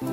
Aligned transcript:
You 0.00 0.06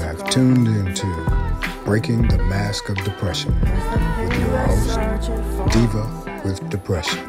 have 0.00 0.28
tuned 0.30 0.66
into 0.66 1.06
Breaking 1.84 2.26
the 2.26 2.38
Mask 2.48 2.88
of 2.88 2.96
Depression 3.04 3.54
with 3.60 4.40
your 4.40 4.58
host, 4.66 4.98
Diva 5.72 6.40
with 6.44 6.68
Depression. 6.70 7.20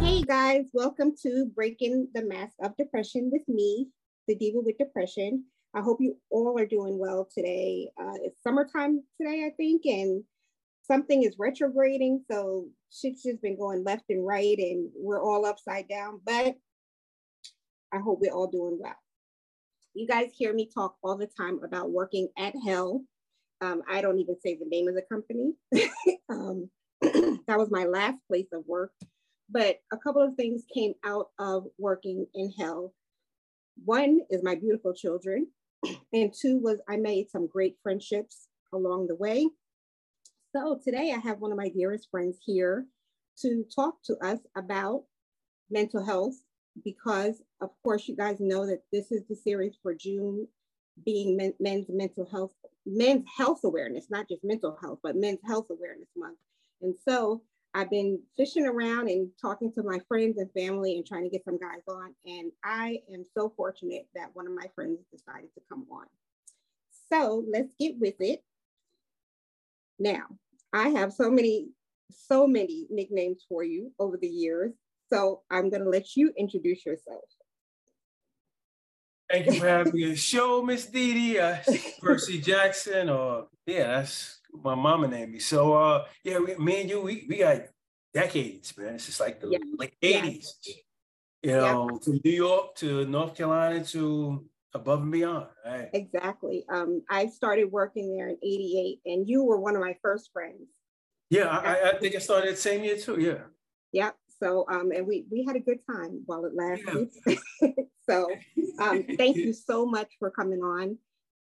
Hey 0.00 0.22
guys, 0.22 0.70
welcome 0.72 1.14
to 1.22 1.50
Breaking 1.54 2.08
the 2.14 2.24
Mask 2.24 2.54
of 2.62 2.74
Depression 2.78 3.28
with 3.30 3.46
me, 3.46 3.88
the 4.26 4.34
Diva 4.34 4.60
with 4.60 4.78
Depression. 4.78 5.44
I 5.74 5.80
hope 5.80 5.98
you 6.00 6.16
all 6.30 6.58
are 6.58 6.66
doing 6.66 6.98
well 6.98 7.28
today. 7.32 7.90
Uh, 8.00 8.14
it's 8.24 8.42
summertime 8.42 9.02
today, 9.20 9.44
I 9.46 9.50
think, 9.56 9.82
and 9.86 10.24
something 10.82 11.22
is 11.22 11.36
retrograding. 11.38 12.24
So 12.30 12.66
shit's 12.90 13.22
just 13.22 13.40
been 13.40 13.56
going 13.56 13.84
left 13.84 14.04
and 14.08 14.26
right, 14.26 14.58
and 14.58 14.90
we're 14.96 15.22
all 15.22 15.46
upside 15.46 15.88
down. 15.88 16.20
But 16.24 16.56
I 17.92 17.98
hope 17.98 18.18
we're 18.20 18.32
all 18.32 18.48
doing 18.48 18.78
well. 18.80 18.96
You 19.94 20.06
guys 20.06 20.30
hear 20.36 20.52
me 20.52 20.68
talk 20.72 20.96
all 21.02 21.16
the 21.16 21.28
time 21.38 21.60
about 21.64 21.90
working 21.90 22.28
at 22.38 22.54
Hell. 22.64 23.02
Um, 23.60 23.82
I 23.88 24.00
don't 24.00 24.18
even 24.18 24.36
say 24.40 24.56
the 24.56 24.68
name 24.68 24.88
of 24.88 24.94
the 24.94 25.02
company. 25.02 25.52
um, 26.28 26.70
that 27.02 27.58
was 27.58 27.70
my 27.70 27.84
last 27.84 28.18
place 28.28 28.46
of 28.52 28.64
work. 28.66 28.92
But 29.50 29.80
a 29.92 29.96
couple 29.96 30.22
of 30.22 30.36
things 30.36 30.62
came 30.72 30.94
out 31.04 31.26
of 31.38 31.66
working 31.78 32.26
in 32.34 32.52
Hell. 32.58 32.94
One 33.84 34.20
is 34.30 34.42
my 34.42 34.54
beautiful 34.54 34.92
children, 34.92 35.48
and 36.12 36.32
two 36.32 36.58
was 36.58 36.80
I 36.88 36.96
made 36.96 37.30
some 37.30 37.46
great 37.46 37.76
friendships 37.82 38.48
along 38.72 39.06
the 39.06 39.14
way. 39.14 39.48
So 40.54 40.80
today 40.82 41.12
I 41.14 41.18
have 41.18 41.40
one 41.40 41.52
of 41.52 41.58
my 41.58 41.68
dearest 41.68 42.08
friends 42.10 42.38
here 42.44 42.86
to 43.42 43.64
talk 43.74 44.02
to 44.04 44.16
us 44.18 44.38
about 44.56 45.04
mental 45.70 46.04
health 46.04 46.34
because 46.84 47.42
of 47.60 47.70
course 47.82 48.08
you 48.08 48.16
guys 48.16 48.38
know 48.40 48.66
that 48.66 48.82
this 48.92 49.10
is 49.12 49.22
the 49.28 49.36
series 49.36 49.76
for 49.82 49.94
June 49.94 50.46
being 51.04 51.36
men, 51.36 51.54
men's 51.60 51.86
mental 51.88 52.28
health, 52.30 52.52
men's 52.84 53.24
health 53.36 53.60
awareness, 53.64 54.06
not 54.10 54.28
just 54.28 54.44
mental 54.44 54.76
health, 54.80 54.98
but 55.02 55.16
men's 55.16 55.40
health 55.46 55.66
awareness 55.70 56.08
month. 56.16 56.38
And 56.82 56.94
so 57.08 57.42
I've 57.72 57.90
been 57.90 58.20
fishing 58.36 58.66
around 58.66 59.08
and 59.08 59.28
talking 59.40 59.72
to 59.74 59.82
my 59.82 60.00
friends 60.08 60.38
and 60.38 60.50
family 60.52 60.96
and 60.96 61.06
trying 61.06 61.22
to 61.22 61.30
get 61.30 61.44
some 61.44 61.58
guys 61.58 61.82
on. 61.88 62.14
And 62.26 62.50
I 62.64 63.00
am 63.12 63.24
so 63.36 63.52
fortunate 63.56 64.08
that 64.14 64.30
one 64.34 64.46
of 64.46 64.54
my 64.54 64.66
friends 64.74 64.98
decided 65.12 65.54
to 65.54 65.60
come 65.68 65.86
on. 65.90 66.06
So 67.12 67.44
let's 67.50 67.72
get 67.78 67.94
with 67.98 68.20
it. 68.20 68.42
Now, 69.98 70.24
I 70.72 70.88
have 70.88 71.12
so 71.12 71.30
many, 71.30 71.68
so 72.10 72.46
many 72.46 72.86
nicknames 72.90 73.44
for 73.48 73.62
you 73.62 73.92
over 73.98 74.16
the 74.16 74.28
years. 74.28 74.72
So 75.12 75.42
I'm 75.50 75.70
going 75.70 75.82
to 75.82 75.90
let 75.90 76.16
you 76.16 76.32
introduce 76.36 76.84
yourself. 76.84 77.22
Thank 79.30 79.46
you 79.46 79.60
for 79.60 79.68
having 79.68 79.92
me 79.94 80.04
on 80.04 80.10
the 80.10 80.16
show, 80.16 80.62
Miss 80.62 80.86
Dee 80.86 81.38
uh, 81.38 81.58
Percy 82.00 82.40
Jackson, 82.40 83.08
or 83.08 83.46
yeah, 83.64 83.98
that's 83.98 84.39
my 84.62 84.74
mama 84.74 85.08
named 85.08 85.32
me. 85.32 85.38
So 85.38 85.74
uh, 85.74 86.06
yeah, 86.24 86.38
we, 86.38 86.54
me 86.56 86.80
and 86.82 86.90
you, 86.90 87.00
we, 87.00 87.26
we 87.28 87.38
got 87.38 87.62
decades, 88.12 88.76
man. 88.76 88.94
It's 88.94 89.06
just 89.06 89.20
like 89.20 89.40
the 89.40 89.48
Yeah. 89.50 89.58
late 89.78 89.94
Yeah. 90.00 90.22
80s. 90.22 90.46
You 91.42 91.52
know, 91.52 91.98
from 92.04 92.20
New 92.22 92.30
York 92.32 92.74
to 92.76 93.06
North 93.06 93.34
Carolina 93.34 93.82
to 93.86 94.44
above 94.74 95.00
and 95.02 95.10
beyond. 95.10 95.46
Right? 95.64 95.88
Exactly. 95.94 96.66
Um, 96.68 97.02
I 97.08 97.26
started 97.28 97.72
working 97.72 98.14
there 98.14 98.28
in 98.28 98.36
88 98.42 99.00
and 99.06 99.28
you 99.28 99.44
were 99.44 99.58
one 99.58 99.74
of 99.74 99.80
my 99.80 99.96
first 100.02 100.30
friends. 100.34 100.68
Yeah, 101.30 101.46
I, 101.48 101.90
I- 101.90 101.98
think 101.98 102.14
I 102.14 102.18
started 102.18 102.52
the 102.52 102.58
same 102.58 102.84
year 102.84 102.96
too. 102.98 103.18
Yeah. 103.20 103.44
Yep. 103.92 104.16
So, 104.38 104.64
um, 104.68 104.90
and 104.92 105.06
we, 105.06 105.26
we 105.30 105.44
had 105.44 105.56
a 105.56 105.60
good 105.60 105.78
time 105.90 106.22
while 106.26 106.44
it 106.44 106.52
lasted. 106.54 107.08
so, 108.08 108.26
um, 108.80 109.04
thank 109.16 109.36
you 109.44 109.52
so 109.52 109.86
much 109.86 110.08
for 110.18 110.30
coming 110.30 110.60
on. 110.60 110.98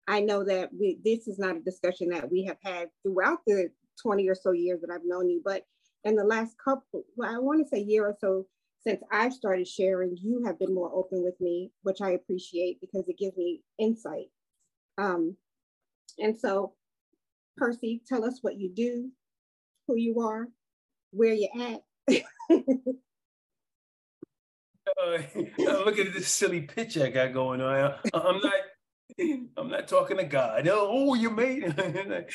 I 0.07 0.21
know 0.21 0.43
that 0.43 0.69
we, 0.73 0.99
this 1.03 1.27
is 1.27 1.37
not 1.37 1.57
a 1.57 1.61
discussion 1.61 2.09
that 2.09 2.31
we 2.31 2.43
have 2.45 2.57
had 2.63 2.89
throughout 3.03 3.39
the 3.45 3.69
20 4.01 4.27
or 4.27 4.35
so 4.35 4.51
years 4.51 4.81
that 4.81 4.91
I've 4.91 5.05
known 5.05 5.29
you, 5.29 5.41
but 5.43 5.63
in 6.03 6.15
the 6.15 6.23
last 6.23 6.55
couple, 6.63 7.03
well, 7.15 7.33
I 7.33 7.37
want 7.37 7.61
to 7.61 7.67
say 7.67 7.81
year 7.81 8.05
or 8.05 8.15
so 8.19 8.45
since 8.81 9.01
I've 9.11 9.33
started 9.33 9.67
sharing, 9.67 10.17
you 10.17 10.43
have 10.45 10.57
been 10.57 10.73
more 10.73 10.91
open 10.93 11.21
with 11.23 11.39
me, 11.41 11.71
which 11.83 12.01
I 12.01 12.11
appreciate 12.11 12.79
because 12.79 13.07
it 13.07 13.17
gives 13.17 13.35
me 13.35 13.61
insight. 13.77 14.27
Um, 14.97 15.35
and 16.17 16.37
so, 16.39 16.73
Percy, 17.57 18.01
tell 18.07 18.23
us 18.23 18.39
what 18.41 18.57
you 18.57 18.69
do, 18.73 19.11
who 19.87 19.97
you 19.97 20.21
are, 20.21 20.47
where 21.11 21.33
you're 21.33 21.49
at. 21.61 21.81
Uh, 24.99 25.19
look 25.59 25.99
at 25.99 26.13
this 26.13 26.27
silly 26.27 26.61
picture 26.61 27.05
I 27.05 27.09
got 27.09 27.31
going 27.31 27.61
on. 27.61 27.93
I'm 28.11 28.39
not, 28.41 28.53
I'm 29.57 29.69
not 29.69 29.87
talking 29.87 30.17
to 30.17 30.23
God. 30.23 30.67
Oh, 30.71 31.13
you 31.13 31.29
made 31.29 31.63
it. 31.65 32.31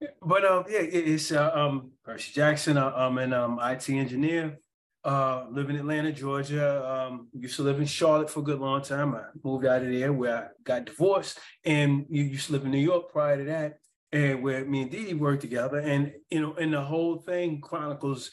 but 0.22 0.44
um, 0.44 0.64
yeah, 0.68 0.80
it's 0.80 1.32
uh, 1.32 1.50
um 1.54 1.92
Percy 2.04 2.32
Jackson. 2.32 2.76
uh, 2.76 2.92
I'm 2.94 3.18
an 3.18 3.32
um 3.32 3.58
IT 3.62 3.88
engineer. 3.88 4.58
Uh, 5.04 5.46
live 5.52 5.70
in 5.70 5.76
Atlanta, 5.76 6.10
Georgia. 6.10 6.84
Um, 6.84 7.28
used 7.32 7.54
to 7.56 7.62
live 7.62 7.78
in 7.78 7.86
Charlotte 7.86 8.28
for 8.28 8.40
a 8.40 8.42
good 8.42 8.58
long 8.58 8.82
time. 8.82 9.14
I 9.14 9.22
moved 9.44 9.64
out 9.64 9.82
of 9.82 9.88
there 9.88 10.12
where 10.12 10.36
I 10.36 10.46
got 10.64 10.86
divorced, 10.86 11.38
and 11.64 12.06
you 12.10 12.24
used 12.24 12.46
to 12.46 12.52
live 12.52 12.64
in 12.64 12.72
New 12.72 12.78
York 12.78 13.12
prior 13.12 13.38
to 13.38 13.44
that, 13.44 13.78
and 14.10 14.42
where 14.42 14.64
me 14.64 14.82
and 14.82 14.90
Dee 14.90 15.04
Dee 15.04 15.14
worked 15.14 15.42
together. 15.42 15.78
And 15.78 16.12
you 16.30 16.40
know, 16.40 16.54
and 16.54 16.72
the 16.72 16.82
whole 16.82 17.18
thing 17.18 17.60
chronicles 17.60 18.30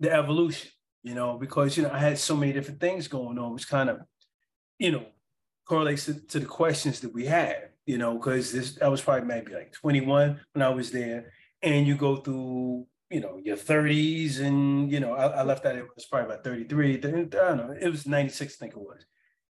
the 0.00 0.12
evolution. 0.12 0.70
You 1.02 1.14
know, 1.14 1.36
because 1.36 1.76
you 1.76 1.82
know 1.82 1.90
I 1.90 1.98
had 1.98 2.18
so 2.18 2.36
many 2.36 2.52
different 2.52 2.78
things 2.78 3.08
going 3.08 3.38
on, 3.38 3.54
which 3.54 3.68
kind 3.68 3.90
of, 3.90 4.00
you 4.78 4.92
know, 4.92 5.06
correlates 5.72 6.04
to, 6.04 6.14
to 6.32 6.38
the 6.40 6.46
questions 6.46 7.00
that 7.00 7.14
we 7.14 7.24
had. 7.24 7.70
You 7.86 7.98
know, 7.98 8.12
because 8.18 8.52
this 8.52 8.78
I 8.80 8.88
was 8.88 9.00
probably 9.00 9.26
maybe 9.26 9.54
like 9.54 9.72
21 9.72 10.40
when 10.52 10.62
I 10.62 10.68
was 10.68 10.92
there, 10.92 11.32
and 11.62 11.86
you 11.86 11.96
go 11.96 12.16
through 12.16 12.86
you 13.10 13.20
know 13.20 13.38
your 13.42 13.56
30s 13.56 14.40
and 14.40 14.90
you 14.90 15.00
know 15.00 15.12
I, 15.12 15.26
I 15.40 15.42
left 15.42 15.64
that 15.64 15.76
it 15.76 15.84
was 15.94 16.06
probably 16.06 16.26
about 16.26 16.44
33 16.44 16.94
I 16.94 16.96
don't 16.96 17.34
know 17.58 17.74
it 17.78 17.90
was 17.90 18.06
96 18.06 18.54
I 18.54 18.56
think 18.58 18.72
it 18.72 18.78
was. 18.78 19.04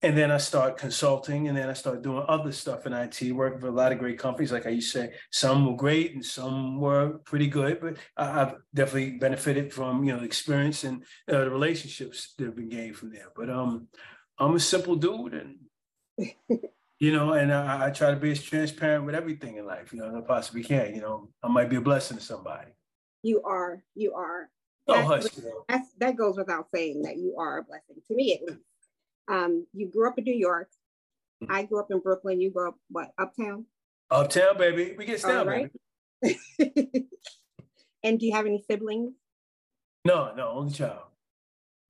And 0.01 0.17
then 0.17 0.31
I 0.31 0.39
start 0.39 0.79
consulting 0.79 1.49
and 1.49 1.57
then 1.57 1.69
I 1.69 1.73
start 1.73 2.03
doing 2.03 2.25
other 2.29 2.53
stuff 2.53 2.87
in 2.87 2.93
IT 2.93 3.33
working 3.33 3.59
for 3.59 3.67
a 3.67 3.79
lot 3.81 3.91
of 3.91 3.99
great 3.99 4.17
companies. 4.17 4.53
Like 4.53 4.67
I 4.67 4.71
used 4.79 4.93
to 4.93 4.99
say 4.99 5.15
some 5.33 5.67
were 5.67 5.75
great 5.75 6.15
and 6.15 6.25
some 6.25 6.79
were 6.79 7.19
pretty 7.31 7.49
good 7.49 7.81
but 7.81 7.97
I, 8.17 8.43
I've 8.43 8.55
definitely 8.73 9.19
benefited 9.19 9.73
from 9.73 10.05
you 10.05 10.13
know 10.13 10.21
the 10.21 10.27
experience 10.33 10.85
and 10.85 11.03
uh, 11.29 11.45
the 11.45 11.51
relationships 11.51 12.35
that 12.37 12.45
have 12.45 12.57
been 12.57 12.69
gained 12.69 12.97
from 12.97 13.11
there. 13.11 13.31
But 13.35 13.49
um 13.49 13.89
I'm 14.39 14.55
a 14.55 14.61
simple 14.61 14.95
dude 14.95 15.35
and 15.35 15.57
you 16.99 17.13
know 17.13 17.33
and 17.33 17.53
I, 17.53 17.87
I 17.87 17.91
try 17.91 18.11
to 18.11 18.17
be 18.17 18.33
as 18.33 18.43
transparent 18.43 19.05
with 19.05 19.15
everything 19.15 19.57
in 19.57 19.67
life 19.67 19.93
you 19.93 20.01
know 20.01 20.09
as 20.09 20.15
I 20.15 20.21
possibly 20.21 20.65
can 20.65 20.95
you 20.95 21.01
know 21.01 21.29
I 21.43 21.49
might 21.49 21.71
be 21.71 21.77
a 21.77 21.81
blessing 21.81 22.17
to 22.19 22.23
somebody 22.23 22.73
You 23.23 23.43
are, 23.43 23.83
you 23.95 24.15
are. 24.15 24.49
Oh, 24.91 25.03
hush, 25.03 25.25
that 25.99 26.17
goes 26.17 26.37
without 26.39 26.67
saying 26.75 27.03
that 27.03 27.19
you 27.19 27.37
are 27.39 27.59
a 27.59 27.63
blessing 27.63 27.97
to 28.07 28.15
me 28.15 28.35
at 28.35 28.43
least. 28.43 28.65
Um, 29.29 29.67
you 29.75 29.89
grew 29.89 30.09
up 30.09 30.19
in 30.19 30.25
New 30.25 30.35
York. 30.35 30.71
Mm-hmm. 31.43 31.53
I 31.53 31.65
grew 31.65 31.81
up 31.81 31.91
in 31.91 32.01
Brooklyn. 32.01 32.41
You 32.41 32.51
grew 32.51 32.69
up 32.69 32.77
what 32.89 33.11
uptown? 33.19 33.67
Uptown, 34.11 34.57
baby. 34.57 34.95
We 34.97 35.05
get 35.05 35.23
down, 35.23 35.47
right. 35.47 35.71
baby. 36.23 36.39
and 38.03 38.19
do 38.19 38.27
you 38.27 38.33
have 38.33 38.47
any 38.47 38.65
siblings? 38.69 39.13
No, 40.05 40.33
no, 40.35 40.49
only 40.49 40.73
child. 40.73 41.03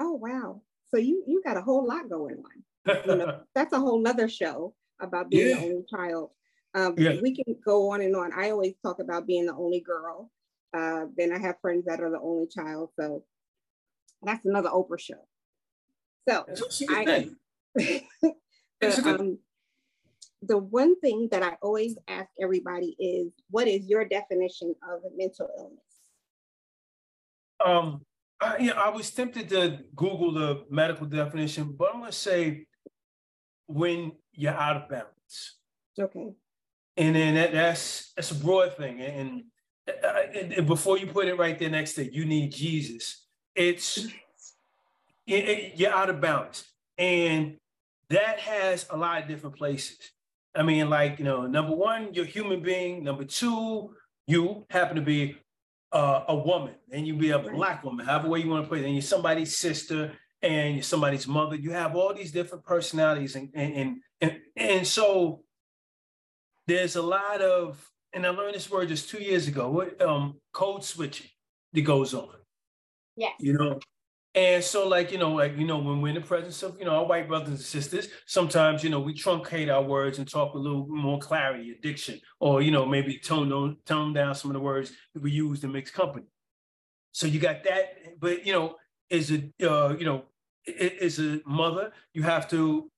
Oh 0.01 0.15
wow! 0.15 0.63
So 0.91 0.99
you 0.99 1.23
you 1.27 1.43
got 1.45 1.57
a 1.57 1.63
whole 1.63 1.87
lot 1.87 2.09
going 2.11 2.37
on. 2.37 2.65
You 2.87 3.17
know, 3.17 3.41
that's 3.55 3.73
a 3.73 3.79
whole 3.79 3.99
nother 4.01 4.29
show 4.29 4.75
about 5.01 5.31
being 5.31 5.55
the 5.57 5.63
only 5.63 5.85
child. 5.89 6.31
Um, 6.75 6.95
Yeah. 6.99 7.21
We 7.23 7.35
can 7.35 7.57
go 7.65 7.91
on 7.91 8.01
and 8.03 8.15
on. 8.17 8.33
I 8.33 8.51
always 8.51 8.75
talk 8.85 8.99
about 9.01 9.27
being 9.27 9.47
the 9.47 9.55
only 9.55 9.81
girl. 9.81 10.31
Uh, 10.75 11.07
then 11.17 11.33
I 11.33 11.39
have 11.39 11.57
friends 11.61 11.85
that 11.87 12.01
are 12.01 12.11
the 12.11 12.21
only 12.21 12.47
child. 12.47 12.91
So 12.99 13.25
that's 14.23 14.45
another 14.45 14.69
Oprah 14.69 15.01
show. 15.01 15.27
So 16.29 16.45
It's 16.49 16.81
a 16.83 16.87
good 16.87 16.99
I- 16.99 17.05
thing. 17.05 17.37
It's 18.81 18.99
a 18.99 19.03
the, 19.03 19.19
um, 19.19 19.39
the 20.43 20.59
one 20.59 21.01
thing 21.01 21.29
that 21.33 21.43
I 21.43 21.57
always 21.63 21.97
ask 22.07 22.29
everybody 22.41 22.95
is, 22.99 23.33
what 23.51 23.67
is 23.67 23.87
your 23.89 24.05
definition 24.05 24.75
of 24.89 25.01
a 25.05 25.17
mental 25.17 25.49
illness? 25.59 25.81
Um, 27.65 28.05
I, 28.41 28.59
you 28.59 28.67
know, 28.69 28.75
I 28.77 28.91
was 28.91 29.11
tempted 29.11 29.49
to 29.49 29.81
Google 29.97 30.33
the 30.33 30.65
medical 30.71 31.07
definition, 31.07 31.75
but 31.77 31.93
I'm 31.93 32.01
gonna 32.01 32.13
say 32.13 32.68
when 33.69 34.13
you're 34.33 34.53
out 34.53 34.77
of 34.77 34.89
balance, 34.89 35.57
Okay. 35.99 36.33
and 36.97 37.15
then 37.15 37.35
that, 37.37 37.53
that's 37.53 38.13
that's 38.17 38.31
a 38.33 38.35
broad 38.35 38.77
thing. 38.77 39.01
And, 39.01 39.45
uh, 39.89 40.23
and, 40.35 40.53
and 40.53 40.67
before 40.67 40.99
you 40.99 41.07
put 41.07 41.29
it 41.29 41.35
right 41.39 41.59
there 41.59 41.71
next 41.71 41.95
to 41.95 42.13
you 42.13 42.25
need 42.25 42.51
Jesus, 42.53 43.25
it's 43.55 43.99
it- 45.27 45.49
it- 45.49 45.73
you're 45.79 45.93
out 45.93 46.11
of 46.11 46.21
balance, 46.21 46.65
and 46.97 47.57
that 48.11 48.39
has 48.41 48.87
a 48.91 48.97
lot 48.97 49.23
of 49.23 49.29
different 49.29 49.57
places. 49.57 49.99
I 50.55 50.63
mean, 50.63 50.89
like, 50.91 51.19
you 51.19 51.25
know, 51.27 51.47
number 51.47 51.75
one, 51.77 52.15
you're 52.15 52.25
a 52.25 52.29
human 52.29 52.61
being. 52.63 53.05
Number 53.05 53.23
two, 53.25 53.95
you 54.27 54.65
happen 54.71 54.97
to 54.97 55.03
be 55.03 55.37
uh, 55.93 56.25
a 56.29 56.35
woman 56.35 56.75
and 56.91 57.07
you 57.07 57.15
be 57.15 57.31
a 57.31 57.39
black 57.39 57.85
woman, 57.85 58.05
however 58.07 58.29
way 58.29 58.41
you 58.41 58.49
want 58.49 58.65
to 58.65 58.69
put 58.69 58.79
it, 58.79 58.85
and 58.87 58.95
you're 58.95 59.03
somebody's 59.03 59.57
sister 59.57 60.13
and 60.43 60.85
somebody's 60.85 61.27
mother. 61.27 61.57
You 61.57 61.73
have 61.73 61.97
all 61.97 62.15
these 62.15 62.33
different 62.33 62.65
personalities, 62.65 63.37
and 63.37 63.51
and 63.55 64.01
and 64.21 64.41
and, 64.57 64.87
so 64.87 65.43
there's 66.67 66.97
a 66.97 67.03
lot 67.03 67.41
of, 67.41 67.91
and 68.13 68.27
I 68.27 68.31
learned 68.31 68.55
this 68.55 68.71
word 68.71 68.89
just 68.89 69.09
two 69.09 69.23
years 69.23 69.49
ago. 69.49 69.71
What 69.71 70.01
um, 70.03 70.41
code 70.53 70.85
switching 70.85 71.29
that 71.73 71.83
goes 71.83 72.15
on. 72.15 72.35
Yes. 73.17 73.33
You 73.41 73.55
know, 73.55 73.81
and 74.35 74.63
so, 74.63 74.87
like, 74.87 75.11
you 75.11 75.19
know, 75.19 75.33
like, 75.33 75.57
you 75.59 75.67
know, 75.67 75.79
when 75.79 76.01
we're 76.01 76.11
in 76.11 76.15
the 76.15 76.21
presence 76.21 76.63
of, 76.63 76.79
you 76.79 76.85
know, 76.85 76.93
our 76.93 77.07
white 77.07 77.27
brothers 77.27 77.49
and 77.49 77.59
sisters, 77.59 78.09
sometimes, 78.27 78.85
you 78.85 78.91
know, 78.91 79.01
we 79.01 79.13
truncate 79.15 79.73
our 79.73 79.83
words 79.83 80.19
and 80.19 80.31
talk 80.31 80.55
a 80.55 80.59
little 80.59 80.87
more 80.87 81.19
clarity, 81.19 81.73
addiction, 81.73 82.21
or, 82.39 82.63
you 82.63 82.71
know, 82.71 82.87
maybe 82.87 83.19
tone 83.19 83.49
down, 83.49 83.79
tone 83.87 84.13
down 84.13 84.35
some 84.35 84.51
of 84.51 84.55
the 84.55 84.61
words 84.61 84.93
that 85.15 85.23
we 85.23 85.33
use 85.33 85.65
in 85.65 85.73
mixed 85.73 85.95
company. 85.95 86.27
So 87.11 87.27
you 87.27 87.41
got 87.41 87.65
that, 87.65 88.21
but, 88.21 88.47
you 88.47 88.53
know, 88.53 88.77
as 89.11 89.31
a, 89.31 89.51
uh, 89.63 89.95
you 89.99 90.05
know, 90.05 90.25
as 91.01 91.19
a 91.19 91.41
mother, 91.47 91.93
you 92.13 92.23
have 92.23 92.49
to 92.51 92.91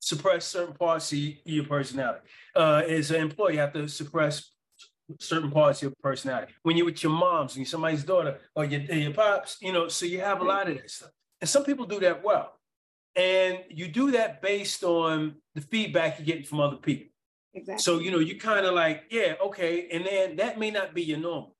suppress 0.00 0.46
certain 0.46 0.74
parts 0.74 1.12
of 1.12 1.18
your 1.18 1.64
personality. 1.64 2.20
Uh, 2.54 2.82
as 2.86 3.10
an 3.10 3.20
employee, 3.20 3.54
you 3.54 3.58
have 3.60 3.72
to 3.72 3.88
suppress 3.88 4.52
certain 5.18 5.50
parts 5.50 5.78
of 5.78 5.82
your 5.84 5.92
personality. 6.02 6.52
When 6.62 6.76
you're 6.76 6.86
with 6.86 7.02
your 7.02 7.12
moms 7.12 7.56
and 7.56 7.60
you're 7.64 7.70
somebody's 7.70 8.04
daughter 8.04 8.38
or 8.54 8.64
your, 8.64 8.80
your 8.80 9.12
pops, 9.12 9.56
you 9.60 9.72
know, 9.72 9.88
so 9.88 10.06
you 10.06 10.20
have 10.20 10.40
a 10.40 10.44
lot 10.44 10.68
of 10.68 10.76
that 10.76 10.90
stuff. 10.90 11.10
And 11.40 11.48
some 11.48 11.64
people 11.64 11.86
do 11.86 12.00
that 12.00 12.22
well. 12.22 12.54
And 13.16 13.58
you 13.70 13.88
do 13.88 14.12
that 14.12 14.42
based 14.42 14.84
on 14.84 15.36
the 15.54 15.60
feedback 15.60 16.18
you're 16.18 16.26
getting 16.26 16.44
from 16.44 16.60
other 16.60 16.76
people. 16.76 17.08
Exactly. 17.54 17.82
So, 17.82 17.98
you 17.98 18.10
know, 18.10 18.18
you 18.18 18.38
kind 18.38 18.66
of 18.66 18.74
like, 18.74 19.04
yeah, 19.10 19.34
okay. 19.42 19.88
And 19.90 20.04
then 20.06 20.36
that 20.36 20.58
may 20.58 20.70
not 20.70 20.94
be 20.94 21.02
your 21.02 21.18
normal. 21.18 21.56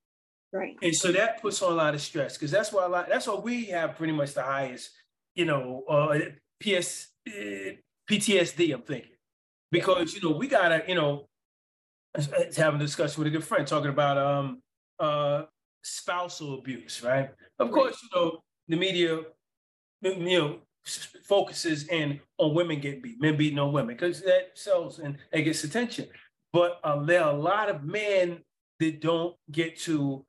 Right. 0.51 0.75
And 0.81 0.95
so 0.95 1.11
that 1.11 1.41
puts 1.41 1.61
on 1.61 1.71
a 1.71 1.75
lot 1.75 1.93
of 1.93 2.01
stress 2.01 2.35
because 2.37 2.51
that's 2.51 2.73
why 2.73 2.85
a 2.85 2.89
lot, 2.89 3.07
that's 3.07 3.27
why 3.27 3.35
we 3.35 3.65
have 3.65 3.95
pretty 3.95 4.13
much 4.13 4.33
the 4.33 4.43
highest, 4.43 4.91
you 5.35 5.45
know, 5.45 5.83
uh, 5.87 6.17
PS, 6.59 7.09
uh, 7.27 7.73
PTSD, 8.09 8.73
I'm 8.73 8.81
thinking. 8.81 9.11
Because, 9.71 10.15
you 10.15 10.21
know, 10.27 10.35
we 10.35 10.47
gotta, 10.47 10.83
you 10.87 10.95
know, 10.95 11.27
having 12.57 12.81
a 12.81 12.83
discussion 12.83 13.23
with 13.23 13.27
a 13.27 13.35
good 13.35 13.43
friend 13.43 13.67
talking 13.67 13.91
about 13.91 14.17
um 14.17 14.61
uh 14.99 15.43
spousal 15.83 16.57
abuse, 16.59 17.03
right? 17.03 17.29
Of 17.59 17.71
course, 17.71 18.01
you 18.01 18.09
know, 18.15 18.39
the 18.67 18.75
media, 18.75 19.21
you 20.01 20.39
know, 20.39 20.59
focuses 21.23 21.87
in 21.87 22.19
on 22.37 22.55
women 22.55 22.79
getting 22.79 23.01
beat, 23.01 23.21
men 23.21 23.37
beating 23.37 23.59
on 23.59 23.71
women, 23.71 23.95
because 23.95 24.21
that 24.21 24.51
sells 24.55 24.99
and 24.99 25.17
it 25.31 25.43
gets 25.43 25.63
attention. 25.63 26.07
But 26.51 26.79
uh, 26.83 27.03
there 27.03 27.23
are 27.23 27.33
a 27.33 27.37
lot 27.37 27.69
of 27.69 27.83
men 27.83 28.39
that 28.79 29.01
don't 29.01 29.35
get 29.51 29.77
to, 29.81 30.25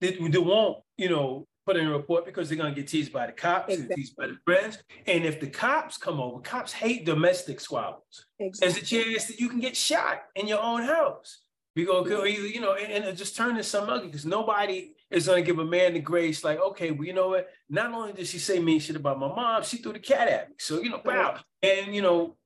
that, 0.00 0.32
that 0.32 0.40
won't, 0.40 0.78
you 0.96 1.08
know, 1.08 1.46
put 1.66 1.76
in 1.76 1.86
a 1.86 1.90
report 1.90 2.24
because 2.26 2.48
they're 2.48 2.58
gonna 2.58 2.74
get 2.74 2.88
teased 2.88 3.12
by 3.12 3.26
the 3.26 3.32
cops 3.32 3.72
exactly. 3.72 3.92
and 3.92 3.96
teased 3.96 4.16
by 4.16 4.26
the 4.26 4.36
friends. 4.44 4.78
And 5.06 5.24
if 5.24 5.40
the 5.40 5.46
cops 5.46 5.96
come 5.96 6.20
over, 6.20 6.40
cops 6.40 6.72
hate 6.72 7.06
domestic 7.06 7.60
squabbles. 7.60 8.26
Exactly. 8.38 8.68
There's 8.68 8.82
a 8.82 8.86
chance 8.86 9.24
that 9.26 9.40
you 9.40 9.48
can 9.48 9.60
get 9.60 9.76
shot 9.76 10.22
in 10.34 10.46
your 10.46 10.60
own 10.60 10.82
house. 10.82 11.40
We 11.76 11.84
go, 11.84 12.04
you 12.24 12.60
know, 12.60 12.74
and, 12.74 13.04
and 13.04 13.18
just 13.18 13.34
turn 13.34 13.56
to 13.56 13.64
some 13.64 13.88
ugly 13.88 14.06
because 14.06 14.24
nobody 14.24 14.92
is 15.10 15.26
gonna 15.26 15.42
give 15.42 15.58
a 15.58 15.64
man 15.64 15.94
the 15.94 16.00
grace, 16.00 16.44
like, 16.44 16.60
okay, 16.60 16.90
well, 16.90 17.06
you 17.06 17.12
know 17.12 17.28
what? 17.28 17.48
Not 17.68 17.92
only 17.92 18.12
did 18.12 18.26
she 18.26 18.38
say 18.38 18.60
mean 18.60 18.78
shit 18.78 18.96
about 18.96 19.18
my 19.18 19.28
mom, 19.28 19.62
she 19.64 19.78
threw 19.78 19.92
the 19.92 19.98
cat 19.98 20.28
at 20.28 20.50
me. 20.50 20.54
So, 20.58 20.80
you 20.82 20.90
know, 20.90 21.00
wow. 21.04 21.40
And 21.62 21.94
you 21.94 22.02
know, 22.02 22.36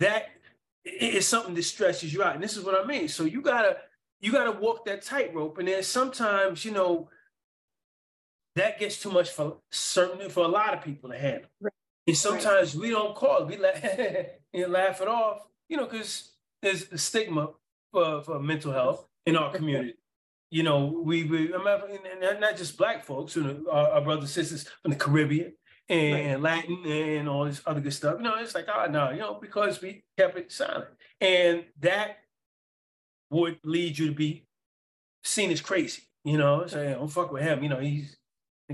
that 0.00 0.26
is 0.84 1.26
something 1.26 1.54
that 1.54 1.62
stresses 1.62 2.12
you 2.12 2.22
out. 2.22 2.34
And 2.34 2.44
this 2.44 2.56
is 2.56 2.64
what 2.64 2.78
I 2.78 2.86
mean. 2.86 3.08
So 3.08 3.24
you 3.24 3.40
gotta 3.40 3.78
you 4.24 4.32
gotta 4.32 4.52
walk 4.52 4.86
that 4.86 5.02
tightrope. 5.02 5.58
And 5.58 5.68
then 5.68 5.82
sometimes, 5.82 6.64
you 6.64 6.72
know, 6.72 7.10
that 8.56 8.78
gets 8.78 8.98
too 9.00 9.10
much 9.10 9.30
for 9.30 9.58
certainly 9.70 10.30
for 10.30 10.44
a 10.44 10.48
lot 10.48 10.72
of 10.72 10.82
people 10.82 11.10
to 11.10 11.18
handle. 11.18 11.50
Right. 11.60 11.72
And 12.06 12.16
sometimes 12.16 12.74
right. 12.74 12.82
we 12.82 12.90
don't 12.90 13.14
call 13.14 13.42
it, 13.42 13.48
we 13.48 13.56
laugh, 13.58 13.84
and 14.54 14.72
laugh 14.72 15.02
it 15.02 15.08
off, 15.08 15.46
you 15.68 15.76
know, 15.76 15.84
because 15.84 16.32
there's 16.62 16.90
a 16.90 16.96
stigma 16.96 17.50
for, 17.92 18.22
for 18.22 18.40
mental 18.40 18.72
health 18.72 19.06
in 19.26 19.36
our 19.36 19.52
community. 19.52 19.94
You 20.50 20.62
know, 20.62 21.02
we, 21.04 21.24
we 21.24 21.52
and 21.52 22.40
not 22.40 22.56
just 22.56 22.78
black 22.78 23.04
folks, 23.04 23.34
you 23.34 23.42
know, 23.42 23.64
our, 23.68 23.88
our 23.92 24.00
brothers 24.02 24.36
and 24.36 24.46
sisters 24.46 24.70
from 24.82 24.92
the 24.92 24.96
Caribbean 24.96 25.52
and 25.88 26.44
right. 26.44 26.64
Latin 26.64 26.86
and 26.86 27.28
all 27.28 27.44
this 27.44 27.60
other 27.66 27.80
good 27.80 27.92
stuff. 27.92 28.18
You 28.18 28.22
know, 28.22 28.36
it's 28.36 28.54
like, 28.54 28.66
ah, 28.68 28.84
oh 28.86 28.90
no, 28.90 29.10
you 29.10 29.18
know, 29.18 29.36
because 29.40 29.82
we 29.82 30.04
kept 30.16 30.38
it 30.38 30.52
silent. 30.52 30.90
And 31.20 31.64
that 31.80 32.18
would 33.34 33.58
lead 33.64 33.98
you 33.98 34.06
to 34.08 34.14
be 34.14 34.46
seen 35.22 35.50
as 35.50 35.60
crazy, 35.60 36.02
you 36.24 36.38
know, 36.38 36.66
say, 36.66 36.92
don't 36.92 37.08
fuck 37.08 37.32
with 37.32 37.42
him, 37.42 37.62
you 37.62 37.68
know, 37.68 37.80
he's 37.80 38.16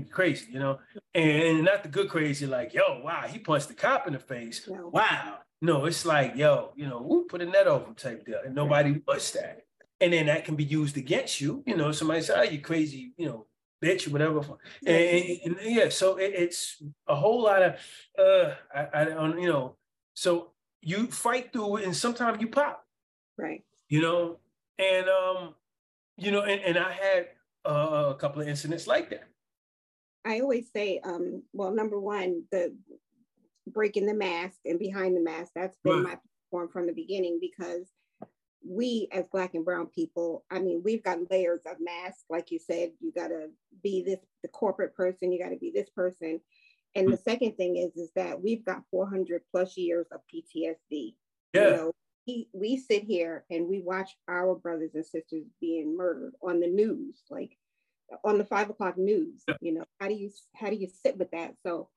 crazy, 0.09 0.47
you 0.51 0.59
know, 0.59 0.79
and 1.13 1.63
not 1.63 1.83
the 1.83 1.89
good 1.89 2.09
crazy, 2.09 2.45
like, 2.45 2.73
yo, 2.73 3.01
wow, 3.03 3.23
he 3.27 3.39
punched 3.39 3.67
the 3.67 3.73
cop 3.73 4.07
in 4.07 4.13
the 4.13 4.19
face. 4.19 4.67
Wow. 4.69 5.39
No, 5.61 5.85
it's 5.85 6.05
like, 6.05 6.35
yo, 6.35 6.71
you 6.75 6.87
know, 6.87 7.01
whoop, 7.01 7.29
put 7.29 7.41
a 7.41 7.45
net 7.45 7.67
over 7.67 7.93
type 7.93 8.25
deal. 8.25 8.39
And 8.43 8.55
nobody 8.55 8.99
wants 9.07 9.31
that. 9.31 9.65
And 9.99 10.11
then 10.11 10.25
that 10.25 10.43
can 10.43 10.55
be 10.55 10.63
used 10.63 10.97
against 10.97 11.39
you. 11.39 11.63
You 11.67 11.77
know, 11.77 11.91
somebody 11.91 12.21
say, 12.21 12.33
oh, 12.35 12.41
you 12.41 12.59
crazy, 12.59 13.13
you 13.15 13.27
know, 13.27 13.45
bitch, 13.83 14.07
or 14.07 14.11
whatever. 14.11 14.39
And, 14.85 15.23
and, 15.45 15.57
and 15.57 15.75
yeah, 15.75 15.89
so 15.89 16.17
it, 16.17 16.33
it's 16.35 16.81
a 17.07 17.15
whole 17.15 17.43
lot 17.43 17.61
of, 17.61 17.75
uh, 18.17 18.55
I, 18.73 19.01
I 19.01 19.03
don't, 19.05 19.39
you 19.39 19.49
know, 19.49 19.75
so 20.15 20.53
you 20.81 21.07
fight 21.07 21.53
through 21.53 21.77
it 21.77 21.85
and 21.85 21.95
sometimes 21.95 22.41
you 22.41 22.47
pop. 22.47 22.83
Right. 23.37 23.63
You 23.87 24.01
know, 24.01 24.39
and, 24.81 25.07
um, 25.09 25.55
you 26.17 26.31
know, 26.31 26.41
and, 26.41 26.61
and 26.61 26.77
I 26.77 26.91
had 26.91 27.27
uh, 27.65 28.07
a 28.09 28.15
couple 28.15 28.41
of 28.41 28.47
incidents 28.47 28.87
like 28.87 29.09
that. 29.11 29.27
I 30.25 30.39
always 30.39 30.71
say, 30.71 30.99
um, 31.03 31.43
well, 31.53 31.71
number 31.71 31.99
one, 31.99 32.43
the 32.51 32.75
breaking 33.67 34.05
the 34.05 34.13
mask 34.13 34.57
and 34.65 34.79
behind 34.79 35.15
the 35.15 35.21
mask, 35.21 35.51
that's 35.55 35.77
been 35.83 36.03
right. 36.03 36.03
my 36.03 36.17
platform 36.51 36.69
from 36.71 36.87
the 36.87 36.93
beginning 36.93 37.39
because 37.41 37.87
we 38.67 39.07
as 39.11 39.25
black 39.31 39.55
and 39.55 39.65
brown 39.65 39.87
people, 39.87 40.45
I 40.51 40.59
mean, 40.59 40.81
we've 40.83 41.03
got 41.03 41.31
layers 41.31 41.61
of 41.65 41.77
masks. 41.79 42.23
Like 42.29 42.51
you 42.51 42.59
said, 42.59 42.91
you 42.99 43.11
gotta 43.15 43.49
be 43.83 44.03
this 44.03 44.19
the 44.43 44.49
corporate 44.49 44.95
person, 44.95 45.31
you 45.31 45.41
gotta 45.41 45.57
be 45.57 45.71
this 45.73 45.89
person. 45.89 46.39
And 46.93 47.07
mm-hmm. 47.07 47.11
the 47.11 47.17
second 47.17 47.55
thing 47.57 47.77
is, 47.77 47.95
is 47.95 48.11
that 48.15 48.41
we've 48.41 48.65
got 48.65 48.83
400 48.91 49.41
plus 49.49 49.77
years 49.77 50.07
of 50.11 50.21
PTSD. 50.33 51.15
Yeah. 51.53 51.69
You 51.69 51.75
know, 51.75 51.91
we, 52.27 52.47
we 52.53 52.77
sit 52.77 53.03
here 53.03 53.45
and 53.49 53.67
we 53.67 53.81
watch 53.81 54.11
our 54.27 54.55
brothers 54.55 54.91
and 54.95 55.05
sisters 55.05 55.45
being 55.59 55.97
murdered 55.97 56.33
on 56.41 56.59
the 56.59 56.67
news. 56.67 57.21
Like 57.29 57.57
on 58.23 58.37
the 58.37 58.45
five 58.45 58.69
o'clock 58.69 58.97
news 58.97 59.43
you 59.59 59.73
know 59.73 59.83
how 59.99 60.07
do 60.07 60.13
you 60.13 60.29
how 60.55 60.69
do 60.69 60.75
you 60.75 60.87
sit 60.87 61.17
with 61.17 61.31
that 61.31 61.53
so 61.65 61.89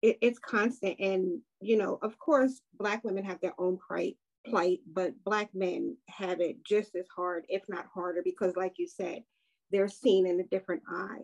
it, 0.00 0.18
it's 0.20 0.38
constant 0.38 0.98
and 0.98 1.40
you 1.60 1.76
know 1.76 1.98
of 2.02 2.18
course 2.18 2.60
black 2.78 3.02
women 3.04 3.24
have 3.24 3.40
their 3.40 3.54
own 3.58 3.78
plight 3.86 4.16
plight 4.46 4.80
but 4.92 5.12
black 5.24 5.50
men 5.54 5.96
have 6.08 6.40
it 6.40 6.56
just 6.64 6.94
as 6.96 7.06
hard 7.14 7.44
if 7.48 7.62
not 7.68 7.86
harder 7.94 8.22
because 8.24 8.56
like 8.56 8.74
you 8.76 8.88
said 8.88 9.22
they're 9.70 9.88
seen 9.88 10.26
in 10.26 10.40
a 10.40 10.44
different 10.44 10.82
eye 10.90 11.20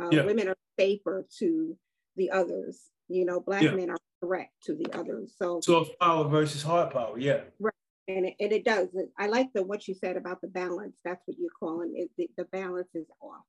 uh, 0.00 0.08
yeah. 0.10 0.24
women 0.24 0.48
are 0.48 0.56
safer 0.78 1.26
to 1.38 1.76
the 2.16 2.30
others 2.30 2.90
you 3.08 3.24
know 3.24 3.40
black 3.40 3.62
yeah. 3.62 3.72
men 3.72 3.90
are 3.90 3.98
correct 4.22 4.52
to 4.62 4.74
the 4.74 4.86
others 4.96 5.34
so 5.36 5.60
so 5.60 5.84
power 6.00 6.28
versus 6.28 6.62
hard 6.62 6.92
power 6.92 7.18
yeah 7.18 7.40
right 7.58 7.71
and 8.08 8.26
it, 8.26 8.34
and 8.40 8.52
it 8.52 8.64
does 8.64 8.88
i 9.18 9.26
like 9.26 9.48
the 9.54 9.62
what 9.62 9.86
you 9.86 9.94
said 9.94 10.16
about 10.16 10.40
the 10.40 10.48
balance 10.48 10.96
that's 11.04 11.22
what 11.26 11.38
you're 11.38 11.50
calling 11.58 11.92
it 11.96 12.10
the, 12.16 12.28
the 12.36 12.44
balance 12.46 12.88
is 12.94 13.06
off 13.20 13.44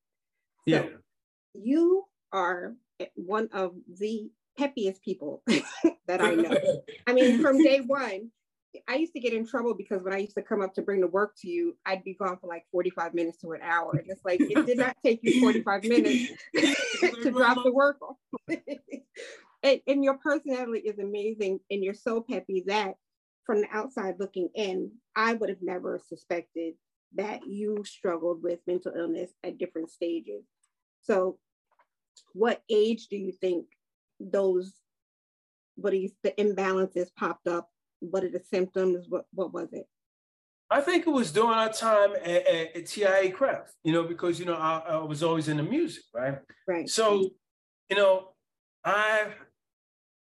yeah. 0.65 0.85
you 1.53 2.05
are 2.31 2.75
one 3.15 3.49
of 3.53 3.73
the 3.99 4.29
peppiest 4.57 5.01
people 5.01 5.41
that 6.07 6.21
I 6.21 6.35
know. 6.35 6.57
I 7.07 7.13
mean, 7.13 7.41
from 7.41 7.61
day 7.61 7.81
one, 7.85 8.31
I 8.87 8.95
used 8.95 9.13
to 9.13 9.19
get 9.19 9.33
in 9.33 9.45
trouble 9.45 9.75
because 9.75 10.01
when 10.01 10.13
I 10.13 10.17
used 10.17 10.35
to 10.35 10.41
come 10.41 10.61
up 10.61 10.73
to 10.75 10.81
bring 10.81 11.01
the 11.01 11.07
work 11.07 11.33
to 11.41 11.49
you, 11.49 11.77
I'd 11.85 12.03
be 12.03 12.15
gone 12.15 12.37
for 12.39 12.47
like 12.47 12.65
45 12.71 13.13
minutes 13.13 13.37
to 13.39 13.51
an 13.51 13.61
hour. 13.61 13.91
And 13.91 14.09
it's 14.09 14.25
like, 14.25 14.39
it 14.41 14.65
did 14.65 14.79
not 14.79 14.95
take 15.03 15.19
you 15.21 15.41
45 15.41 15.83
minutes 15.83 16.31
to 16.55 17.31
drop 17.31 17.63
the 17.63 17.71
work 17.71 17.97
off. 18.01 18.17
and, 19.63 19.79
and 19.85 20.03
your 20.03 20.17
personality 20.17 20.79
is 20.87 20.97
amazing. 20.97 21.59
And 21.69 21.83
you're 21.83 21.93
so 21.93 22.21
peppy 22.21 22.63
that 22.65 22.95
from 23.45 23.61
the 23.61 23.67
outside 23.71 24.15
looking 24.19 24.49
in, 24.55 24.91
I 25.15 25.33
would 25.33 25.49
have 25.49 25.61
never 25.61 25.99
suspected 26.07 26.75
that 27.15 27.45
you 27.45 27.83
struggled 27.85 28.41
with 28.41 28.59
mental 28.65 28.93
illness 28.95 29.31
at 29.43 29.57
different 29.57 29.91
stages. 29.91 30.43
So, 31.01 31.37
what 32.33 32.61
age 32.69 33.07
do 33.07 33.17
you 33.17 33.31
think 33.31 33.65
those, 34.19 34.73
what 35.75 35.97
you, 35.97 36.09
the 36.23 36.31
imbalances 36.31 37.07
popped 37.17 37.47
up? 37.47 37.69
What 37.99 38.23
are 38.23 38.29
the 38.29 38.41
symptoms? 38.51 39.05
What 39.09 39.25
what 39.33 39.53
was 39.53 39.73
it? 39.73 39.87
I 40.69 40.81
think 40.81 41.05
it 41.05 41.11
was 41.11 41.31
during 41.31 41.51
our 41.51 41.71
time 41.71 42.13
at, 42.15 42.47
at, 42.47 42.75
at 42.75 42.85
TIAA-CREF, 42.85 43.69
you 43.83 43.93
know, 43.93 44.03
because 44.03 44.39
you 44.39 44.45
know 44.45 44.55
I, 44.55 44.79
I 44.79 44.97
was 44.97 45.21
always 45.21 45.47
in 45.47 45.57
the 45.57 45.63
music, 45.63 46.03
right? 46.13 46.39
Right. 46.67 46.89
So, 46.89 47.29
you 47.89 47.95
know, 47.95 48.29
I 48.83 49.27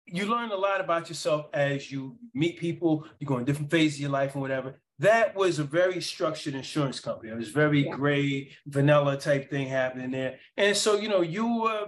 you 0.05 0.25
learn 0.25 0.51
a 0.51 0.55
lot 0.55 0.81
about 0.81 1.09
yourself 1.09 1.47
as 1.53 1.91
you 1.91 2.17
meet 2.33 2.59
people, 2.59 3.05
you 3.19 3.27
go 3.27 3.37
in 3.37 3.45
different 3.45 3.71
phases 3.71 3.97
of 3.97 4.01
your 4.01 4.11
life 4.11 4.33
and 4.33 4.41
whatever. 4.41 4.79
That 4.99 5.35
was 5.35 5.59
a 5.59 5.63
very 5.63 6.01
structured 6.01 6.55
insurance 6.55 6.99
company. 6.99 7.31
It 7.31 7.37
was 7.37 7.49
very 7.49 7.85
yeah. 7.85 7.95
gray, 7.95 8.51
vanilla 8.67 9.17
type 9.17 9.49
thing 9.49 9.67
happening 9.67 10.11
there. 10.11 10.39
And 10.55 10.75
so, 10.75 10.95
you 10.95 11.09
know, 11.09 11.21
you 11.21 11.61
were 11.61 11.87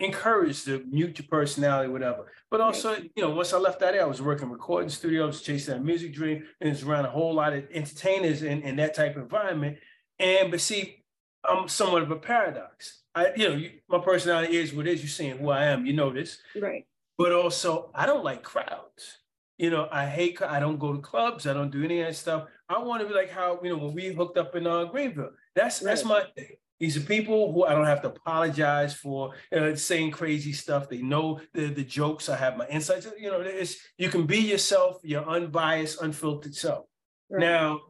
encouraged 0.00 0.64
to 0.66 0.84
mute 0.90 1.18
your 1.18 1.26
personality, 1.28 1.90
whatever. 1.90 2.26
But 2.50 2.60
also, 2.60 2.92
right. 2.92 3.10
you 3.16 3.22
know, 3.22 3.30
once 3.30 3.52
I 3.52 3.58
left 3.58 3.80
that, 3.80 3.98
I 3.98 4.04
was 4.04 4.20
working 4.20 4.50
recording 4.50 4.90
studios, 4.90 5.40
chasing 5.40 5.74
that 5.74 5.84
music 5.84 6.12
dream, 6.12 6.44
and 6.60 6.70
it's 6.70 6.82
around 6.82 7.06
a 7.06 7.10
whole 7.10 7.34
lot 7.34 7.52
of 7.52 7.64
entertainers 7.72 8.42
in, 8.42 8.62
in 8.62 8.76
that 8.76 8.94
type 8.94 9.16
of 9.16 9.22
environment. 9.22 9.78
And 10.18 10.50
but 10.50 10.60
see, 10.60 11.02
I'm 11.48 11.68
somewhat 11.68 12.02
of 12.02 12.10
a 12.10 12.16
paradox. 12.16 13.02
I, 13.14 13.32
you 13.36 13.48
know, 13.48 13.54
you, 13.54 13.70
my 13.88 13.98
personality 13.98 14.56
is 14.56 14.74
what 14.74 14.86
is. 14.86 15.00
You're 15.00 15.08
seeing 15.08 15.38
who 15.38 15.50
I 15.50 15.64
am. 15.66 15.86
You 15.86 15.92
know 15.92 16.12
this, 16.12 16.38
right? 16.60 16.86
But 17.16 17.32
also, 17.32 17.90
I 17.94 18.06
don't 18.06 18.24
like 18.24 18.42
crowds. 18.42 19.18
You 19.58 19.70
know, 19.70 19.88
I 19.92 20.06
hate. 20.06 20.42
I 20.42 20.58
don't 20.58 20.78
go 20.78 20.92
to 20.92 21.00
clubs. 21.00 21.46
I 21.46 21.52
don't 21.52 21.70
do 21.70 21.84
any 21.84 22.00
of 22.00 22.08
that 22.08 22.14
stuff. 22.14 22.48
I 22.68 22.78
want 22.78 23.02
to 23.02 23.08
be 23.08 23.14
like 23.14 23.30
how 23.30 23.60
you 23.62 23.70
know 23.70 23.78
when 23.78 23.94
we 23.94 24.12
hooked 24.12 24.36
up 24.36 24.56
in 24.56 24.66
uh, 24.66 24.84
Greenville. 24.86 25.30
That's 25.54 25.80
right. 25.80 25.90
that's 25.90 26.04
my 26.04 26.24
thing. 26.36 26.56
These 26.80 26.96
are 26.96 27.00
people 27.00 27.52
who 27.52 27.64
I 27.64 27.72
don't 27.74 27.86
have 27.86 28.02
to 28.02 28.08
apologize 28.08 28.94
for 28.94 29.32
uh, 29.56 29.76
saying 29.76 30.10
crazy 30.10 30.52
stuff. 30.52 30.88
They 30.88 31.02
know 31.02 31.40
the, 31.52 31.66
the 31.66 31.84
jokes. 31.84 32.28
I 32.28 32.36
have 32.36 32.56
my 32.56 32.66
insights. 32.66 33.06
You 33.16 33.30
know, 33.30 33.40
it's 33.40 33.76
you 33.96 34.08
can 34.08 34.26
be 34.26 34.38
yourself, 34.38 34.98
your 35.04 35.24
unbiased, 35.28 36.02
unfiltered 36.02 36.54
self. 36.54 36.86
Right. 37.30 37.40
Now, 37.40 37.80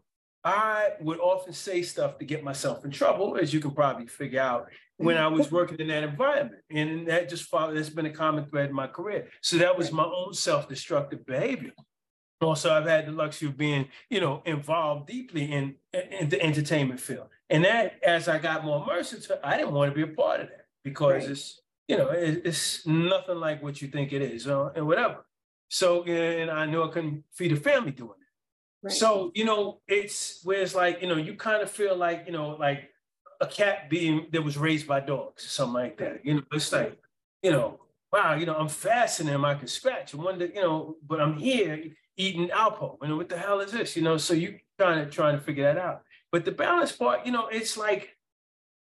I 0.45 0.91
would 1.01 1.19
often 1.19 1.55
say 1.55 1.81
stuff 1.81 2.19
to 2.19 2.27
get 2.27 2.45
myself 2.45 2.85
in 2.85 2.91
trouble, 2.91 3.39
as 3.41 3.55
you 3.55 3.61
can 3.61 3.71
probably 3.71 4.07
figure 4.07 4.43
out 4.43 4.69
when 4.97 5.17
I 5.17 5.29
was 5.29 5.51
working 5.53 5.79
in 5.79 5.89
that 5.89 6.05
environment. 6.05 6.63
And 6.71 7.09
that 7.09 7.29
just 7.29 7.45
followed, 7.45 7.77
that's 7.77 7.89
been 7.89 8.07
a 8.07 8.11
common 8.11 8.47
thread 8.47 8.71
in 8.71 8.75
my 8.75 8.87
career. 8.87 9.29
So 9.43 9.59
that 9.59 9.77
was 9.77 9.93
my 9.93 10.05
own 10.05 10.35
self-destructive 10.35 11.27
behavior. 11.27 11.73
Also, 12.41 12.73
I've 12.73 12.87
had 12.87 13.07
the 13.07 13.13
luxury 13.13 13.49
of 13.49 13.57
being, 13.57 13.89
you 14.11 14.21
know, 14.21 14.43
involved 14.45 15.07
deeply 15.07 15.51
in, 15.51 15.77
in 15.93 16.29
the 16.29 16.43
entertainment 16.43 17.01
field. 17.01 17.29
And 17.49 17.65
that, 17.65 18.03
as 18.03 18.29
I 18.29 18.39
got 18.39 18.65
more 18.65 18.83
immersed 18.83 19.15
into 19.15 19.39
I 19.47 19.57
didn't 19.57 19.73
want 19.73 19.91
to 19.91 19.95
be 19.95 20.03
a 20.11 20.15
part 20.15 20.41
of 20.41 20.49
that 20.49 20.67
because 20.83 21.23
right. 21.23 21.31
it's, 21.31 21.61
you 21.89 21.97
know, 21.97 22.11
it, 22.11 22.43
it's 22.45 22.87
nothing 22.87 23.39
like 23.39 23.63
what 23.63 23.81
you 23.81 23.89
think 23.89 24.13
it 24.13 24.23
is 24.23 24.47
uh, 24.47 24.71
and 24.75 24.87
whatever. 24.87 25.25
So, 25.69 26.05
and 26.05 26.51
I 26.51 26.67
knew 26.67 26.83
I 26.83 26.89
couldn't 26.89 27.25
feed 27.33 27.53
a 27.53 27.57
family 27.57 27.93
doing 27.93 28.11
it. 28.11 28.87
Right. 28.87 28.93
So, 28.93 29.33
you 29.35 29.45
know, 29.45 29.81
it's 29.89 30.41
where 30.45 30.61
it's 30.61 30.75
like, 30.75 31.01
you 31.01 31.09
know, 31.09 31.17
you 31.17 31.35
kind 31.35 31.63
of 31.63 31.71
feel 31.71 31.97
like, 31.97 32.25
you 32.27 32.33
know, 32.33 32.51
like 32.51 32.91
a 33.45 33.47
cat 33.47 33.91
being 33.91 34.27
that 34.33 34.43
was 34.43 34.57
raised 34.57 34.87
by 34.87 35.01
dogs, 35.01 35.45
or 35.45 35.49
something 35.49 35.75
like 35.75 35.97
that. 35.99 36.25
You 36.25 36.35
know, 36.35 36.43
it's 36.53 36.73
like, 36.73 36.99
you 37.43 37.51
know, 37.51 37.81
wow, 38.13 38.35
you 38.35 38.47
know, 38.47 38.55
I'm 38.55 38.69
faster 38.69 39.25
I 39.45 39.55
can 39.55 39.69
scratch. 39.69 40.15
I 40.15 40.19
wonder, 40.19 40.47
you 40.47 40.63
know, 40.63 40.97
but 41.07 41.21
I'm 41.21 41.37
here 41.37 41.85
eating 42.17 42.49
Alpo. 42.49 42.97
You 43.03 43.09
know, 43.09 43.17
what 43.17 43.29
the 43.29 43.39
hell 43.39 43.61
is 43.61 43.73
this? 43.73 43.97
You 43.97 44.03
know, 44.03 44.17
so 44.17 44.35
you 44.35 44.59
kind 44.79 45.01
of 45.01 45.11
trying 45.11 45.37
to 45.37 45.45
figure 45.45 45.65
that 45.65 45.79
out. 45.79 46.03
But 46.31 46.45
the 46.45 46.53
balance 46.53 46.93
part, 46.93 47.27
you 47.27 47.33
know, 47.33 47.49
it's 47.49 47.77
like 47.77 48.17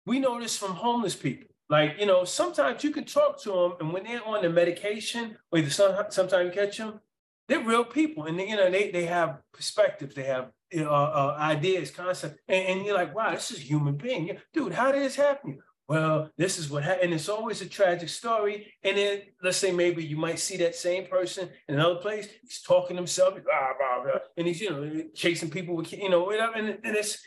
we 0.06 0.20
know 0.20 0.40
this 0.40 0.58
from 0.58 0.72
homeless 0.72 1.16
people. 1.16 1.50
Like, 1.70 1.96
you 2.00 2.06
know, 2.06 2.24
sometimes 2.24 2.84
you 2.84 2.92
can 2.92 3.04
talk 3.04 3.42
to 3.44 3.52
them, 3.52 3.74
and 3.80 3.94
when 3.94 4.06
they're 4.06 4.26
on 4.26 4.42
the 4.42 4.50
medication, 4.50 5.38
or 5.52 5.62
the 5.62 5.70
sometimes 5.70 6.46
you 6.46 6.52
catch 6.52 6.78
them, 6.78 7.02
they're 7.50 7.60
real 7.64 7.84
people, 7.84 8.26
and 8.26 8.40
they, 8.40 8.48
you 8.48 8.56
know 8.56 8.70
they 8.72 8.92
they 8.92 9.06
have 9.06 9.40
perspectives, 9.54 10.16
they 10.16 10.24
have 10.24 10.52
uh, 10.76 10.84
uh, 10.84 11.38
ideas, 11.40 11.92
concepts, 11.92 12.40
and, 12.48 12.66
and, 12.68 12.86
you're 12.86 12.96
like, 12.96 13.16
wow, 13.16 13.32
this 13.32 13.52
is 13.52 13.60
a 13.60 13.62
human 13.62 13.96
being, 13.96 14.38
dude. 14.54 14.74
How 14.74 14.92
did 14.92 15.02
this 15.02 15.16
happen? 15.16 15.60
Well, 15.88 16.30
this 16.38 16.60
is 16.60 16.70
what 16.70 16.84
happened. 16.84 17.06
And 17.06 17.14
it's 17.14 17.30
always 17.30 17.62
a 17.62 17.66
tragic 17.66 18.10
story. 18.10 18.74
And 18.84 18.98
then 18.98 19.22
let's 19.42 19.58
say 19.58 19.72
maybe 19.72 20.04
you 20.04 20.18
might 20.18 20.40
see 20.40 20.58
that 20.58 20.76
same 20.76 21.08
person 21.08 21.50
in 21.70 21.76
another 21.76 21.96
place. 21.96 22.28
He's 22.42 22.62
talking 22.62 22.98
to 22.98 23.02
himself, 23.02 23.36
blah, 23.36 23.42
blah, 23.44 24.04
blah, 24.04 24.20
and 24.36 24.48
he's 24.48 24.60
you 24.60 24.70
know 24.70 25.04
chasing 25.16 25.50
people 25.50 25.76
with 25.76 25.94
you 25.94 26.10
know 26.10 26.24
whatever. 26.24 26.54
And, 26.54 26.78
and 26.84 26.96
it's 26.96 27.18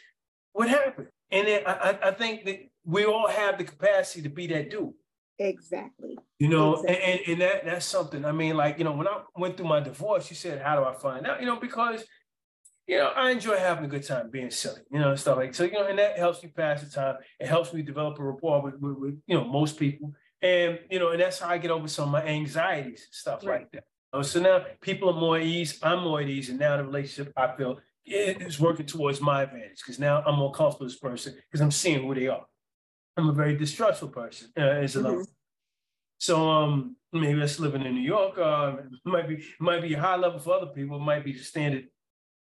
what 0.53 0.69
happened. 0.69 1.09
And 1.31 1.47
then 1.47 1.63
I, 1.67 1.99
I 2.03 2.11
think 2.11 2.45
that 2.45 2.59
we 2.85 3.05
all 3.05 3.29
have 3.29 3.57
the 3.57 3.65
capacity 3.65 4.23
to 4.23 4.29
be 4.29 4.47
that 4.49 4.71
dude. 4.71 4.93
Exactly. 5.39 6.19
You 6.39 6.49
know, 6.49 6.83
exactly. 6.83 7.13
And, 7.13 7.21
and 7.29 7.41
that 7.41 7.65
that's 7.65 7.87
something. 7.87 8.27
I 8.27 8.33
mean, 8.33 8.59
like, 8.59 8.77
you 8.79 8.85
know, 8.85 8.93
when 8.93 9.09
I 9.09 9.23
went 9.37 9.57
through 9.57 9.69
my 9.69 9.81
divorce, 9.81 10.29
you 10.29 10.37
said, 10.37 10.61
How 10.61 10.77
do 10.77 10.85
I 10.85 10.93
find 10.93 11.27
out? 11.27 11.41
You 11.41 11.47
know, 11.47 11.57
because 11.57 12.05
you 12.91 12.97
know, 12.97 13.13
I 13.15 13.31
enjoy 13.31 13.57
having 13.57 13.85
a 13.85 13.89
good 13.89 14.05
time 14.05 14.31
being 14.31 14.51
silly, 14.51 14.81
you 14.91 14.99
know, 14.99 15.11
and 15.11 15.19
stuff 15.19 15.37
like 15.37 15.55
so, 15.55 15.63
you 15.63 15.71
know, 15.71 15.87
and 15.87 15.97
that 16.01 16.19
helps 16.19 16.43
me 16.43 16.49
pass 16.49 16.83
the 16.83 16.91
time. 16.91 17.19
It 17.39 17.47
helps 17.47 17.73
me 17.73 17.83
develop 17.83 18.19
a 18.19 18.25
rapport 18.25 18.63
with, 18.63 18.81
with, 18.81 18.97
with 18.99 19.23
you 19.29 19.37
know, 19.37 19.45
most 19.45 19.79
people. 19.79 20.13
And, 20.43 20.77
you 20.91 20.99
know, 20.99 21.11
and 21.11 21.21
that's 21.21 21.39
how 21.39 21.51
I 21.51 21.59
get 21.59 21.71
over 21.71 21.87
some 21.87 22.07
of 22.07 22.11
my 22.11 22.25
anxieties 22.25 23.05
and 23.07 23.15
stuff 23.15 23.47
right. 23.47 23.61
like 23.61 23.71
that. 24.13 24.27
So 24.27 24.41
now 24.41 24.65
people 24.81 25.09
are 25.09 25.21
more 25.21 25.37
at 25.37 25.45
ease, 25.45 25.79
I'm 25.85 26.03
more 26.03 26.21
at 26.21 26.29
ease, 26.29 26.49
and 26.49 26.59
now 26.59 26.79
the 26.79 26.83
relationship 26.83 27.33
I 27.37 27.55
feel 27.57 27.79
is 28.05 28.59
working 28.59 28.87
towards 28.87 29.21
my 29.21 29.45
advantage 29.45 29.79
because 29.79 30.01
now 30.01 30.25
I'm 30.27 30.37
more 30.37 30.51
comfortable 30.51 30.87
as 30.87 30.97
a 30.97 30.99
person 30.99 31.37
because 31.49 31.61
I'm 31.61 31.71
seeing 31.71 32.03
who 32.05 32.13
they 32.13 32.27
are. 32.27 32.45
I'm 33.17 33.29
a 33.29 33.33
very 33.33 33.57
distrustful 33.57 34.09
person 34.09 34.49
uh, 34.59 34.63
as 34.63 34.97
a 34.97 35.03
mm-hmm. 35.03 35.23
So 36.19 36.51
um, 36.51 36.97
maybe 37.13 37.39
that's 37.39 37.61
living 37.61 37.83
in 37.83 37.95
New 37.95 38.01
York. 38.01 38.37
Uh, 38.37 38.73
might 39.05 39.29
be 39.29 39.45
might 39.61 39.81
be 39.81 39.95
a 39.95 40.01
high 40.01 40.17
level 40.17 40.41
for 40.41 40.57
other 40.57 40.73
people. 40.73 40.97
It 40.97 41.05
might 41.05 41.25
be 41.25 41.33
the 41.33 41.39
standard 41.39 41.87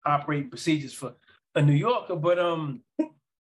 operating 0.05 0.49
procedures 0.49 0.93
for 0.93 1.15
a 1.55 1.61
New 1.61 1.73
Yorker. 1.73 2.15
But 2.15 2.39
um, 2.39 2.81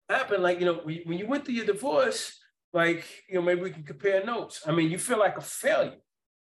happened 0.09 0.43
like 0.43 0.61
you 0.61 0.67
know 0.67 0.81
when, 0.83 1.01
when 1.05 1.19
you 1.19 1.27
went 1.27 1.45
through 1.45 1.55
your 1.55 1.67
divorce, 1.67 2.39
like 2.73 3.05
you 3.29 3.37
know 3.37 3.43
maybe 3.43 3.63
we 3.63 3.71
can 3.71 3.85
compare 3.85 4.25
notes. 4.25 4.63
I 4.67 4.73
mean, 4.73 4.91
you 4.91 4.99
feel 4.99 5.19
like 5.19 5.37
a 5.37 5.43
failure. 5.43 5.97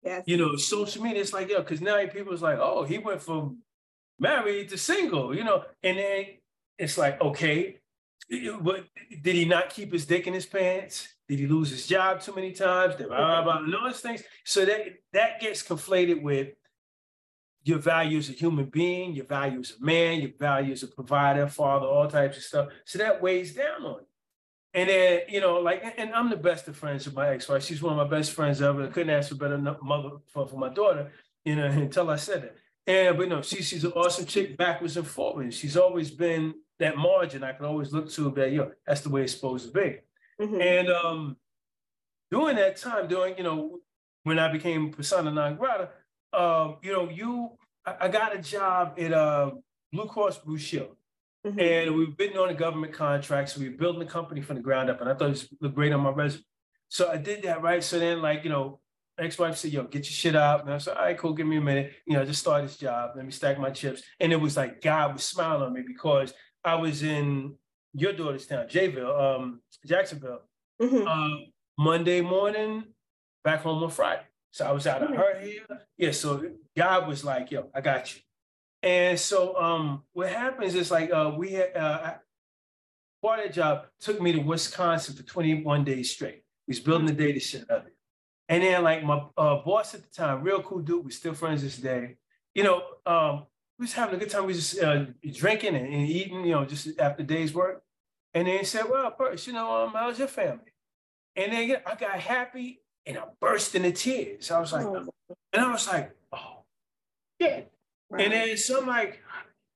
Yes. 0.03 0.25
You 0.27 0.37
know, 0.37 0.57
social 0.57 1.03
media. 1.03 1.21
It's 1.21 1.33
like 1.33 1.49
yo, 1.49 1.59
because 1.59 1.81
now 1.81 2.05
people's 2.07 2.43
like, 2.43 2.59
oh, 2.59 2.85
he 2.85 2.99
went 2.99 3.23
from 3.23 3.59
married 4.19 4.69
to 4.71 4.79
single. 4.79 5.35
You 5.35 5.45
know, 5.45 5.65
and 5.83 5.99
then 5.99 6.27
it's 6.79 6.99
like 6.99 7.21
okay, 7.21 7.79
but 8.61 8.85
did 9.23 9.35
he 9.35 9.45
not 9.45 9.71
keep 9.71 9.93
his 9.93 10.07
dick 10.07 10.27
in 10.27 10.35
his 10.35 10.47
pants? 10.47 11.09
Did 11.29 11.39
he 11.39 11.47
lose 11.47 11.71
his 11.71 11.87
job 11.87 12.21
too 12.21 12.35
many 12.35 12.53
times? 12.53 12.97
Blah, 12.97 13.07
blah, 13.07 13.43
blah, 13.43 13.59
and 13.59 13.75
all 13.75 13.85
those 13.85 14.01
things. 14.01 14.23
So 14.45 14.65
that 14.65 14.81
that 15.13 15.41
gets 15.41 15.63
conflated 15.63 16.23
with 16.23 16.49
your 17.65 17.79
value 17.79 18.19
as 18.19 18.29
a 18.29 18.33
human 18.33 18.67
being, 18.67 19.15
your 19.15 19.27
value 19.27 19.61
as 19.61 19.75
a 19.81 19.85
man, 19.85 20.21
your 20.21 20.33
value 20.39 20.73
as 20.73 20.83
a 20.83 20.89
provider, 20.89 21.47
father, 21.47 21.87
all 21.87 22.09
types 22.09 22.37
of 22.37 22.43
stuff. 22.43 22.69
So 22.85 22.99
that 22.99 23.23
weighs 23.23 23.55
down 23.55 23.85
on 23.85 24.01
you. 24.01 24.07
And 24.75 24.89
then, 24.89 25.21
you 25.29 25.41
know, 25.41 25.59
like, 25.61 25.83
and 25.99 26.13
I'm 26.15 26.31
the 26.31 26.37
best 26.37 26.67
of 26.67 26.77
friends 26.77 27.05
with 27.05 27.15
my 27.15 27.29
ex-wife. 27.29 27.63
She's 27.63 27.83
one 27.83 27.99
of 27.99 28.11
my 28.11 28.17
best 28.17 28.33
friends 28.33 28.63
ever. 28.63 28.85
I 28.85 28.89
couldn't 28.89 29.11
ask 29.11 29.29
for 29.29 29.35
better 29.35 29.59
mother 29.59 30.11
for, 30.29 30.49
for 30.49 30.57
my 30.57 30.71
daughter, 30.71 31.11
you 31.45 31.57
know, 31.57 31.67
until 31.71 32.11
I 32.11 32.17
said 32.17 32.45
it. 32.45 32.57
And 32.87 33.17
but 33.17 33.29
no, 33.29 33.43
she, 33.43 33.63
she's 33.63 33.85
an 33.85 33.93
awesome 33.93 34.27
chick 34.27 34.57
backwards 34.57 34.97
and 34.97 35.07
forwards. 35.07 35.57
She's 35.57 35.77
always 35.77 36.11
been 36.11 36.55
that 36.79 36.97
margin 36.97 37.45
I 37.45 37.53
can 37.53 37.67
always 37.67 37.93
look 37.93 38.11
to 38.13 38.31
that, 38.31 38.51
yo, 38.51 38.73
that's 38.87 39.03
the 39.03 39.09
way 39.09 39.23
it's 39.23 39.35
supposed 39.35 39.67
to 39.67 39.73
be. 39.73 39.99
Mm-hmm. 40.41 40.61
And 40.61 40.89
um, 40.89 41.37
during 42.31 42.57
that 42.57 42.77
time, 42.77 43.07
during, 43.07 43.37
you 43.37 43.45
know, 43.45 43.79
when 44.25 44.39
I 44.39 44.51
became 44.51 44.91
persona 44.91 45.31
non 45.31 45.57
grata, 45.57 45.91
um, 46.33 46.77
you 46.83 46.93
know, 46.93 47.09
you, 47.09 47.51
I, 47.85 47.97
I, 48.03 48.09
got 48.09 48.35
a 48.35 48.39
job 48.39 48.95
at 48.99 49.13
uh, 49.13 49.51
Blue 49.93 50.07
Cross 50.07 50.39
Blue 50.39 50.59
Shield. 50.59 50.97
Mm-hmm. 51.47 51.59
And 51.59 51.97
we've 51.97 52.17
been 52.17 52.37
on 52.37 52.51
a 52.51 52.55
government 52.55 52.93
contract. 52.93 53.51
So 53.51 53.61
we 53.61 53.69
were 53.69 53.77
building 53.77 53.99
the 53.99 54.07
company 54.07 54.41
from 54.41 54.57
the 54.57 54.63
ground 54.63 54.91
up. 54.91 55.01
And 55.01 55.11
I 55.11 55.15
thought 55.15 55.31
it 55.31 55.49
looked 55.61 55.75
great 55.75 55.93
on 55.93 56.01
my 56.01 56.11
resume. 56.11 56.45
So 56.89 57.11
I 57.11 57.17
did 57.17 57.43
that, 57.43 57.63
right? 57.63 57.83
So 57.83 57.99
then, 57.99 58.23
like, 58.23 58.45
you 58.45 58.51
know, 58.51 58.81
ex-wife 59.19 59.57
said, 59.57 59.73
yo, 59.73 59.85
get 59.85 60.05
your 60.05 60.13
shit 60.13 60.37
out. 60.37 60.65
And 60.65 60.73
I 60.73 60.79
said, 60.79 60.97
all 60.97 61.05
right, 61.05 61.19
cool, 61.19 61.33
give 61.33 61.47
me 61.47 61.57
a 61.57 61.61
minute. 61.61 61.93
You 62.07 62.17
know, 62.17 62.25
just 62.25 62.41
start 62.41 62.63
this 62.63 62.77
job. 62.77 63.13
Let 63.17 63.25
me 63.25 63.33
stack 63.33 63.59
my 63.59 63.71
chips. 63.71 64.03
And 64.21 64.33
it 64.33 64.41
was 64.41 64.57
like 64.57 64.81
God 64.81 65.15
was 65.15 65.25
smiling 65.25 65.63
on 65.63 65.73
me 65.73 65.83
because 65.87 66.33
I 66.65 66.77
was 66.77 67.03
in 67.03 67.57
your 67.95 68.13
daughter's 68.13 68.47
town, 68.47 68.67
Jayville, 68.69 69.39
um, 69.39 69.61
Jacksonville, 69.85 70.43
mm-hmm. 70.81 71.07
uh, 71.07 71.47
Monday 71.79 72.21
morning, 72.21 72.85
back 73.45 73.63
home 73.63 73.83
on 73.83 73.91
Friday. 73.91 74.23
So 74.53 74.67
I 74.67 74.73
was 74.73 74.87
out 74.87 75.03
of 75.03 75.09
her 75.11 75.41
here. 75.41 75.63
Yeah, 75.97 76.13
so 76.13 76.45
God 76.77 77.09
was 77.09 77.25
like, 77.25 77.51
yo, 77.51 77.69
I 77.75 77.81
got 77.81 78.15
you. 78.15 78.21
And 78.83 79.19
so 79.19 79.57
um, 79.57 80.03
what 80.13 80.29
happens 80.29 80.75
is 80.75 80.91
like 80.91 81.11
uh, 81.11 81.33
we 81.37 81.53
had 81.53 81.75
uh, 81.75 82.15
part 83.23 83.47
of 83.47 83.53
job 83.53 83.87
took 83.99 84.21
me 84.21 84.33
to 84.33 84.41
Wisconsin 84.41 85.17
for 85.17 85.23
21 85.23 85.85
days 85.85 86.11
straight. 86.11 86.43
We 86.67 86.73
was 86.73 86.81
building 86.81 87.07
the 87.07 87.15
data 87.15 87.41
center. 87.41 87.85
And 88.49 88.63
then 88.63 88.83
like 88.83 89.03
my 89.03 89.25
uh, 89.39 89.63
boss 89.65 89.95
at 89.95 90.03
the 90.03 90.11
time, 90.11 90.43
real 90.43 90.63
cool 90.63 90.81
dude, 90.81 91.05
we're 91.05 91.11
still 91.11 91.33
friends 91.33 91.63
this 91.63 91.79
day. 91.79 92.17
You 92.55 92.65
know, 92.65 92.83
um, 93.07 93.47
we 93.79 93.85
was 93.85 93.95
having 93.95 94.17
a 94.17 94.19
good 94.19 94.29
time. 94.29 94.45
We 94.45 94.53
just 94.53 94.79
uh, 94.83 95.07
drinking 95.33 95.77
and, 95.77 95.87
and, 95.87 96.07
eating, 96.07 96.45
you 96.45 96.53
know, 96.53 96.67
just 96.67 97.01
after 97.01 97.23
day's 97.23 97.55
work. 97.55 97.83
And 98.35 98.47
then 98.47 98.59
he 98.59 98.65
said, 98.65 98.85
well, 98.91 99.15
first, 99.17 99.47
you 99.47 99.55
know, 99.55 99.85
um, 99.85 99.93
how's 99.95 100.19
your 100.19 100.29
family? 100.29 100.73
And 101.37 101.53
then 101.53 101.77
I 101.87 101.95
got 101.95 102.21
happy 102.21 102.82
and 103.07 103.19
I 103.19 103.25
burst 103.41 103.75
into 103.75 103.93
tears. 103.93 104.51
I 104.51 104.61
was 104.61 104.73
like, 104.73 104.87
oh. 104.87 105.09
and 105.53 105.63
I 105.63 105.73
was 105.73 105.87
like, 105.89 106.15
oh, 106.33 106.65
yeah. 107.39 107.63
Right. 108.11 108.25
And 108.25 108.33
then 108.33 108.57
some 108.57 108.87
like, 108.87 109.21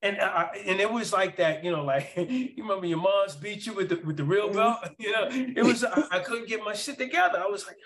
and 0.03 0.21
I, 0.21 0.63
and 0.67 0.81
it 0.81 0.93
was 0.93 1.13
like 1.13 1.37
that, 1.37 1.65
you 1.65 1.71
know, 1.71 1.85
like 1.85 2.13
you 2.17 2.53
remember 2.59 2.87
your 2.87 2.99
mom's 2.99 3.35
beat 3.35 3.67
you 3.67 3.73
with 3.73 3.89
the 3.89 3.97
with 4.05 4.17
the 4.17 4.25
real 4.25 4.49
mm-hmm. 4.49 4.57
belt, 4.57 4.79
you 4.99 5.13
know. 5.13 5.29
It 5.31 5.65
was 5.65 5.85
I, 5.85 6.03
I, 6.11 6.19
couldn't 6.21 6.49
get 6.49 6.63
my 6.63 6.75
shit 6.75 6.99
together. 6.99 7.39
I 7.43 7.47
was 7.47 7.67
like, 7.67 7.77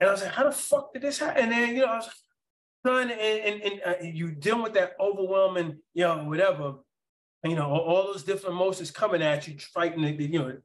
and 0.00 0.08
I 0.08 0.12
was 0.12 0.22
like, 0.22 0.32
how 0.32 0.44
the 0.44 0.52
fuck 0.52 0.92
did 0.92 1.02
this 1.02 1.18
happen? 1.18 1.44
And 1.44 1.52
then 1.52 1.74
you 1.74 1.82
know, 1.82 1.86
I 1.86 1.96
was 1.96 2.06
like, 2.06 2.14
trying 2.86 3.08
to, 3.08 3.14
and, 3.14 3.62
and, 3.62 3.72
and 3.72 3.82
uh, 3.84 4.02
you 4.02 4.30
dealing 4.30 4.62
with 4.62 4.74
that 4.74 4.92
overwhelming, 5.00 5.78
you 5.94 6.04
know, 6.04 6.24
whatever, 6.24 6.74
you 7.44 7.56
know, 7.56 7.68
all, 7.70 7.80
all 7.80 8.02
those 8.04 8.22
different 8.22 8.54
emotions 8.54 8.90
coming 8.90 9.22
at 9.22 9.48
you, 9.48 9.58
fighting 9.58 10.02
to, 10.02 10.22
you 10.22 10.38
know, 10.38 10.56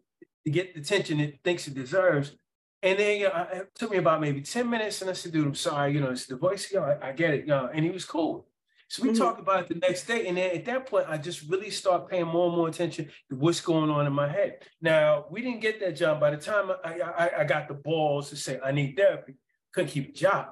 to 0.45 0.51
get 0.51 0.73
the 0.73 0.81
attention 0.81 1.19
it 1.19 1.39
thinks 1.43 1.67
it 1.67 1.73
deserves. 1.73 2.35
And 2.83 2.99
then 2.99 3.19
you 3.21 3.29
know, 3.29 3.47
it 3.51 3.73
took 3.75 3.91
me 3.91 3.97
about 3.97 4.19
maybe 4.19 4.41
10 4.41 4.69
minutes. 4.69 5.01
And 5.01 5.09
I 5.09 5.13
said, 5.13 5.31
dude, 5.31 5.47
I'm 5.47 5.55
sorry, 5.55 5.93
you 5.93 6.01
know, 6.01 6.11
it's 6.11 6.25
the 6.25 6.35
voice, 6.35 6.69
you 6.69 6.79
know, 6.79 6.85
I, 6.85 7.09
I 7.09 7.11
get 7.13 7.33
it, 7.33 7.41
you 7.41 7.47
know, 7.47 7.69
and 7.73 7.83
he 7.83 7.89
was 7.89 8.03
cool. 8.03 8.45
So 8.89 9.01
we 9.01 9.09
mm-hmm. 9.09 9.17
talked 9.17 9.39
about 9.39 9.61
it 9.61 9.69
the 9.69 9.87
next 9.87 10.05
day. 10.05 10.27
And 10.27 10.37
then 10.37 10.55
at 10.55 10.65
that 10.65 10.85
point, 10.85 11.07
I 11.09 11.17
just 11.17 11.49
really 11.49 11.71
start 11.71 12.09
paying 12.09 12.27
more 12.27 12.47
and 12.47 12.55
more 12.55 12.67
attention 12.67 13.09
to 13.29 13.35
what's 13.35 13.61
going 13.61 13.89
on 13.89 14.05
in 14.05 14.13
my 14.13 14.27
head. 14.27 14.57
Now, 14.81 15.25
we 15.31 15.41
didn't 15.41 15.61
get 15.61 15.79
that 15.79 15.95
job. 15.95 16.19
By 16.19 16.29
the 16.29 16.37
time 16.37 16.69
I, 16.83 16.99
I, 16.99 17.31
I 17.39 17.43
got 17.45 17.69
the 17.69 17.73
balls 17.73 18.29
to 18.29 18.35
say, 18.35 18.59
I 18.63 18.71
need 18.71 18.95
therapy, 18.97 19.35
couldn't 19.73 19.89
keep 19.89 20.09
a 20.09 20.11
job. 20.11 20.47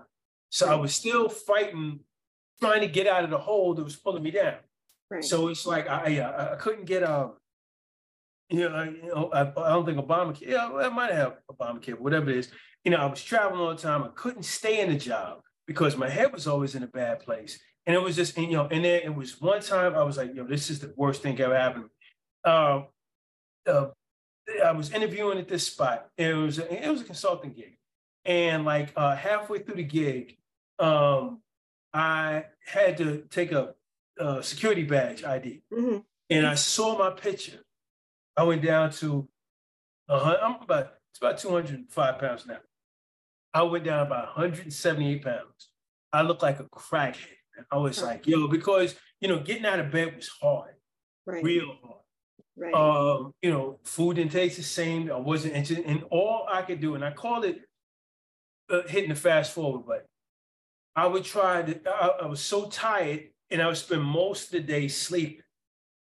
So 0.50 0.66
right. 0.66 0.74
I 0.74 0.76
was 0.78 0.96
still 0.96 1.28
fighting, 1.28 2.00
trying 2.62 2.82
to 2.82 2.88
get 2.88 3.08
out 3.08 3.26
of 3.26 3.30
the 3.30 3.38
hole 3.38 3.76
that 3.76 3.84
was 3.84 3.98
pulling 3.98 4.24
me 4.24 4.32
down. 4.32 4.56
Right. 5.10 5.24
So 5.24 5.50
it's 5.50 5.66
like 5.66 5.88
I, 5.90 6.20
I, 6.20 6.54
I 6.54 6.56
couldn't 6.56 6.86
get 6.86 7.04
um, 7.04 7.34
you 8.52 8.70
know, 8.70 8.76
I, 8.76 8.84
you 8.86 9.08
know, 9.08 9.30
I, 9.34 9.42
I 9.42 9.70
don't 9.70 9.86
think 9.86 9.98
Obamacare. 9.98 10.48
Yeah, 10.48 10.70
I 10.74 10.90
might 10.90 11.12
have 11.12 11.38
Obamacare, 11.50 12.00
whatever 12.00 12.30
it 12.30 12.38
is. 12.38 12.50
You 12.84 12.92
know, 12.92 12.98
I 12.98 13.06
was 13.06 13.24
traveling 13.24 13.62
all 13.62 13.70
the 13.70 13.82
time. 13.82 14.04
I 14.04 14.10
couldn't 14.16 14.44
stay 14.44 14.82
in 14.82 14.90
the 14.90 14.98
job 14.98 15.42
because 15.68 15.96
my 15.96 16.10
head 16.10 16.34
was 16.34 16.48
always 16.48 16.76
in 16.76 16.84
a 16.84 16.88
bad 16.88 17.20
place. 17.22 17.60
And 17.86 17.96
it 17.96 18.02
was 18.02 18.16
just, 18.16 18.38
you 18.38 18.52
know, 18.52 18.68
and 18.70 18.86
then 18.86 19.02
it 19.04 19.16
was 19.16 19.40
one 19.42 19.62
time 19.62 19.96
I 19.96 20.04
was 20.04 20.18
like, 20.18 20.36
yo, 20.36 20.46
this 20.46 20.70
is 20.70 20.80
the 20.80 20.94
worst 20.96 21.24
thing 21.24 21.40
ever 21.40 21.58
happened. 21.58 21.86
Um, 22.44 22.88
uh, 23.68 23.88
I 24.64 24.72
was 24.72 24.92
interviewing 24.92 25.40
at 25.40 25.48
this 25.48 25.68
spot. 25.68 26.08
It 26.18 26.34
was 26.34 26.60
a, 26.60 26.86
it 26.86 26.90
was 26.90 27.02
a 27.02 27.06
consulting 27.06 27.54
gig, 27.54 27.78
and 28.26 28.66
like 28.66 28.92
uh, 28.96 29.16
halfway 29.16 29.60
through 29.60 29.76
the 29.76 29.84
gig, 29.84 30.38
um, 30.80 31.42
I 31.94 32.46
had 32.66 32.98
to 32.98 33.24
take 33.30 33.52
a, 33.52 33.76
a 34.18 34.44
security 34.44 34.84
badge 34.84 35.24
ID, 35.24 35.62
mm-hmm. 35.72 35.98
and 36.30 36.48
I 36.48 36.56
saw 36.56 36.98
my 36.98 37.12
picture. 37.12 37.60
I 38.38 38.44
went 38.44 38.62
down 38.62 38.92
to, 38.94 39.28
uh, 40.10 40.36
I'm 40.42 40.62
about 40.62 40.94
it's 41.12 41.20
about 41.20 41.38
205 41.40 42.20
pounds 42.20 42.48
now. 42.48 42.60
I 43.54 43.64
went 43.64 43.84
down 43.84 44.08
about 44.08 44.28
178 44.38 45.24
pounds. 45.24 45.70
I 46.14 46.22
looked 46.22 46.42
like 46.42 46.60
a 46.60 46.64
crackhead. 46.64 47.18
I 47.70 47.78
was 47.78 48.02
like, 48.02 48.26
yo, 48.28 48.48
because 48.48 48.96
you 49.20 49.28
know, 49.28 49.40
getting 49.40 49.66
out 49.66 49.80
of 49.80 49.92
bed 49.92 50.16
was 50.16 50.30
hard, 50.42 50.74
right. 51.26 51.44
real 51.44 51.76
hard. 51.84 51.98
Right. 52.58 52.74
Um, 52.74 53.34
you 53.42 53.52
know, 53.52 53.80
food 53.84 54.16
didn't 54.16 54.32
taste 54.32 54.58
the 54.58 54.64
same. 54.64 55.12
I 55.12 55.18
wasn't 55.18 55.56
interested, 55.56 55.86
and 55.86 56.04
all 56.12 56.48
I 56.52 56.62
could 56.64 56.82
do, 56.82 56.96
and 56.96 57.04
I 57.04 57.12
called 57.12 57.46
it 57.46 57.62
uh, 58.70 58.82
hitting 58.88 59.10
the 59.10 59.16
fast 59.16 59.54
forward 59.54 59.86
button. 59.86 60.06
I 60.96 61.08
would 61.08 61.24
try 61.24 61.62
to. 61.62 61.80
I, 61.88 62.08
I 62.24 62.26
was 62.26 62.42
so 62.42 62.68
tired, 62.68 63.30
and 63.50 63.62
I 63.62 63.68
would 63.68 63.78
spend 63.78 64.04
most 64.04 64.46
of 64.46 64.52
the 64.52 64.60
day 64.62 64.88
sleeping, 64.88 65.44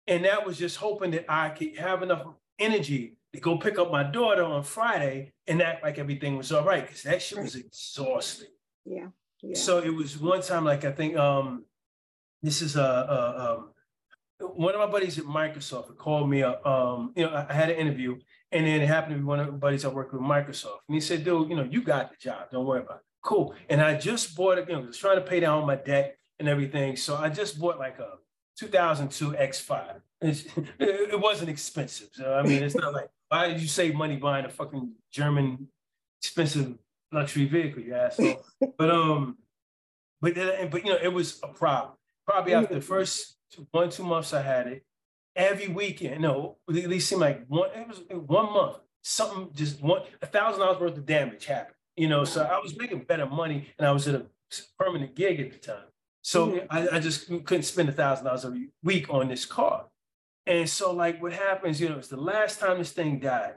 and 0.07 0.25
that 0.25 0.47
was 0.47 0.59
just 0.59 0.77
hoping 0.77 1.13
that 1.13 1.27
I 1.29 1.51
could 1.51 1.77
have 1.77 2.03
enough 2.03 2.27
energy 2.59 3.17
to 3.33 3.41
go 3.41 3.57
pick 3.57 3.79
up 3.79 3.91
my 3.91 4.03
daughter 4.03 4.43
on 4.43 4.63
Friday 4.63 5.33
and 5.47 5.63
act 5.63 5.83
like 5.83 5.99
everything 5.99 6.37
was 6.37 6.53
all 6.53 6.65
right 6.65 6.85
because 6.85 7.03
that 7.05 7.23
shit 7.23 7.39
was 7.39 7.55
exhausting. 7.55 8.49
Yeah. 9.43 9.55
So 9.55 9.79
it 9.79 9.95
was 9.95 10.19
one 10.19 10.43
time, 10.43 10.65
like 10.65 10.85
I 10.85 10.93
think 10.93 11.17
um, 11.17 11.65
this 12.43 12.61
is 12.61 12.77
a, 12.77 12.81
a 12.81 13.53
um, 13.53 13.71
one 14.55 14.75
of 14.75 14.81
my 14.81 14.87
buddies 14.87 15.19
at 15.19 15.25
Microsoft 15.25 15.97
called 15.97 16.29
me 16.29 16.43
up. 16.43 16.65
Um, 16.67 17.13
you 17.17 17.25
know, 17.25 17.47
I 17.49 17.53
had 17.53 17.71
an 17.71 17.77
interview, 17.77 18.19
and 18.53 18.67
then 18.67 18.81
it 18.81 18.87
happened 18.87 19.15
to 19.15 19.19
be 19.19 19.25
one 19.25 19.41
of 19.41 19.47
the 19.47 19.53
buddies 19.53 19.85
I 19.85 19.89
worked 19.89 20.13
with 20.13 20.23
Microsoft, 20.23 20.81
and 20.89 20.95
he 20.95 21.01
said, 21.01 21.25
"Dude, 21.25 21.49
you 21.49 21.57
know, 21.57 21.63
you 21.63 21.83
got 21.83 22.11
the 22.11 22.17
job. 22.17 22.51
Don't 22.51 22.67
worry 22.67 22.81
about 22.81 22.99
it. 22.99 23.03
Cool." 23.23 23.55
And 23.69 23.81
I 23.81 23.95
just 23.95 24.37
bought 24.37 24.59
it. 24.59 24.69
You 24.69 24.77
know, 24.77 24.83
I 24.83 24.87
was 24.87 24.99
trying 24.99 25.17
to 25.17 25.23
pay 25.23 25.41
down 25.41 25.67
my 25.67 25.77
debt 25.77 26.17
and 26.39 26.49
everything, 26.49 26.97
so 26.97 27.17
I 27.17 27.29
just 27.29 27.59
bought 27.59 27.79
like 27.79 27.99
a 27.99 28.15
2002 28.61 29.33
X5. 29.33 30.01
It's, 30.21 30.45
it 30.79 31.19
wasn't 31.19 31.49
expensive. 31.49 32.09
So 32.13 32.35
I 32.35 32.43
mean, 32.43 32.63
it's 32.63 32.75
not 32.75 32.93
like 32.93 33.09
why 33.29 33.49
did 33.49 33.61
you 33.61 33.69
save 33.69 33.95
money 33.95 34.17
buying 34.17 34.45
a 34.45 34.51
fucking 34.51 34.93
German 35.11 35.69
expensive 36.21 36.75
luxury 37.13 37.47
vehicle, 37.47 37.83
you 37.83 37.95
asshole. 37.95 38.45
but 38.79 38.91
um, 38.91 39.39
but 40.21 40.35
but 40.71 40.85
you 40.85 40.91
know, 40.91 40.99
it 41.03 41.13
was 41.13 41.41
a 41.43 41.49
problem. 41.49 41.95
Probably 42.27 42.55
after 42.55 42.75
the 42.75 42.81
first 42.81 43.37
two, 43.51 43.67
one 43.71 43.91
two 43.91 44.05
months 44.05 44.35
I 44.35 44.43
had 44.43 44.67
it, 44.67 44.85
every 45.35 45.69
weekend, 45.69 46.21
no, 46.21 46.59
at 46.69 46.75
least 46.75 47.09
seemed 47.09 47.23
like 47.23 47.47
one. 47.49 47.71
It 47.75 47.89
was 47.89 48.03
one 48.27 48.53
month. 48.53 48.77
Something 49.03 49.49
just 49.55 49.81
one 49.83 50.03
a 50.21 50.27
thousand 50.27 50.61
dollars 50.61 50.81
worth 50.81 50.99
of 50.99 51.07
damage 51.07 51.47
happened. 51.47 51.77
You 51.97 52.09
know, 52.09 52.25
so 52.25 52.43
I 52.43 52.59
was 52.59 52.77
making 52.77 53.01
better 53.05 53.27
money, 53.27 53.69
and 53.79 53.87
I 53.87 53.93
was 53.93 54.07
at 54.07 54.15
a 54.15 54.27
permanent 54.79 55.15
gig 55.15 55.41
at 55.41 55.53
the 55.53 55.59
time. 55.59 55.85
So 56.23 56.49
mm-hmm. 56.49 56.67
I, 56.71 56.97
I, 56.97 57.01
just 57.01 57.29
couldn't 57.29 57.63
spend 57.63 57.89
a 57.89 57.93
thousand 57.93 58.27
dollars 58.27 58.45
a 58.45 58.55
week 58.83 59.09
on 59.09 59.29
this 59.29 59.47
car. 59.47 59.87
And 60.47 60.69
so, 60.69 60.93
like, 60.93 61.23
what 61.23 61.33
happens, 61.33 61.81
you 61.81 61.89
know, 61.89 61.97
it's 61.97 62.09
the 62.09 62.17
last 62.17 62.61
time 62.61 62.79
this 62.79 62.93
thing 62.93 63.21
died 63.21 63.55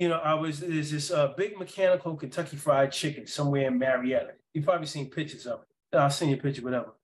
you 0.00 0.08
know, 0.08 0.16
I 0.16 0.32
was 0.34 0.60
there's 0.60 0.90
this 0.90 1.10
uh, 1.10 1.28
big 1.36 1.58
mechanical 1.58 2.16
Kentucky 2.16 2.56
Fried 2.56 2.90
Chicken 2.90 3.26
somewhere 3.26 3.68
in 3.68 3.78
Marietta. 3.78 4.32
You've 4.54 4.64
probably 4.64 4.86
seen 4.86 5.10
pictures 5.10 5.46
of 5.46 5.60
it. 5.60 5.96
I'll 5.96 6.08
send 6.08 6.30
you 6.30 6.38
a 6.38 6.40
picture, 6.40 6.62
whatever. 6.62 6.94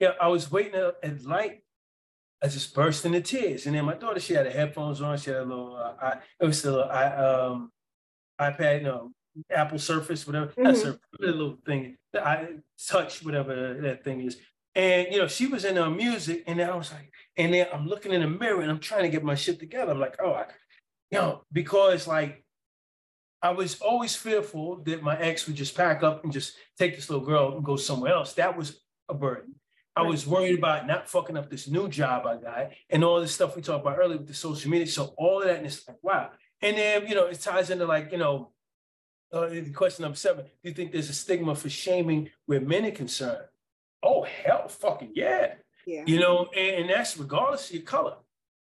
Yeah, 0.00 0.12
I 0.20 0.28
was 0.28 0.50
waiting 0.50 0.74
at 0.74 1.24
light. 1.24 1.62
I 2.42 2.48
just 2.48 2.74
burst 2.74 3.04
into 3.04 3.20
tears, 3.20 3.66
and 3.66 3.76
then 3.76 3.84
my 3.84 3.94
daughter, 3.94 4.20
she 4.20 4.32
had 4.32 4.46
the 4.46 4.50
headphones 4.50 5.02
on. 5.02 5.18
She 5.18 5.30
had 5.30 5.40
a 5.40 5.44
little, 5.44 5.76
uh, 5.76 5.94
I, 6.00 6.18
it 6.40 6.46
was 6.46 6.58
still 6.58 6.82
I 6.82 7.04
um, 7.04 7.72
iPad, 8.40 8.78
you 8.78 8.84
know, 8.84 9.12
Apple 9.50 9.78
Surface, 9.78 10.26
whatever. 10.26 10.46
Mm-hmm. 10.46 10.64
That's 10.64 10.84
a 10.84 10.98
little 11.18 11.58
thing. 11.66 11.96
I 12.14 12.48
touch 12.88 13.22
whatever 13.22 13.74
that 13.82 14.02
thing 14.02 14.22
is. 14.22 14.38
And 14.76 15.08
you 15.10 15.18
know, 15.18 15.26
she 15.26 15.46
was 15.46 15.64
in 15.64 15.76
her 15.76 15.90
music, 15.90 16.44
and 16.46 16.60
then 16.60 16.68
I 16.68 16.76
was 16.76 16.92
like, 16.92 17.10
and 17.36 17.52
then 17.52 17.66
I'm 17.72 17.88
looking 17.88 18.12
in 18.12 18.20
the 18.20 18.28
mirror 18.28 18.60
and 18.60 18.70
I'm 18.70 18.78
trying 18.78 19.02
to 19.02 19.08
get 19.08 19.24
my 19.24 19.34
shit 19.34 19.58
together. 19.58 19.92
I'm 19.92 20.00
like, 20.00 20.16
oh, 20.22 20.32
I, 20.32 20.44
you 21.10 21.18
know, 21.18 21.42
because 21.50 22.06
like 22.06 22.44
I 23.42 23.50
was 23.50 23.80
always 23.80 24.14
fearful 24.14 24.82
that 24.84 25.02
my 25.02 25.18
ex 25.18 25.46
would 25.46 25.56
just 25.56 25.74
pack 25.74 26.02
up 26.02 26.24
and 26.24 26.32
just 26.32 26.56
take 26.78 26.94
this 26.94 27.08
little 27.08 27.24
girl 27.24 27.56
and 27.56 27.64
go 27.64 27.76
somewhere 27.76 28.12
else. 28.12 28.34
That 28.34 28.56
was 28.56 28.80
a 29.08 29.14
burden. 29.14 29.54
I 29.96 30.02
was 30.02 30.26
worried 30.26 30.58
about 30.58 30.86
not 30.86 31.08
fucking 31.08 31.38
up 31.38 31.48
this 31.48 31.68
new 31.68 31.88
job 31.88 32.26
I 32.26 32.36
got 32.36 32.72
and 32.90 33.02
all 33.02 33.18
this 33.18 33.32
stuff 33.32 33.56
we 33.56 33.62
talked 33.62 33.80
about 33.80 33.98
earlier 33.98 34.18
with 34.18 34.28
the 34.28 34.34
social 34.34 34.70
media. 34.70 34.86
So 34.86 35.14
all 35.16 35.40
of 35.40 35.48
that, 35.48 35.56
and 35.56 35.66
it's 35.66 35.88
like, 35.88 35.96
wow. 36.02 36.32
And 36.60 36.76
then, 36.76 37.06
you 37.06 37.14
know, 37.14 37.26
it 37.26 37.40
ties 37.40 37.70
into 37.70 37.86
like, 37.86 38.12
you 38.12 38.18
know, 38.18 38.50
uh, 39.32 39.48
the 39.48 39.70
question 39.70 40.02
number 40.02 40.16
seven, 40.16 40.44
do 40.44 40.50
you 40.68 40.72
think 40.72 40.92
there's 40.92 41.08
a 41.08 41.14
stigma 41.14 41.54
for 41.54 41.70
shaming 41.70 42.28
where 42.44 42.60
men 42.60 42.84
are 42.84 42.90
concerned? 42.90 43.46
Oh, 44.06 44.22
hell 44.44 44.68
fucking 44.68 45.12
yeah. 45.14 45.54
Yeah. 45.86 46.04
You 46.06 46.20
know, 46.20 46.48
and, 46.56 46.82
and 46.82 46.90
that's 46.90 47.16
regardless 47.16 47.68
of 47.68 47.76
your 47.76 47.84
color, 47.84 48.14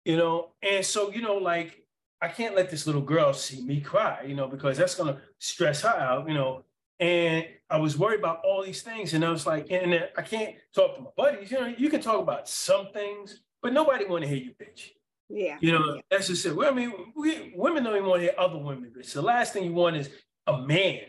you 0.04 0.16
know. 0.16 0.50
And 0.62 0.84
so, 0.84 1.10
you 1.10 1.22
know, 1.22 1.36
like 1.36 1.84
I 2.20 2.28
can't 2.28 2.54
let 2.54 2.70
this 2.70 2.86
little 2.86 3.02
girl 3.02 3.32
see 3.32 3.62
me 3.62 3.80
cry, 3.80 4.24
you 4.26 4.34
know, 4.34 4.46
because 4.46 4.76
that's 4.76 4.94
gonna 4.94 5.20
stress 5.38 5.82
her 5.82 5.88
out, 5.88 6.28
you 6.28 6.34
know. 6.34 6.64
And 6.98 7.46
I 7.70 7.78
was 7.78 7.98
worried 7.98 8.20
about 8.20 8.42
all 8.44 8.62
these 8.62 8.82
things, 8.82 9.14
and 9.14 9.24
I 9.24 9.30
was 9.30 9.46
like, 9.46 9.70
and 9.70 10.06
I 10.16 10.22
can't 10.22 10.56
talk 10.74 10.96
to 10.96 11.02
my 11.02 11.10
buddies. 11.16 11.50
You 11.50 11.60
know, 11.60 11.74
you 11.78 11.88
can 11.88 12.02
talk 12.02 12.20
about 12.20 12.46
some 12.46 12.88
things, 12.92 13.40
but 13.62 13.72
nobody 13.72 14.04
want 14.04 14.22
to 14.22 14.28
hear 14.28 14.36
you 14.36 14.52
bitch. 14.60 14.90
Yeah. 15.30 15.56
You 15.60 15.72
know, 15.72 15.94
yeah. 15.94 16.00
that's 16.10 16.26
just 16.26 16.44
it. 16.44 16.54
Well, 16.54 16.70
I 16.70 16.74
mean, 16.74 16.92
we, 17.16 17.52
women 17.54 17.84
don't 17.84 17.96
even 17.96 18.08
want 18.08 18.20
to 18.20 18.24
hear 18.24 18.34
other 18.36 18.58
women 18.58 18.92
bitch. 18.94 19.12
The 19.12 19.22
last 19.22 19.52
thing 19.52 19.64
you 19.64 19.72
want 19.72 19.96
is 19.96 20.10
a 20.46 20.60
man, 20.60 21.00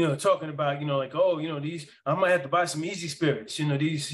you 0.00 0.08
know, 0.08 0.16
talking 0.16 0.48
about, 0.48 0.80
you 0.80 0.86
know, 0.86 0.98
like, 0.98 1.14
oh, 1.14 1.38
you 1.38 1.48
know, 1.48 1.60
these, 1.60 1.86
I 2.06 2.14
might 2.14 2.30
have 2.30 2.42
to 2.42 2.48
buy 2.48 2.64
some 2.64 2.84
easy 2.84 3.08
spirits, 3.08 3.58
you 3.58 3.66
know, 3.66 3.76
these, 3.76 4.12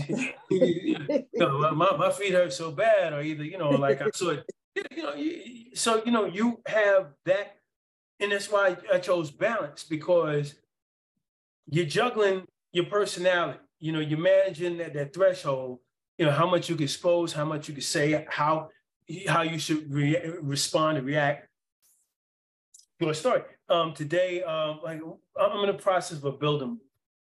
you 0.50 0.98
know, 1.34 1.72
my, 1.72 1.96
my 1.96 2.10
feet 2.10 2.32
hurt 2.32 2.52
so 2.52 2.70
bad, 2.70 3.12
or 3.12 3.22
either, 3.22 3.44
you 3.44 3.58
know, 3.58 3.70
like 3.70 4.02
I 4.02 4.10
saw 4.14 4.30
it 4.30 4.44
you 4.90 5.02
know, 5.02 5.14
so 5.74 6.02
you 6.04 6.12
know, 6.12 6.26
you 6.26 6.60
have 6.66 7.12
that, 7.24 7.56
and 8.20 8.32
that's 8.32 8.50
why 8.50 8.76
I 8.92 8.98
chose 8.98 9.30
balance 9.30 9.84
because 9.84 10.54
you're 11.70 11.86
juggling 11.86 12.46
your 12.72 12.86
personality. 12.86 13.58
You 13.78 13.92
know, 13.92 14.00
you're 14.00 14.18
managing 14.18 14.78
that, 14.78 14.94
that 14.94 15.14
threshold. 15.14 15.80
You 16.18 16.26
know, 16.26 16.32
how 16.32 16.48
much 16.48 16.68
you 16.68 16.76
can 16.76 16.84
expose, 16.84 17.32
how 17.32 17.44
much 17.44 17.68
you 17.68 17.74
can 17.74 17.82
say, 17.82 18.26
how 18.28 18.70
how 19.28 19.42
you 19.42 19.58
should 19.58 19.92
re- 19.92 20.22
respond 20.40 20.98
and 20.98 21.06
react 21.06 21.48
to 23.00 23.10
a 23.10 23.14
story. 23.14 23.42
Um, 23.68 23.94
today, 23.94 24.42
um, 24.42 24.80
like 24.84 25.00
I'm 25.38 25.60
in 25.60 25.66
the 25.66 25.82
process 25.82 26.18
of 26.18 26.24
a 26.24 26.32
building. 26.32 26.78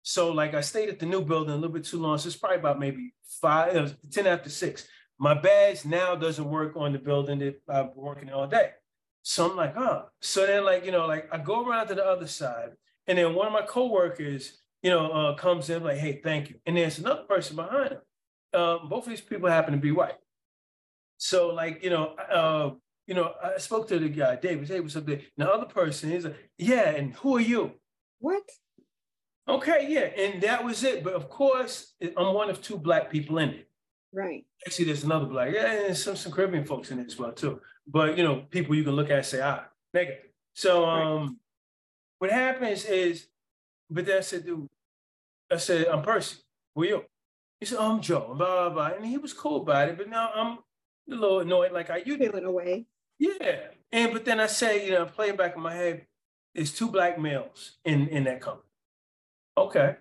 So, 0.04 0.32
like 0.32 0.54
I 0.54 0.62
stayed 0.62 0.90
at 0.90 1.00
the 1.00 1.06
new 1.06 1.22
building 1.22 1.54
a 1.54 1.56
little 1.56 1.70
bit 1.74 1.84
too 1.84 2.00
long. 2.00 2.18
So 2.18 2.28
it's 2.28 2.36
probably 2.36 2.58
about 2.58 2.80
maybe 2.80 3.14
five, 3.24 3.76
uh, 3.76 3.90
10 4.10 4.28
after 4.28 4.50
six. 4.50 4.88
My 5.20 5.36
badge 5.36 5.86
now 5.86 6.16
doesn't 6.16 6.50
work 6.50 6.76
on 6.76 6.94
the 6.94 7.00
building 7.00 7.40
that 7.40 7.62
I've 7.70 7.94
been 7.94 8.04
working 8.04 8.30
all 8.32 8.48
day. 8.48 8.72
So 9.22 9.50
I'm 9.50 9.56
like, 9.56 9.76
huh. 9.76 10.06
So 10.20 10.48
then, 10.48 10.66
like, 10.66 10.84
you 10.84 10.92
know, 10.92 11.06
like 11.06 11.30
I 11.32 11.38
go 11.38 11.64
around 11.66 11.88
to 11.88 11.96
the 11.96 12.06
other 12.06 12.28
side, 12.28 12.72
and 13.06 13.18
then 13.18 13.36
one 13.36 13.46
of 13.46 13.54
my 13.54 13.62
coworkers, 13.62 14.60
you 14.82 14.90
know, 14.90 15.12
uh, 15.12 15.36
comes 15.36 15.70
in 15.70 15.84
like, 15.84 15.98
hey, 15.98 16.22
thank 16.24 16.50
you. 16.50 16.56
And 16.66 16.76
there's 16.76 16.98
another 16.98 17.24
person 17.24 17.56
behind 17.56 17.92
him. 17.92 18.60
Um, 18.60 18.90
both 18.90 19.04
of 19.04 19.10
these 19.10 19.22
people 19.22 19.48
happen 19.48 19.74
to 19.74 19.80
be 19.80 19.92
white. 19.92 20.18
So, 21.18 21.50
like, 21.50 21.84
you 21.84 21.92
know, 21.92 22.16
uh, 22.16 22.72
you 23.12 23.16
know, 23.16 23.34
I 23.44 23.58
spoke 23.58 23.90
to 23.90 24.00
the 24.00 24.08
guy, 24.08 24.38
David. 24.38 24.72
Up 24.72 25.06
there? 25.06 25.16
And 25.16 25.24
the 25.36 25.52
other 25.52 25.66
person 25.66 26.14
is 26.14 26.24
like, 26.24 26.50
yeah, 26.58 26.92
and 26.92 27.14
who 27.16 27.36
are 27.36 27.42
you? 27.42 27.74
What? 28.20 28.44
Okay, 29.50 29.88
yeah, 29.90 30.24
and 30.24 30.42
that 30.44 30.64
was 30.64 30.82
it. 30.86 31.04
But 31.04 31.16
of 31.16 31.28
course, 31.28 31.94
I'm 32.02 32.34
one 32.34 32.50
of 32.50 32.62
two 32.62 32.78
black 32.78 33.12
people 33.12 33.40
in 33.40 33.50
it. 33.50 33.68
Right. 34.14 34.46
Actually, 34.66 34.86
there's 34.86 35.04
another 35.04 35.26
black, 35.26 35.54
yeah, 35.54 35.88
and 35.88 35.98
some 35.98 36.16
some 36.16 36.32
Caribbean 36.32 36.64
folks 36.64 36.90
in 36.90 37.00
it 37.00 37.08
as 37.08 37.20
well 37.20 37.34
too. 37.34 37.60
But 37.86 38.18
you 38.18 38.24
know, 38.24 38.46
people 38.50 38.76
you 38.76 38.86
can 38.86 38.96
look 38.96 39.10
at 39.10 39.18
and 39.18 39.26
say, 39.26 39.42
ah, 39.42 39.66
nigga. 39.94 40.16
So 40.54 40.86
um, 40.86 41.22
right. 41.22 41.32
what 42.20 42.32
happens 42.32 42.86
is, 42.86 43.28
but 43.90 44.06
then 44.06 44.20
I 44.20 44.22
said, 44.22 44.46
dude, 44.46 44.70
I 45.52 45.58
said, 45.58 45.88
I'm 45.88 46.02
Percy. 46.02 46.38
Who 46.76 46.84
are 46.84 46.86
you? 46.86 47.04
He 47.60 47.66
said, 47.66 47.80
oh, 47.82 47.92
I'm 47.92 48.02
Joe. 48.02 48.36
Blah 48.38 48.70
blah 48.70 48.70
blah, 48.70 48.96
and 48.96 49.06
he 49.06 49.18
was 49.18 49.34
cool 49.34 49.64
about 49.64 49.90
it. 49.90 49.98
But 49.98 50.08
now 50.08 50.32
I'm 50.34 50.60
a 51.12 51.16
little 51.22 51.42
annoyed, 51.42 51.74
like 51.74 51.90
I 51.90 52.04
you 52.06 52.18
feeling 52.18 52.46
away. 52.46 52.86
Yeah, 53.22 53.60
and 53.92 54.12
but 54.14 54.26
then 54.26 54.40
I 54.40 54.48
say, 54.48 54.84
you 54.84 54.94
know, 54.94 55.06
playing 55.06 55.36
back 55.36 55.56
in 55.56 55.62
my 55.62 55.76
head, 55.76 56.08
it's 56.56 56.72
two 56.72 56.90
black 56.90 57.20
males 57.20 57.78
in 57.86 58.08
in 58.08 58.24
that 58.24 58.42
company. 58.42 58.68
Okay. 59.56 59.96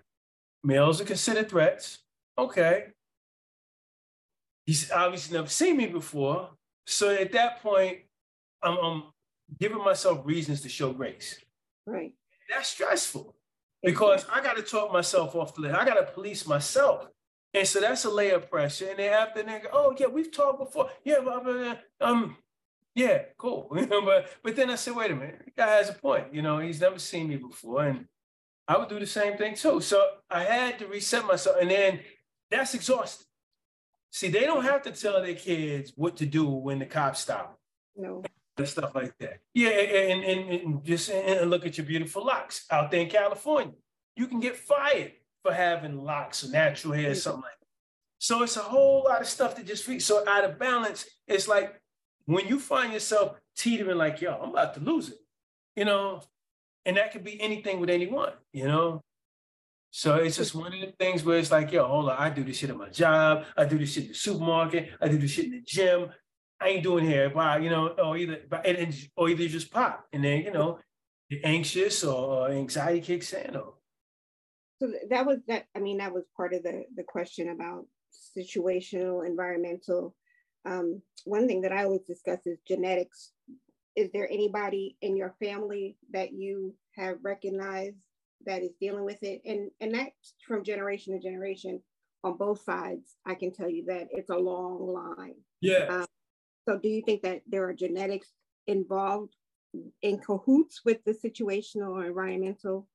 Males 0.63 0.99
are 1.01 1.05
considered 1.05 1.47
threats. 1.47 1.99
Okay. 2.35 2.87
He's 4.65 4.91
obviously 4.91 5.37
never 5.37 5.49
seen 5.49 5.77
me 5.77 5.85
before. 5.85 6.49
So 6.87 7.13
at 7.13 7.31
that 7.33 7.61
point, 7.61 7.99
I'm, 8.63 8.77
I'm 8.77 9.03
giving 9.59 9.83
myself 9.83 10.21
reasons 10.25 10.61
to 10.61 10.69
show 10.69 10.93
grace. 10.93 11.39
Right. 11.85 12.13
That's 12.49 12.69
stressful 12.69 13.35
because 13.83 14.25
I 14.33 14.41
got 14.41 14.55
to 14.55 14.63
talk 14.63 14.91
myself 14.91 15.35
off 15.35 15.53
the 15.53 15.61
list. 15.61 15.75
I 15.75 15.85
got 15.85 15.95
to 15.95 16.11
police 16.11 16.47
myself. 16.47 17.07
And 17.53 17.67
so 17.67 17.81
that's 17.81 18.05
a 18.05 18.09
layer 18.09 18.35
of 18.35 18.49
pressure. 18.49 18.89
And 18.89 18.97
then 18.99 19.13
after 19.13 19.43
that, 19.43 19.67
oh 19.71 19.93
yeah, 19.97 20.07
we've 20.07 20.31
talked 20.31 20.59
before. 20.59 20.89
Yeah, 21.03 21.19
but, 21.23 21.81
um, 21.99 22.37
yeah, 22.95 23.23
cool. 23.37 23.71
you 23.75 23.87
but 23.87 24.29
but 24.43 24.55
then 24.55 24.69
I 24.69 24.75
said, 24.75 24.95
wait 24.95 25.11
a 25.11 25.15
minute, 25.15 25.41
the 25.45 25.51
guy 25.51 25.71
has 25.75 25.89
a 25.89 25.93
point. 25.93 26.33
You 26.33 26.41
know, 26.41 26.59
he's 26.59 26.81
never 26.81 26.99
seen 26.99 27.29
me 27.29 27.37
before, 27.37 27.85
and 27.85 28.05
I 28.67 28.77
would 28.77 28.89
do 28.89 28.99
the 28.99 29.05
same 29.05 29.37
thing 29.37 29.55
too. 29.55 29.81
So 29.81 30.01
I 30.29 30.43
had 30.43 30.79
to 30.79 30.87
reset 30.87 31.25
myself. 31.25 31.57
And 31.59 31.69
then 31.69 31.99
that's 32.49 32.73
exhausting. 32.73 33.27
See, 34.11 34.29
they 34.29 34.41
don't 34.41 34.63
have 34.63 34.81
to 34.83 34.91
tell 34.91 35.21
their 35.21 35.35
kids 35.35 35.93
what 35.95 36.17
to 36.17 36.25
do 36.25 36.47
when 36.47 36.79
the 36.79 36.85
cops 36.85 37.21
stop. 37.21 37.57
No. 37.95 38.23
And 38.57 38.67
stuff 38.67 38.93
like 38.93 39.17
that. 39.19 39.39
Yeah, 39.53 39.69
and, 39.69 40.23
and, 40.23 40.49
and 40.49 40.83
just 40.85 41.09
and 41.09 41.49
look 41.49 41.65
at 41.65 41.77
your 41.77 41.85
beautiful 41.85 42.25
locks 42.25 42.65
out 42.69 42.91
there 42.91 43.01
in 43.01 43.09
California. 43.09 43.73
You 44.15 44.27
can 44.27 44.39
get 44.39 44.55
fired 44.57 45.13
for 45.41 45.53
having 45.53 45.97
locks 45.97 46.43
or 46.43 46.51
natural 46.51 46.93
hair 46.93 47.11
or 47.11 47.15
something 47.15 47.41
like 47.41 47.59
that. 47.59 47.67
So 48.19 48.43
it's 48.43 48.57
a 48.57 48.61
whole 48.61 49.05
lot 49.07 49.21
of 49.21 49.27
stuff 49.27 49.55
that 49.55 49.65
just 49.65 49.83
feels 49.83 50.05
so 50.05 50.23
out 50.27 50.43
of 50.43 50.59
balance. 50.59 51.05
It's 51.27 51.47
like 51.47 51.80
when 52.33 52.47
you 52.47 52.59
find 52.59 52.93
yourself 52.93 53.37
teetering 53.55 53.97
like, 53.97 54.21
yo, 54.21 54.33
I'm 54.33 54.49
about 54.49 54.73
to 54.75 54.79
lose 54.79 55.09
it. 55.09 55.19
You 55.75 55.85
know, 55.85 56.21
and 56.85 56.97
that 56.97 57.11
could 57.11 57.23
be 57.23 57.39
anything 57.41 57.79
with 57.79 57.89
anyone, 57.89 58.33
you 58.51 58.65
know? 58.65 59.01
So 59.91 60.15
it's 60.15 60.37
just 60.37 60.55
one 60.55 60.73
of 60.73 60.79
the 60.79 60.93
things 60.99 61.23
where 61.23 61.37
it's 61.37 61.51
like, 61.51 61.71
yo, 61.71 61.85
hold 61.85 62.09
on, 62.09 62.17
I 62.17 62.29
do 62.29 62.43
this 62.43 62.57
shit 62.57 62.69
at 62.69 62.77
my 62.77 62.89
job, 62.89 63.45
I 63.57 63.65
do 63.65 63.77
this 63.77 63.91
shit 63.91 64.03
in 64.03 64.09
the 64.09 64.15
supermarket, 64.15 64.89
I 65.01 65.09
do 65.09 65.17
this 65.17 65.31
shit 65.31 65.45
in 65.45 65.51
the 65.51 65.61
gym. 65.61 66.09
I 66.61 66.67
ain't 66.69 66.83
doing 66.83 67.05
here, 67.05 67.29
but 67.29 67.63
you 67.63 67.71
know, 67.71 67.87
or 67.87 68.15
either 68.17 68.39
or 69.15 69.29
either 69.29 69.47
just 69.47 69.71
pop, 69.71 70.05
and 70.13 70.23
then 70.23 70.43
you 70.43 70.51
know, 70.51 70.77
you're 71.27 71.41
anxious 71.43 72.03
or 72.03 72.49
anxiety 72.51 73.01
kicks 73.01 73.33
in. 73.33 73.55
Or 73.55 73.73
so 74.79 74.93
that 75.09 75.25
was 75.25 75.39
that. 75.47 75.65
I 75.75 75.79
mean, 75.79 75.97
that 75.97 76.13
was 76.13 76.23
part 76.37 76.53
of 76.53 76.61
the 76.61 76.83
the 76.95 77.03
question 77.03 77.49
about 77.49 77.87
situational, 78.37 79.25
environmental. 79.25 80.15
Um, 80.65 81.01
one 81.25 81.47
thing 81.47 81.61
that 81.61 81.71
I 81.71 81.83
always 81.83 82.03
discuss 82.03 82.39
is 82.45 82.59
genetics. 82.67 83.31
Is 83.95 84.09
there 84.11 84.27
anybody 84.31 84.97
in 85.01 85.17
your 85.17 85.35
family 85.39 85.97
that 86.11 86.33
you 86.33 86.75
have 86.95 87.17
recognized 87.21 87.97
that 88.45 88.63
is 88.63 88.71
dealing 88.79 89.05
with 89.05 89.21
it? 89.21 89.41
And 89.45 89.71
and 89.79 89.93
that's 89.93 90.33
from 90.47 90.63
generation 90.63 91.13
to 91.13 91.19
generation 91.19 91.81
on 92.23 92.37
both 92.37 92.61
sides 92.61 93.15
i 93.25 93.33
can 93.33 93.51
tell 93.51 93.69
you 93.69 93.85
that 93.85 94.07
it's 94.11 94.29
a 94.29 94.35
long 94.35 94.87
line. 94.87 95.35
Yeah. 95.59 95.87
Um, 95.89 96.05
so 96.67 96.77
do 96.77 96.87
you 96.87 97.01
think 97.01 97.23
that 97.23 97.41
there 97.47 97.67
are 97.67 97.73
genetics 97.73 98.29
involved 98.67 99.35
in 100.01 100.19
cahoots 100.19 100.81
with 100.85 101.03
the 101.03 101.13
situational 101.13 101.91
or 101.91 102.05
environmental? 102.05 102.87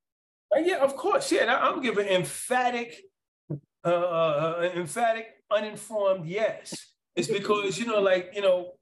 Uh, 0.54 0.60
yeah 0.60 0.76
of 0.76 0.96
course. 0.96 1.32
Yeah 1.32 1.58
i'm 1.60 1.80
giving 1.82 2.06
emphatic 2.06 3.02
uh, 3.50 3.88
uh, 3.88 4.58
uh 4.60 4.70
emphatic 4.74 5.26
uninformed 5.50 6.26
yes 6.26 6.85
it's 7.16 7.28
because 7.28 7.78
you 7.78 7.86
know 7.86 8.00
like 8.00 8.30
you 8.34 8.42
know 8.42 8.72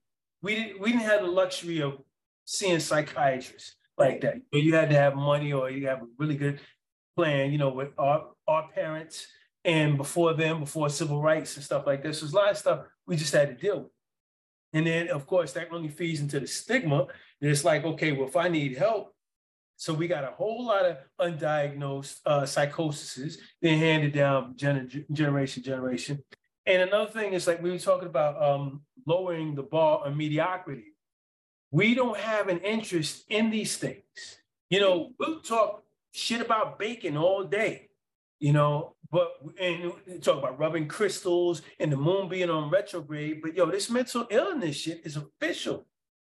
we 0.43 0.55
didn't 0.57 0.81
we 0.81 0.91
didn't 0.91 1.05
have 1.05 1.23
the 1.23 1.29
luxury 1.29 1.81
of 1.81 1.99
seeing 2.45 2.81
psychiatrists 2.81 3.77
like 3.97 4.21
that. 4.21 4.37
But 4.53 4.63
you 4.63 4.75
had 4.75 4.91
to 4.91 4.97
have 4.97 5.15
money 5.15 5.53
or 5.53 5.71
you 5.71 5.87
have 5.87 6.03
a 6.03 6.07
really 6.19 6.37
good 6.37 6.61
plan, 7.17 7.53
you 7.53 7.59
know, 7.59 7.71
with 7.71 7.91
our 7.99 8.31
our 8.47 8.69
parents 8.69 9.27
and 9.65 9.97
before 9.97 10.35
them, 10.35 10.61
before 10.61 10.91
civil 10.91 11.23
rights 11.23 11.57
and 11.57 11.65
stuff 11.65 11.87
like 11.87 12.03
this. 12.03 12.21
There's 12.21 12.33
a 12.33 12.37
lot 12.37 12.51
of 12.51 12.59
stuff 12.59 12.87
we 13.07 13.17
just 13.17 13.33
had 13.33 13.49
to 13.49 13.55
deal 13.55 13.83
with. 13.85 13.93
And 14.73 14.87
then 14.87 15.09
of 15.09 15.27
course 15.27 15.53
that 15.53 15.69
only 15.73 15.89
feeds 15.89 16.21
into 16.21 16.41
the 16.41 16.47
stigma. 16.47 17.07
And 17.41 17.51
it's 17.51 17.65
like, 17.65 17.85
okay, 17.85 18.13
well, 18.13 18.29
if 18.29 18.37
I 18.37 18.49
need 18.49 18.77
help, 18.77 19.15
so 19.77 19.93
we 19.93 20.07
got 20.07 20.25
a 20.25 20.29
whole 20.29 20.67
lot 20.67 20.85
of 20.85 20.99
undiagnosed 21.21 22.21
uh, 22.27 22.47
psychosis 22.47 23.39
being 23.61 23.79
handed 23.79 24.13
down 24.13 24.55
gener- 24.55 25.11
generation 25.13 25.63
generation. 25.63 26.23
And 26.67 26.83
another 26.83 27.11
thing 27.11 27.35
is 27.35 27.47
like 27.47 27.63
we 27.63 27.71
were 27.71 27.79
talking 27.79 28.09
about 28.09 28.43
um, 28.43 28.83
lowering 29.07 29.55
the 29.55 29.63
bar 29.63 30.05
of 30.05 30.17
mediocrity. 30.17 30.95
We 31.71 31.95
don't 31.95 32.19
have 32.19 32.49
an 32.49 32.59
interest 32.61 33.25
in 33.29 33.51
these 33.51 33.77
things. 33.77 34.39
You 34.71 34.81
know, 34.81 35.11
we'll 35.19 35.41
talk 35.41 35.83
shit 36.13 36.41
about 36.41 36.79
bacon 36.79 37.17
all 37.17 37.45
day, 37.45 37.89
you 38.39 38.53
know, 38.53 38.95
but 39.11 39.35
and 39.61 39.93
talk 40.23 40.39
about 40.39 40.59
rubbing 40.59 40.89
crystals 40.89 41.63
and 41.79 41.93
the 41.93 41.97
moon 41.97 42.29
being 42.29 42.51
on 42.51 42.71
retrograde. 42.71 43.43
But 43.43 43.55
yo, 43.55 43.67
this 43.67 43.91
mental 43.91 44.27
illness 44.31 44.77
shit 44.77 45.03
is 45.05 45.17
official. 45.17 45.87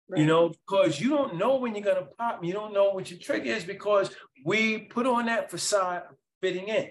Right. 0.08 0.20
You 0.20 0.26
know, 0.26 0.48
because 0.48 1.00
you 1.00 1.10
don't 1.10 1.36
know 1.36 1.56
when 1.56 1.74
you're 1.74 1.84
gonna 1.84 2.08
pop, 2.18 2.42
you 2.44 2.52
don't 2.52 2.72
know 2.72 2.90
what 2.90 3.10
your 3.10 3.20
trigger 3.20 3.50
is 3.50 3.64
because 3.64 4.10
we 4.44 4.78
put 4.78 5.06
on 5.06 5.26
that 5.26 5.50
facade 5.50 6.04
of 6.10 6.16
fitting 6.40 6.68
in 6.68 6.90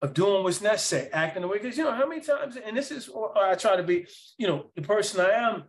of 0.00 0.14
doing 0.14 0.44
what's 0.44 0.60
necessary, 0.60 1.10
acting 1.12 1.42
the 1.42 1.48
way. 1.48 1.58
Because 1.58 1.76
you 1.76 1.84
know 1.84 1.92
how 1.92 2.06
many 2.06 2.20
times, 2.20 2.56
and 2.56 2.76
this 2.76 2.90
is 2.90 3.06
why 3.06 3.50
I 3.52 3.54
try 3.54 3.76
to 3.76 3.82
be, 3.82 4.06
you 4.36 4.46
know, 4.46 4.66
the 4.76 4.82
person 4.82 5.20
I 5.20 5.30
am, 5.30 5.64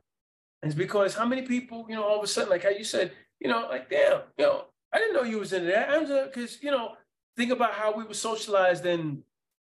is 0.64 0.76
because 0.76 1.16
how 1.16 1.26
many 1.26 1.44
people, 1.44 1.86
you 1.90 1.96
know, 1.96 2.04
all 2.04 2.18
of 2.18 2.24
a 2.24 2.28
sudden, 2.28 2.50
like 2.50 2.64
how 2.64 2.70
you 2.70 2.84
said, 2.84 3.12
you 3.40 3.50
know, 3.50 3.68
like 3.70 3.90
damn, 3.90 4.22
you 4.38 4.46
know, 4.46 4.66
I 4.94 5.00
didn't 5.00 5.14
know 5.16 5.24
you 5.24 5.40
was 5.40 5.54
into 5.54 5.68
that. 5.68 6.32
Because 6.32 6.62
you 6.62 6.72
know, 6.72 6.96
think 7.38 7.52
about 7.52 7.74
how 7.74 7.96
we 7.96 8.04
were 8.04 8.14
socialized 8.14 8.86
in 8.86 9.24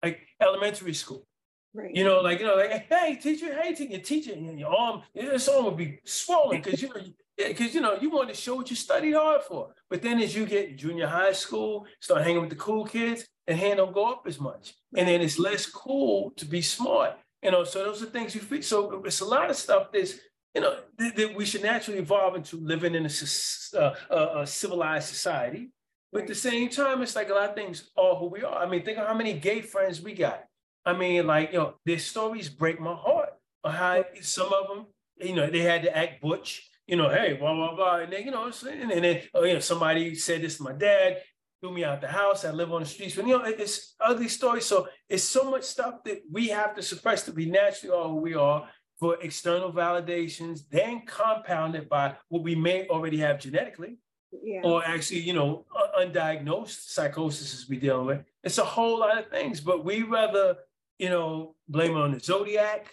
like 0.04 0.22
elementary 0.41 0.94
school. 0.94 1.26
Right. 1.74 1.94
You 1.94 2.06
know, 2.06 2.22
like 2.22 2.39
you 2.39 2.46
know, 2.46 2.56
like 2.56 2.88
hey 2.89 3.15
teacher, 3.22 3.62
hey 3.62 3.74
teacher, 3.74 3.98
teacher, 4.00 4.34
and 4.34 4.58
your 4.60 4.74
arm, 4.74 5.02
your 5.13 5.34
arm 5.34 5.65
would 5.65 5.78
be 5.78 6.00
swollen 6.06 6.62
because 6.62 6.82
you 6.82 6.89
know 6.89 7.02
yeah, 7.38 7.50
because 7.50 7.76
you 7.76 7.82
know 7.82 7.98
you 8.00 8.10
want 8.10 8.30
to 8.30 8.36
show 8.36 8.56
what 8.56 8.69
you 8.69 8.76
studied 8.76 9.13
hard 9.13 9.43
for. 9.43 9.74
But 9.89 10.02
then 10.02 10.19
as 10.19 10.36
you 10.36 10.45
get 10.45 10.78
junior 10.78 11.08
high 11.08 11.34
school, 11.34 11.86
start 12.00 12.24
hanging 12.24 12.41
with 12.41 12.50
the 12.50 12.56
cool 12.56 12.86
kids, 12.86 13.26
and 13.48 13.60
hand 13.60 13.78
don't 13.78 13.93
go 13.93 14.10
up 14.12 14.24
as 14.26 14.39
much. 14.39 14.74
And 14.95 15.08
then 15.08 15.21
it's 15.21 15.38
less 15.38 15.65
cool 15.65 16.32
to 16.38 16.45
be 16.45 16.62
smart. 16.62 17.17
You 17.43 17.52
know, 17.52 17.63
so 17.63 17.84
those 17.84 18.02
are 18.02 18.08
things 18.08 18.34
you 18.34 18.41
feel. 18.41 18.62
So 18.62 19.04
it's 19.06 19.19
a 19.19 19.26
lot 19.26 19.50
of 19.50 19.56
stuff 19.56 19.91
that's 19.91 20.15
you 20.54 20.62
know 20.62 20.78
that, 20.98 21.15
that 21.17 21.36
we 21.36 21.45
should 21.45 21.63
naturally 21.63 22.00
evolve 22.00 22.36
into 22.36 22.58
living 22.58 22.95
in 22.95 23.06
a, 23.06 23.78
uh, 23.78 24.41
a, 24.41 24.48
civilized 24.48 25.10
society. 25.10 25.71
But 26.13 26.24
at 26.24 26.28
the 26.30 26.36
same 26.36 26.69
time, 26.69 27.02
it's 27.02 27.15
like 27.15 27.30
a 27.30 27.34
lot 27.34 27.50
of 27.50 27.56
things 27.56 27.91
are 27.98 28.15
who 28.15 28.28
we 28.28 28.43
are. 28.43 28.56
I 28.56 28.69
mean, 28.69 28.86
think 28.86 28.98
of 28.98 29.08
how 29.08 29.13
many 29.13 29.34
gay 29.34 29.62
friends 29.62 30.02
we 30.02 30.13
got. 30.13 30.45
I 30.86 30.93
mean, 30.93 31.28
like, 31.28 31.52
you 31.52 31.60
know, 31.60 31.74
their 31.86 32.00
stories 32.00 32.48
break 32.48 32.80
my 32.80 32.93
heart. 32.93 33.32
How 33.65 34.06
some 34.21 34.54
of 34.54 34.67
them, 34.69 34.86
you 35.17 35.36
know, 35.36 35.50
they 35.50 35.60
had 35.60 35.82
to 35.84 35.98
act 35.98 36.21
butch 36.21 36.69
you 36.88 36.95
know, 36.95 37.10
hey, 37.10 37.34
blah, 37.34 37.54
blah, 37.54 37.76
blah. 37.76 37.95
And 37.98 38.13
then, 38.13 38.26
you 38.26 38.32
know, 38.32 38.45
and 38.45 39.04
then, 39.04 39.21
oh, 39.34 39.43
you 39.43 39.54
know, 39.54 39.60
somebody 39.60 40.15
said 40.15 40.41
this 40.41 40.58
to 40.58 40.63
my 40.63 40.74
dad, 40.74 41.21
threw 41.62 41.74
me 41.74 41.84
out 41.84 42.02
the 42.02 42.08
house. 42.08 42.45
I 42.45 42.52
live 42.52 42.71
on 42.71 42.82
the 42.82 42.88
streets. 42.88 43.15
But, 43.15 43.28
you 43.28 43.38
know, 43.38 43.43
it's 43.43 43.95
ugly 44.00 44.28
story. 44.28 44.62
So 44.62 44.88
it's 45.10 45.24
so 45.24 45.50
much 45.50 45.63
stuff 45.63 46.04
that 46.06 46.21
we 46.32 46.50
have 46.50 46.76
to 46.76 46.84
suppress 46.84 47.24
to 47.24 47.32
be 47.32 47.48
naturally 47.48 47.95
all 47.95 48.10
who 48.10 48.17
we 48.17 48.36
are 48.36 48.69
for 49.00 49.17
external 49.21 49.74
validations, 49.74 50.62
then 50.69 51.02
compounded 51.06 51.89
by 51.89 52.15
what 52.30 52.43
we 52.43 52.56
may 52.56 52.88
already 52.88 53.17
have 53.17 53.39
genetically. 53.39 53.98
Yeah. 54.32 54.62
Or 54.63 54.86
actually, 54.86 55.21
you 55.21 55.34
know, 55.34 55.65
undiagnosed 55.98 56.89
psychosis 56.89 57.54
is 57.54 57.69
we 57.69 57.78
dealing 57.78 58.06
with. 58.06 58.21
It's 58.43 58.58
a 58.58 58.65
whole 58.65 59.00
lot 59.00 59.17
of 59.17 59.30
things, 59.30 59.60
but 59.60 59.84
we 59.84 60.04
rather, 60.04 60.58
you 61.00 61.10
know, 61.10 61.56
blame 61.67 61.91
it 61.91 62.00
on 62.00 62.12
the 62.12 62.19
zodiac, 62.19 62.88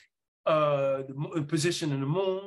uh, 0.46 1.02
the 1.35 1.42
position 1.42 1.92
of 1.92 2.00
the 2.00 2.07
moon, 2.07 2.46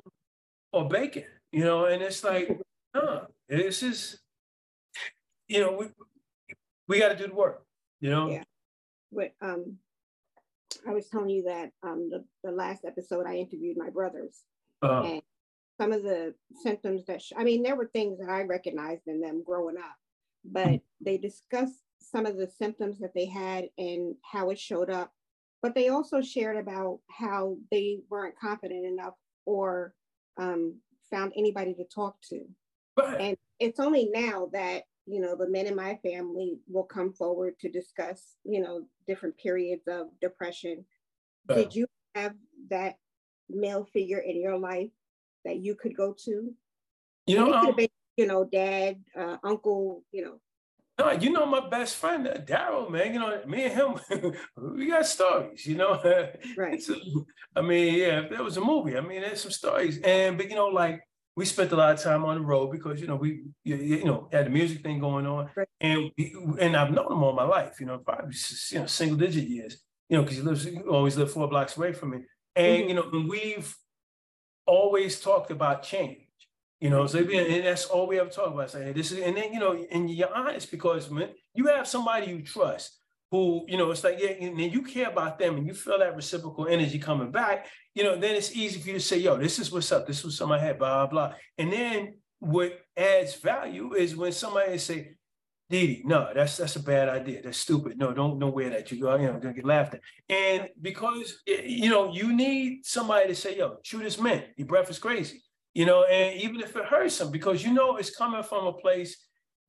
or 0.71 0.88
bacon 0.88 1.25
you 1.56 1.63
know, 1.63 1.86
and 1.86 2.02
it's 2.02 2.22
like, 2.22 2.60
no, 2.94 3.28
this 3.48 3.82
is, 3.82 4.20
you 5.48 5.62
know, 5.62 5.72
we, 5.72 5.86
we 6.89 7.00
got 7.00 7.08
to 7.10 7.15
do 7.15 7.28
the 7.28 7.34
work, 7.34 7.63
you 8.02 8.10
know? 8.10 8.30
Yeah. 8.30 8.44
But 9.10 9.32
um, 9.41 9.78
I 10.86 10.91
was 10.91 11.08
telling 11.08 11.30
you 11.30 11.44
that 11.44 11.72
um, 11.82 12.10
the, 12.12 12.26
the 12.44 12.52
last 12.52 12.84
episode 12.86 13.26
I 13.26 13.36
interviewed 13.36 13.78
my 13.78 13.89
brothers. 13.89 14.41
Uh-huh. 14.82 15.04
And 15.04 15.22
some 15.80 15.94
of 15.94 16.04
the 16.04 16.34
symptoms 16.62 17.06
that, 17.06 17.22
sh- 17.22 17.32
I 17.38 17.46
mean, 17.46 17.63
there 17.63 17.78
were 17.78 17.89
things 17.94 18.20
that 18.20 18.30
I 18.30 18.41
recognized 18.44 19.04
in 19.08 19.22
them 19.22 19.41
growing 19.41 19.78
up, 19.78 19.96
but 20.44 20.68
mm-hmm. 20.68 21.06
they 21.06 21.18
discussed 21.18 21.84
some 22.02 22.26
of 22.26 22.36
the 22.36 22.50
symptoms 22.50 23.00
that 23.00 23.13
they 23.15 23.28
had 23.28 23.70
and 23.78 24.15
how 24.30 24.50
it 24.50 24.60
showed 24.60 24.89
up. 24.89 25.13
But 25.62 25.74
they 25.74 25.88
also 25.88 26.22
shared 26.22 26.58
about 26.58 27.00
how 27.10 27.56
they 27.72 28.00
weren't 28.10 28.38
confident 28.38 28.86
enough 28.86 29.13
or 29.46 29.94
um, 30.38 30.76
found 31.12 31.34
anybody 31.36 31.74
to 31.76 31.84
talk 31.84 32.15
to. 32.30 32.41
And 33.20 33.38
it's 33.60 33.80
only 33.80 34.10
now 34.13 34.50
that, 34.54 34.84
you 35.06 35.20
know, 35.22 35.36
the 35.36 35.50
men 35.50 35.65
in 35.65 35.76
my 35.76 36.00
family 36.02 36.60
will 36.68 36.84
come 36.84 37.12
forward 37.13 37.60
to 37.60 37.70
discuss, 37.70 38.36
you 38.44 38.62
know, 38.62 38.86
different 39.08 39.38
periods 39.38 39.88
of 39.88 40.08
depression. 40.22 40.86
Did 41.48 41.76
you 41.76 41.88
have 42.15 42.34
that 42.70 42.98
male 43.50 43.86
figure 43.94 44.20
in 44.20 44.41
your 44.41 44.58
life 44.58 44.91
that 45.44 45.58
you 45.58 45.76
could 45.76 45.96
go 45.96 46.15
to? 46.26 46.54
You 47.28 47.36
know, 47.38 47.48
it 47.48 47.52
could 47.52 47.56
um, 47.56 47.65
have 47.65 47.78
been, 47.78 47.89
you 48.18 48.28
know, 48.28 48.46
dad, 48.46 49.04
uh, 49.18 49.38
uncle, 49.44 50.04
you 50.12 50.24
know. 50.24 50.39
No, 51.06 51.12
you 51.12 51.30
know 51.32 51.46
my 51.46 51.68
best 51.70 51.98
friend, 51.98 52.28
uh, 52.28 52.34
Daryl, 52.38 52.89
man. 52.89 53.13
You 53.13 53.20
know, 53.20 53.41
me 53.46 53.65
and 53.65 53.74
him, 53.74 54.34
we 54.76 54.88
got 54.88 55.06
stories, 55.06 55.65
you 55.65 55.76
know. 55.76 56.02
Right. 56.58 56.82
So, 56.82 56.96
I 57.56 57.62
mean, 57.62 57.94
yeah, 57.96 58.22
if 58.22 58.30
there 58.32 58.44
was 58.44 58.58
a 58.58 58.62
movie, 58.62 58.98
I 58.98 59.02
mean, 59.02 59.22
there's 59.22 59.41
some 59.41 59.52
stories. 59.52 60.00
And 60.04 60.38
but 60.38 60.50
you 60.50 60.56
know, 60.56 60.68
like 60.68 61.02
we 61.36 61.46
spent 61.46 61.72
a 61.72 61.76
lot 61.76 61.94
of 61.94 62.02
time 62.02 62.26
on 62.26 62.36
the 62.36 62.41
road 62.41 62.72
because 62.72 63.00
you 63.00 63.08
know 63.08 63.18
we 63.18 63.44
you, 63.63 63.76
you 63.76 64.04
know 64.06 64.28
had 64.32 64.48
the 64.48 64.50
music 64.50 64.82
thing 64.82 65.00
going 65.00 65.28
on, 65.28 65.50
Right. 65.56 65.68
and 65.80 66.12
we, 66.18 66.36
and 66.60 66.76
I've 66.76 66.91
known 66.91 67.12
him 67.12 67.24
all 67.24 67.34
my 67.34 67.44
life. 67.44 67.80
You 67.80 67.86
know, 67.86 68.00
probably 68.00 68.36
you 68.72 68.80
know 68.80 68.86
single 68.88 69.18
digit 69.18 69.48
years. 69.48 69.84
You 70.10 70.18
know, 70.18 70.24
because 70.24 70.38
he 70.38 70.44
lives 70.44 70.63
he 70.63 70.80
always 70.80 71.18
lived 71.18 71.32
four 71.32 71.48
blocks 71.48 71.78
away 71.78 71.94
from 71.94 72.12
me, 72.12 72.20
and 72.56 72.84
Mhm. 72.84 72.89
you 72.89 72.96
know, 72.96 73.28
we've 73.30 73.76
always 74.65 75.20
talked 75.20 75.52
about 75.52 75.84
change. 75.84 76.24
You 76.86 76.91
know, 76.91 77.08
so 77.08 77.17
and 77.17 77.65
that's 77.65 77.86
all 77.86 78.06
we 78.06 78.19
ever 78.19 78.30
talk 78.30 78.54
about. 78.54 78.69
Say, 78.69 78.84
hey, 78.84 78.91
this 78.91 79.12
is, 79.12 79.17
and 79.17 79.36
then 79.36 79.52
you 79.52 79.60
know, 79.60 79.84
and 79.91 80.08
you're 80.08 80.32
honest 80.32 80.69
because 80.69 81.10
when 81.10 81.30
you 81.56 81.65
have 81.65 81.88
somebody 81.88 82.28
you 82.28 82.43
trust 82.43 83.00
who, 83.32 83.65
you 83.67 83.76
know, 83.76 83.89
it's 83.89 84.04
like, 84.04 84.19
yeah, 84.19 84.34
and 84.39 84.60
then 84.60 84.69
you 84.69 84.84
care 84.84 85.10
about 85.10 85.39
them 85.39 85.56
and 85.56 85.65
you 85.65 85.74
feel 85.74 85.98
that 85.98 86.15
reciprocal 86.15 86.67
energy 86.67 87.00
coming 87.00 87.32
back, 87.32 87.65
you 87.95 88.04
know, 88.04 88.15
then 88.19 88.36
it's 88.36 88.56
easy 88.56 88.80
for 88.80 88.89
you 88.89 88.93
to 88.93 89.00
say, 89.00 89.17
yo, 89.17 89.36
this 89.36 89.58
is 89.58 89.71
what's 89.71 89.91
up. 89.91 90.06
This 90.06 90.24
was 90.24 90.38
something 90.38 90.60
I 90.60 90.63
had, 90.63 90.78
blah, 90.78 91.08
blah. 91.08 91.34
And 91.58 91.74
then 91.74 92.19
what 92.38 92.80
adds 92.95 93.34
value 93.34 93.95
is 93.95 94.15
when 94.15 94.32
somebody 94.32 94.78
say, 94.78 95.15
Dee, 95.67 96.04
no, 96.06 96.30
that's 96.36 96.58
that's 96.58 96.76
a 96.76 96.84
bad 96.84 97.10
idea. 97.10 97.41
That's 97.41 97.58
stupid. 97.58 97.98
No, 97.98 98.13
don't 98.13 98.38
don't 98.38 98.54
wear 98.54 98.69
that. 98.69 98.91
You 98.91 99.02
go, 99.02 99.15
you 99.15 99.26
know, 99.26 99.39
gonna 99.39 99.56
get 99.56 99.65
laughed 99.65 99.95
at. 99.95 100.02
And 100.30 100.69
because 100.80 101.41
eh, 101.48 101.63
you 101.65 101.89
know, 101.89 102.13
you 102.13 102.32
need 102.32 102.86
somebody 102.86 103.30
to 103.30 103.34
say, 103.34 103.58
yo, 103.58 103.78
shoot 103.82 104.04
this 104.04 104.19
man. 104.19 104.43
Your 104.58 104.67
breath 104.67 104.91
is 104.91 105.00
crazy. 105.00 105.41
You 105.75 105.85
know, 105.85 106.05
and 106.05 106.39
even 106.41 106.61
if 106.61 106.75
it 106.75 106.85
hurts 106.85 107.19
them, 107.19 107.31
because 107.31 107.63
you 107.63 107.73
know 107.73 107.97
it's 107.97 108.15
coming 108.15 108.41
from 108.41 108.65
a 108.65 108.73
place 108.73 109.17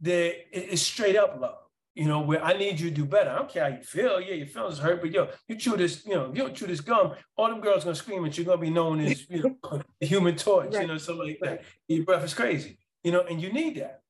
that 0.01 0.35
is 0.53 0.81
straight 0.81 1.17
up 1.17 1.39
love. 1.41 1.59
You 1.95 2.05
know, 2.05 2.21
where 2.21 2.45
I 2.45 2.53
need 2.53 2.79
you 2.79 2.91
to 2.91 2.95
do 2.95 3.07
better. 3.07 3.31
I 3.31 3.37
don't 3.37 3.49
care 3.49 3.71
how 3.71 3.77
you 3.77 3.83
feel. 3.83 4.21
Yeah, 4.21 4.35
your 4.35 4.47
feelings 4.47 4.79
hurt, 4.79 5.01
but 5.01 5.11
yo, 5.11 5.29
you 5.49 5.57
chew 5.57 5.79
this, 5.79 6.05
you 6.05 6.15
know, 6.15 6.29
you 6.29 6.43
don't 6.43 6.55
chew 6.55 6.67
this 6.67 6.83
gum, 6.83 7.15
all 7.37 7.49
them 7.49 7.61
girls 7.61 7.85
gonna 7.85 7.97
scream 7.97 8.25
at 8.27 8.37
you're 8.37 8.45
gonna 8.45 8.59
be 8.59 8.71
known 8.71 9.01
as 9.01 9.29
you 9.31 9.43
know, 9.43 9.83
human 10.01 10.37
torch, 10.37 10.75
you 10.75 10.87
know, 10.87 10.99
something 10.99 11.27
like 11.27 11.39
that. 11.41 11.49
Right. 11.49 11.61
Your 11.89 12.05
breath 12.05 12.23
is 12.23 12.35
crazy, 12.35 12.79
you 13.03 13.13
know, 13.13 13.23
and 13.23 13.41
you 13.41 13.51
need 13.51 13.77
that. 13.77 14.03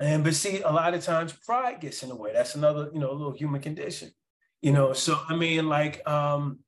And 0.00 0.24
but 0.24 0.34
see, 0.34 0.60
a 0.62 0.72
lot 0.72 0.94
of 0.94 1.04
times 1.04 1.32
pride 1.32 1.80
gets 1.80 2.02
in 2.02 2.08
the 2.08 2.16
way. 2.16 2.32
That's 2.32 2.56
another, 2.56 2.90
you 2.92 2.98
know, 2.98 3.12
little 3.12 3.32
human 3.32 3.60
condition. 3.60 4.10
You 4.60 4.72
know, 4.72 4.92
so 4.92 5.18
I 5.28 5.36
mean, 5.36 5.68
like, 5.68 6.06
um, 6.08 6.58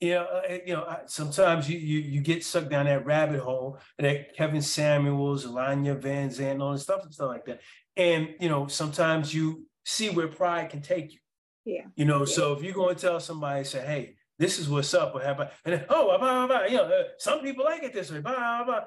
you 0.00 0.10
know, 0.14 0.24
uh, 0.24 0.58
you 0.66 0.74
know, 0.74 0.96
sometimes 1.06 1.68
you 1.68 1.78
you 1.78 1.98
you 2.00 2.20
get 2.20 2.44
sucked 2.44 2.70
down 2.70 2.86
that 2.86 3.06
rabbit 3.06 3.40
hole, 3.40 3.78
that 3.98 4.34
Kevin 4.36 4.62
Samuels, 4.62 5.46
Iyanla 5.46 6.00
Vanzant, 6.00 6.52
and 6.52 6.62
all 6.62 6.72
this 6.72 6.82
stuff 6.82 7.02
and 7.04 7.14
stuff 7.14 7.28
like 7.28 7.46
that. 7.46 7.60
And 7.96 8.34
you 8.40 8.48
know, 8.48 8.66
sometimes 8.66 9.32
you 9.34 9.66
see 9.84 10.10
where 10.10 10.28
pride 10.28 10.70
can 10.70 10.82
take 10.82 11.12
you. 11.14 11.18
Yeah. 11.64 11.86
You 11.96 12.04
know, 12.04 12.20
Yeah. 12.20 12.34
so 12.34 12.52
if 12.52 12.62
you're 12.62 12.74
going 12.74 12.94
to 12.94 13.00
tell 13.00 13.20
somebody, 13.20 13.64
say, 13.64 13.84
hey, 13.84 14.16
this 14.38 14.58
is 14.58 14.68
what's 14.68 14.92
up, 14.94 15.14
or 15.14 15.22
have 15.22 15.40
I, 15.40 15.50
and 15.64 15.74
then, 15.74 15.86
oh, 15.88 16.06
blah, 16.06 16.18
blah, 16.18 16.46
blah, 16.46 16.64
you 16.64 16.76
know, 16.76 16.84
uh, 16.84 17.04
some 17.18 17.40
people 17.40 17.64
like 17.64 17.82
it 17.82 17.92
this 17.94 18.10
way, 18.12 18.20
blah, 18.20 18.34
blah, 18.34 18.64
blah. 18.64 18.84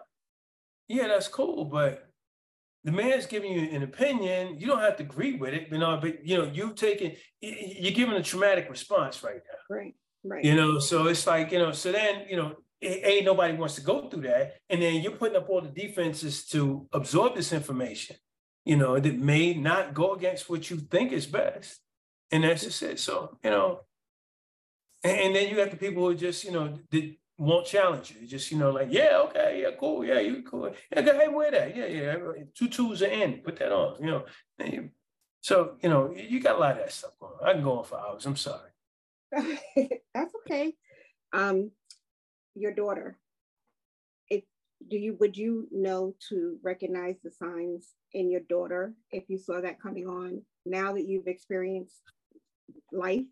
Yeah, 0.87 1.07
that's 1.07 1.27
cool, 1.27 1.65
but 1.65 2.07
the 2.83 2.91
man's 2.91 3.25
giving 3.25 3.51
you 3.51 3.69
an 3.75 3.83
opinion. 3.83 4.59
You 4.59 4.67
don't 4.67 4.79
have 4.79 4.95
to 4.97 5.03
agree 5.03 5.35
with 5.35 5.53
it, 5.53 5.67
you 5.71 5.77
know, 5.77 5.97
but 6.01 6.25
you 6.25 6.37
know, 6.37 6.49
you've 6.53 6.75
taken, 6.75 7.13
you're 7.41 7.91
giving 7.93 8.15
a 8.15 8.23
traumatic 8.23 8.69
response 8.69 9.23
right 9.23 9.35
now. 9.35 9.75
Right. 9.75 9.95
Right. 10.23 10.43
You 10.43 10.55
know, 10.55 10.79
so 10.79 11.07
it's 11.07 11.25
like, 11.25 11.51
you 11.51 11.59
know, 11.59 11.71
so 11.71 11.91
then, 11.91 12.25
you 12.29 12.35
know, 12.35 12.55
ain't 12.81 13.25
nobody 13.25 13.55
wants 13.55 13.75
to 13.75 13.81
go 13.81 14.09
through 14.09 14.23
that. 14.23 14.57
And 14.69 14.81
then 14.81 15.01
you're 15.01 15.13
putting 15.13 15.37
up 15.37 15.49
all 15.49 15.61
the 15.61 15.69
defenses 15.69 16.45
to 16.47 16.87
absorb 16.93 17.35
this 17.35 17.53
information, 17.53 18.17
you 18.65 18.77
know, 18.77 18.99
that 18.99 19.17
may 19.17 19.53
not 19.53 19.93
go 19.93 20.13
against 20.13 20.49
what 20.49 20.69
you 20.69 20.77
think 20.77 21.11
is 21.11 21.25
best. 21.25 21.79
And 22.31 22.43
that's 22.43 22.63
just 22.63 22.81
it. 22.83 22.99
So, 22.99 23.37
you 23.43 23.49
know, 23.49 23.81
and, 25.03 25.35
then 25.35 25.49
you 25.49 25.55
got 25.55 25.71
the 25.71 25.77
people 25.77 26.05
who 26.05 26.15
just, 26.15 26.43
you 26.43 26.51
know, 26.51 26.77
that 26.91 27.15
won't 27.37 27.65
challenge 27.65 28.11
you. 28.11 28.27
Just, 28.27 28.51
you 28.51 28.57
know, 28.57 28.71
like, 28.71 28.89
yeah, 28.91 29.21
okay, 29.25 29.61
yeah, 29.63 29.69
cool, 29.79 30.05
yeah, 30.05 30.19
you 30.19 30.43
cool. 30.43 30.73
Yeah, 30.93 31.01
go 31.01 31.11
ahead, 31.11 31.33
wear 31.33 31.51
that. 31.51 31.75
Yeah, 31.75 31.85
yeah. 31.85 32.15
Two 32.53 32.67
twos 32.67 33.01
are 33.01 33.07
in, 33.07 33.39
put 33.39 33.57
that 33.59 33.71
on, 33.71 33.95
you 33.99 34.11
know. 34.11 34.89
So, 35.41 35.77
you 35.81 35.89
know, 35.89 36.13
you 36.13 36.41
got 36.41 36.57
a 36.57 36.59
lot 36.59 36.71
of 36.73 36.79
that 36.79 36.91
stuff 36.91 37.11
going 37.19 37.33
on. 37.41 37.47
I 37.47 37.53
can 37.53 37.63
go 37.63 37.79
on 37.79 37.85
for 37.85 37.97
hours. 37.97 38.25
I'm 38.25 38.35
sorry. 38.35 38.68
That's 40.13 40.33
okay. 40.45 40.73
Um, 41.33 41.71
your 42.55 42.73
daughter. 42.73 43.17
It 44.29 44.45
do 44.89 44.97
you 44.97 45.15
would 45.19 45.37
you 45.37 45.67
know 45.71 46.15
to 46.29 46.57
recognize 46.63 47.15
the 47.23 47.31
signs 47.31 47.89
in 48.13 48.29
your 48.31 48.41
daughter 48.41 48.93
if 49.11 49.23
you 49.27 49.37
saw 49.37 49.61
that 49.61 49.81
coming 49.81 50.07
on 50.07 50.41
now 50.65 50.93
that 50.93 51.07
you've 51.07 51.27
experienced 51.27 52.01
life? 52.91 53.25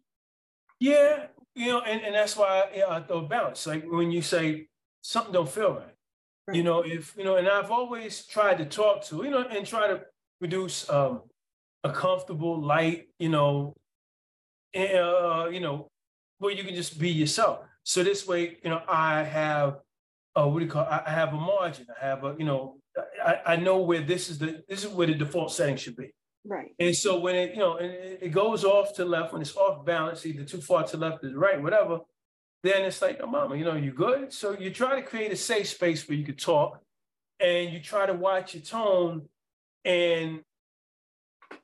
Yeah, 0.79 1.27
you 1.55 1.67
know, 1.67 1.81
and, 1.81 2.01
and 2.01 2.13
that's 2.13 2.37
why 2.37 2.69
I, 2.87 2.99
throw 3.01 3.21
balance. 3.21 3.65
Like 3.65 3.85
when 3.89 4.11
you 4.11 4.21
say 4.21 4.67
something 5.01 5.33
don't 5.33 5.49
feel 5.49 5.73
right, 5.73 6.55
you 6.55 6.63
know, 6.63 6.81
if 6.81 7.15
you 7.17 7.23
know, 7.23 7.35
and 7.37 7.49
I've 7.49 7.71
always 7.71 8.25
tried 8.25 8.59
to 8.59 8.65
talk 8.65 9.03
to, 9.05 9.23
you 9.23 9.31
know, 9.31 9.41
and 9.41 9.65
try 9.65 9.87
to 9.87 10.01
produce 10.39 10.87
um, 10.89 11.21
a 11.83 11.91
comfortable, 11.91 12.61
light, 12.61 13.07
you 13.17 13.29
know, 13.29 13.73
uh, 14.77 15.49
you 15.49 15.59
know, 15.59 15.87
where 16.39 16.53
you 16.53 16.63
can 16.63 16.75
just 16.75 16.99
be 16.99 17.09
yourself. 17.09 17.59
So 17.83 18.03
this 18.03 18.27
way, 18.27 18.57
you 18.63 18.69
know, 18.69 18.81
I 18.87 19.23
have, 19.23 19.79
uh, 20.35 20.47
what 20.47 20.59
do 20.59 20.65
you 20.65 20.71
call? 20.71 20.85
I 20.85 21.09
have 21.09 21.33
a 21.33 21.37
margin. 21.37 21.87
I 21.99 22.05
have 22.05 22.23
a, 22.23 22.35
you 22.37 22.45
know, 22.45 22.77
I, 23.25 23.39
I 23.45 23.55
know 23.55 23.79
where 23.79 24.01
this 24.01 24.29
is 24.29 24.37
the 24.37 24.63
this 24.67 24.83
is 24.83 24.89
where 24.91 25.07
the 25.07 25.13
default 25.13 25.51
setting 25.51 25.77
should 25.77 25.95
be. 25.95 26.11
Right. 26.45 26.69
And 26.79 26.95
so 26.95 27.19
when 27.19 27.35
it, 27.35 27.53
you 27.53 27.59
know, 27.59 27.77
and 27.77 27.91
it 27.91 28.19
it 28.23 28.29
goes 28.29 28.63
off 28.63 28.93
to 28.95 29.05
left, 29.05 29.33
when 29.33 29.41
it's 29.41 29.55
off 29.55 29.85
balance, 29.85 30.25
either 30.25 30.43
too 30.43 30.61
far 30.61 30.83
to 30.83 30.97
left 30.97 31.23
or 31.23 31.29
right, 31.37 31.61
whatever, 31.61 31.99
then 32.63 32.85
it's 32.85 33.01
like, 33.01 33.19
oh, 33.21 33.27
mama, 33.27 33.55
you 33.55 33.65
know, 33.65 33.75
you 33.75 33.91
good? 33.91 34.33
So 34.33 34.57
you 34.57 34.71
try 34.71 34.99
to 34.99 35.05
create 35.05 35.31
a 35.31 35.35
safe 35.35 35.67
space 35.67 36.07
where 36.07 36.17
you 36.17 36.25
could 36.25 36.39
talk 36.39 36.81
and 37.39 37.71
you 37.71 37.79
try 37.79 38.05
to 38.05 38.13
watch 38.13 38.55
your 38.55 38.63
tone 38.63 39.29
and 39.85 40.41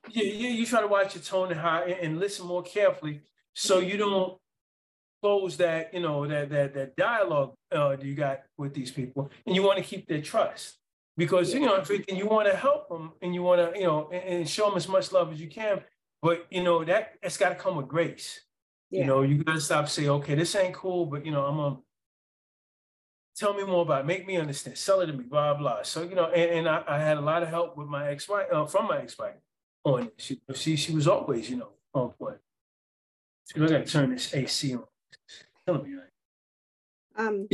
yeah, 0.09 0.23
yeah, 0.23 0.49
you 0.49 0.65
try 0.65 0.81
to 0.81 0.87
watch 0.87 1.15
your 1.15 1.23
tone 1.23 1.51
and 1.51 1.59
how 1.59 1.83
and, 1.83 1.93
and 1.93 2.19
listen 2.19 2.45
more 2.45 2.63
carefully 2.63 3.21
so 3.53 3.79
you 3.79 3.97
don't 3.97 4.37
close 5.21 5.57
that, 5.57 5.93
you 5.93 6.01
know, 6.01 6.27
that 6.27 6.49
that 6.49 6.73
that 6.73 6.95
dialogue 6.95 7.53
uh, 7.73 7.95
you 8.01 8.15
got 8.15 8.41
with 8.57 8.73
these 8.73 8.91
people. 8.91 9.31
And 9.45 9.55
you 9.55 9.63
want 9.63 9.77
to 9.77 9.83
keep 9.83 10.07
their 10.07 10.21
trust 10.21 10.77
because 11.17 11.53
you 11.53 11.59
know 11.59 11.75
and 11.75 12.17
you 12.17 12.25
want 12.25 12.49
to 12.49 12.55
help 12.55 12.89
them 12.89 13.11
and 13.21 13.33
you 13.33 13.43
want 13.43 13.73
to 13.73 13.79
you 13.79 13.85
know 13.85 14.09
and, 14.11 14.23
and 14.23 14.49
show 14.49 14.67
them 14.67 14.77
as 14.77 14.87
much 14.87 15.11
love 15.11 15.31
as 15.31 15.39
you 15.39 15.47
can 15.47 15.81
but 16.21 16.47
you 16.49 16.63
know 16.63 16.83
that 16.83 17.13
it's 17.21 17.37
got 17.37 17.49
to 17.49 17.55
come 17.55 17.75
with 17.75 17.87
grace. 17.87 18.41
You 18.89 19.05
know 19.05 19.21
you 19.21 19.43
got 19.43 19.53
to 19.53 19.61
stop 19.61 19.89
saying 19.89 20.09
okay 20.09 20.35
this 20.35 20.55
ain't 20.55 20.73
cool 20.73 21.05
but 21.05 21.25
you 21.25 21.31
know 21.31 21.45
i'm 21.45 21.57
gonna 21.57 21.77
tell 23.35 23.55
me 23.55 23.63
more 23.63 23.81
about 23.81 24.01
it. 24.01 24.05
Make 24.05 24.27
me 24.27 24.37
understand. 24.37 24.77
Sell 24.77 25.01
it 25.01 25.07
to 25.07 25.13
me 25.13 25.23
blah 25.23 25.55
blah. 25.55 25.81
So 25.83 26.03
you 26.03 26.15
know 26.15 26.27
and, 26.27 26.59
and 26.59 26.69
I, 26.69 26.83
I 26.87 26.99
had 26.99 27.17
a 27.17 27.21
lot 27.21 27.43
of 27.43 27.49
help 27.49 27.77
with 27.77 27.87
my 27.87 28.09
ex-wife 28.09 28.47
uh, 28.51 28.65
from 28.65 28.87
my 28.87 28.99
ex-wife 28.99 29.35
on 29.85 30.03
it 30.03 30.13
she, 30.17 30.39
she 30.55 30.75
she 30.75 30.93
was 30.93 31.07
always 31.07 31.49
you 31.49 31.57
know 31.57 31.69
on 31.93 32.09
point 32.11 32.37
so 33.45 33.63
i 33.63 33.67
gotta 33.67 33.85
turn 33.85 34.09
this 34.11 34.33
ac 34.33 34.73
on 34.75 34.83
It's 35.11 35.43
killing 35.65 35.83
me 35.83 35.95
right 35.95 36.09
Um, 37.15 37.47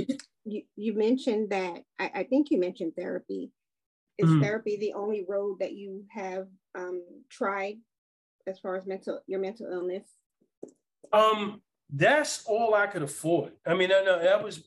you, 0.46 0.64
you 0.76 0.94
mentioned 0.94 1.50
that, 1.50 1.84
I, 2.00 2.12
I 2.16 2.24
think 2.24 2.50
you 2.52 2.60
mentioned 2.60 2.94
therapy. 2.96 3.52
Is 4.18 4.30
Mhm. 4.30 4.42
therapy 4.42 4.78
the 4.78 4.94
only 4.94 5.26
road 5.28 5.60
that 5.60 5.74
you 5.74 6.06
have 6.10 6.48
um, 6.76 7.04
tried 7.30 7.78
as 8.48 8.60
far 8.60 8.76
as 8.78 8.86
mental, 8.86 9.22
your 9.28 9.40
mental 9.40 9.68
illness? 9.72 10.08
Um, 11.12 11.62
that's 11.90 12.46
all 12.46 12.74
I 12.74 12.88
could 12.88 13.04
afford. 13.04 13.52
I 13.66 13.74
mean, 13.76 13.92
I 13.92 14.02
know 14.04 14.20
that 14.22 14.44
was 14.44 14.64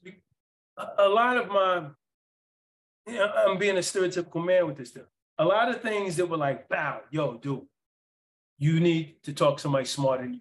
a, 0.77 0.87
a 0.99 1.09
lot 1.09 1.37
of 1.37 1.49
my. 1.49 1.89
You 3.07 3.15
know, 3.19 3.33
I'm 3.33 3.59
being 3.59 3.77
a 3.77 3.81
stereotypical 3.81 4.45
man 4.45 4.67
with 4.67 4.77
this 4.77 4.91
stuff. 4.91 5.09
A 5.39 5.45
lot 5.45 5.69
of 5.69 5.81
things 5.83 6.17
that 6.17 6.27
were 6.27 6.37
like, 6.37 6.69
"Bow, 6.69 7.01
yo, 7.11 7.39
dude, 7.39 7.67
you 8.59 8.81
need 8.81 9.23
to 9.25 9.33
talk 9.33 9.57
to 9.57 9.63
somebody 9.63 9.85
smarter 9.87 10.25
than 10.25 10.35
you." 10.35 10.41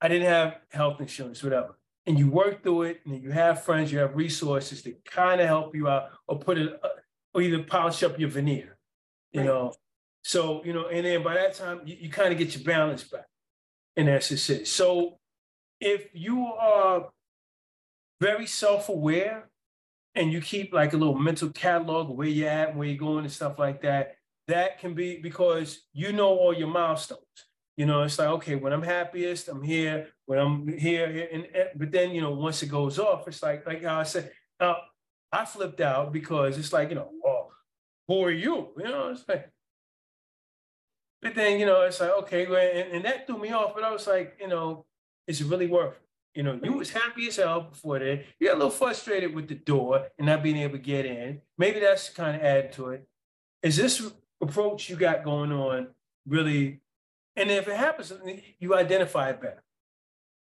I 0.00 0.08
didn't 0.08 0.28
have 0.28 0.60
health 0.70 1.00
insurance, 1.00 1.42
whatever, 1.42 1.78
and 2.06 2.18
you 2.18 2.28
work 2.30 2.62
through 2.62 2.82
it, 2.82 3.00
and 3.04 3.22
you 3.22 3.30
have 3.30 3.62
friends, 3.64 3.92
you 3.92 3.98
have 3.98 4.16
resources 4.16 4.82
to 4.82 4.92
kind 5.04 5.40
of 5.40 5.46
help 5.46 5.74
you 5.74 5.88
out, 5.88 6.10
or 6.26 6.38
put 6.38 6.58
it, 6.58 6.80
uh, 6.82 6.88
or 7.34 7.42
either 7.42 7.62
polish 7.62 8.02
up 8.02 8.18
your 8.18 8.28
veneer, 8.30 8.78
you 9.32 9.40
Right. 9.40 9.46
know. 9.46 9.74
So, 10.24 10.64
you 10.64 10.72
know, 10.72 10.86
and 10.88 11.04
then 11.06 11.22
by 11.22 11.34
that 11.34 11.54
time, 11.54 11.82
you, 11.84 11.96
you 12.00 12.10
kind 12.10 12.32
of 12.32 12.38
get 12.38 12.54
your 12.54 12.64
balance 12.64 13.04
back. 13.04 13.26
And 13.96 14.08
that's 14.08 14.28
just 14.28 14.48
it. 14.50 14.68
So 14.68 15.18
if 15.80 16.08
you 16.14 16.46
are 16.46 17.10
very 18.20 18.46
self-aware 18.46 19.50
and 20.14 20.32
you 20.32 20.40
keep 20.40 20.72
like 20.72 20.92
a 20.92 20.96
little 20.96 21.18
mental 21.18 21.50
catalog 21.50 22.10
of 22.10 22.16
where 22.16 22.28
you're 22.28 22.48
at, 22.48 22.76
where 22.76 22.86
you're 22.88 22.96
going 22.96 23.24
and 23.24 23.32
stuff 23.32 23.58
like 23.58 23.82
that, 23.82 24.16
that 24.52 24.78
can 24.78 24.92
be 24.94 25.16
because 25.16 25.86
you 25.92 26.12
know 26.12 26.28
all 26.28 26.54
your 26.54 26.68
milestones. 26.68 27.22
You 27.76 27.86
know, 27.86 28.02
it's 28.02 28.18
like, 28.18 28.28
okay, 28.28 28.54
when 28.54 28.72
I'm 28.72 28.82
happiest, 28.82 29.48
I'm 29.48 29.62
here. 29.62 30.08
When 30.26 30.38
I'm 30.38 30.68
here, 30.68 31.28
and, 31.32 31.46
but 31.74 31.90
then 31.90 32.10
you 32.10 32.20
know, 32.20 32.32
once 32.32 32.62
it 32.62 32.66
goes 32.66 32.98
off, 32.98 33.26
it's 33.26 33.42
like, 33.42 33.66
like 33.66 33.82
I 33.84 34.02
said, 34.02 34.30
uh, 34.60 34.74
I 35.32 35.46
flipped 35.46 35.80
out 35.80 36.12
because 36.12 36.58
it's 36.58 36.72
like, 36.72 36.90
you 36.90 36.96
know, 36.96 37.10
oh, 37.24 37.48
who 38.06 38.22
are 38.24 38.30
you? 38.30 38.68
You 38.76 38.84
know, 38.84 39.08
it's 39.08 39.24
like, 39.26 39.50
but 41.22 41.34
then 41.34 41.58
you 41.58 41.64
know, 41.64 41.82
it's 41.82 42.00
like, 42.00 42.12
okay, 42.20 42.44
and, 42.44 42.96
and 42.96 43.04
that 43.06 43.26
threw 43.26 43.38
me 43.38 43.52
off. 43.52 43.74
But 43.74 43.84
I 43.84 43.90
was 43.90 44.06
like, 44.06 44.36
you 44.38 44.48
know, 44.48 44.84
is 45.26 45.40
it 45.40 45.46
really 45.46 45.66
worth 45.66 45.94
it? 45.94 46.02
You 46.34 46.42
know, 46.42 46.60
you 46.62 46.72
was 46.74 46.90
happy 46.90 47.28
as 47.28 47.36
hell 47.36 47.62
before 47.62 47.98
that. 47.98 48.24
You 48.38 48.48
got 48.48 48.54
a 48.54 48.56
little 48.56 48.70
frustrated 48.70 49.34
with 49.34 49.48
the 49.48 49.54
door 49.54 50.08
and 50.18 50.26
not 50.26 50.42
being 50.42 50.56
able 50.58 50.78
to 50.78 50.82
get 50.82 51.04
in. 51.04 51.40
Maybe 51.58 51.80
that's 51.80 52.10
kind 52.10 52.36
of 52.36 52.42
add 52.42 52.72
to 52.74 52.90
it. 52.90 53.06
Is 53.62 53.76
this 53.76 54.12
approach 54.42 54.90
you 54.90 54.96
got 54.96 55.24
going 55.24 55.52
on 55.52 55.88
really? 56.26 56.80
And 57.36 57.50
if 57.50 57.68
it 57.68 57.76
happens, 57.76 58.12
you 58.58 58.74
identify 58.74 59.30
it 59.30 59.40
better. 59.40 59.62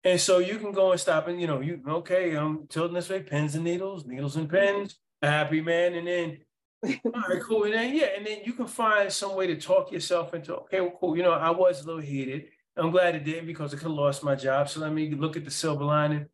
And 0.03 0.19
so 0.21 0.37
you 0.37 0.57
can 0.57 0.71
go 0.71 0.91
and 0.91 0.99
stop 0.99 1.27
and, 1.27 1.41
you 1.41 1.47
know, 1.47 1.59
you, 1.59 1.81
okay, 1.87 2.35
I'm 2.35 2.67
tilting 2.67 2.93
this 2.93 3.09
way, 3.09 3.23
pens 3.23 3.55
and 3.55 3.63
needles, 3.63 4.05
needles 4.05 4.35
and 4.35 4.49
pens, 4.49 4.97
a 5.21 5.27
happy 5.27 5.59
man. 5.61 5.95
And 5.95 6.07
then, 6.07 6.37
all 7.05 7.23
right, 7.27 7.41
cool. 7.41 7.63
And 7.63 7.73
then, 7.73 7.95
yeah, 7.95 8.09
and 8.15 8.25
then 8.25 8.39
you 8.45 8.53
can 8.53 8.67
find 8.67 9.11
some 9.11 9.35
way 9.35 9.47
to 9.47 9.59
talk 9.59 9.91
yourself 9.91 10.33
into, 10.33 10.55
okay, 10.55 10.81
well, 10.81 10.93
cool. 10.99 11.17
You 11.17 11.23
know, 11.23 11.31
I 11.31 11.49
was 11.49 11.83
a 11.83 11.85
little 11.85 12.01
heated. 12.01 12.45
I'm 12.75 12.91
glad 12.91 13.15
it 13.15 13.25
didn't 13.25 13.47
because 13.47 13.73
I 13.73 13.77
could 13.77 13.87
have 13.87 13.91
lost 13.91 14.23
my 14.23 14.35
job. 14.35 14.69
So 14.69 14.79
let 14.79 14.93
me 14.93 15.09
look 15.15 15.35
at 15.35 15.43
the 15.43 15.51
silver 15.51 15.83
lining. 15.83 16.27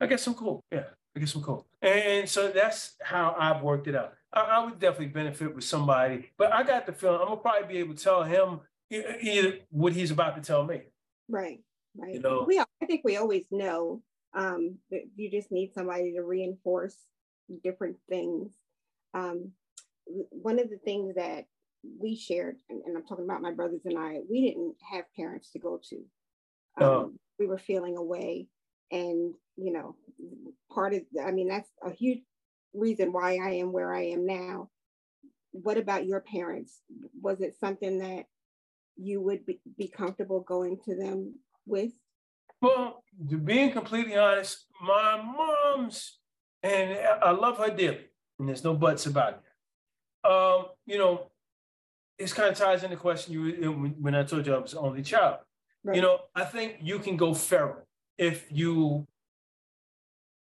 I 0.00 0.06
guess 0.06 0.26
I'm 0.26 0.34
cool. 0.34 0.64
Yeah, 0.72 0.84
I 1.16 1.18
guess 1.18 1.34
I'm 1.34 1.42
cool. 1.42 1.66
And 1.80 2.28
so 2.28 2.48
that's 2.48 2.94
how 3.02 3.34
I've 3.38 3.62
worked 3.62 3.88
it 3.88 3.96
out. 3.96 4.12
I, 4.32 4.40
I 4.40 4.64
would 4.64 4.78
definitely 4.78 5.06
benefit 5.06 5.54
with 5.54 5.64
somebody, 5.64 6.30
but 6.36 6.52
I 6.52 6.62
got 6.62 6.84
the 6.84 6.92
feeling 6.92 7.20
I'm 7.20 7.28
gonna 7.28 7.40
probably 7.40 7.66
be 7.66 7.78
able 7.78 7.94
to 7.94 8.04
tell 8.04 8.22
him 8.22 8.60
either 8.90 9.58
what 9.70 9.94
he's 9.94 10.10
about 10.10 10.36
to 10.36 10.42
tell 10.42 10.64
me. 10.64 10.82
Right, 11.28 11.60
right. 11.96 12.14
You 12.14 12.20
know, 12.20 12.44
we 12.46 12.60
I 12.60 12.86
think 12.86 13.00
we 13.02 13.16
always 13.16 13.46
know 13.50 14.02
um, 14.34 14.76
that 14.90 15.02
you 15.16 15.30
just 15.30 15.50
need 15.50 15.72
somebody 15.72 16.12
to 16.12 16.22
reinforce 16.22 16.96
different 17.64 17.96
things. 18.08 18.52
Um, 19.14 19.52
one 20.04 20.58
of 20.58 20.68
the 20.68 20.76
things 20.76 21.14
that 21.14 21.46
we 21.98 22.16
shared, 22.16 22.56
and, 22.68 22.82
and, 22.84 22.96
I'm 22.96 23.06
talking 23.06 23.24
about 23.24 23.40
my 23.40 23.52
brothers 23.52 23.82
and 23.86 23.98
I, 23.98 24.18
we 24.28 24.46
didn't 24.46 24.74
have 24.90 25.04
parents 25.16 25.50
to 25.52 25.58
go 25.58 25.80
to. 25.88 26.04
Oh. 26.78 27.04
Um, 27.04 27.18
We 27.38 27.46
were 27.46 27.58
feeling 27.58 27.96
away. 27.96 28.48
And, 28.90 29.34
you 29.56 29.72
know, 29.72 29.96
part 30.72 30.94
of, 30.94 31.02
I 31.24 31.32
mean, 31.32 31.48
that's 31.48 31.68
a 31.82 31.90
huge 31.90 32.20
reason 32.72 33.12
why 33.12 33.38
I 33.42 33.54
am 33.54 33.72
where 33.72 33.92
I 33.92 34.06
am 34.06 34.26
now. 34.26 34.70
What 35.52 35.78
about 35.78 36.06
your 36.06 36.20
parents? 36.20 36.80
Was 37.20 37.40
it 37.40 37.56
something 37.58 37.98
that 37.98 38.26
you 38.96 39.20
would 39.20 39.46
be, 39.46 39.60
be 39.76 39.88
comfortable 39.88 40.40
going 40.40 40.78
to 40.84 40.94
them 40.94 41.34
with? 41.66 41.92
Well, 42.60 43.04
to 43.28 43.38
being 43.38 43.72
completely 43.72 44.16
honest, 44.16 44.66
my 44.80 45.20
mom's, 45.22 46.18
and 46.62 46.98
I 47.22 47.30
love 47.30 47.58
her 47.58 47.70
dearly, 47.70 48.06
and 48.38 48.48
there's 48.48 48.64
no 48.64 48.74
buts 48.74 49.06
about 49.06 49.34
it. 49.34 50.30
Um, 50.30 50.66
you 50.86 50.98
know, 50.98 51.30
this 52.18 52.32
kind 52.32 52.48
of 52.48 52.56
ties 52.56 52.82
into 52.82 52.96
the 52.96 53.00
question 53.00 53.34
you 53.34 53.94
when 54.00 54.14
I 54.14 54.24
told 54.24 54.46
you 54.46 54.54
I 54.54 54.58
was 54.58 54.74
only 54.74 55.02
child. 55.02 55.38
Right. 55.84 55.96
You 55.96 56.02
know, 56.02 56.18
I 56.34 56.44
think 56.44 56.78
you 56.80 56.98
can 56.98 57.16
go 57.16 57.34
feral 57.34 57.85
if 58.18 58.46
you, 58.50 59.06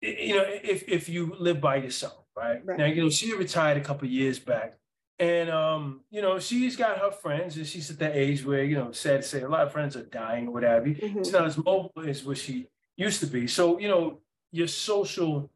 you 0.01 0.35
know, 0.35 0.45
if 0.47 0.87
if 0.87 1.09
you 1.09 1.35
live 1.39 1.61
by 1.61 1.77
yourself, 1.77 2.25
right? 2.35 2.65
right. 2.65 2.77
Now, 2.77 2.85
you 2.85 3.03
know, 3.03 3.09
she 3.09 3.33
retired 3.33 3.77
a 3.77 3.81
couple 3.81 4.07
years 4.07 4.39
back, 4.39 4.77
and 5.19 5.49
um, 5.49 6.01
you 6.11 6.21
know, 6.21 6.39
she's 6.39 6.75
got 6.75 6.99
her 6.99 7.11
friends, 7.11 7.57
and 7.57 7.65
she's 7.65 7.89
at 7.89 7.99
that 7.99 8.15
age 8.15 8.45
where 8.45 8.63
you 8.63 8.75
know, 8.75 8.91
sad 8.91 9.21
to 9.21 9.27
say, 9.27 9.41
a 9.41 9.49
lot 9.49 9.61
of 9.61 9.71
friends 9.71 9.95
are 9.95 10.03
dying 10.03 10.47
or 10.47 10.51
what 10.51 10.63
have 10.63 10.87
you. 10.87 10.95
Mm-hmm. 10.95 11.19
It's 11.19 11.31
not 11.31 11.45
as 11.45 11.57
mobile 11.57 11.91
as 12.05 12.23
what 12.23 12.37
she 12.37 12.67
used 12.97 13.19
to 13.21 13.27
be. 13.27 13.47
So 13.47 13.79
you 13.79 13.87
know, 13.87 14.19
your 14.51 14.67
social 14.67 15.49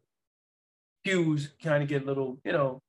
cues 1.05 1.49
kind 1.63 1.83
of 1.83 1.89
get 1.89 2.03
a 2.03 2.05
little, 2.05 2.39
you 2.43 2.51
know, 2.51 2.81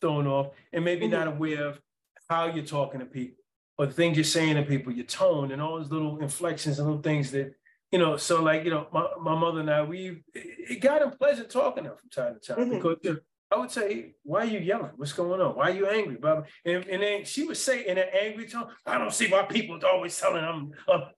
thrown 0.00 0.26
off, 0.26 0.48
and 0.72 0.84
maybe 0.84 1.06
mm-hmm. 1.06 1.14
not 1.14 1.28
aware 1.28 1.66
of 1.66 1.80
how 2.28 2.46
you're 2.46 2.64
talking 2.64 3.00
to 3.00 3.06
people 3.06 3.44
or 3.78 3.86
the 3.86 3.92
things 3.92 4.16
you're 4.16 4.24
saying 4.24 4.56
to 4.56 4.62
people, 4.62 4.92
your 4.92 5.04
tone 5.06 5.52
and 5.52 5.60
all 5.60 5.78
those 5.78 5.90
little 5.90 6.18
inflections 6.18 6.78
and 6.78 6.88
little 6.88 7.02
things 7.02 7.30
that, 7.30 7.54
you 7.92 7.98
know, 7.98 8.16
so 8.16 8.42
like, 8.42 8.64
you 8.64 8.70
know, 8.70 8.88
my, 8.92 9.06
my 9.20 9.38
mother 9.38 9.60
and 9.60 9.70
I, 9.70 9.82
we, 9.82 10.22
it 10.34 10.80
got 10.80 11.02
unpleasant 11.02 11.50
talking 11.50 11.84
to 11.84 11.90
her 11.90 11.96
from 11.96 12.10
time 12.10 12.34
to 12.34 12.40
time 12.40 12.64
mm-hmm. 12.64 12.76
because 12.76 12.96
you 13.02 13.14
know, 13.14 13.18
I 13.50 13.56
would 13.58 13.70
say, 13.70 14.14
why 14.24 14.40
are 14.40 14.44
you 14.46 14.58
yelling? 14.58 14.90
What's 14.96 15.12
going 15.12 15.40
on? 15.40 15.54
Why 15.54 15.70
are 15.70 15.74
you 15.74 15.86
angry? 15.86 16.16
Bob? 16.16 16.46
And, 16.64 16.84
and 16.86 17.02
then 17.02 17.24
she 17.24 17.44
would 17.44 17.56
say 17.56 17.86
in 17.86 17.96
an 17.96 18.08
angry 18.20 18.48
tone, 18.48 18.68
I 18.84 18.98
don't 18.98 19.14
see 19.14 19.28
why 19.28 19.42
people 19.42 19.76
are 19.76 19.88
always 19.88 20.18
telling 20.18 20.42
them, 20.42 20.72
uh, 20.88 21.10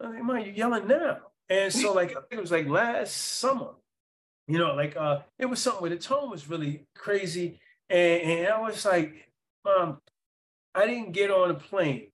I'm 0.00 0.12
like, 0.12 0.22
Mom, 0.22 0.38
you 0.40 0.52
yelling 0.52 0.86
now. 0.86 1.18
And 1.48 1.72
so 1.72 1.92
like, 1.92 2.10
I 2.10 2.20
think 2.20 2.32
it 2.32 2.40
was 2.40 2.50
like 2.50 2.68
last 2.68 3.16
summer, 3.16 3.70
you 4.48 4.58
know, 4.58 4.74
like 4.74 4.96
uh, 4.96 5.20
it 5.38 5.46
was 5.46 5.60
something 5.60 5.80
where 5.80 5.90
the 5.90 5.96
tone 5.96 6.30
was 6.30 6.48
really 6.48 6.86
crazy. 6.94 7.58
And, 7.88 8.22
and 8.22 8.48
I 8.48 8.60
was 8.60 8.84
like, 8.84 9.30
Mom, 9.64 9.98
I 10.74 10.86
didn't 10.86 11.12
get 11.12 11.30
on 11.30 11.50
a 11.50 11.54
plane, 11.54 12.08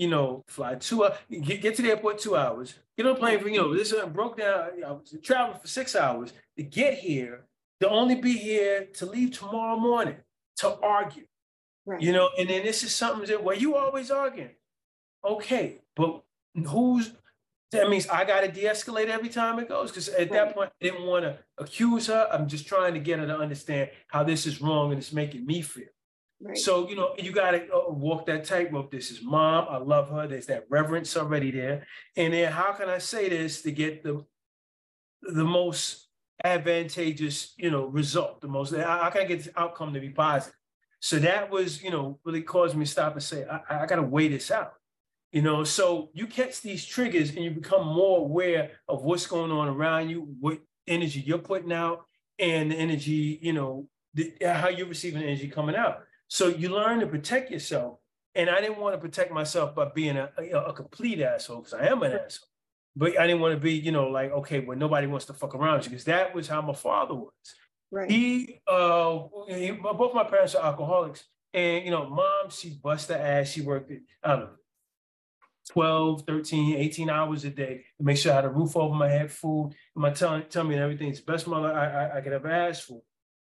you 0.00 0.08
know, 0.08 0.42
fly 0.48 0.76
two 0.76 1.04
hours, 1.04 1.18
get, 1.42 1.60
get 1.60 1.74
to 1.74 1.82
the 1.82 1.90
airport 1.90 2.18
two 2.18 2.34
hours, 2.34 2.74
get 2.96 3.04
on 3.04 3.12
a 3.12 3.18
plane 3.18 3.38
for, 3.38 3.50
you 3.50 3.58
know, 3.58 3.74
this 3.74 3.92
broke 4.14 4.38
down, 4.38 4.70
I 4.84 4.92
was 4.92 5.14
traveling 5.22 5.60
for 5.60 5.68
six 5.68 5.94
hours 5.94 6.32
to 6.56 6.62
get 6.62 6.94
here, 6.94 7.42
to 7.80 7.88
only 7.90 8.14
be 8.14 8.32
here 8.32 8.88
to 8.94 9.04
leave 9.04 9.38
tomorrow 9.38 9.76
morning 9.76 10.16
to 10.56 10.78
argue. 10.80 11.26
Right. 11.84 12.00
You 12.00 12.12
know, 12.12 12.30
and 12.38 12.48
then 12.48 12.64
this 12.64 12.82
is 12.82 12.94
something 12.94 13.28
that, 13.28 13.44
well, 13.44 13.54
you 13.54 13.76
always 13.76 14.10
arguing. 14.10 14.54
Okay, 15.22 15.80
but 15.94 16.22
who's 16.54 17.12
that 17.72 17.90
means 17.90 18.08
I 18.08 18.24
got 18.24 18.40
to 18.40 18.48
de-escalate 18.48 19.08
every 19.08 19.28
time 19.28 19.58
it 19.58 19.68
goes 19.68 19.90
because 19.90 20.08
at 20.08 20.18
right. 20.18 20.32
that 20.32 20.54
point 20.54 20.70
I 20.80 20.84
didn't 20.84 21.04
want 21.04 21.24
to 21.24 21.38
accuse 21.58 22.06
her. 22.06 22.26
I'm 22.32 22.48
just 22.48 22.66
trying 22.66 22.94
to 22.94 23.00
get 23.00 23.18
her 23.18 23.26
to 23.26 23.38
understand 23.38 23.90
how 24.08 24.24
this 24.24 24.46
is 24.46 24.62
wrong 24.62 24.90
and 24.90 24.98
it's 24.98 25.12
making 25.12 25.46
me 25.46 25.60
feel. 25.62 25.84
Right. 26.42 26.56
So, 26.56 26.88
you 26.88 26.96
know, 26.96 27.14
you 27.18 27.32
got 27.32 27.50
to 27.50 27.70
uh, 27.70 27.90
walk 27.90 28.24
that 28.26 28.44
tightrope. 28.44 28.90
This 28.90 29.10
is 29.10 29.22
mom. 29.22 29.66
I 29.68 29.76
love 29.76 30.08
her. 30.08 30.26
There's 30.26 30.46
that 30.46 30.64
reverence 30.70 31.16
already 31.16 31.50
there. 31.50 31.86
And 32.16 32.32
then 32.32 32.50
how 32.50 32.72
can 32.72 32.88
I 32.88 32.98
say 32.98 33.28
this 33.28 33.62
to 33.62 33.70
get 33.70 34.02
the 34.02 34.24
the 35.22 35.44
most 35.44 36.08
advantageous, 36.42 37.52
you 37.58 37.70
know, 37.70 37.84
result, 37.84 38.40
the 38.40 38.48
most, 38.48 38.74
how 38.74 39.10
can 39.10 39.20
I 39.20 39.24
get 39.24 39.44
the 39.44 39.60
outcome 39.60 39.92
to 39.92 40.00
be 40.00 40.08
positive? 40.08 40.54
So 41.00 41.18
that 41.18 41.50
was, 41.50 41.82
you 41.82 41.90
know, 41.90 42.18
really 42.24 42.42
caused 42.42 42.76
me 42.76 42.84
to 42.84 42.90
stop 42.90 43.12
and 43.12 43.22
say, 43.22 43.44
I, 43.44 43.82
I 43.82 43.86
got 43.86 43.96
to 43.96 44.02
weigh 44.02 44.28
this 44.28 44.50
out. 44.50 44.72
You 45.32 45.42
know, 45.42 45.62
so 45.64 46.10
you 46.12 46.26
catch 46.26 46.60
these 46.60 46.84
triggers 46.84 47.30
and 47.30 47.44
you 47.44 47.50
become 47.50 47.86
more 47.86 48.18
aware 48.18 48.72
of 48.88 49.04
what's 49.04 49.26
going 49.26 49.50
on 49.50 49.68
around 49.68 50.08
you, 50.08 50.26
what 50.40 50.58
energy 50.86 51.20
you're 51.20 51.38
putting 51.38 51.72
out, 51.72 52.04
and 52.38 52.72
the 52.72 52.76
energy, 52.76 53.38
you 53.40 53.52
know, 53.52 53.86
the, 54.14 54.32
how 54.42 54.68
you're 54.68 54.88
receiving 54.88 55.22
energy 55.22 55.48
coming 55.48 55.76
out. 55.76 56.02
So 56.30 56.46
you 56.46 56.68
learn 56.68 57.00
to 57.00 57.08
protect 57.08 57.50
yourself. 57.50 57.98
And 58.36 58.48
I 58.48 58.60
didn't 58.60 58.78
want 58.78 58.94
to 58.94 59.00
protect 59.00 59.32
myself 59.32 59.74
by 59.74 59.90
being 59.92 60.16
a, 60.16 60.30
a, 60.38 60.66
a 60.66 60.72
complete 60.72 61.20
asshole 61.20 61.58
because 61.58 61.74
I 61.74 61.86
am 61.86 62.04
an 62.04 62.12
asshole. 62.12 62.46
But 62.94 63.18
I 63.18 63.26
didn't 63.26 63.42
want 63.42 63.54
to 63.54 63.60
be, 63.60 63.72
you 63.72 63.90
know, 63.90 64.06
like, 64.06 64.30
okay, 64.30 64.60
well, 64.60 64.78
nobody 64.78 65.08
wants 65.08 65.26
to 65.26 65.32
fuck 65.32 65.56
around 65.56 65.84
you 65.84 65.90
because 65.90 66.04
that 66.04 66.32
was 66.32 66.46
how 66.46 66.62
my 66.62 66.72
father 66.72 67.14
was. 67.14 67.32
Right. 67.90 68.08
He, 68.08 68.60
uh, 68.68 69.18
he, 69.48 69.72
both 69.72 70.14
my 70.14 70.22
parents 70.22 70.54
are 70.54 70.64
alcoholics. 70.64 71.24
And, 71.52 71.84
you 71.84 71.90
know, 71.90 72.08
mom, 72.08 72.50
she 72.50 72.78
bust 72.80 73.08
her 73.08 73.16
ass. 73.16 73.48
She 73.48 73.62
worked, 73.62 73.90
I 74.22 74.28
don't 74.28 74.40
know, 74.40 74.50
12, 75.70 76.22
13, 76.28 76.76
18 76.76 77.10
hours 77.10 77.44
a 77.44 77.50
day 77.50 77.84
to 77.98 78.04
make 78.04 78.16
sure 78.16 78.30
I 78.30 78.36
had 78.36 78.44
a 78.44 78.50
roof 78.50 78.76
over 78.76 78.94
my 78.94 79.08
head, 79.08 79.32
food, 79.32 79.72
my 79.96 80.10
tummy, 80.10 80.44
tummy 80.44 80.74
and 80.74 80.84
everything. 80.84 81.08
It's 81.08 81.20
the 81.20 81.32
best 81.32 81.48
mother 81.48 81.72
I, 81.72 81.86
I, 81.86 82.18
I 82.18 82.20
could 82.20 82.32
ever 82.32 82.50
ask 82.50 82.86
for. 82.86 83.02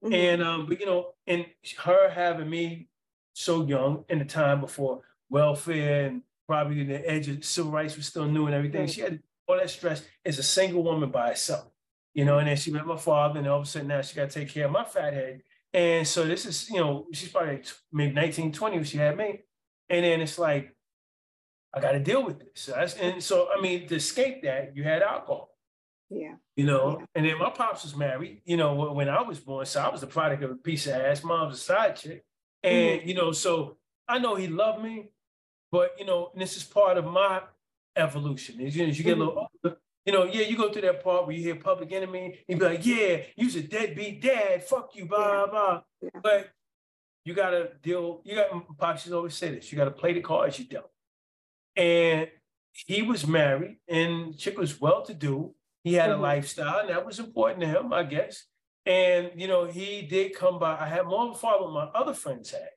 Mm-hmm. 0.05 0.13
And 0.13 0.43
um, 0.43 0.65
but 0.67 0.79
you 0.79 0.85
know, 0.85 1.13
and 1.25 1.45
her 1.83 2.09
having 2.09 2.49
me 2.49 2.89
so 3.33 3.65
young 3.65 4.05
in 4.07 4.19
the 4.19 4.25
time 4.25 4.61
before 4.61 5.01
welfare 5.29 6.05
and 6.05 6.21
probably 6.47 6.83
the 6.83 7.09
edge 7.09 7.27
of 7.27 7.43
civil 7.43 7.71
rights 7.71 7.97
was 7.97 8.05
still 8.05 8.25
new 8.25 8.45
and 8.45 8.53
everything. 8.53 8.81
Right. 8.81 8.89
She 8.89 9.01
had 9.01 9.19
all 9.47 9.57
that 9.57 9.69
stress 9.69 10.03
as 10.23 10.37
a 10.37 10.43
single 10.43 10.83
woman 10.83 11.09
by 11.09 11.29
herself, 11.29 11.65
you 12.13 12.23
know. 12.23 12.37
And 12.37 12.47
then 12.47 12.55
she 12.55 12.71
met 12.71 12.85
my 12.85 12.97
father, 12.97 13.39
and 13.39 13.47
all 13.47 13.59
of 13.59 13.63
a 13.63 13.67
sudden 13.67 13.87
now 13.87 14.01
she 14.01 14.15
got 14.15 14.29
to 14.29 14.39
take 14.39 14.49
care 14.49 14.65
of 14.65 14.71
my 14.71 14.83
fat 14.83 15.13
head. 15.13 15.41
And 15.73 16.07
so 16.07 16.25
this 16.25 16.45
is, 16.45 16.69
you 16.69 16.79
know, 16.79 17.05
she's 17.11 17.29
probably 17.29 17.61
maybe 17.91 18.13
19, 18.13 18.53
20 18.53 18.75
when 18.77 18.85
she 18.85 18.97
had 18.97 19.17
me. 19.17 19.41
And 19.89 20.05
then 20.05 20.21
it's 20.21 20.39
like, 20.39 20.73
I 21.73 21.81
got 21.81 21.91
to 21.91 21.99
deal 21.99 22.23
with 22.23 22.39
this. 22.39 22.47
So 22.55 22.73
and 23.01 23.21
so, 23.21 23.49
I 23.55 23.59
mean, 23.59 23.85
to 23.87 23.95
escape 23.95 24.43
that, 24.43 24.75
you 24.75 24.83
had 24.83 25.01
alcohol. 25.01 25.54
Yeah. 26.09 26.35
You 26.55 26.65
know, 26.65 26.97
yeah. 26.99 27.05
and 27.15 27.25
then 27.25 27.39
my 27.39 27.49
pops 27.49 27.83
was 27.83 27.95
married, 27.95 28.41
you 28.45 28.57
know, 28.57 28.93
when 28.93 29.09
I 29.09 29.21
was 29.21 29.39
born. 29.39 29.65
So 29.65 29.81
I 29.81 29.89
was 29.89 30.01
the 30.01 30.07
product 30.07 30.43
of 30.43 30.51
a 30.51 30.55
piece 30.55 30.87
of 30.87 30.93
ass. 30.93 31.23
Mom's 31.23 31.55
a 31.55 31.57
side 31.57 31.95
chick. 31.95 32.23
And, 32.63 32.99
mm-hmm. 32.99 33.09
you 33.09 33.15
know, 33.15 33.31
so 33.31 33.77
I 34.07 34.19
know 34.19 34.35
he 34.35 34.47
loved 34.47 34.83
me, 34.83 35.09
But 35.75 35.95
you 35.99 36.05
know, 36.05 36.31
this 36.35 36.55
is 36.55 36.63
part 36.63 36.97
of 36.97 37.05
my 37.05 37.41
evolution. 37.97 38.61
As 38.61 38.75
you, 38.75 38.85
as 38.85 38.97
you 38.97 39.03
get 39.03 39.17
a 39.17 39.19
little 39.19 39.33
mm-hmm. 39.33 39.67
older, 39.67 39.77
you 40.05 40.13
know, 40.13 40.23
yeah, 40.23 40.47
you 40.47 40.55
go 40.55 40.71
through 40.71 40.83
that 40.83 41.03
part 41.03 41.25
where 41.25 41.35
you 41.35 41.43
hear 41.43 41.55
Public 41.55 41.91
Enemy, 41.91 42.39
you 42.47 42.55
be 42.57 42.63
like, 42.63 42.85
yeah, 42.85 43.23
you's 43.35 43.57
a 43.57 43.61
deadbeat 43.61 44.21
dad, 44.21 44.63
fuck 44.63 44.95
you, 44.95 45.05
blah, 45.05 45.41
yeah. 45.41 45.45
blah. 45.49 45.81
Yeah. 46.01 46.09
But 46.21 46.49
you 47.25 47.33
gotta 47.33 47.71
deal, 47.81 48.21
you 48.23 48.35
got 48.35 48.77
Pops 48.77 49.11
always 49.11 49.33
say 49.33 49.55
this, 49.55 49.69
you 49.69 49.77
gotta 49.77 49.91
play 49.91 50.13
the 50.13 50.21
cards 50.21 50.59
you 50.59 50.65
dealt. 50.65 50.91
And 51.75 52.29
he 52.71 53.01
was 53.01 53.27
married 53.27 53.77
and 53.87 54.37
chick 54.37 54.57
was 54.57 54.79
well-to-do. 54.79 55.53
He 55.85 55.93
had 55.93 56.09
mm-hmm. 56.09 56.19
a 56.19 56.23
lifestyle, 56.23 56.79
and 56.79 56.89
that 56.89 57.05
was 57.05 57.19
important 57.19 57.61
to 57.61 57.67
him, 57.67 57.93
I 57.93 58.03
guess. 58.03 58.43
And 58.87 59.29
you 59.35 59.47
know, 59.47 59.65
he 59.65 60.01
did 60.01 60.35
come 60.35 60.57
by. 60.57 60.75
I 60.79 60.87
had 60.87 61.05
more 61.05 61.27
of 61.27 61.35
a 61.35 61.37
father 61.37 61.65
than 61.65 61.73
my 61.73 61.85
other 61.93 62.15
friends 62.15 62.49
had. 62.49 62.69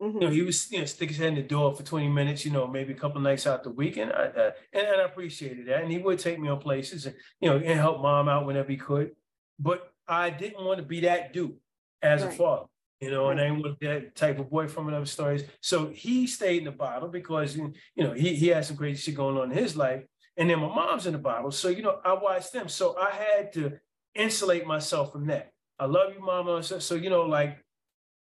Mm-hmm. 0.00 0.14
You 0.14 0.20
know, 0.20 0.30
he 0.30 0.42
was 0.42 0.70
you 0.70 0.78
know 0.78 0.84
stick 0.84 1.08
his 1.08 1.18
head 1.18 1.30
in 1.30 1.34
the 1.34 1.42
door 1.42 1.74
for 1.74 1.82
20 1.82 2.08
minutes, 2.08 2.44
you 2.44 2.52
know, 2.52 2.68
maybe 2.68 2.92
a 2.92 2.96
couple 2.96 3.20
nights 3.20 3.48
out 3.48 3.64
the 3.64 3.70
weekend. 3.70 4.12
I, 4.12 4.26
uh, 4.26 4.50
and, 4.72 4.86
and 4.86 5.00
I 5.00 5.04
appreciated 5.04 5.66
that. 5.66 5.82
And 5.82 5.90
he 5.90 5.98
would 5.98 6.20
take 6.20 6.38
me 6.38 6.48
on 6.48 6.60
places 6.60 7.06
and 7.06 7.16
you 7.40 7.50
know 7.50 7.56
and 7.56 7.80
help 7.80 8.00
mom 8.00 8.28
out 8.28 8.46
whenever 8.46 8.70
he 8.70 8.76
could. 8.76 9.10
But 9.58 9.92
I 10.06 10.30
didn't 10.30 10.64
want 10.64 10.78
to 10.78 10.84
be 10.84 11.00
that 11.00 11.32
dude 11.32 11.56
as 12.00 12.22
right. 12.22 12.32
a 12.32 12.36
father, 12.36 12.66
you 13.00 13.10
know, 13.10 13.24
right. 13.24 13.32
and 13.32 13.40
I 13.40 13.44
didn't 13.48 13.62
want 13.62 13.80
that 13.80 14.14
type 14.14 14.38
of 14.38 14.50
boy 14.50 14.68
from 14.68 14.86
another 14.86 15.06
stories. 15.06 15.42
So 15.60 15.88
he 15.88 16.28
stayed 16.28 16.58
in 16.58 16.64
the 16.66 16.70
bottle 16.70 17.08
because 17.08 17.56
you 17.56 17.72
know 17.96 18.12
he 18.12 18.36
he 18.36 18.48
had 18.48 18.64
some 18.64 18.76
crazy 18.76 19.00
shit 19.00 19.16
going 19.16 19.36
on 19.36 19.50
in 19.50 19.58
his 19.58 19.76
life. 19.76 20.04
And 20.36 20.48
then 20.48 20.60
my 20.60 20.68
mom's 20.68 21.06
in 21.06 21.12
the 21.12 21.18
Bible. 21.18 21.50
So, 21.50 21.68
you 21.68 21.82
know, 21.82 21.98
I 22.04 22.14
watched 22.14 22.52
them. 22.52 22.68
So 22.68 22.96
I 22.96 23.10
had 23.10 23.52
to 23.54 23.78
insulate 24.14 24.66
myself 24.66 25.12
from 25.12 25.26
that. 25.26 25.52
I 25.78 25.86
love 25.86 26.14
you, 26.14 26.20
mama. 26.24 26.62
So, 26.62 26.78
so, 26.78 26.94
you 26.94 27.10
know, 27.10 27.22
like 27.22 27.58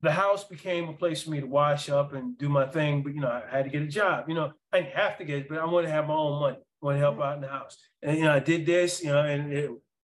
the 0.02 0.12
house 0.12 0.44
became 0.44 0.90
a 0.90 0.94
place 0.94 1.24
for 1.24 1.30
me 1.30 1.40
to 1.40 1.48
wash 1.48 1.90
up 1.90 2.14
and 2.14 2.38
do 2.38 2.50
my 2.50 2.66
thing. 2.66 3.04
But, 3.04 3.14
you 3.14 3.22
know, 3.22 3.30
I 3.30 3.56
had 3.56 3.66
to 3.66 3.72
get 3.72 3.82
a 3.84 3.88
job. 3.88 4.26
You 4.28 4.36
know, 4.36 4.52
I 4.72 4.82
didn't 4.82 4.96
have 4.96 5.18
to 5.20 5.26
get 5.26 5.40
it, 5.40 5.50
but 5.50 5.60
I 5.60 5.66
wanted 5.66 5.88
to 5.88 5.94
have 5.94 6.08
my 6.08 6.16
own 6.16 6.40
money. 6.42 6.58
I 6.58 6.86
want 6.86 6.96
to 6.96 7.00
help 7.00 7.16
mm-hmm. 7.16 7.24
out 7.24 7.36
in 7.36 7.42
the 7.42 7.48
house. 7.48 7.78
And, 8.02 8.18
you 8.18 8.24
know, 8.24 8.34
I 8.34 8.40
did 8.40 8.66
this, 8.66 9.04
you 9.04 9.10
know, 9.12 9.24
and 9.24 9.54
it 9.54 9.70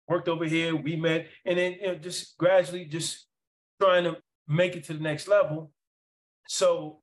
worked 0.08 0.28
over 0.28 0.46
here. 0.46 0.76
We 0.76 0.96
met. 0.96 1.28
And 1.46 1.58
then, 1.58 1.74
you 1.80 1.88
know, 1.88 1.96
just 1.96 2.38
gradually 2.38 2.86
just 2.86 3.28
trying 3.80 4.04
to 4.06 4.18
make 4.48 4.76
it 4.76 4.86
to 4.86 4.94
the 4.94 5.04
next 5.04 5.28
level. 5.28 5.72
So 6.48 7.02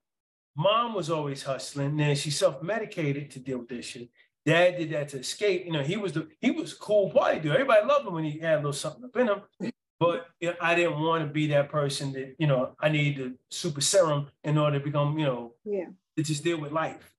mom 0.57 0.95
was 0.95 1.11
always 1.11 1.43
hustling. 1.43 1.89
And 1.89 2.01
Then 2.01 2.17
she 2.17 2.31
self-medicated 2.31 3.31
to 3.33 3.41
deal 3.41 3.59
with 3.59 3.69
this 3.69 3.87
shit. 3.87 4.09
Dad 4.47 4.77
did 4.77 4.91
that 4.91 5.09
to 5.11 5.19
escape. 5.19 5.65
You 5.65 5.73
know, 5.73 5.83
he 5.83 5.97
was 5.97 6.13
the 6.13 6.29
he 6.41 6.51
was 6.51 6.75
cool 6.75 7.11
party 7.11 7.41
dude. 7.41 7.53
Everybody 7.53 7.87
loved 7.87 8.07
him 8.07 8.15
when 8.15 8.25
he 8.25 8.39
had 8.39 8.55
a 8.55 8.57
little 8.57 8.73
something 8.73 9.05
up 9.05 9.17
in 9.17 9.29
him. 9.29 9.73
But 10.01 10.27
you 10.41 10.49
know, 10.49 10.57
I 10.61 10.75
didn't 10.75 11.01
want 11.01 11.25
to 11.27 11.33
be 11.33 11.47
that 11.49 11.71
person 11.71 12.13
that, 12.13 12.35
you 12.39 12.47
know, 12.47 12.75
I 12.81 12.89
need 12.89 13.17
the 13.17 13.35
super 13.51 13.81
serum 13.81 14.29
in 14.43 14.59
order 14.59 14.79
to 14.79 14.85
become, 14.85 15.19
you 15.19 15.25
know, 15.25 15.53
yeah, 15.65 15.87
to 16.17 16.23
just 16.23 16.45
deal 16.45 16.61
with 16.61 16.73
life. 16.73 17.15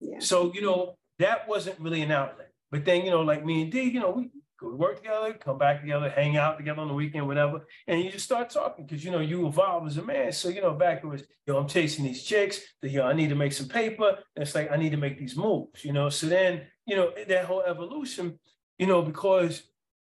Yeah. 0.00 0.20
So, 0.20 0.52
you 0.54 0.62
know, 0.62 0.96
that 1.18 1.48
wasn't 1.48 1.78
really 1.80 2.00
an 2.02 2.10
outlet. 2.10 2.50
But 2.70 2.84
then, 2.84 3.04
you 3.04 3.10
know, 3.10 3.22
like 3.22 3.44
me 3.44 3.62
and 3.62 3.72
D, 3.72 3.82
you 3.82 4.00
know, 4.00 4.10
we 4.10 4.30
go 4.62 4.70
to 4.70 4.76
work 4.76 4.96
together, 4.96 5.32
come 5.34 5.58
back 5.58 5.80
together, 5.80 6.08
hang 6.08 6.36
out 6.36 6.56
together 6.56 6.80
on 6.80 6.88
the 6.88 6.94
weekend, 6.94 7.26
whatever. 7.26 7.66
And 7.86 8.02
you 8.02 8.10
just 8.10 8.24
start 8.24 8.50
talking 8.50 8.86
because, 8.86 9.04
you 9.04 9.10
know, 9.10 9.20
you 9.20 9.46
evolve 9.46 9.86
as 9.86 9.96
a 9.96 10.02
man. 10.02 10.32
So, 10.32 10.48
you 10.48 10.62
know, 10.62 10.72
back 10.72 11.02
it 11.02 11.06
was, 11.06 11.24
yo, 11.46 11.56
I'm 11.56 11.68
chasing 11.68 12.04
these 12.04 12.22
chicks. 12.22 12.60
The, 12.80 12.88
yo, 12.88 13.04
I 13.04 13.12
need 13.12 13.28
to 13.30 13.34
make 13.34 13.52
some 13.52 13.68
paper. 13.68 14.18
And 14.36 14.42
it's 14.42 14.54
like, 14.54 14.70
I 14.70 14.76
need 14.76 14.90
to 14.90 14.96
make 14.96 15.18
these 15.18 15.36
moves, 15.36 15.84
you 15.84 15.92
know? 15.92 16.08
So 16.08 16.28
then, 16.28 16.62
you 16.86 16.96
know, 16.96 17.12
that 17.28 17.44
whole 17.44 17.62
evolution, 17.62 18.38
you 18.78 18.86
know, 18.86 19.02
because 19.02 19.64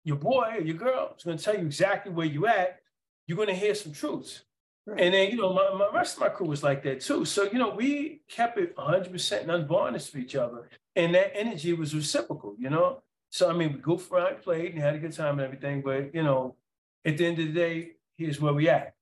your 0.05 0.17
boy 0.17 0.55
or 0.57 0.61
your 0.61 0.77
girl 0.77 1.15
is 1.17 1.25
going 1.25 1.39
to 1.39 1.45
tell 1.45 1.57
you 1.57 1.67
exactly 1.67 2.13
where 2.13 2.27
you 2.27 2.47
at, 2.47 2.81
you're 3.27 3.37
going 3.37 3.49
to 3.49 3.55
hear 3.55 3.75
some 3.75 3.93
truths. 3.93 4.43
Right. 4.87 5.01
And 5.03 5.15
then, 5.15 5.31
you 5.31 5.37
know, 5.37 5.53
my, 5.53 5.73
my 5.75 5.89
rest 5.95 6.17
of 6.17 6.23
my 6.23 6.31
crew 6.31 6.49
was 6.49 6.63
like 6.63 6.83
that 6.85 7.01
too. 7.01 7.25
So, 7.25 7.45
you 7.45 7.59
know, 7.59 7.71
we 7.71 8.23
kept 8.29 8.59
it 8.59 8.77
100% 8.77 9.49
unvarnished 9.49 10.11
for 10.11 10.19
each 10.19 10.35
other. 10.35 10.69
And 10.97 11.15
that 11.15 11.37
energy 11.37 11.73
was 11.73 11.95
reciprocal, 11.95 12.57
you 12.59 12.71
know? 12.71 13.03
So, 13.31 13.49
I 13.49 13.53
mean, 13.53 13.73
we 13.73 13.79
goofed 13.79 14.11
around, 14.13 14.43
played, 14.43 14.73
and 14.73 14.83
had 14.83 14.95
a 14.95 14.99
good 14.99 15.13
time 15.13 15.39
and 15.39 15.43
everything. 15.43 15.83
But, 15.83 16.15
you 16.15 16.23
know, 16.23 16.57
at 17.05 17.17
the 17.17 17.27
end 17.27 17.39
of 17.39 17.47
the 17.47 17.53
day, 17.53 17.93
here's 18.17 18.41
where 18.41 18.53
we 18.53 18.69
at. 18.69 18.95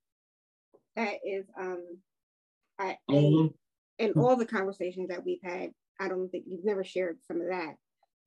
That 0.97 1.15
is, 1.25 1.47
um, 1.59 1.99
I, 2.79 2.99
mm-hmm. 3.11 3.49
in 3.99 4.13
all 4.13 4.37
the 4.37 4.47
conversations 4.47 5.09
that 5.09 5.25
we've 5.25 5.43
had, 5.43 5.71
I 6.01 6.09
don't 6.09 6.29
think 6.29 6.45
you've 6.47 6.65
never 6.65 6.85
shared 6.85 7.19
some 7.27 7.41
of 7.41 7.49
that. 7.49 7.75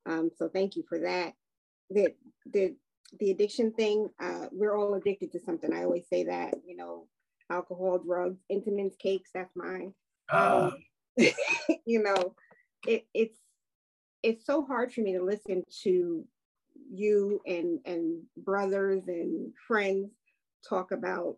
Um, 0.06 0.32
so 0.36 0.50
thank 0.50 0.76
you 0.76 0.84
for 0.90 1.00
that 1.00 1.34
the 1.94 2.14
the 2.52 2.76
the 3.20 3.32
addiction 3.32 3.74
thing, 3.74 4.10
uh, 4.22 4.46
we're 4.52 4.78
all 4.78 4.94
addicted 4.94 5.34
to 5.34 5.40
something. 5.40 5.74
I 5.74 5.84
always 5.84 6.08
say 6.08 6.24
that, 6.26 6.54
you 6.66 6.78
know, 6.78 7.08
alcohol, 7.50 8.00
drugs, 8.00 8.40
Entenmann's 8.50 8.96
cakes, 8.96 9.32
that's 9.34 9.54
mine. 9.54 9.94
Uh. 10.32 10.72
Um, 10.72 10.78
you 11.86 12.02
know, 12.02 12.36
it, 12.88 13.06
it's 13.14 13.38
it's 14.24 14.46
so 14.46 14.64
hard 14.66 14.94
for 14.94 15.02
me 15.02 15.14
to 15.14 15.24
listen 15.24 15.64
to 15.84 16.26
you 16.92 17.42
and 17.46 17.80
and 17.86 18.22
brothers 18.38 19.04
and 19.08 19.54
friends 19.68 20.12
talk 20.68 20.92
about 20.92 21.38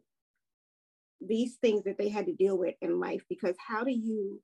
these 1.22 1.56
things 1.56 1.84
that 1.86 1.98
they 1.98 2.10
had 2.10 2.26
to 2.26 2.34
deal 2.34 2.58
with 2.58 2.76
in 2.82 3.00
life 3.00 3.24
because 3.30 3.56
how 3.66 3.84
do 3.84 3.92
you 3.92 4.42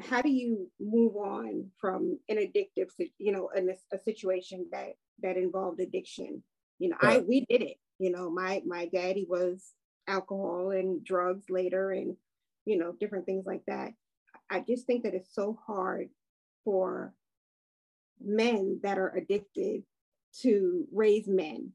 how 0.00 0.20
do 0.20 0.28
you 0.28 0.70
move 0.78 1.16
on 1.16 1.70
from 1.80 2.18
an 2.28 2.36
addictive 2.36 2.90
you 3.18 3.32
know 3.32 3.48
in 3.56 3.70
a, 3.70 3.96
a 3.96 3.98
situation 3.98 4.66
that 4.70 4.94
that 5.22 5.36
involved 5.36 5.80
addiction. 5.80 6.42
You 6.78 6.90
know, 6.90 6.96
I 7.00 7.18
we 7.18 7.46
did 7.48 7.62
it. 7.62 7.76
You 7.98 8.10
know, 8.10 8.30
my 8.30 8.62
my 8.66 8.86
daddy 8.86 9.26
was 9.28 9.72
alcohol 10.08 10.70
and 10.70 11.04
drugs 11.04 11.46
later 11.48 11.90
and 11.90 12.16
you 12.64 12.76
know, 12.76 12.92
different 12.98 13.26
things 13.26 13.46
like 13.46 13.62
that. 13.66 13.92
I 14.50 14.60
just 14.60 14.86
think 14.86 15.04
that 15.04 15.14
it's 15.14 15.34
so 15.34 15.58
hard 15.66 16.10
for 16.64 17.14
men 18.22 18.80
that 18.82 18.98
are 18.98 19.14
addicted 19.16 19.82
to 20.42 20.86
raise 20.92 21.28
men. 21.28 21.72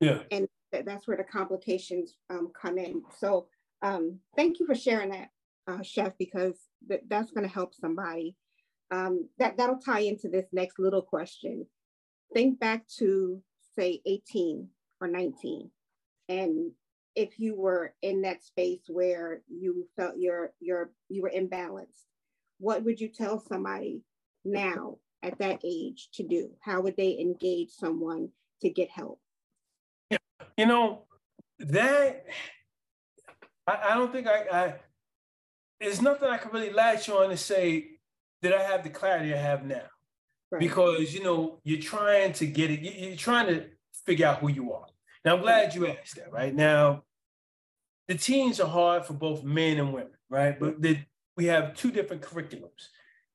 Yeah. 0.00 0.22
And 0.30 0.48
that's 0.72 1.06
where 1.08 1.16
the 1.16 1.24
complications 1.24 2.14
um, 2.28 2.50
come 2.60 2.78
in. 2.78 3.02
So 3.18 3.46
um, 3.82 4.18
thank 4.36 4.60
you 4.60 4.66
for 4.66 4.74
sharing 4.74 5.10
that, 5.10 5.28
uh, 5.66 5.82
Chef, 5.82 6.12
because 6.18 6.58
th- 6.88 7.02
that's 7.08 7.30
going 7.30 7.46
to 7.46 7.52
help 7.52 7.74
somebody. 7.74 8.36
Um, 8.90 9.28
that, 9.38 9.56
that'll 9.56 9.78
tie 9.78 10.00
into 10.00 10.28
this 10.28 10.46
next 10.52 10.78
little 10.78 11.02
question 11.02 11.66
think 12.32 12.58
back 12.58 12.86
to 12.98 13.40
say 13.74 14.00
18 14.06 14.68
or 15.00 15.08
19 15.08 15.70
and 16.28 16.70
if 17.14 17.38
you 17.38 17.54
were 17.54 17.94
in 18.02 18.22
that 18.22 18.42
space 18.42 18.82
where 18.88 19.42
you 19.48 19.86
felt 19.96 20.14
you're 20.18 20.52
you're 20.60 20.90
you 21.08 21.22
were 21.22 21.32
imbalanced 21.34 22.04
what 22.58 22.84
would 22.84 23.00
you 23.00 23.08
tell 23.08 23.38
somebody 23.38 24.02
now 24.44 24.96
at 25.22 25.38
that 25.38 25.60
age 25.64 26.08
to 26.12 26.22
do 26.22 26.50
how 26.60 26.80
would 26.80 26.96
they 26.96 27.18
engage 27.18 27.70
someone 27.70 28.28
to 28.60 28.68
get 28.68 28.90
help 28.90 29.20
you 30.56 30.66
know 30.66 31.02
that 31.58 32.26
I, 33.66 33.78
I 33.90 33.94
don't 33.94 34.12
think 34.12 34.26
I, 34.26 34.44
I 34.52 34.74
there's 35.80 36.00
nothing 36.00 36.28
i 36.28 36.38
can 36.38 36.52
really 36.52 36.72
latch 36.72 37.08
on 37.08 37.30
to 37.30 37.36
say 37.36 37.88
that 38.42 38.52
i 38.52 38.62
have 38.62 38.82
the 38.82 38.90
clarity 38.90 39.34
i 39.34 39.38
have 39.38 39.64
now 39.64 39.82
right. 40.50 40.60
because 40.60 41.14
you 41.14 41.22
know 41.22 41.58
you're 41.64 41.80
trying 41.80 42.32
to 42.34 42.46
get 42.46 42.70
it. 42.70 42.80
You're 42.80 43.16
trying 43.16 43.46
to 43.48 43.66
figure 44.04 44.26
out 44.26 44.38
who 44.38 44.48
you 44.48 44.72
are. 44.72 44.86
Now 45.24 45.36
I'm 45.36 45.42
glad 45.42 45.74
you 45.74 45.86
asked 45.86 46.16
that. 46.16 46.32
Right 46.32 46.54
now, 46.54 47.04
the 48.08 48.14
teens 48.14 48.60
are 48.60 48.68
hard 48.68 49.04
for 49.04 49.14
both 49.14 49.42
men 49.42 49.78
and 49.78 49.92
women, 49.92 50.12
right? 50.30 50.58
But 50.58 50.80
the, 50.80 50.98
we 51.36 51.46
have 51.46 51.74
two 51.74 51.90
different 51.90 52.22
curriculums. 52.22 52.88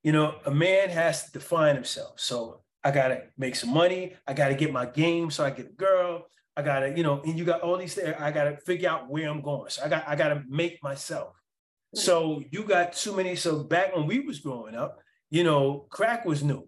You 0.04 0.12
know, 0.12 0.36
a 0.46 0.52
man 0.52 0.90
has 0.90 1.26
to 1.26 1.32
define 1.32 1.76
himself. 1.76 2.20
So 2.20 2.62
I 2.84 2.92
gotta 2.92 3.24
make 3.38 3.56
some 3.56 3.74
money. 3.74 4.16
I 4.28 4.34
gotta 4.34 4.56
get 4.56 4.72
my 4.72 4.86
game 4.86 5.30
so 5.30 5.46
I 5.46 5.52
get 5.52 5.68
a 5.68 5.74
girl. 5.74 6.26
I 6.58 6.64
gotta, 6.64 6.96
you 6.96 7.04
know, 7.04 7.22
and 7.22 7.38
you 7.38 7.46
got 7.46 7.62
all 7.62 7.78
these 7.78 7.94
things. 7.94 8.16
I 8.20 8.32
gotta 8.32 8.58
figure 8.58 8.90
out 8.90 9.10
where 9.10 9.30
I'm 9.30 9.42
going. 9.42 9.70
So 9.70 9.84
I 9.84 9.90
got, 9.90 10.08
I 10.08 10.16
gotta 10.16 10.44
make 10.50 10.82
myself. 10.84 11.36
Hmm. 11.94 12.00
So 12.00 12.44
you 12.52 12.64
got 12.64 12.94
too 12.94 13.16
many. 13.16 13.36
So 13.36 13.64
back 13.64 13.96
when 13.96 14.08
we 14.08 14.20
was 14.22 14.40
growing 14.40 14.76
up, 14.76 15.00
you 15.30 15.44
know, 15.44 15.86
crack 15.90 16.26
was 16.26 16.44
new. 16.44 16.68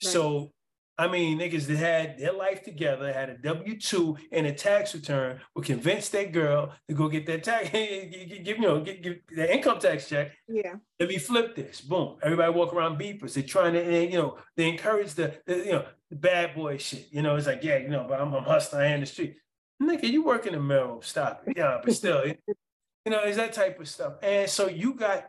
So, 0.00 0.52
I 0.98 1.08
mean, 1.08 1.38
niggas 1.38 1.66
that 1.66 1.76
had 1.76 2.18
their 2.18 2.32
life 2.32 2.62
together, 2.62 3.12
had 3.12 3.28
a 3.28 3.36
W 3.36 3.78
2 3.78 4.16
and 4.32 4.46
a 4.46 4.52
tax 4.52 4.94
return, 4.94 5.40
would 5.54 5.66
convince 5.66 6.08
that 6.10 6.32
girl 6.32 6.72
to 6.88 6.94
go 6.94 7.08
get 7.08 7.26
that 7.26 7.44
tax, 7.44 7.68
give, 7.70 8.46
you 8.46 8.60
know, 8.60 8.80
get, 8.80 9.02
give 9.02 9.18
the 9.28 9.54
income 9.54 9.78
tax 9.78 10.08
check. 10.08 10.32
Yeah. 10.48 10.76
Let 10.98 11.10
me 11.10 11.18
flip 11.18 11.54
this. 11.54 11.82
Boom. 11.82 12.16
Everybody 12.22 12.52
walk 12.52 12.72
around 12.72 12.98
beepers. 12.98 13.34
They're 13.34 13.42
trying 13.42 13.74
to, 13.74 14.06
you 14.06 14.16
know, 14.16 14.38
they 14.56 14.68
encourage 14.68 15.12
the, 15.14 15.34
the, 15.44 15.56
you 15.56 15.72
know, 15.72 15.84
the 16.08 16.16
bad 16.16 16.54
boy 16.54 16.78
shit. 16.78 17.08
You 17.10 17.20
know, 17.20 17.36
it's 17.36 17.46
like, 17.46 17.62
yeah, 17.62 17.76
you 17.76 17.88
know, 17.88 18.06
but 18.08 18.18
I'm, 18.18 18.32
I'm 18.32 18.44
hustling 18.44 18.92
in 18.92 19.00
the 19.00 19.06
street. 19.06 19.36
Nigga, 19.82 20.04
you 20.04 20.24
work 20.24 20.46
in 20.46 20.54
the 20.54 20.60
middle. 20.60 21.02
Stop 21.02 21.42
it. 21.46 21.58
Yeah, 21.58 21.78
but 21.84 21.92
still, 21.92 22.26
you 22.26 23.12
know, 23.12 23.20
it's 23.24 23.36
that 23.36 23.52
type 23.52 23.78
of 23.78 23.88
stuff. 23.88 24.14
And 24.22 24.48
so 24.48 24.66
you 24.66 24.94
got 24.94 25.28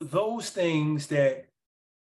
those 0.00 0.50
things 0.50 1.08
that 1.08 1.46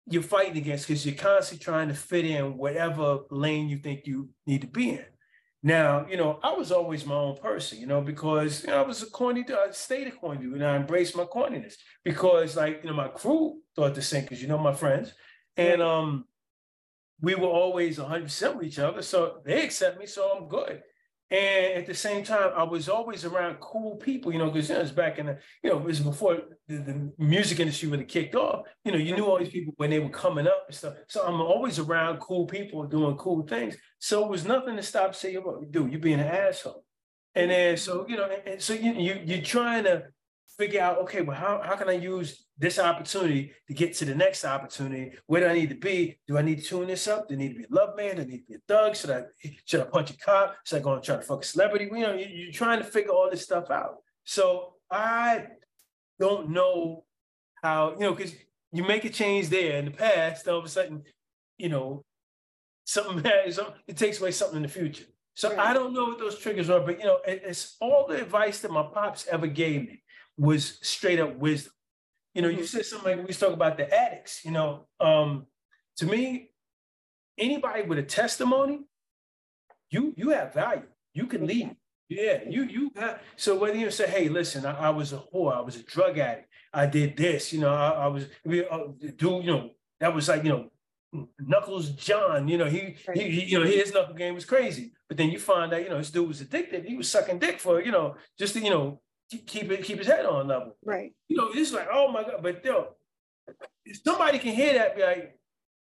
you're 0.10 0.24
fighting 0.24 0.58
against 0.58 0.88
because 0.88 1.06
you're 1.06 1.16
constantly 1.16 1.64
trying 1.64 1.88
to 1.88 1.94
fit 1.94 2.26
in 2.26 2.58
whatever 2.58 3.20
lane 3.30 3.70
you 3.70 3.78
think 3.78 4.06
you 4.06 4.30
need 4.46 4.62
to 4.62 4.68
be 4.68 4.92
in. 4.92 5.06
Now, 5.64 6.08
you 6.10 6.18
know, 6.18 6.40
I 6.42 6.54
was 6.54 6.72
always 6.72 7.06
my 7.06 7.14
own 7.14 7.38
person, 7.38 7.80
you 7.80 7.86
know, 7.86 8.02
because 8.02 8.64
you 8.64 8.72
know, 8.72 8.82
I 8.82 8.86
was 8.86 9.04
a 9.04 9.06
corny, 9.06 9.44
dude. 9.44 9.58
I 9.58 9.70
stayed 9.72 10.08
a 10.08 10.12
corny 10.12 10.42
dude, 10.42 10.56
and 10.56 10.66
I 10.66 10.76
embraced 10.76 11.16
my 11.16 11.26
corniness 11.26 11.76
because, 12.04 12.58
like, 12.58 12.80
you 12.84 12.90
know, 12.90 12.96
my 12.96 13.10
crew 13.10 13.60
thought 13.76 13.94
the 13.94 14.02
same 14.02 14.24
because 14.24 14.42
you 14.42 14.48
know 14.48 14.58
my 14.58 14.74
friends, 14.74 15.14
and 15.56 15.80
um, 15.82 16.26
we 17.22 17.36
were 17.36 17.48
always 17.48 18.00
100 18.00 18.24
percent 18.24 18.56
with 18.56 18.66
each 18.66 18.80
other, 18.80 19.04
so 19.04 19.42
they 19.46 19.64
accept 19.64 20.00
me, 20.00 20.08
so 20.08 20.32
I'm 20.32 20.48
good. 20.48 20.82
And 21.32 21.78
at 21.78 21.86
the 21.86 21.94
same 21.94 22.26
time, 22.26 22.52
I 22.58 22.64
was 22.64 22.90
always 22.90 23.24
around 23.24 23.62
cool 23.62 23.96
people, 23.96 24.34
you 24.34 24.38
know, 24.38 24.52
because 24.52 24.68
you 24.68 24.76
know, 24.76 24.82
it's 24.82 24.92
back 24.92 25.18
in 25.18 25.28
the, 25.28 25.38
you 25.64 25.70
know, 25.70 25.78
it 25.78 25.86
was 25.86 26.02
before 26.02 26.40
the, 26.68 26.78
the, 26.78 27.12
music 27.18 27.62
industry 27.62 27.88
really 27.88 28.04
kicked 28.04 28.36
off. 28.36 28.66
You 28.84 28.92
know, 28.92 28.98
you 28.98 29.16
knew 29.16 29.26
all 29.26 29.40
these 29.40 29.48
people 29.48 29.74
when 29.78 29.92
they 29.92 30.00
were 30.00 30.10
coming 30.10 30.46
up 30.46 30.66
and 30.68 30.76
stuff. 30.76 30.96
So 31.08 31.26
I'm 31.26 31.40
always 31.40 31.80
around 31.80 32.20
cool 32.20 32.48
people 32.48 32.84
doing 32.86 33.16
cool 33.16 33.48
things. 33.48 33.78
So 34.00 34.26
it 34.26 34.30
was 34.30 34.46
nothing 34.46 34.76
to 34.76 34.84
stop 34.84 35.16
saying, 35.16 35.42
well, 35.42 35.62
dude, 35.72 35.92
you're 35.92 36.02
being 36.02 36.20
an 36.20 36.28
asshole. 36.28 36.84
And 37.34 37.50
then 37.50 37.78
so, 37.78 38.06
you 38.10 38.18
know, 38.18 38.26
and, 38.26 38.46
and 38.46 38.62
so 38.62 38.74
you, 38.74 38.92
you 38.92 39.22
you're 39.24 39.42
trying 39.42 39.86
to 39.86 40.04
figure 40.62 40.82
out, 40.82 41.00
okay, 41.00 41.22
well, 41.22 41.36
how, 41.36 41.60
how 41.64 41.76
can 41.76 41.90
I 41.90 41.94
use 41.94 42.46
this 42.56 42.78
opportunity 42.78 43.52
to 43.68 43.74
get 43.74 43.96
to 43.96 44.06
the 44.06 44.14
next 44.14 44.46
opportunity? 44.46 45.14
Where 45.26 45.42
do 45.42 45.48
I 45.48 45.54
need 45.54 45.70
to 45.70 45.76
be? 45.76 46.20
Do 46.28 46.38
I 46.38 46.44
need 46.44 46.60
to 46.60 46.64
tune 46.64 46.86
this 46.86 47.08
up? 47.08 47.28
Do 47.28 47.34
I 47.34 47.38
need 47.38 47.54
to 47.54 47.60
be 47.62 47.64
a 47.64 47.76
love 47.76 47.98
man? 47.98 48.18
Do 48.18 48.22
I 48.22 48.26
need 48.26 48.42
to 48.42 48.48
be 48.48 48.54
a 48.54 48.60
thug? 48.68 48.96
Should 48.96 49.10
I 49.10 49.24
should 49.66 49.82
I 49.82 49.86
punch 49.86 50.12
a 50.12 50.18
cop? 50.18 50.56
Should 50.64 50.78
I 50.78 50.84
go 50.84 50.94
and 50.94 51.04
try 51.04 51.16
to 51.16 51.24
fuck 51.24 51.42
a 51.42 51.48
celebrity? 51.48 51.86
You 51.86 52.02
know, 52.02 52.14
you're 52.14 52.52
trying 52.52 52.78
to 52.78 52.84
figure 52.84 53.12
all 53.12 53.28
this 53.32 53.42
stuff 53.42 53.72
out. 53.72 53.96
So 54.24 54.76
I 54.92 55.48
don't 56.20 56.52
know 56.52 57.06
how, 57.64 57.94
you 57.94 58.02
know, 58.02 58.14
because 58.14 58.36
you 58.72 58.84
make 58.84 59.04
a 59.06 59.10
change 59.10 59.50
there 59.50 59.78
in 59.80 59.86
the 59.86 59.92
past, 59.92 60.48
all 60.48 60.60
of 60.60 60.66
a 60.66 60.70
sudden, 60.70 61.04
you 61.58 61.70
know, 61.70 62.04
something 62.86 63.20
bad, 63.24 63.58
it 63.88 63.98
takes 63.98 64.22
away 64.22 64.30
something 64.30 64.58
in 64.58 64.64
the 64.64 64.70
future. 64.70 65.06
So 65.34 65.50
right. 65.50 65.70
I 65.70 65.74
don't 65.74 65.94
know 65.94 66.06
what 66.06 66.20
those 66.20 66.38
triggers 66.38 66.70
are, 66.70 66.82
but 66.82 67.00
you 67.00 67.06
know, 67.06 67.20
it's 67.26 67.78
all 67.82 68.06
the 68.08 68.22
advice 68.22 68.60
that 68.60 68.70
my 68.70 68.84
pops 68.84 69.26
ever 69.26 69.48
gave 69.48 69.88
me 69.88 70.04
was 70.38 70.80
straight 70.82 71.20
up 71.20 71.38
wisdom. 71.38 71.74
You 72.34 72.42
know, 72.42 72.48
you 72.48 72.58
mm-hmm. 72.58 72.66
said 72.66 72.86
something 72.86 73.18
like 73.18 73.28
we 73.28 73.34
talk 73.34 73.54
about 73.54 73.78
the 73.78 73.94
addicts. 73.94 74.46
You 74.46 74.52
know, 74.52 74.88
um, 75.00 75.48
to 75.98 76.06
me, 76.06 76.52
anybody 77.38 77.84
with 77.84 78.00
a 78.00 78.04
testimony, 78.04 78.82
you 79.90 80.14
you 80.16 80.30
have 80.30 80.54
value. 80.54 80.88
You 81.14 81.28
can 81.28 81.46
lead. 81.46 81.76
Yeah, 82.08 82.40
you 82.48 82.64
you 82.64 82.92
have. 82.96 83.22
So 83.36 83.58
whether 83.58 83.78
you 83.78 83.92
say, 83.92 84.08
"Hey, 84.08 84.30
listen, 84.30 84.66
I, 84.66 84.88
I 84.88 84.90
was 84.90 85.14
a 85.14 85.24
whore, 85.34 85.56
I 85.56 85.62
was 85.62 85.76
a 85.76 85.84
drug 85.84 86.18
addict, 86.18 86.48
I 86.74 86.86
did 86.86 87.18
this," 87.18 87.52
you 87.52 87.60
know, 87.60 87.74
I, 87.74 87.90
I 87.90 88.08
was 88.08 88.26
uh, 88.26 88.80
dude, 89.16 89.44
you 89.44 89.52
know, 89.52 89.72
that 90.00 90.14
was 90.14 90.28
like 90.28 90.44
you 90.44 90.50
know, 90.50 90.70
Knuckles 91.40 91.90
John, 91.92 92.48
you 92.48 92.58
know, 92.58 92.66
he, 92.66 92.96
he, 93.14 93.30
he, 93.30 93.44
you 93.46 93.60
know, 93.60 93.66
his 93.66 93.94
knuckle 93.94 94.16
game 94.16 94.34
was 94.34 94.46
crazy. 94.46 94.94
But 95.08 95.18
then 95.18 95.30
you 95.30 95.40
find 95.40 95.74
out, 95.74 95.84
you 95.84 95.90
know, 95.90 95.98
this 95.98 96.12
dude 96.12 96.28
was 96.28 96.42
addicted. 96.42 96.86
He 96.86 96.96
was 96.96 97.10
sucking 97.10 97.40
dick 97.40 97.60
for, 97.60 97.82
you 97.82 97.92
know, 97.92 98.16
just 98.40 98.54
to, 98.54 98.62
you 98.62 98.70
know, 98.70 99.02
keep 99.38 99.72
it 99.72 99.84
keep 99.84 99.98
his 99.98 100.08
head 100.08 100.26
on 100.26 100.48
level. 100.48 100.76
Right. 100.84 101.14
You 101.28 101.38
know, 101.38 101.50
it's 101.54 101.72
like, 101.72 101.88
oh 101.92 102.12
my 102.12 102.24
God. 102.24 102.42
But 102.42 102.64
yo, 102.64 102.96
if 103.86 104.02
somebody 104.04 104.40
can 104.40 104.54
hear 104.54 104.74
that, 104.74 104.96
be 104.96 105.04
like, 105.04 105.38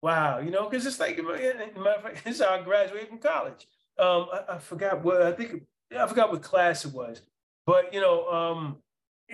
wow, 0.01 0.39
you 0.39 0.51
know, 0.51 0.69
because 0.69 0.85
it's 0.85 0.99
like 0.99 1.17
matter 1.17 1.73
of 1.75 2.03
fact, 2.03 2.23
this 2.23 2.35
is 2.39 2.45
how 2.45 2.55
I 2.55 2.61
graduated 2.61 3.09
from 3.09 3.19
college. 3.19 3.67
Um, 3.97 4.27
I, 4.31 4.55
I, 4.55 4.57
forgot 4.57 5.03
what 5.03 5.21
I 5.21 5.31
think 5.31 5.63
I 5.97 6.05
forgot 6.07 6.31
what 6.31 6.41
class 6.41 6.85
it 6.85 6.93
was. 6.93 7.21
But 7.65 7.93
you 7.93 8.01
know, 8.01 8.27
um, 8.29 8.77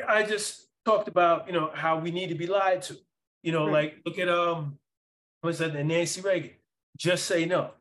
I 0.07 0.23
just 0.23 0.67
talked 0.85 1.07
about, 1.07 1.47
you 1.47 1.53
know, 1.53 1.71
how 1.73 1.99
we 1.99 2.11
need 2.11 2.29
to 2.29 2.35
be 2.35 2.47
lied 2.47 2.81
to. 2.83 2.97
You 3.43 3.51
know, 3.51 3.65
right. 3.65 3.73
like 3.73 4.01
look 4.05 4.19
at 4.19 4.29
um 4.29 4.77
what's 5.41 5.57
that, 5.57 5.73
Nancy 5.73 6.21
Reagan. 6.21 6.51
Just 6.97 7.25
say 7.25 7.45
no. 7.45 7.71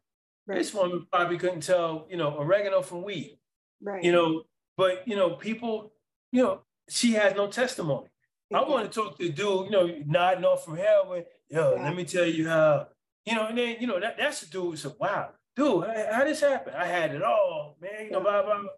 Right. 0.47 0.59
This 0.59 0.73
woman 0.73 1.07
probably 1.13 1.37
couldn't 1.37 1.61
tell, 1.61 2.07
you 2.11 2.17
know, 2.17 2.37
oregano 2.39 2.83
from 2.83 3.03
weed. 3.03 3.39
Right. 3.83 4.03
You 4.03 4.13
know, 4.13 4.43
but 4.77 5.07
you 5.07 5.17
know, 5.17 5.31
people 5.31 5.93
you 6.33 6.43
know, 6.43 6.63
she 6.89 7.13
has 7.13 7.35
no 7.35 7.49
testimony. 7.49 8.09
I 8.53 8.63
want 8.63 8.91
to 8.91 9.01
talk 9.01 9.17
to 9.19 9.25
the 9.25 9.33
dude, 9.33 9.67
you 9.67 9.71
know, 9.71 9.95
nodding 10.07 10.45
off 10.45 10.65
from 10.65 10.77
heroin. 10.77 11.25
Yo, 11.49 11.75
yeah. 11.77 11.83
let 11.83 11.95
me 11.95 12.05
tell 12.05 12.25
you 12.25 12.49
how, 12.49 12.89
you 13.25 13.37
know, 13.37 13.47
and 13.47 13.57
then, 13.57 13.77
you 13.81 13.87
know, 13.87 14.01
that, 14.01 14.17
that's 14.19 14.41
the 14.41 14.47
dude 14.47 14.65
who 14.65 14.77
said, 14.77 14.93
wow, 14.99 15.31
dude, 15.55 15.85
how, 15.85 16.07
how 16.13 16.25
this 16.25 16.41
happen? 16.41 16.75
I 16.77 16.87
had 16.87 17.15
it 17.15 17.23
all, 17.23 17.77
man, 17.81 18.07
you 18.07 18.11
know, 18.11 18.21
blah, 18.21 18.43
blah, 18.43 18.61
blah. 18.61 18.71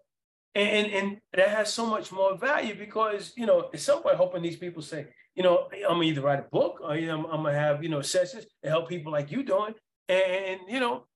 And, 0.54 0.68
and, 0.68 0.92
and 0.92 1.20
that 1.32 1.48
has 1.48 1.72
so 1.72 1.86
much 1.86 2.12
more 2.12 2.36
value 2.36 2.74
because, 2.74 3.32
you 3.36 3.46
know, 3.46 3.70
at 3.72 3.80
some 3.80 4.02
point, 4.02 4.16
hoping 4.16 4.42
these 4.42 4.56
people 4.56 4.82
say, 4.82 5.06
you 5.34 5.42
know, 5.42 5.68
I'm 5.72 5.94
gonna 5.94 6.02
either 6.02 6.20
write 6.20 6.40
a 6.40 6.42
book 6.42 6.80
or 6.82 6.94
you 6.94 7.06
know, 7.06 7.20
I'm, 7.20 7.24
I'm 7.24 7.42
gonna 7.42 7.54
have, 7.58 7.82
you 7.82 7.88
know, 7.88 8.02
sessions 8.02 8.44
to 8.62 8.68
help 8.68 8.88
people 8.88 9.10
like 9.10 9.30
you 9.30 9.42
doing. 9.42 9.74
And, 10.08 10.60
you 10.68 10.80
know, 10.80 11.06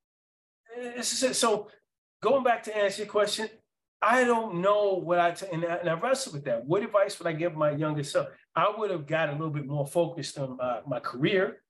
so 1.02 1.68
going 2.22 2.42
back 2.42 2.62
to 2.64 2.76
answer 2.76 3.02
your 3.02 3.10
question, 3.10 3.50
I 4.02 4.24
don't 4.24 4.60
know 4.60 4.94
what 4.94 5.18
I, 5.18 5.30
t- 5.32 5.46
and, 5.52 5.64
I 5.64 5.76
and 5.76 5.88
I 5.88 5.94
wrestled 5.94 6.34
with 6.34 6.44
that. 6.44 6.64
What 6.64 6.82
advice 6.82 7.18
would 7.18 7.26
I 7.26 7.32
give 7.32 7.54
my 7.54 7.70
younger 7.70 8.02
self? 8.02 8.28
I 8.54 8.72
would 8.76 8.90
have 8.90 9.06
got 9.06 9.30
a 9.30 9.32
little 9.32 9.50
bit 9.50 9.66
more 9.66 9.86
focused 9.86 10.38
on 10.38 10.56
my, 10.56 10.80
my 10.86 11.00
career. 11.00 11.62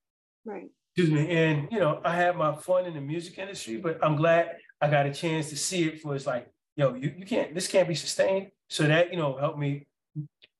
Right. 0.45 0.71
Excuse 0.97 1.13
me. 1.13 1.31
And, 1.31 1.69
you 1.71 1.79
know, 1.79 2.01
I 2.05 2.15
had 2.15 2.37
my 2.37 2.55
fun 2.57 2.87
in 2.87 2.95
the 2.95 3.01
music 3.01 3.39
industry, 3.39 3.77
but 3.77 3.99
I'm 4.03 4.17
glad 4.17 4.57
I 4.81 4.89
got 4.91 5.07
a 5.07 5.13
chance 5.13 5.51
to 5.51 5.57
see 5.57 5.85
it 5.85 6.01
for 6.01 6.15
it's 6.15 6.27
like, 6.27 6.49
yo, 6.75 6.95
you, 6.95 7.15
you 7.17 7.25
can't, 7.27 7.55
this 7.55 7.69
can't 7.69 7.89
be 7.89 7.95
sustained. 7.95 8.51
So 8.69 8.85
that, 8.85 9.11
you 9.11 9.19
know, 9.19 9.37
helped 9.37 9.59
me 9.59 9.87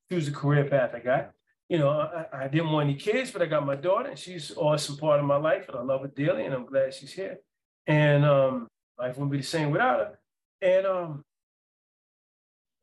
choose 0.09 0.25
the 0.25 0.31
career 0.31 0.65
path 0.65 0.91
I 0.93 0.99
got. 0.99 1.31
You 1.69 1.79
know, 1.79 1.89
I, 1.89 2.45
I 2.45 2.47
didn't 2.47 2.71
want 2.71 2.89
any 2.89 2.97
kids, 2.97 3.31
but 3.31 3.41
I 3.41 3.45
got 3.45 3.65
my 3.65 3.75
daughter 3.75 4.09
and 4.09 4.17
she's 4.17 4.53
awesome 4.55 4.97
part 4.97 5.19
of 5.19 5.25
my 5.25 5.35
life 5.35 5.67
and 5.67 5.77
I 5.77 5.81
love 5.81 6.01
her 6.01 6.07
dearly 6.07 6.45
and 6.45 6.53
I'm 6.53 6.65
glad 6.65 6.93
she's 6.93 7.11
here. 7.11 7.39
And 7.87 8.23
um, 8.23 8.67
life 8.97 9.17
wouldn't 9.17 9.31
be 9.31 9.37
the 9.37 9.43
same 9.43 9.71
without 9.71 9.99
her. 9.99 10.19
And 10.61 10.85
um, 10.85 11.25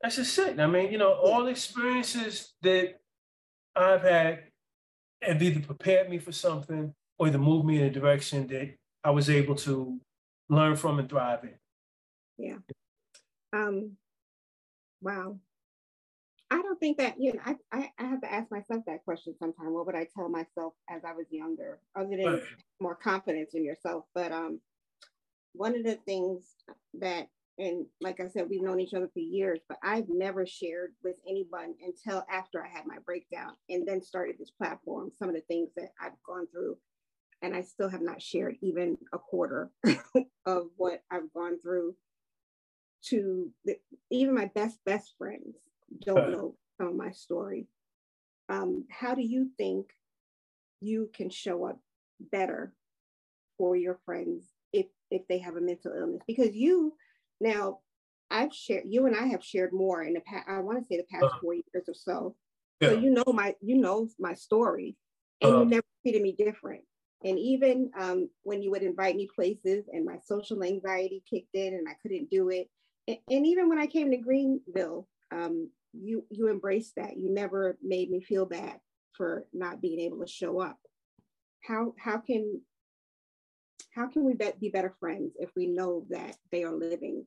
that's 0.04 0.16
just 0.16 0.38
it. 0.38 0.60
I 0.60 0.66
mean, 0.66 0.92
you 0.92 0.98
know, 0.98 1.14
all 1.14 1.44
the 1.44 1.50
experiences 1.50 2.52
that 2.60 3.00
I've 3.74 4.02
had 4.02 4.40
have 5.22 5.42
either 5.42 5.60
prepared 5.60 6.10
me 6.10 6.18
for 6.18 6.30
something 6.30 6.92
or 7.18 7.26
either 7.26 7.38
moved 7.38 7.64
me 7.64 7.78
in 7.78 7.84
a 7.84 7.90
direction 7.90 8.46
that 8.48 8.74
I 9.02 9.12
was 9.12 9.30
able 9.30 9.54
to 9.54 9.98
learn 10.50 10.76
from 10.76 10.98
and 10.98 11.08
thrive 11.08 11.44
in. 11.44 11.54
Yeah. 12.36 12.56
Um, 13.54 13.92
wow. 15.00 15.38
I 16.50 16.60
don't 16.60 16.78
think 16.78 16.98
that, 16.98 17.18
you 17.18 17.32
know, 17.32 17.40
I, 17.46 17.56
I, 17.72 17.90
I 17.98 18.04
have 18.04 18.20
to 18.20 18.30
ask 18.32 18.50
myself 18.50 18.84
that 18.86 19.06
question 19.06 19.34
sometime. 19.38 19.72
What 19.72 19.86
would 19.86 19.96
I 19.96 20.06
tell 20.14 20.28
myself 20.28 20.74
as 20.90 21.02
I 21.02 21.14
was 21.14 21.24
younger, 21.30 21.78
other 21.96 22.10
than 22.10 22.26
right. 22.26 22.42
more 22.78 22.94
confidence 22.94 23.54
in 23.54 23.64
yourself? 23.64 24.04
But 24.14 24.32
um, 24.32 24.60
one 25.54 25.74
of 25.74 25.82
the 25.82 25.94
things 26.04 26.56
that 27.00 27.28
and 27.58 27.86
like 28.00 28.20
I 28.20 28.28
said, 28.28 28.48
we've 28.48 28.62
known 28.62 28.80
each 28.80 28.94
other 28.94 29.08
for 29.12 29.20
years, 29.20 29.60
but 29.68 29.78
I've 29.82 30.08
never 30.08 30.44
shared 30.44 30.92
with 31.04 31.16
anyone 31.28 31.74
until 31.84 32.24
after 32.28 32.64
I 32.64 32.68
had 32.68 32.86
my 32.86 32.98
breakdown 33.04 33.52
and 33.68 33.86
then 33.86 34.02
started 34.02 34.36
this 34.38 34.50
platform, 34.50 35.12
some 35.18 35.28
of 35.28 35.34
the 35.34 35.40
things 35.42 35.70
that 35.76 35.90
I've 36.00 36.20
gone 36.26 36.46
through. 36.52 36.76
And 37.42 37.54
I 37.54 37.62
still 37.62 37.88
have 37.88 38.00
not 38.00 38.22
shared 38.22 38.56
even 38.60 38.96
a 39.12 39.18
quarter 39.18 39.70
of 40.46 40.68
what 40.76 41.02
I've 41.10 41.32
gone 41.32 41.60
through 41.60 41.94
to 43.06 43.50
the, 43.64 43.76
even 44.10 44.34
my 44.34 44.50
best, 44.54 44.78
best 44.84 45.14
friends 45.16 45.56
don't 46.04 46.30
know 46.32 46.56
some 46.78 46.88
of 46.88 46.96
my 46.96 47.12
story. 47.12 47.68
Um, 48.48 48.84
how 48.90 49.14
do 49.14 49.22
you 49.22 49.50
think 49.56 49.90
you 50.80 51.10
can 51.14 51.30
show 51.30 51.64
up 51.66 51.78
better 52.32 52.74
for 53.58 53.76
your 53.76 53.98
friends 54.04 54.44
if 54.72 54.86
if 55.10 55.22
they 55.28 55.38
have 55.38 55.56
a 55.56 55.60
mental 55.60 55.92
illness? 55.96 56.22
Because 56.26 56.54
you 56.54 56.94
now, 57.44 57.80
I've 58.30 58.54
shared 58.54 58.84
you 58.86 59.06
and 59.06 59.14
I 59.14 59.26
have 59.26 59.44
shared 59.44 59.72
more 59.72 60.02
in 60.02 60.14
the 60.14 60.20
past. 60.20 60.48
I 60.48 60.58
want 60.60 60.78
to 60.78 60.84
say 60.84 60.96
the 60.96 61.04
past 61.04 61.24
uh-huh. 61.24 61.38
four 61.40 61.54
years 61.54 61.84
or 61.86 61.94
so. 61.94 62.34
Yeah. 62.80 62.88
So 62.88 62.98
you 62.98 63.10
know 63.10 63.24
my 63.32 63.54
you 63.60 63.76
know 63.76 64.08
my 64.18 64.34
story, 64.34 64.96
and 65.40 65.52
uh-huh. 65.52 65.62
you 65.62 65.68
never 65.68 65.86
treated 66.02 66.22
me 66.22 66.34
different. 66.36 66.82
And 67.22 67.38
even 67.38 67.90
um, 67.98 68.28
when 68.42 68.62
you 68.62 68.70
would 68.70 68.82
invite 68.82 69.16
me 69.16 69.28
places, 69.32 69.84
and 69.92 70.04
my 70.04 70.18
social 70.24 70.64
anxiety 70.64 71.22
kicked 71.30 71.54
in, 71.54 71.74
and 71.74 71.86
I 71.88 71.94
couldn't 72.02 72.30
do 72.30 72.48
it. 72.48 72.68
And, 73.06 73.18
and 73.30 73.46
even 73.46 73.68
when 73.68 73.78
I 73.78 73.86
came 73.86 74.10
to 74.10 74.16
Greenville, 74.16 75.06
um, 75.30 75.70
you 75.92 76.24
you 76.30 76.48
embraced 76.48 76.96
that. 76.96 77.16
You 77.16 77.32
never 77.32 77.78
made 77.82 78.10
me 78.10 78.20
feel 78.20 78.46
bad 78.46 78.80
for 79.16 79.46
not 79.52 79.80
being 79.80 80.00
able 80.00 80.20
to 80.20 80.26
show 80.26 80.60
up. 80.60 80.78
How 81.62 81.94
how 81.98 82.18
can 82.18 82.62
how 83.94 84.08
can 84.08 84.24
we 84.24 84.34
be 84.60 84.68
better 84.68 84.94
friends 84.98 85.34
if 85.38 85.50
we 85.56 85.66
know 85.66 86.04
that 86.10 86.36
they 86.50 86.64
are 86.64 86.74
living 86.74 87.24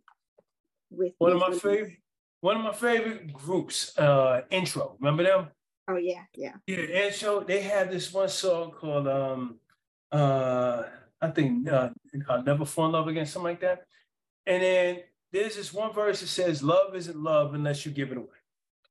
with 0.90 1.14
one 1.18 1.34
of 1.34 1.40
my 1.40 1.52
favorite 1.52 1.98
one 2.42 2.58
of 2.58 2.64
my 2.64 2.74
favorite 2.74 3.34
groups 3.34 3.98
uh 3.98 4.42
intro. 4.52 4.96
Remember 5.00 5.24
them? 5.24 5.48
Oh 5.88 5.98
yeah 5.98 6.24
yeah. 6.36 6.54
Yeah 6.68 7.08
intro 7.08 7.44
they 7.44 7.62
had 7.62 7.92
this 7.92 8.14
one 8.14 8.30
song 8.30 8.72
called 8.72 9.08
um 9.08 9.60
uh 10.12 10.84
i 11.22 11.28
think 11.30 11.68
uh 11.68 11.90
I'll 12.30 12.44
never 12.44 12.66
fall 12.66 12.86
in 12.86 12.92
love 12.92 13.08
again 13.08 13.26
something 13.26 13.52
like 13.52 13.62
that. 13.62 13.86
And 14.46 14.64
then 14.64 15.00
there's 15.32 15.56
this 15.56 15.74
one 15.74 15.94
verse 15.94 16.22
that 16.22 16.28
says 16.28 16.64
love 16.64 16.96
isn't 16.96 17.18
love 17.18 17.54
unless 17.54 17.86
you 17.86 17.92
give 17.92 18.12
it 18.12 18.18
away. 18.18 18.40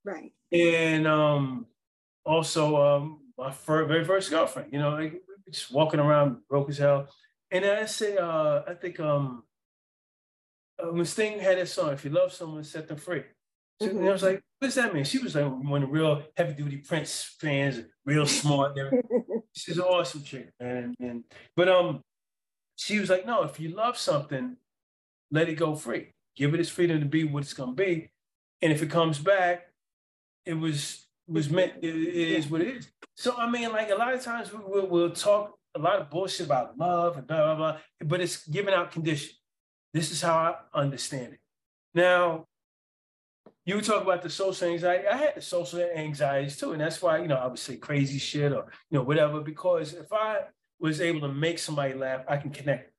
Right. 0.04 0.32
And 0.52 1.06
um 1.06 1.66
also 2.24 2.76
um 2.76 3.20
my 3.38 3.52
very 3.66 4.04
first 4.04 4.30
girlfriend 4.30 4.72
you 4.72 4.78
know 4.78 4.90
like, 4.90 5.22
just 5.50 5.70
walking 5.70 6.00
around 6.00 6.38
broke 6.48 6.70
as 6.70 6.78
hell 6.78 7.08
and 7.50 7.64
I 7.64 7.86
say, 7.86 8.16
uh, 8.16 8.62
I 8.66 8.74
think 8.74 8.98
um, 9.00 9.44
uh, 10.82 10.92
when 10.92 11.04
Sting 11.04 11.38
had 11.38 11.58
that 11.58 11.68
song, 11.68 11.92
if 11.92 12.04
you 12.04 12.10
love 12.10 12.32
someone, 12.32 12.64
set 12.64 12.88
them 12.88 12.96
free. 12.96 13.22
So, 13.80 13.88
mm-hmm. 13.88 13.98
And 13.98 14.08
I 14.08 14.12
was 14.12 14.22
like, 14.22 14.42
what 14.58 14.68
does 14.68 14.74
that 14.76 14.94
mean? 14.94 15.04
She 15.04 15.18
was 15.18 15.34
like 15.34 15.44
one 15.44 15.82
of 15.82 15.88
the 15.88 15.94
real 15.94 16.22
heavy 16.36 16.54
duty 16.54 16.78
Prince 16.78 17.36
fans, 17.38 17.82
real 18.04 18.26
smart. 18.26 18.76
She's 19.52 19.76
an 19.76 19.84
awesome 19.84 20.22
chick. 20.22 20.50
And, 20.58 20.94
and 20.98 21.24
but 21.54 21.68
um, 21.68 22.02
she 22.76 22.98
was 22.98 23.10
like, 23.10 23.26
no, 23.26 23.42
if 23.42 23.60
you 23.60 23.70
love 23.70 23.98
something, 23.98 24.56
let 25.30 25.48
it 25.48 25.54
go 25.54 25.74
free. 25.74 26.12
Give 26.36 26.54
it 26.54 26.60
its 26.60 26.68
freedom 26.68 27.00
to 27.00 27.06
be 27.06 27.24
what 27.24 27.42
it's 27.42 27.54
gonna 27.54 27.72
be. 27.72 28.10
And 28.62 28.72
if 28.72 28.82
it 28.82 28.90
comes 28.90 29.18
back, 29.18 29.66
it 30.44 30.54
was 30.54 31.06
was 31.28 31.50
meant. 31.50 31.72
it, 31.82 31.94
it 31.94 32.28
is 32.38 32.48
what 32.48 32.60
it 32.60 32.76
is. 32.76 32.88
So 33.16 33.34
I 33.36 33.48
mean, 33.50 33.70
like 33.72 33.90
a 33.90 33.94
lot 33.94 34.14
of 34.14 34.22
times 34.22 34.52
we, 34.52 34.58
will 34.58 34.86
we'll 34.86 35.10
talk 35.10 35.54
a 35.76 35.78
lot 35.78 36.00
of 36.00 36.10
bullshit 36.10 36.46
about 36.46 36.78
love 36.78 37.18
and 37.18 37.26
blah 37.26 37.44
blah 37.44 37.54
blah, 37.54 37.78
but 38.04 38.20
it's 38.20 38.46
given 38.48 38.74
out 38.74 38.90
condition. 38.90 39.34
This 39.92 40.10
is 40.10 40.22
how 40.22 40.34
I 40.36 40.78
understand 40.78 41.34
it. 41.34 41.40
Now, 41.94 42.46
you 43.64 43.80
talk 43.80 44.02
about 44.02 44.22
the 44.22 44.30
social 44.30 44.68
anxiety. 44.68 45.06
I 45.06 45.16
had 45.16 45.34
the 45.36 45.42
social 45.42 45.80
anxieties 45.80 46.56
too, 46.56 46.72
and 46.72 46.80
that's 46.80 47.00
why 47.02 47.18
you 47.18 47.28
know 47.28 47.36
I 47.36 47.46
would 47.46 47.58
say 47.58 47.76
crazy 47.76 48.18
shit 48.18 48.52
or 48.52 48.66
you 48.90 48.98
know 48.98 49.02
whatever. 49.02 49.40
Because 49.40 49.92
if 49.92 50.12
I 50.12 50.40
was 50.80 51.00
able 51.00 51.20
to 51.20 51.28
make 51.28 51.58
somebody 51.58 51.94
laugh, 51.94 52.24
I 52.28 52.38
can 52.38 52.50
connect, 52.50 52.92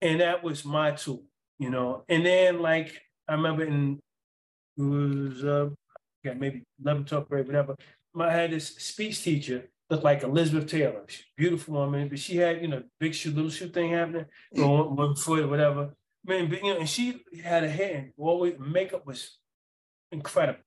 and 0.00 0.20
that 0.20 0.44
was 0.44 0.64
my 0.64 0.92
tool, 0.92 1.24
you 1.58 1.70
know. 1.70 2.04
And 2.08 2.24
then 2.24 2.60
like 2.60 3.00
I 3.26 3.32
remember 3.32 3.64
in 3.64 3.98
it 4.76 4.82
was 4.82 5.44
uh, 5.44 5.70
yeah 6.22 6.34
maybe 6.34 6.62
11th, 6.84 7.08
12th 7.08 7.28
grade, 7.28 7.46
whatever. 7.46 7.76
I 8.18 8.30
had 8.30 8.50
this 8.52 8.68
speech 8.76 9.22
teacher 9.22 9.68
looked 9.92 10.04
like 10.04 10.22
Elizabeth 10.22 10.68
Taylor, 10.68 11.04
She's 11.06 11.24
beautiful 11.36 11.74
woman, 11.74 12.08
but 12.08 12.18
she 12.18 12.36
had 12.36 12.62
you 12.62 12.68
know 12.68 12.82
big 12.98 13.14
shoe, 13.14 13.30
little 13.30 13.50
shoe 13.50 13.68
thing 13.68 13.92
happening, 13.92 14.26
one, 14.52 14.96
one 14.96 15.14
foot, 15.14 15.48
whatever. 15.48 15.94
Man, 16.24 16.48
but, 16.48 16.62
you 16.62 16.72
know, 16.72 16.80
and 16.80 16.88
she 16.88 17.22
had 17.44 17.64
a 17.64 17.68
hair, 17.68 18.10
always 18.16 18.54
makeup 18.58 19.06
was 19.06 19.38
incredible. 20.10 20.60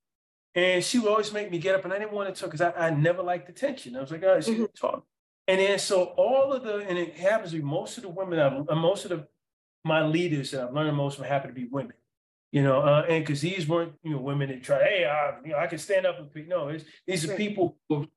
And 0.53 0.83
she 0.83 0.99
would 0.99 1.09
always 1.09 1.33
make 1.33 1.49
me 1.51 1.57
get 1.57 1.75
up, 1.75 1.83
and 1.83 1.93
I 1.93 1.99
didn't 1.99 2.13
want 2.13 2.33
to 2.33 2.39
talk 2.39 2.51
because 2.51 2.61
I, 2.61 2.87
I 2.87 2.89
never 2.91 3.23
liked 3.23 3.49
attention. 3.49 3.95
I 3.95 4.01
was 4.01 4.11
like, 4.11 4.23
oh, 4.23 4.39
she 4.39 4.53
mm-hmm. 4.53 4.65
talk. 4.79 5.03
And 5.47 5.59
then 5.59 5.79
so 5.79 6.03
all 6.17 6.53
of 6.53 6.63
the, 6.63 6.77
and 6.77 6.97
it 6.97 7.15
happens 7.15 7.51
to 7.51 7.57
be 7.57 7.63
most 7.63 7.97
of 7.97 8.03
the 8.03 8.09
women, 8.09 8.39
I've, 8.39 8.69
uh, 8.69 8.75
most 8.75 9.05
of 9.05 9.09
the 9.09 9.27
my 9.83 10.01
leaders 10.03 10.51
that 10.51 10.63
I've 10.63 10.73
learned 10.73 10.97
most 10.97 11.17
from 11.17 11.25
happen 11.25 11.49
to 11.49 11.53
be 11.53 11.67
women. 11.67 11.93
You 12.51 12.63
know, 12.63 12.81
uh, 12.81 13.05
and 13.09 13.23
because 13.23 13.41
these 13.41 13.67
weren't, 13.67 13.93
you 14.03 14.11
know, 14.11 14.17
women 14.17 14.49
that 14.49 14.63
try, 14.63 14.81
hey, 14.81 15.05
I, 15.05 15.35
you 15.43 15.51
know, 15.51 15.57
I 15.57 15.67
can 15.67 15.77
stand 15.77 16.05
up 16.05 16.17
and. 16.19 16.47
No, 16.47 16.75
these 17.05 17.29
are 17.29 17.35
people 17.35 17.77
who 17.89 18.07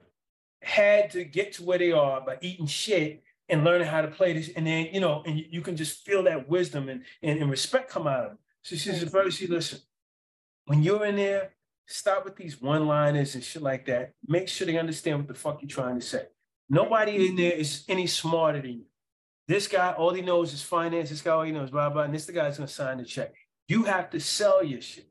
had 0.62 1.10
to 1.12 1.24
get 1.24 1.52
to 1.54 1.62
where 1.62 1.78
they 1.78 1.92
are 1.92 2.20
by 2.20 2.38
eating 2.40 2.66
shit 2.66 3.22
and 3.48 3.64
learning 3.64 3.86
how 3.86 4.02
to 4.02 4.08
play 4.08 4.32
this. 4.32 4.50
And 4.56 4.66
then, 4.66 4.88
you 4.92 5.00
know, 5.00 5.22
and 5.26 5.38
you, 5.38 5.44
you 5.50 5.60
can 5.60 5.76
just 5.76 6.04
feel 6.04 6.22
that 6.24 6.48
wisdom 6.48 6.88
and, 6.88 7.02
and, 7.22 7.40
and 7.40 7.50
respect 7.50 7.90
come 7.90 8.06
out 8.06 8.24
of 8.24 8.30
them. 8.30 8.38
So 8.62 8.76
she 8.76 8.90
says, 8.90 9.10
"Brother, 9.10 9.30
she 9.30 9.46
listen, 9.46 9.80
when 10.66 10.82
you're 10.82 11.06
in 11.06 11.16
there, 11.16 11.54
stop 11.86 12.24
with 12.24 12.36
these 12.36 12.60
one-liners 12.60 13.34
and 13.34 13.42
shit 13.42 13.62
like 13.62 13.86
that. 13.86 14.12
Make 14.26 14.48
sure 14.48 14.66
they 14.66 14.76
understand 14.78 15.18
what 15.18 15.28
the 15.28 15.34
fuck 15.34 15.62
you're 15.62 15.68
trying 15.68 15.98
to 15.98 16.04
say. 16.04 16.26
Nobody 16.68 17.28
in 17.28 17.36
there 17.36 17.52
is 17.52 17.84
any 17.88 18.06
smarter 18.06 18.60
than 18.60 18.72
you. 18.72 18.84
This 19.46 19.66
guy, 19.66 19.92
all 19.92 20.12
he 20.12 20.20
knows 20.20 20.52
is 20.52 20.62
finance. 20.62 21.08
This 21.08 21.22
guy, 21.22 21.30
all 21.30 21.42
he 21.42 21.52
knows, 21.52 21.70
blah, 21.70 21.88
blah. 21.88 22.02
And 22.02 22.14
this 22.14 22.26
the 22.26 22.32
guy's 22.32 22.58
gonna 22.58 22.68
sign 22.68 22.98
the 22.98 23.04
check. 23.04 23.32
You 23.66 23.84
have 23.84 24.10
to 24.10 24.20
sell 24.20 24.62
your 24.62 24.82
shit. 24.82 25.08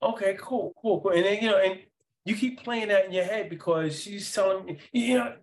Okay, 0.00 0.36
cool, 0.38 0.72
cool, 0.80 1.00
cool. 1.00 1.10
And 1.10 1.24
then, 1.24 1.42
you 1.42 1.50
know, 1.50 1.58
and 1.58 1.80
you 2.28 2.36
keep 2.36 2.62
playing 2.62 2.88
that 2.88 3.06
in 3.06 3.12
your 3.12 3.24
head 3.24 3.48
because 3.48 4.02
she's 4.02 4.32
telling 4.32 4.66
me, 4.66 4.78
you 4.92 5.18
know, 5.18 5.34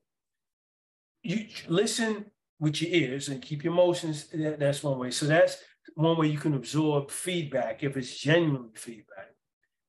you 1.23 1.47
listen 1.67 2.25
with 2.59 2.81
your 2.81 2.91
ears 2.91 3.29
and 3.29 3.41
keep 3.41 3.63
your 3.63 3.73
emotions. 3.73 4.27
That's 4.33 4.83
one 4.83 4.99
way. 4.99 5.11
So 5.11 5.25
that's 5.25 5.57
one 5.95 6.17
way 6.17 6.27
you 6.27 6.37
can 6.37 6.53
absorb 6.53 7.09
feedback 7.09 7.83
if 7.83 7.97
it's 7.97 8.17
genuine 8.17 8.69
feedback. 8.73 9.31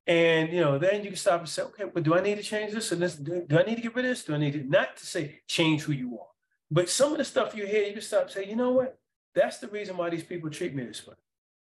And 0.07 0.53
you 0.53 0.61
know, 0.61 0.78
then 0.78 1.03
you 1.03 1.11
can 1.11 1.16
stop 1.16 1.40
and 1.40 1.49
say, 1.49 1.62
okay, 1.62 1.84
but 1.92 2.05
do 2.05 2.14
I 2.14 2.20
need 2.20 2.36
to 2.36 2.42
change 2.42 2.72
this? 2.72 2.92
And 2.92 3.03
this 3.03 3.16
do 3.16 3.44
I 3.51 3.64
need 3.64 3.76
to 3.76 3.82
get 3.82 3.94
rid 3.94 4.05
of 4.05 4.12
this? 4.12 4.24
Do 4.24 4.34
I 4.34 4.38
need 4.38 4.53
to 4.53 4.62
not 4.64 4.97
to 4.97 5.07
say 5.07 5.40
change 5.49 5.82
who 5.82 5.92
you 5.92 6.18
are? 6.18 6.28
But 6.70 6.88
some 6.88 7.12
of 7.12 7.18
the 7.18 7.24
stuff 7.24 7.55
you 7.55 7.66
hear, 7.66 7.84
you 7.84 7.92
can 7.92 8.03
stop 8.03 8.22
and 8.22 8.30
say, 8.30 8.47
you 8.47 8.57
know 8.57 8.70
what? 8.70 8.99
That's 9.34 9.59
the 9.59 9.68
reason 9.68 9.97
why 9.97 10.11
these 10.11 10.24
people 10.24 10.49
treat 10.49 10.74
me 10.74 10.84
this 10.84 11.07
way. 11.07 11.14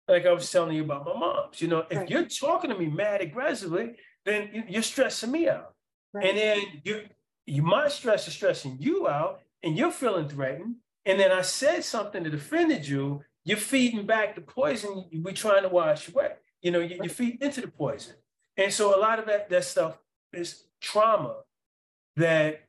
Like 0.08 0.26
I 0.26 0.32
was 0.32 0.50
telling 0.50 0.76
you 0.76 0.84
about 0.84 1.04
my 1.04 1.18
moms. 1.18 1.60
You 1.60 1.68
know, 1.68 1.84
if 1.90 1.98
right. 1.98 2.08
you're 2.10 2.24
talking 2.26 2.70
to 2.70 2.78
me 2.78 2.86
mad 2.86 3.20
aggressively, 3.20 3.96
then 4.26 4.64
you're 4.68 4.82
stressing 4.82 5.30
me 5.30 5.48
out. 5.48 5.72
Right. 6.12 6.26
And 6.26 6.36
then 6.36 6.58
you 6.84 7.02
you 7.46 7.62
my 7.62 7.88
stress 7.88 8.26
is 8.28 8.34
stressing 8.34 8.76
you 8.80 9.08
out 9.08 9.40
and 9.62 9.76
you're 9.78 9.92
feeling 9.92 10.28
threatened. 10.28 10.76
And 11.04 11.18
then 11.18 11.30
I 11.30 11.42
said 11.42 11.84
something 11.84 12.24
that 12.24 12.34
offended 12.34 12.86
you, 12.86 13.22
you're 13.44 13.56
feeding 13.56 14.04
back 14.04 14.34
the 14.34 14.40
poison 14.40 15.04
we're 15.12 15.32
trying 15.32 15.62
to 15.62 15.68
wash 15.68 16.08
away. 16.08 16.32
You 16.60 16.72
know, 16.72 16.80
you, 16.80 17.00
are 17.00 17.08
feeding 17.08 17.38
into 17.40 17.60
the 17.60 17.68
poison. 17.68 18.14
And 18.56 18.72
so 18.72 18.98
a 18.98 19.00
lot 19.00 19.20
of 19.20 19.26
that, 19.26 19.48
that 19.50 19.64
stuff 19.64 19.98
is 20.32 20.64
trauma 20.80 21.36
that 22.16 22.62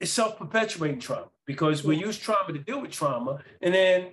is 0.00 0.12
self-perpetuating 0.12 0.98
trauma 0.98 1.28
because 1.46 1.84
we 1.84 1.96
use 1.96 2.18
trauma 2.18 2.52
to 2.52 2.58
deal 2.58 2.80
with 2.80 2.90
trauma 2.90 3.38
and 3.60 3.72
then 3.72 4.08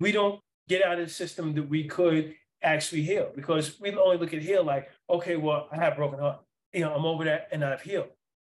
we 0.00 0.10
don't 0.10 0.40
get 0.68 0.84
out 0.84 0.98
of 0.98 1.06
the 1.06 1.12
system 1.12 1.54
that 1.54 1.68
we 1.68 1.84
could 1.84 2.34
actually 2.64 3.02
heal 3.02 3.30
because 3.34 3.80
we 3.80 3.94
only 3.94 4.16
look 4.16 4.34
at 4.34 4.42
heal 4.42 4.64
like, 4.64 4.88
okay, 5.08 5.36
well, 5.36 5.68
I 5.70 5.76
have 5.76 5.96
broken 5.96 6.18
heart. 6.18 6.40
You 6.72 6.80
know, 6.80 6.94
I'm 6.94 7.04
over 7.04 7.24
that 7.24 7.48
and 7.52 7.64
I've 7.64 7.82
healed. 7.82 8.08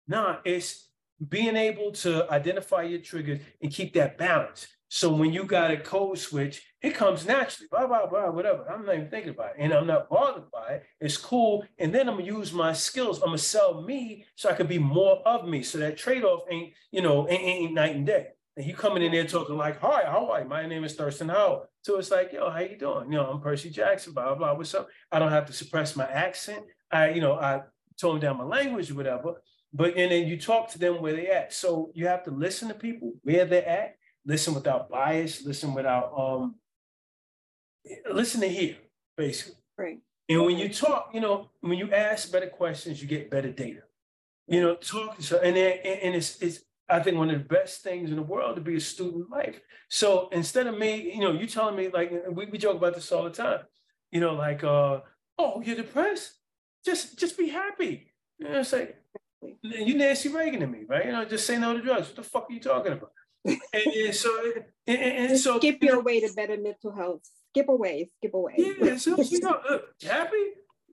No, 0.06 0.38
it's 0.44 0.88
being 1.28 1.56
able 1.56 1.92
to 1.92 2.30
identify 2.30 2.82
your 2.82 3.00
triggers 3.00 3.40
and 3.62 3.72
keep 3.72 3.94
that 3.94 4.18
balance. 4.18 4.66
So 4.88 5.12
when 5.12 5.32
you 5.32 5.44
got 5.44 5.72
a 5.72 5.76
code 5.76 6.18
switch, 6.18 6.62
it 6.80 6.94
comes 6.94 7.26
naturally, 7.26 7.66
blah, 7.68 7.86
blah, 7.86 8.06
blah, 8.06 8.30
whatever. 8.30 8.70
I'm 8.70 8.86
not 8.86 8.94
even 8.94 9.08
thinking 9.08 9.30
about 9.30 9.50
it. 9.50 9.56
And 9.58 9.72
I'm 9.72 9.88
not 9.88 10.08
bothered 10.08 10.50
by 10.52 10.74
it. 10.74 10.84
It's 11.00 11.16
cool. 11.16 11.64
And 11.78 11.92
then 11.92 12.08
I'm 12.08 12.16
gonna 12.16 12.26
use 12.26 12.52
my 12.52 12.72
skills. 12.72 13.18
I'm 13.18 13.28
gonna 13.28 13.38
sell 13.38 13.82
me 13.82 14.24
so 14.36 14.50
I 14.50 14.52
can 14.52 14.68
be 14.68 14.78
more 14.78 15.20
of 15.26 15.48
me. 15.48 15.62
So 15.62 15.78
that 15.78 15.96
trade-off 15.96 16.42
ain't, 16.48 16.74
you 16.92 17.02
know, 17.02 17.28
ain't, 17.28 17.42
ain't 17.42 17.74
night 17.74 17.96
and 17.96 18.06
day. 18.06 18.28
And 18.56 18.66
you 18.66 18.74
coming 18.74 19.02
in 19.02 19.10
there 19.10 19.24
talking 19.24 19.56
like, 19.56 19.80
hi, 19.80 20.04
how 20.06 20.30
are 20.30 20.42
you? 20.42 20.48
My 20.48 20.64
name 20.64 20.84
is 20.84 20.94
Thurston 20.94 21.28
Howell. 21.28 21.66
So 21.82 21.98
it's 21.98 22.10
like, 22.10 22.32
yo, 22.32 22.50
how 22.50 22.60
you 22.60 22.78
doing? 22.78 23.10
You 23.10 23.18
know, 23.18 23.26
I'm 23.26 23.40
Percy 23.40 23.68
Jackson, 23.68 24.12
blah, 24.12 24.26
blah, 24.26 24.34
blah. 24.36 24.54
What's 24.54 24.74
up? 24.74 24.88
I 25.10 25.18
don't 25.18 25.32
have 25.32 25.46
to 25.46 25.52
suppress 25.52 25.96
my 25.96 26.06
accent. 26.06 26.64
I, 26.90 27.10
you 27.10 27.20
know, 27.20 27.34
I 27.34 27.62
tone 28.00 28.20
down 28.20 28.38
my 28.38 28.44
language 28.44 28.90
or 28.90 28.94
whatever. 28.94 29.34
But 29.72 29.96
and 29.96 30.12
then 30.12 30.28
you 30.28 30.38
talk 30.38 30.70
to 30.70 30.78
them 30.78 31.02
where 31.02 31.16
they 31.16 31.26
at. 31.26 31.52
So 31.52 31.90
you 31.94 32.06
have 32.06 32.22
to 32.24 32.30
listen 32.30 32.68
to 32.68 32.74
people 32.74 33.14
where 33.22 33.44
they're 33.44 33.68
at, 33.68 33.96
listen 34.24 34.54
without 34.54 34.88
bias, 34.88 35.44
listen 35.44 35.74
without 35.74 36.12
um 36.16 36.54
listen 38.08 38.40
to 38.42 38.48
hear, 38.48 38.76
basically. 39.16 39.56
Right. 39.76 39.98
And 40.28 40.44
when 40.44 40.58
you 40.58 40.68
talk, 40.68 41.10
you 41.12 41.20
know, 41.20 41.50
when 41.60 41.76
you 41.76 41.92
ask 41.92 42.30
better 42.30 42.46
questions, 42.46 43.02
you 43.02 43.08
get 43.08 43.30
better 43.30 43.50
data. 43.50 43.80
You 44.46 44.60
know, 44.60 44.76
talking 44.76 45.24
so 45.24 45.38
and 45.38 45.56
then 45.56 45.78
and 45.84 46.14
it's 46.14 46.40
it's 46.40 46.60
I 46.88 47.00
think 47.00 47.16
one 47.16 47.30
of 47.30 47.38
the 47.38 47.44
best 47.44 47.82
things 47.82 48.10
in 48.10 48.16
the 48.16 48.22
world 48.22 48.56
to 48.56 48.62
be 48.62 48.76
a 48.76 48.80
student 48.80 49.30
life. 49.30 49.58
So 49.88 50.28
instead 50.32 50.66
of 50.66 50.78
me, 50.78 51.12
you 51.14 51.20
know, 51.20 51.32
you 51.32 51.46
telling 51.46 51.76
me 51.76 51.88
like 51.88 52.12
we, 52.30 52.46
we 52.46 52.58
joke 52.58 52.76
about 52.76 52.94
this 52.94 53.10
all 53.10 53.24
the 53.24 53.30
time, 53.30 53.60
you 54.10 54.20
know, 54.20 54.34
like 54.34 54.62
uh, 54.64 55.00
oh, 55.38 55.62
you're 55.64 55.76
depressed? 55.76 56.34
Just 56.84 57.18
just 57.18 57.38
be 57.38 57.48
happy. 57.48 58.12
You 58.38 58.48
know, 58.50 58.62
say 58.62 58.96
you 59.62 59.96
Nancy 59.96 60.28
Reagan 60.28 60.60
to 60.60 60.66
me, 60.66 60.84
right? 60.88 61.06
You 61.06 61.12
know, 61.12 61.24
just 61.24 61.46
say 61.46 61.58
no 61.58 61.74
to 61.74 61.80
drugs. 61.80 62.08
What 62.08 62.16
the 62.16 62.22
fuck 62.22 62.46
are 62.50 62.52
you 62.52 62.60
talking 62.60 62.92
about? 62.92 63.12
and, 63.44 63.60
and, 63.74 64.14
so 64.14 64.52
and, 64.86 64.98
and 64.98 65.38
so 65.38 65.58
skip 65.58 65.82
your 65.82 66.02
way 66.02 66.20
to 66.20 66.32
better 66.34 66.56
mental 66.56 66.92
health. 66.92 67.22
Skip 67.50 67.68
away, 67.68 68.10
skip 68.18 68.34
away. 68.34 68.54
Yeah, 68.56 68.96
so 68.96 69.20
you 69.20 69.40
know, 69.40 69.60
happy. 70.02 70.44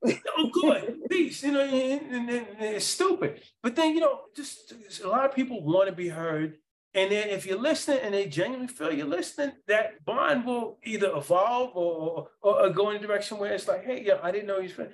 Oh, 0.05 0.49
good, 0.51 0.99
peace. 1.09 1.43
You 1.43 1.51
know, 1.51 1.61
and, 1.61 2.11
and, 2.11 2.29
and, 2.29 2.47
it's 2.59 2.85
stupid. 2.85 3.41
But 3.61 3.75
then, 3.75 3.93
you 3.93 4.01
know, 4.01 4.21
just 4.35 4.73
a 5.03 5.07
lot 5.07 5.25
of 5.25 5.35
people 5.35 5.63
want 5.63 5.89
to 5.89 5.95
be 5.95 6.09
heard. 6.09 6.57
And 6.93 7.11
then 7.11 7.29
if 7.29 7.45
you're 7.45 7.59
listening 7.59 7.99
and 8.03 8.13
they 8.13 8.25
genuinely 8.25 8.67
feel 8.67 8.91
you're 8.91 9.05
listening, 9.05 9.53
that 9.67 10.03
bond 10.03 10.45
will 10.45 10.77
either 10.83 11.11
evolve 11.15 11.71
or, 11.73 12.27
or, 12.41 12.61
or 12.63 12.69
go 12.69 12.89
in 12.89 12.97
a 12.97 12.99
direction 12.99 13.37
where 13.37 13.53
it's 13.53 13.67
like, 13.67 13.85
hey, 13.85 14.03
yeah, 14.05 14.19
I 14.21 14.31
didn't 14.31 14.47
know 14.47 14.59
you 14.59 14.73
were 14.77 14.89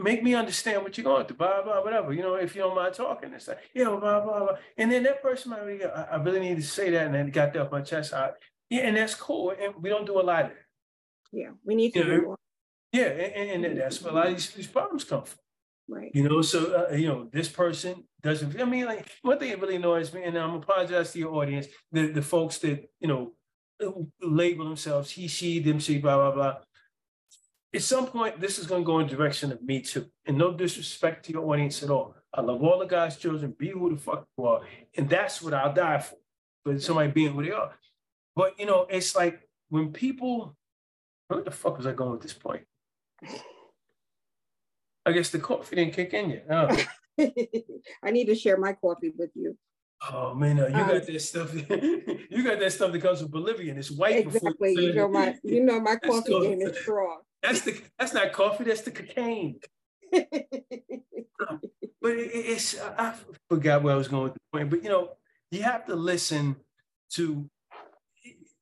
make 0.00 0.22
me 0.22 0.34
understand 0.34 0.82
what 0.82 0.96
you're 0.96 1.04
going 1.04 1.26
through, 1.26 1.36
blah, 1.36 1.62
blah, 1.62 1.82
whatever. 1.82 2.12
You 2.12 2.22
know, 2.22 2.34
if 2.34 2.54
you 2.54 2.62
don't 2.62 2.76
mind 2.76 2.94
talking, 2.94 3.32
it's 3.32 3.48
like, 3.48 3.58
yeah, 3.74 3.84
blah, 3.84 3.98
blah, 3.98 4.20
blah. 4.20 4.56
And 4.76 4.90
then 4.90 5.02
that 5.04 5.22
person 5.22 5.50
might 5.50 5.64
really, 5.64 5.84
I, 5.84 6.02
I 6.02 6.16
really 6.16 6.40
need 6.40 6.56
to 6.56 6.62
say 6.62 6.90
that. 6.90 7.06
And 7.06 7.14
then 7.14 7.30
got 7.30 7.52
that 7.52 7.62
off 7.62 7.72
my 7.72 7.80
chest. 7.80 8.12
I, 8.12 8.30
yeah, 8.70 8.82
and 8.82 8.96
that's 8.96 9.14
cool. 9.14 9.50
And 9.58 9.74
we 9.82 9.88
don't 9.88 10.06
do 10.06 10.20
a 10.20 10.22
lot 10.22 10.44
of 10.44 10.50
that. 10.50 10.56
Yeah, 11.32 11.50
we 11.64 11.74
need 11.74 11.92
to 11.94 12.00
you 12.00 12.04
know, 12.04 12.16
do 12.16 12.22
more. 12.22 12.38
Yeah, 12.92 13.04
and, 13.04 13.64
and, 13.64 13.78
that's 13.78 14.02
where 14.02 14.12
a 14.12 14.14
lot 14.14 14.26
of 14.26 14.34
these, 14.34 14.50
these 14.50 14.66
problems 14.66 15.04
come 15.04 15.24
from. 15.24 15.38
Right. 15.88 16.10
You 16.14 16.28
know, 16.28 16.42
so, 16.42 16.86
uh, 16.90 16.94
you 16.94 17.08
know, 17.08 17.28
this 17.32 17.48
person 17.48 18.04
doesn't, 18.22 18.60
I 18.60 18.64
mean, 18.64 18.84
like, 18.84 19.08
one 19.22 19.38
thing 19.38 19.50
that 19.50 19.60
really 19.60 19.76
annoys 19.76 20.12
me, 20.12 20.24
and 20.24 20.36
I'm 20.36 20.54
apologize 20.54 21.12
to 21.12 21.18
your 21.18 21.34
audience, 21.34 21.66
the, 21.90 22.08
the 22.08 22.22
folks 22.22 22.58
that, 22.58 22.90
you 23.00 23.08
know, 23.08 23.32
label 24.20 24.64
themselves 24.64 25.10
he, 25.10 25.26
she, 25.26 25.58
them, 25.58 25.80
she, 25.80 25.98
blah, 25.98 26.16
blah, 26.16 26.30
blah 26.30 26.56
at 27.74 27.82
some 27.82 28.06
point, 28.06 28.40
this 28.40 28.58
is 28.58 28.66
going 28.66 28.82
to 28.82 28.86
go 28.86 28.98
in 28.98 29.06
the 29.06 29.16
direction 29.16 29.50
of 29.50 29.62
me 29.62 29.80
too. 29.80 30.06
And 30.26 30.36
no 30.36 30.52
disrespect 30.52 31.26
to 31.26 31.32
your 31.32 31.50
audience 31.50 31.82
at 31.82 31.90
all. 31.90 32.14
I 32.32 32.42
love 32.42 32.62
all 32.62 32.78
the 32.78 32.86
God's 32.86 33.16
children. 33.16 33.54
Be 33.58 33.70
who 33.70 33.90
the 33.90 34.00
fuck 34.00 34.26
you 34.36 34.44
are. 34.44 34.60
And 34.96 35.08
that's 35.08 35.40
what 35.40 35.54
I'll 35.54 35.72
die 35.72 35.98
for. 35.98 36.16
But 36.64 36.82
somebody 36.82 37.10
being 37.10 37.32
who 37.32 37.42
they 37.42 37.50
are. 37.50 37.72
But, 38.36 38.58
you 38.58 38.66
know, 38.66 38.86
it's 38.88 39.16
like 39.16 39.48
when 39.68 39.92
people, 39.92 40.56
Where 41.28 41.42
the 41.42 41.50
fuck 41.50 41.78
was 41.78 41.86
I 41.86 41.92
going 41.92 42.12
with 42.12 42.22
this 42.22 42.34
point? 42.34 42.64
I 45.04 45.12
guess 45.12 45.30
the 45.30 45.38
coffee 45.38 45.76
didn't 45.76 45.94
kick 45.94 46.14
in 46.14 46.30
yet. 46.30 46.46
Oh. 46.50 46.76
I 48.02 48.10
need 48.10 48.26
to 48.26 48.34
share 48.34 48.56
my 48.56 48.72
coffee 48.72 49.12
with 49.16 49.30
you. 49.34 49.56
Oh 50.10 50.34
man, 50.34 50.58
uh, 50.58 50.66
you 50.66 50.74
um, 50.74 50.88
got 50.88 51.06
that 51.06 51.22
stuff. 51.22 51.54
you 51.70 52.42
got 52.44 52.58
that 52.58 52.72
stuff 52.72 52.90
that 52.90 53.02
comes 53.02 53.20
from 53.20 53.30
Bolivia, 53.30 53.70
and 53.70 53.78
it's 53.78 53.90
white. 53.90 54.16
Exactly. 54.16 54.72
You 54.72 54.94
know 54.94 55.08
my, 55.08 55.36
you 55.44 55.62
know 55.62 55.80
my 55.80 55.96
coffee 55.96 56.40
game 56.40 56.60
is 56.62 56.76
strong. 56.78 57.20
That's 57.42 57.60
the. 57.60 57.80
That's 57.98 58.12
not 58.12 58.32
coffee. 58.32 58.64
That's 58.64 58.80
the 58.80 58.90
cocaine. 58.90 59.60
but 60.10 60.32
it, 62.04 62.30
it's. 62.32 62.80
I 62.80 63.14
forgot 63.48 63.82
where 63.82 63.94
I 63.94 63.96
was 63.96 64.08
going 64.08 64.24
with 64.24 64.34
the 64.34 64.40
point. 64.52 64.70
But 64.70 64.82
you 64.82 64.88
know, 64.88 65.10
you 65.50 65.62
have 65.62 65.86
to 65.86 65.94
listen 65.94 66.56
to. 67.12 67.48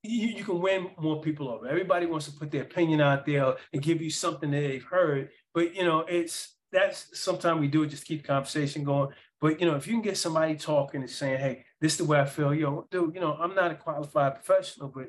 You, 0.03 0.29
you 0.29 0.45
can 0.45 0.61
win 0.61 0.91
more 0.99 1.21
people 1.21 1.49
over. 1.49 1.69
Everybody 1.69 2.07
wants 2.07 2.27
to 2.27 2.33
put 2.33 2.51
their 2.51 2.63
opinion 2.63 3.01
out 3.01 3.27
there 3.27 3.55
and 3.73 3.83
give 3.83 4.01
you 4.01 4.11
something 4.11 4.51
that 4.51 4.61
they've 4.61 4.85
heard. 4.85 5.31
But 5.53 5.75
you 5.75 5.85
know, 5.85 6.01
it's 6.09 6.57
that's 6.73 7.19
sometimes 7.19 7.61
we 7.61 7.69
do 7.69 7.83
it 7.83 7.89
just 7.89 8.05
keep 8.05 8.25
conversation 8.25 8.85
going. 8.85 9.11
But 9.41 9.61
you 9.61 9.67
know, 9.67 9.77
if 9.77 9.87
you 9.87 9.95
can 9.95 10.03
get 10.03 10.17
somebody 10.17 10.57
talking 10.57 11.03
and 11.03 11.11
saying, 11.11 11.41
"Hey, 11.41 11.65
this 11.81 11.93
is 11.93 11.99
the 11.99 12.05
way 12.05 12.21
I 12.21 12.25
feel," 12.27 12.55
yo, 12.55 12.87
dude, 12.91 13.15
you 13.15 13.21
know, 13.21 13.35
I'm 13.35 13.55
not 13.55 13.71
a 13.73 13.75
qualified 13.75 14.35
professional, 14.37 14.89
but 14.89 15.09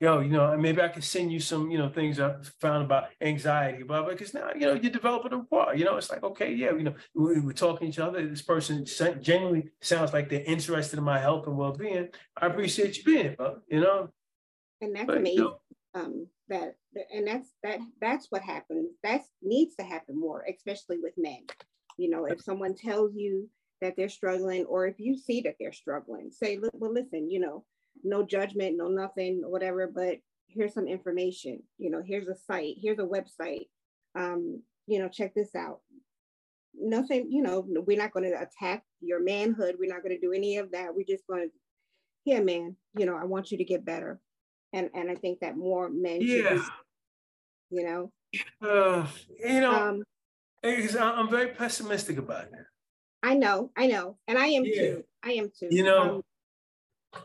yo, 0.00 0.20
you 0.20 0.30
know, 0.30 0.56
maybe 0.56 0.80
I 0.80 0.88
can 0.88 1.02
send 1.02 1.30
you 1.32 1.40
some, 1.40 1.70
you 1.70 1.76
know, 1.76 1.90
things 1.90 2.18
I 2.18 2.34
found 2.60 2.84
about 2.84 3.08
anxiety, 3.20 3.82
blah, 3.82 4.02
blah, 4.02 4.12
because 4.12 4.32
now, 4.32 4.50
you 4.54 4.62
know, 4.62 4.72
you're 4.72 4.90
developing 4.90 5.32
a 5.34 5.36
rapport. 5.38 5.74
You 5.74 5.84
know, 5.84 5.96
it's 5.98 6.10
like, 6.10 6.22
okay, 6.22 6.54
yeah, 6.54 6.72
you 6.72 6.84
know, 6.84 6.94
we, 7.14 7.38
we're 7.40 7.52
talking 7.52 7.88
to 7.88 7.90
each 7.90 7.98
other. 7.98 8.26
This 8.26 8.40
person 8.42 8.86
genuinely 8.86 9.70
sounds 9.82 10.14
like 10.14 10.30
they're 10.30 10.42
interested 10.42 10.98
in 10.98 11.04
my 11.04 11.18
health 11.18 11.46
and 11.46 11.56
well-being. 11.58 12.08
I 12.36 12.46
appreciate 12.46 12.96
you 12.96 13.04
being, 13.04 13.34
bro, 13.34 13.58
you 13.68 13.80
know. 13.80 14.10
And 14.80 14.94
that's 14.94 15.06
but, 15.06 15.18
amazing. 15.18 15.52
Um, 15.94 16.26
that 16.48 16.76
and 17.12 17.26
that's 17.26 17.48
that 17.62 17.80
that's 18.00 18.26
what 18.30 18.42
happens. 18.42 18.90
That 19.02 19.22
needs 19.42 19.74
to 19.76 19.84
happen 19.84 20.18
more, 20.18 20.44
especially 20.48 20.98
with 21.02 21.14
men. 21.16 21.44
You 21.98 22.10
know, 22.10 22.26
if 22.26 22.40
someone 22.40 22.74
tells 22.74 23.14
you 23.14 23.48
that 23.80 23.94
they're 23.96 24.08
struggling, 24.08 24.64
or 24.66 24.86
if 24.86 25.00
you 25.00 25.16
see 25.16 25.40
that 25.42 25.56
they're 25.58 25.72
struggling, 25.72 26.30
say, 26.30 26.58
well, 26.74 26.92
listen, 26.92 27.30
you 27.30 27.40
know, 27.40 27.64
no 28.04 28.24
judgment, 28.24 28.76
no 28.76 28.88
nothing, 28.88 29.42
whatever, 29.44 29.90
but 29.92 30.18
here's 30.48 30.74
some 30.74 30.86
information. 30.86 31.62
You 31.78 31.90
know, 31.90 32.02
here's 32.04 32.28
a 32.28 32.36
site, 32.36 32.76
here's 32.80 32.98
a 32.98 33.02
website. 33.02 33.66
Um, 34.14 34.62
you 34.86 34.98
know, 34.98 35.08
check 35.08 35.34
this 35.34 35.54
out. 35.54 35.80
Nothing, 36.74 37.30
you 37.30 37.42
know, 37.42 37.64
we're 37.68 37.98
not 37.98 38.12
going 38.12 38.30
to 38.30 38.40
attack 38.40 38.84
your 39.00 39.22
manhood. 39.22 39.76
We're 39.78 39.92
not 39.92 40.02
going 40.02 40.14
to 40.14 40.20
do 40.20 40.32
any 40.32 40.56
of 40.58 40.72
that. 40.72 40.94
We're 40.94 41.04
just 41.06 41.26
going 41.26 41.48
to, 41.48 41.54
here, 42.24 42.42
man, 42.42 42.76
you 42.96 43.06
know, 43.06 43.16
I 43.16 43.24
want 43.24 43.50
you 43.50 43.58
to 43.58 43.64
get 43.64 43.84
better. 43.84 44.20
And 44.72 44.90
and 44.94 45.10
I 45.10 45.14
think 45.14 45.40
that 45.40 45.56
more 45.56 45.88
men 45.88 46.20
yeah. 46.20 46.54
Be, 46.54 47.76
you 47.78 47.84
know. 47.84 48.12
Uh, 48.62 49.06
you 49.44 49.60
know, 49.60 49.72
um, 49.72 50.04
I'm 50.62 51.28
very 51.28 51.48
pessimistic 51.48 52.18
about 52.18 52.44
it. 52.44 52.66
I 53.22 53.34
know, 53.34 53.70
I 53.76 53.86
know, 53.86 54.18
and 54.28 54.38
I 54.38 54.46
am 54.46 54.64
yeah. 54.64 54.80
too. 54.80 55.04
I 55.22 55.32
am 55.32 55.50
too. 55.58 55.68
You 55.70 55.84
know, 55.84 56.22
um, 57.14 57.22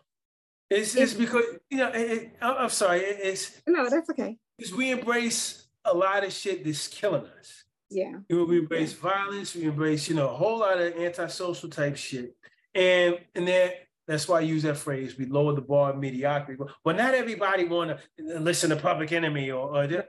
it's, 0.69 0.95
it's, 0.95 1.11
it's 1.11 1.13
because 1.13 1.43
you 1.69 1.77
know. 1.77 1.89
It, 1.89 2.11
it, 2.11 2.31
I'm 2.41 2.69
sorry. 2.69 2.99
It, 3.01 3.19
it's 3.21 3.61
no, 3.67 3.89
that's 3.89 4.09
okay. 4.09 4.37
Because 4.57 4.73
we 4.73 4.91
embrace 4.91 5.67
a 5.85 5.93
lot 5.93 6.23
of 6.23 6.33
shit 6.33 6.65
that's 6.65 6.87
killing 6.87 7.25
us. 7.39 7.63
Yeah. 7.89 8.13
We 8.29 8.59
embrace 8.59 8.93
yeah. 8.93 9.09
violence. 9.09 9.55
We 9.55 9.65
embrace, 9.65 10.09
you 10.09 10.15
know, 10.15 10.29
a 10.29 10.33
whole 10.33 10.59
lot 10.59 10.79
of 10.79 10.95
antisocial 10.95 11.69
type 11.69 11.97
shit, 11.97 12.35
and 12.73 13.19
and 13.35 13.47
then 13.47 13.71
that's 14.07 14.27
why 14.27 14.37
I 14.37 14.41
use 14.41 14.63
that 14.63 14.77
phrase. 14.77 15.17
We 15.17 15.25
lower 15.25 15.53
the 15.53 15.61
bar 15.61 15.91
of 15.91 15.97
mediocrity. 15.97 16.61
But 16.83 16.95
not 16.95 17.13
everybody 17.13 17.65
want 17.65 17.97
to 18.17 18.39
listen 18.39 18.69
to 18.69 18.75
Public 18.75 19.11
Enemy 19.11 19.51
or, 19.51 19.75
or 19.75 20.05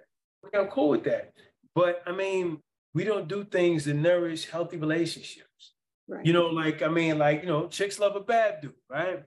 I'm 0.54 0.68
cool 0.68 0.90
with 0.90 1.04
that. 1.04 1.32
But 1.74 2.02
I 2.06 2.12
mean, 2.12 2.58
we 2.94 3.04
don't 3.04 3.28
do 3.28 3.44
things 3.44 3.84
that 3.84 3.94
nourish 3.94 4.48
healthy 4.48 4.76
relationships. 4.76 5.74
Right. 6.08 6.24
You 6.24 6.32
know, 6.32 6.46
like 6.46 6.82
I 6.82 6.88
mean, 6.88 7.18
like 7.18 7.42
you 7.42 7.48
know, 7.48 7.68
chicks 7.68 7.98
love 7.98 8.16
a 8.16 8.20
bad 8.20 8.60
dude, 8.62 8.74
right? 8.88 9.22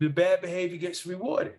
The 0.00 0.08
bad 0.08 0.40
behavior 0.40 0.76
gets 0.76 1.06
rewarded. 1.06 1.54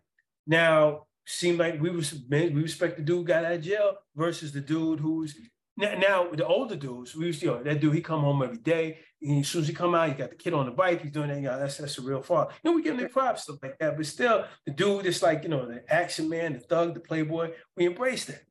Now, 0.46 1.06
seem 1.26 1.58
like 1.58 1.82
we 1.82 1.90
was 1.90 2.14
we 2.30 2.50
respect 2.50 2.98
the 2.98 3.04
dude 3.04 3.28
got 3.28 3.46
out 3.46 3.54
of 3.54 3.62
jail 3.62 3.96
versus 4.16 4.52
the 4.52 4.62
dude 4.62 5.00
who's 5.00 5.36
now, 5.78 5.96
now 5.96 6.32
the 6.32 6.46
older 6.46 6.76
dudes, 6.76 7.16
we 7.16 7.28
used 7.28 7.40
to, 7.42 7.46
you 7.46 7.52
know, 7.52 7.64
that 7.64 7.80
dude, 7.80 7.96
he 7.96 8.02
come 8.02 8.22
home 8.22 8.44
every 8.44 8.58
day. 8.58 9.00
And 9.22 9.40
as 9.40 9.48
soon 9.48 9.62
as 9.62 9.68
he 9.68 9.74
come 9.74 9.96
out, 9.96 10.10
he 10.10 10.16
got 10.16 10.30
the 10.30 10.36
kid 10.36 10.54
on 10.54 10.66
the 10.66 10.72
bike. 10.72 11.02
He's 11.02 11.12
doing 11.12 11.30
that. 11.30 11.38
You 11.38 11.44
know, 11.44 11.60
that's 11.60 11.78
that's 11.78 11.98
a 11.98 12.02
real 12.02 12.22
father. 12.22 12.54
You 12.64 12.70
know, 12.70 12.76
we 12.76 12.84
give 12.84 12.96
him 12.96 13.02
the 13.02 13.10
props 13.10 13.44
stuff 13.44 13.58
like 13.62 13.78
that. 13.80 13.96
But 13.96 14.06
still, 14.06 14.46
the 14.66 14.74
dude 14.74 15.06
is 15.06 15.22
like, 15.22 15.44
you 15.44 15.50
know, 15.50 15.68
the 15.68 15.84
action 15.94 16.28
man, 16.28 16.54
the 16.54 16.60
thug, 16.60 16.94
the 16.94 17.00
playboy. 17.00 17.52
We 17.78 17.86
embrace 17.86 18.26
that. 18.26 18.42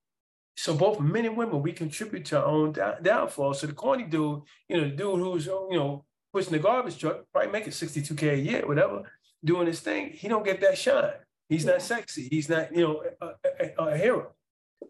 So 0.57 0.75
both 0.75 1.01
men 1.01 1.27
and 1.27 1.37
women, 1.37 1.63
we 1.63 1.73
contribute 1.73 2.27
to 2.27 2.39
our 2.39 2.45
own 2.45 2.73
down, 2.73 3.03
downfall. 3.03 3.55
So 3.55 3.67
the 3.67 3.73
corny 3.73 4.05
dude, 4.05 4.43
you 4.69 4.77
know, 4.77 4.85
the 4.85 4.97
dude 4.97 5.19
who's 5.19 5.49
oh, 5.49 5.69
you 5.71 5.79
know 5.79 6.05
pushing 6.33 6.53
the 6.53 6.59
garbage 6.59 6.99
truck, 6.99 7.25
probably 7.33 7.51
making 7.51 7.73
62k 7.73 8.33
a 8.33 8.39
year, 8.39 8.67
whatever, 8.67 9.03
doing 9.45 9.67
his 9.67 9.81
thing, 9.81 10.11
he 10.11 10.29
don't 10.29 10.45
get 10.45 10.61
that 10.61 10.79
shine. 10.79 11.13
He's 11.49 11.65
not 11.65 11.83
sexy. 11.83 12.29
He's 12.31 12.49
not, 12.49 12.75
you 12.75 12.83
know, 12.83 13.03
a, 13.21 13.83
a, 13.83 13.87
a 13.87 13.97
hero. 13.97 14.33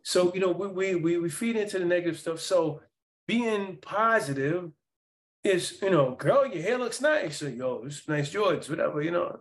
So 0.02 0.32
you 0.34 0.40
know, 0.40 0.52
we, 0.52 0.94
we 0.94 1.18
we 1.18 1.28
feed 1.30 1.56
into 1.56 1.78
the 1.78 1.84
negative 1.84 2.18
stuff. 2.18 2.40
So 2.40 2.80
being 3.26 3.76
positive 3.80 4.72
is, 5.44 5.78
you 5.82 5.90
know, 5.90 6.14
girl, 6.14 6.46
your 6.46 6.62
hair 6.62 6.78
looks 6.78 7.00
nice. 7.00 7.42
Or, 7.42 7.50
Yo, 7.50 7.84
it's 7.86 8.06
nice 8.08 8.32
Jordans, 8.32 8.68
whatever, 8.68 9.02
you 9.02 9.10
know. 9.10 9.40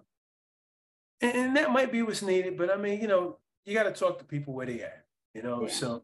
And, 1.21 1.35
and, 1.35 1.57
that 1.57 1.71
might 1.71 1.91
be 1.91 2.01
what's 2.01 2.21
needed, 2.21 2.57
but 2.57 2.71
I 2.71 2.77
mean, 2.77 3.01
you 3.01 3.07
know, 3.07 3.37
you 3.65 3.73
got 3.73 3.83
to 3.83 3.91
talk 3.91 4.19
to 4.19 4.25
people 4.25 4.53
where 4.53 4.65
they 4.65 4.81
at, 4.81 5.05
you 5.33 5.41
know. 5.41 5.63
Yeah. 5.63 5.73
So 5.73 6.03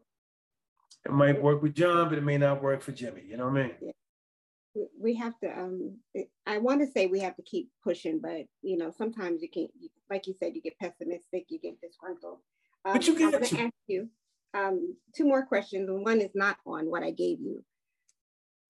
it 1.04 1.12
might 1.12 1.40
work 1.40 1.62
with 1.62 1.74
John, 1.74 2.08
but 2.08 2.18
it 2.18 2.24
may 2.24 2.36
not 2.36 2.62
work 2.62 2.82
for 2.82 2.92
Jimmy. 2.92 3.22
You 3.26 3.36
know 3.36 3.44
what 3.44 3.58
I 3.58 3.62
mean? 3.62 3.72
Yeah. 3.80 3.92
We 5.00 5.14
have 5.14 5.38
to. 5.40 5.58
Um, 5.58 5.96
I 6.46 6.58
want 6.58 6.80
to 6.80 6.86
say 6.86 7.06
we 7.06 7.20
have 7.20 7.34
to 7.36 7.42
keep 7.42 7.70
pushing, 7.82 8.20
but 8.20 8.44
you 8.60 8.76
know, 8.76 8.92
sometimes 8.98 9.40
you 9.40 9.48
can't. 9.48 9.70
like 10.10 10.26
you 10.26 10.34
said, 10.38 10.54
you 10.54 10.60
get 10.60 10.78
pessimistic, 10.78 11.46
you 11.48 11.58
get 11.58 11.80
disgruntled. 11.80 12.40
Um, 12.84 12.92
but 12.92 13.06
you 13.06 13.16
get. 13.16 13.34
I'm 13.34 13.42
to 13.42 13.60
ask 13.62 13.72
you 13.86 14.10
um, 14.54 14.96
two 15.14 15.24
more 15.24 15.44
questions, 15.44 15.88
and 15.88 16.04
one 16.04 16.20
is 16.20 16.34
not 16.34 16.56
on 16.66 16.90
what 16.90 17.02
I 17.02 17.10
gave 17.10 17.40
you. 17.40 17.64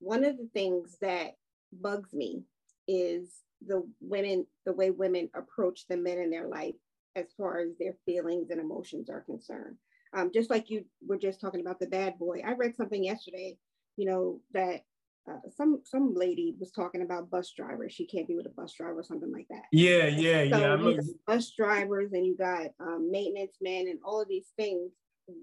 One 0.01 0.25
of 0.25 0.37
the 0.37 0.49
things 0.53 0.97
that 1.01 1.33
bugs 1.73 2.13
me 2.13 2.43
is 2.89 3.31
the 3.67 3.87
women, 4.01 4.47
the 4.65 4.73
way 4.73 4.91
women 4.91 5.31
approach 5.35 5.87
the 5.89 5.97
men 5.97 6.19
in 6.19 6.31
their 6.31 6.49
life 6.49 6.75
as 7.15 7.27
far 7.37 7.61
as 7.61 7.71
their 7.79 7.97
feelings 8.05 8.51
and 8.51 8.61
emotions 8.61 9.09
are 9.09 9.23
concerned. 9.23 9.77
Um, 10.15 10.31
just 10.33 10.51
like 10.51 10.71
you 10.71 10.85
were 11.07 11.19
just 11.19 11.41
talking 11.41 11.61
about 11.61 11.81
the 11.81 11.87
bad 11.87 12.19
boy. 12.19 12.43
I 12.47 12.53
read 12.53 12.77
something 12.77 13.03
yesterday, 13.03 13.57
you 13.97 14.07
know, 14.07 14.41
that 14.53 14.83
uh, 15.29 15.39
some 15.57 15.81
some 15.85 16.15
lady 16.15 16.55
was 16.61 16.71
talking 16.71 17.03
about 17.03 17.31
bus 17.31 17.53
drivers. 17.57 17.93
She 17.93 18.07
can't 18.07 18.29
be 18.29 18.37
with 18.37 18.47
a 18.47 18.51
bus 18.51 18.75
driver 18.75 19.01
or 19.01 19.03
something 19.03 19.33
like 19.33 19.49
that. 19.51 19.65
Yeah, 19.73 20.07
yeah, 20.07 20.49
so 20.51 20.89
yeah. 20.89 21.01
bus 21.27 21.53
drivers 21.57 22.13
and 22.13 22.25
you 22.25 22.37
got 22.37 22.69
um, 22.79 23.11
maintenance 23.11 23.57
men 23.61 23.89
and 23.89 23.99
all 24.05 24.21
of 24.21 24.29
these 24.29 24.53
things 24.57 24.93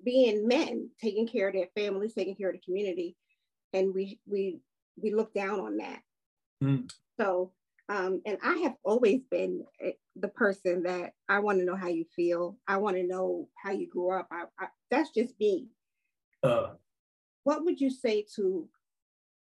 being 0.04 0.48
men, 0.48 0.90
taking 1.02 1.28
care 1.28 1.48
of 1.48 1.54
their 1.54 1.70
families, 1.76 2.14
taking 2.14 2.36
care 2.36 2.50
of 2.50 2.56
the 2.56 2.62
community, 2.62 3.16
and 3.74 3.94
we 3.94 4.20
we 4.28 4.60
we 5.02 5.14
look 5.14 5.34
down 5.34 5.60
on 5.60 5.78
that. 5.78 6.00
Mm. 6.64 6.92
So, 7.20 7.52
um, 7.90 8.22
and 8.26 8.38
I 8.44 8.58
have 8.60 8.76
always 8.84 9.22
been 9.30 9.64
eh, 9.82 9.92
the 10.16 10.30
person 10.30 10.84
that 10.84 11.14
I 11.28 11.40
want 11.40 11.60
to 11.60 11.66
know 11.66 11.76
how 11.76 11.88
you 11.88 12.06
feel. 12.16 12.58
I 12.68 12.78
want 12.78 12.98
to 12.98 13.08
know 13.08 13.50
how 13.62 13.72
you 13.72 13.90
grew 13.90 14.12
up. 14.12 14.28
I, 14.32 14.44
I, 14.60 14.68
that's 14.90 15.10
just 15.12 15.34
me. 15.40 15.68
Uh, 16.42 16.72
what 17.44 17.64
would 17.66 17.80
you 17.80 17.90
say 17.90 18.26
to 18.36 18.68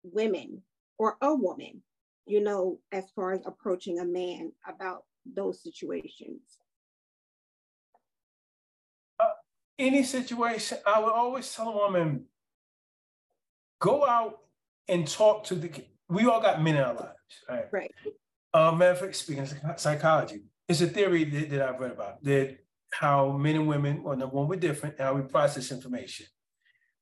women 0.02 0.62
or 0.98 1.16
a 1.22 1.34
woman, 1.34 1.82
you 2.26 2.42
know, 2.42 2.78
as 2.92 3.10
far 3.14 3.32
as 3.32 3.40
approaching 3.46 4.00
a 4.00 4.04
man 4.04 4.52
about 4.68 5.04
those 5.24 5.62
situations? 5.62 6.58
Any 9.78 10.02
situation, 10.02 10.78
I 10.86 11.00
would 11.00 11.12
always 11.12 11.52
tell 11.54 11.68
a 11.68 11.76
woman, 11.76 12.24
go 13.80 14.06
out 14.06 14.38
and 14.88 15.06
talk 15.06 15.44
to 15.44 15.54
the. 15.54 15.70
We 16.08 16.26
all 16.26 16.40
got 16.40 16.62
men 16.62 16.76
in 16.76 16.82
our 16.82 16.94
lives, 16.94 17.12
right? 17.48 17.64
Right. 17.72 17.94
Uh, 18.54 18.72
matter 18.72 18.92
of 18.92 19.00
fact, 19.00 19.16
speaking 19.16 19.42
of 19.42 19.80
psychology, 19.80 20.44
it's 20.68 20.80
a 20.80 20.86
theory 20.86 21.24
that, 21.24 21.50
that 21.50 21.62
I've 21.62 21.80
read 21.80 21.90
about 21.90 22.22
that 22.24 22.58
how 22.92 23.32
men 23.32 23.56
and 23.56 23.68
women, 23.68 24.02
well, 24.02 24.16
number 24.16 24.34
one, 24.34 24.48
we're 24.48 24.56
different, 24.56 24.98
how 24.98 25.14
we 25.14 25.22
process 25.22 25.70
information. 25.70 26.26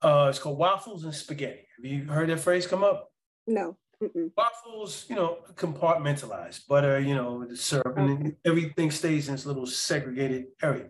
Uh, 0.02 0.26
it's 0.28 0.38
called 0.38 0.58
waffles 0.58 1.04
and 1.04 1.14
spaghetti. 1.14 1.66
Have 1.76 1.84
you 1.84 2.04
heard 2.04 2.28
that 2.28 2.40
phrase 2.40 2.66
come 2.66 2.82
up? 2.82 3.12
No. 3.46 3.76
Mm-mm. 4.02 4.30
Waffles, 4.36 5.06
you 5.08 5.14
know, 5.14 5.38
compartmentalized, 5.54 6.66
butter, 6.66 6.98
you 6.98 7.14
know, 7.14 7.44
the 7.44 7.56
syrup, 7.56 7.96
okay. 7.98 8.02
and 8.02 8.36
everything 8.44 8.90
stays 8.90 9.28
in 9.28 9.34
this 9.34 9.46
little 9.46 9.66
segregated 9.66 10.46
area. 10.62 10.88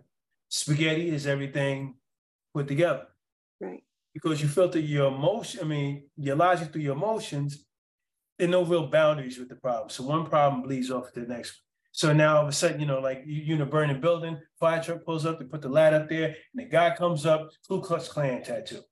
Spaghetti 0.54 1.08
is 1.08 1.26
everything 1.26 1.96
put 2.54 2.68
together. 2.68 3.08
Right. 3.60 3.82
Because 4.12 4.40
you 4.40 4.46
filter 4.46 4.78
your 4.78 5.08
emotion, 5.08 5.60
I 5.62 5.64
mean, 5.64 6.04
your 6.16 6.36
logic 6.36 6.72
through 6.72 6.82
your 6.82 6.94
emotions, 6.94 7.66
there 8.38 8.46
are 8.46 8.50
no 8.52 8.64
real 8.64 8.86
boundaries 8.86 9.36
with 9.36 9.48
the 9.48 9.56
problem. 9.56 9.90
So 9.90 10.04
one 10.04 10.26
problem 10.26 10.62
bleeds 10.62 10.92
off 10.92 11.12
to 11.12 11.22
the 11.22 11.26
next 11.26 11.50
one. 11.50 11.64
So 11.90 12.12
now 12.12 12.36
all 12.36 12.42
of 12.44 12.48
a 12.48 12.52
sudden, 12.52 12.78
you 12.78 12.86
know, 12.86 13.00
like 13.00 13.24
you, 13.26 13.52
are 13.52 13.56
in 13.56 13.62
a 13.62 13.66
burning 13.66 14.00
building, 14.00 14.38
fire 14.60 14.80
truck 14.80 15.04
pulls 15.04 15.26
up, 15.26 15.40
they 15.40 15.44
put 15.44 15.60
the 15.60 15.68
light 15.68 15.92
up 15.92 16.08
there, 16.08 16.26
and 16.26 16.36
the 16.54 16.66
guy 16.66 16.94
comes 16.94 17.26
up, 17.26 17.50
Ku 17.66 17.80
Klux 17.80 18.06
Klan 18.06 18.44
tattoo. 18.44 18.82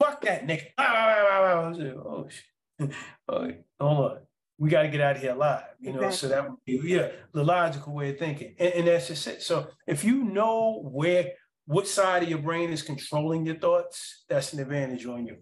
Fuck 0.00 0.22
that 0.22 0.44
nigga. 0.44 0.66
Oh, 0.78 2.26
shit. 2.28 2.90
oh, 3.28 3.52
hold 3.78 4.10
on. 4.10 4.18
We 4.60 4.68
got 4.68 4.82
to 4.82 4.88
get 4.88 5.00
out 5.00 5.16
of 5.16 5.22
here 5.22 5.32
alive, 5.32 5.64
you 5.80 5.92
know. 5.92 6.00
Exactly. 6.00 6.16
So 6.16 6.28
that 6.28 6.48
would 6.48 6.58
be 6.66 6.80
yeah, 6.84 7.08
the 7.32 7.42
logical 7.42 7.94
way 7.94 8.10
of 8.10 8.18
thinking. 8.18 8.54
And, 8.58 8.74
and 8.74 8.86
that's 8.86 9.08
just 9.08 9.26
it. 9.26 9.42
So 9.42 9.68
if 9.86 10.04
you 10.04 10.22
know 10.22 10.82
where 10.84 11.32
what 11.64 11.88
side 11.88 12.22
of 12.22 12.28
your 12.28 12.40
brain 12.40 12.70
is 12.70 12.82
controlling 12.82 13.46
your 13.46 13.56
thoughts, 13.56 14.24
that's 14.28 14.52
an 14.52 14.60
advantage 14.60 15.06
on 15.06 15.26
you. 15.26 15.38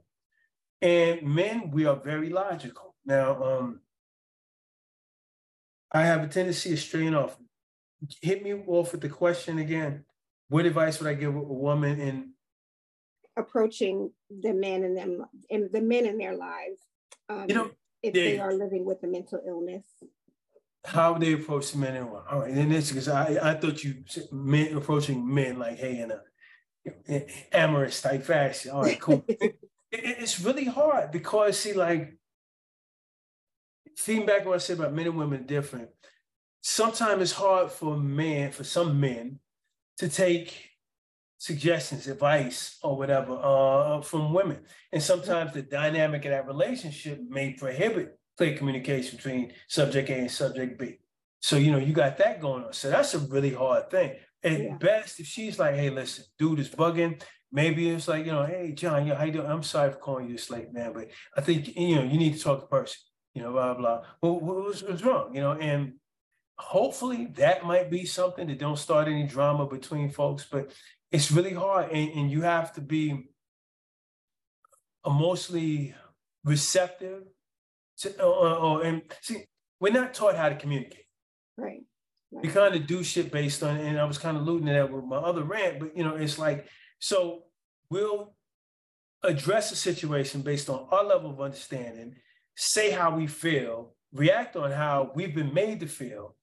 And 0.81 1.23
men, 1.23 1.71
we 1.73 1.85
are 1.85 1.97
very 1.97 2.31
logical. 2.31 2.95
Now, 3.05 3.43
um, 3.43 3.81
I 5.91 6.03
have 6.03 6.23
a 6.23 6.29
tendency 6.29 6.73
of 6.73 6.79
straying 6.79 7.14
off. 7.14 7.37
Hit 8.23 8.45
me 8.45 8.55
off 8.55 8.93
with 8.93 9.01
the 9.01 9.09
question 9.09 9.59
again. 9.59 10.05
What 10.49 10.64
advice 10.64 11.01
would 11.01 11.09
I 11.09 11.14
give 11.14 11.35
a 11.35 11.41
woman 11.41 12.01
in 12.01 12.35
approaching 13.37 14.12
the 14.31 14.53
men 14.53 14.85
in 14.85 14.95
them 14.95 15.25
and 15.51 15.73
the 15.73 15.81
men 15.81 16.07
in 16.07 16.19
their 16.19 16.37
lives? 16.37 16.81
Um, 17.29 17.47
you 17.49 17.55
know, 17.55 17.71
if 18.03 18.14
they, 18.14 18.32
they, 18.32 18.38
are 18.38 18.53
living 18.53 18.84
with 18.84 19.03
a 19.03 19.07
mental 19.07 19.40
illness. 19.46 19.84
How 20.84 21.14
they 21.14 21.32
approach 21.32 21.74
men 21.74 21.96
and 21.96 22.07
women? 22.07 22.22
All 22.30 22.40
right, 22.40 22.53
and 22.53 22.72
this 22.72 22.90
because 22.90 23.09
I, 23.09 23.38
I 23.42 23.55
thought 23.55 23.82
you 23.84 24.05
men 24.32 24.76
approaching 24.76 25.32
men 25.32 25.59
like, 25.59 25.78
hey, 25.78 26.01
in 26.01 26.12
a 26.12 27.26
amorous 27.53 28.01
type 28.01 28.22
fashion. 28.22 28.70
All 28.70 28.82
right, 28.82 29.01
cool. 29.01 29.24
it, 29.28 29.59
it's 29.90 30.40
really 30.40 30.64
hard 30.64 31.11
because 31.11 31.59
see, 31.59 31.72
like 31.72 32.16
feeding 33.96 34.26
what 34.26 34.55
I 34.55 34.59
said 34.59 34.78
about 34.78 34.94
men 34.94 35.07
and 35.07 35.18
women 35.18 35.44
different. 35.44 35.88
Sometimes 36.62 37.22
it's 37.22 37.32
hard 37.32 37.70
for 37.70 37.96
men, 37.96 38.53
for 38.53 38.64
some 38.64 39.01
men, 39.01 39.40
to 39.99 40.09
take 40.09 40.70
suggestions, 41.39 42.07
advice, 42.07 42.78
or 42.82 42.97
whatever 42.97 43.39
uh, 43.41 44.01
from 44.03 44.32
women. 44.32 44.59
And 44.93 45.03
sometimes 45.03 45.53
the 45.53 45.62
dynamic 45.62 46.24
of 46.24 46.32
that 46.32 46.47
relationship 46.47 47.20
may 47.28 47.55
prohibit 47.55 48.18
clear 48.36 48.57
communication 48.57 49.16
between 49.16 49.53
subject 49.68 50.11
A 50.11 50.14
and 50.14 50.30
subject 50.30 50.78
B. 50.78 50.99
So, 51.41 51.57
you 51.57 51.70
know, 51.70 51.78
you 51.78 51.93
got 51.93 52.18
that 52.18 52.41
going 52.41 52.64
on. 52.64 52.72
So 52.72 52.91
that's 52.91 53.14
a 53.14 53.20
really 53.20 53.55
hard 53.55 53.91
thing. 53.91 54.16
At 54.43 54.61
yeah. 54.61 54.76
best, 54.76 55.20
if 55.20 55.26
she's 55.26 55.59
like, 55.59 55.74
hey, 55.74 55.91
listen, 55.91 56.24
dude 56.39 56.61
is 56.61 56.68
bugging, 56.68 57.22
maybe 57.51 57.89
it's 57.91 58.09
like, 58.09 58.26
you 58.26 58.32
know, 58.32 58.45
hey, 58.45 58.72
John, 58.72 59.07
how 59.07 59.24
you 59.24 59.32
doing? 59.32 59.47
I'm 59.47 59.62
sorry 59.62 59.93
for 59.93 59.99
calling 59.99 60.26
you 60.26 60.32
this 60.32 60.51
late, 60.51 60.72
man, 60.72 60.93
but 60.93 61.09
I 61.36 61.41
think, 61.41 61.76
you 61.76 61.97
know, 61.97 62.03
you 62.03 62.18
need 62.18 62.34
to 62.34 62.41
talk 62.41 62.61
to 62.61 62.66
person 62.66 62.99
you 63.39 63.45
know, 63.45 63.53
blah, 63.53 63.74
blah. 63.74 64.03
Well, 64.20 64.41
what 64.41 64.64
was, 64.64 64.82
was 64.82 65.05
wrong, 65.05 65.32
you 65.32 65.41
know, 65.41 65.53
and 65.53 65.95
hopefully 66.59 67.28
that 67.36 67.64
might 67.64 67.89
be 67.89 68.05
something 68.05 68.49
that 68.49 68.59
don't 68.59 68.78
start 68.78 69.07
any 69.07 69.24
drama 69.28 69.64
between 69.64 70.11
folks, 70.11 70.45
but 70.51 70.72
it's 71.11 71.31
really 71.31 71.55
hard. 71.55 71.91
And, 71.91 72.11
and 72.13 72.31
you 72.31 72.43
have 72.43 72.73
to 72.75 72.81
be 72.81 73.29
emotionally 75.07 75.95
receptive 76.45 77.25
to, 77.99 78.23
uh, 78.23 78.27
uh, 78.27 78.79
and 78.79 79.03
see, 79.23 79.45
we're 79.81 79.93
not 79.93 80.15
taught 80.15 80.37
how 80.37 80.49
to 80.49 80.55
communicate. 80.55 81.05
Right. 81.57 81.83
right. 82.31 82.45
We 82.45 82.49
kind 82.49 82.75
of 82.75 82.87
do 82.87 83.03
shit 83.03 83.31
based 83.31 83.63
on, 83.63 83.77
and 83.77 83.99
I 83.99 84.05
was 84.05 84.19
kind 84.19 84.37
of 84.37 84.43
alluding 84.43 84.67
to 84.67 84.73
that 84.73 84.93
with 84.93 85.05
my 85.05 85.17
other 85.17 85.43
rant, 85.43 85.81
but 85.81 85.97
you 85.97 86.05
know, 86.05 86.17
it's 86.17 86.39
like, 86.39 86.69
so 86.99 87.45
we'll 87.91 88.35
address 89.23 89.73
a 89.73 89.77
situation 89.77 90.43
based 90.43 90.71
on 90.71 90.87
our 90.91 91.05
level 91.05 91.31
of 91.31 91.41
understanding 91.41 92.15
say 92.61 92.91
how 92.91 93.15
we 93.15 93.27
feel, 93.29 93.95
react 94.13 94.57
on 94.57 94.73
how 94.73 95.13
we've 95.15 95.35
been 95.35 95.55
made 95.55 95.79
to 95.79 95.87
feel, 95.87 96.35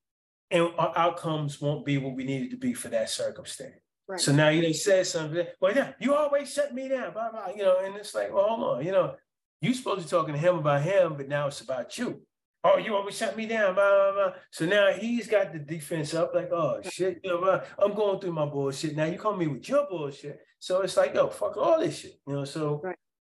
and 0.49 0.70
our 0.78 0.93
outcomes 0.97 1.59
won't 1.59 1.86
be 1.86 1.97
what 1.97 2.16
we 2.16 2.24
needed 2.24 2.51
to 2.51 2.57
be 2.57 2.74
for 2.74 2.88
that 2.88 3.09
circumstance. 3.09 3.76
Right. 4.07 4.19
So 4.19 4.31
now 4.31 4.49
you 4.49 4.61
know, 4.61 4.71
said 4.71 5.07
something, 5.07 5.47
well, 5.59 5.75
yeah, 5.75 5.93
you 5.99 6.13
always 6.13 6.53
shut 6.53 6.73
me 6.73 6.87
down, 6.87 7.13
blah, 7.13 7.31
blah, 7.31 7.49
you 7.55 7.63
know, 7.63 7.79
and 7.83 7.95
it's 7.95 8.13
like, 8.13 8.31
well, 8.31 8.47
hold 8.47 8.77
on, 8.77 8.85
you 8.85 8.91
know, 8.91 9.15
you 9.61 9.73
supposed 9.73 10.01
to 10.01 10.05
be 10.05 10.09
talking 10.09 10.33
to 10.33 10.39
him 10.39 10.57
about 10.57 10.83
him, 10.83 11.15
but 11.17 11.27
now 11.27 11.47
it's 11.47 11.61
about 11.61 11.97
you. 11.97 12.21
Oh, 12.63 12.77
you 12.77 12.95
always 12.95 13.17
shut 13.17 13.35
me 13.35 13.47
down, 13.47 13.73
blah, 13.73 13.89
blah, 13.89 14.11
blah. 14.13 14.33
So 14.51 14.65
now 14.65 14.91
he's 14.91 15.27
got 15.27 15.53
the 15.53 15.59
defense 15.59 16.13
up, 16.13 16.35
like, 16.35 16.51
oh 16.51 16.81
shit, 16.83 17.19
you 17.23 17.31
know, 17.31 17.61
I'm 17.79 17.93
going 17.93 18.19
through 18.19 18.33
my 18.33 18.45
bullshit. 18.45 18.95
Now 18.95 19.05
you 19.05 19.17
come 19.17 19.39
me 19.39 19.47
with 19.47 19.67
your 19.67 19.87
bullshit. 19.89 20.39
So 20.59 20.81
it's 20.81 20.97
like, 20.97 21.13
yo, 21.13 21.29
fuck 21.29 21.57
all 21.57 21.79
this 21.79 21.99
shit, 21.99 22.19
you 22.27 22.33
know. 22.33 22.45
So 22.45 22.81
right 22.83 22.95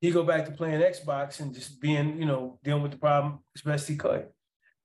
he 0.06 0.12
go 0.12 0.24
back 0.24 0.46
to 0.46 0.52
playing 0.52 0.82
Xbox 0.82 1.40
and 1.40 1.54
just 1.54 1.80
being, 1.80 2.20
you 2.20 2.26
know, 2.26 2.60
dealing 2.64 2.84
with 2.84 2.92
the 2.92 2.98
problem 2.98 3.40
as 3.56 3.62
best 3.62 3.88
he 3.88 3.96
could. 3.96 4.28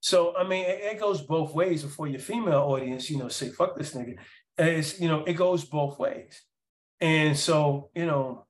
So 0.01 0.35
I 0.35 0.43
mean, 0.43 0.65
it, 0.65 0.79
it 0.83 0.99
goes 0.99 1.21
both 1.21 1.53
ways. 1.53 1.83
Before 1.83 2.07
your 2.07 2.19
female 2.19 2.59
audience, 2.59 3.09
you 3.09 3.17
know, 3.17 3.29
say 3.29 3.49
fuck 3.49 3.77
this 3.77 3.93
nigga, 3.93 4.17
it's 4.57 4.99
you 4.99 5.07
know, 5.07 5.23
it 5.23 5.33
goes 5.33 5.63
both 5.63 5.97
ways. 5.97 6.41
And 6.99 7.37
so 7.37 7.89
you 7.95 8.05
know, 8.05 8.45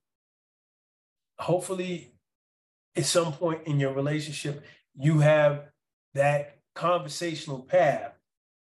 hopefully, 1.37 2.13
at 2.95 3.05
some 3.05 3.33
point 3.33 3.67
in 3.67 3.79
your 3.79 3.93
relationship, 3.93 4.63
you 4.95 5.19
have 5.19 5.65
that 6.13 6.57
conversational 6.73 7.61
path 7.61 8.13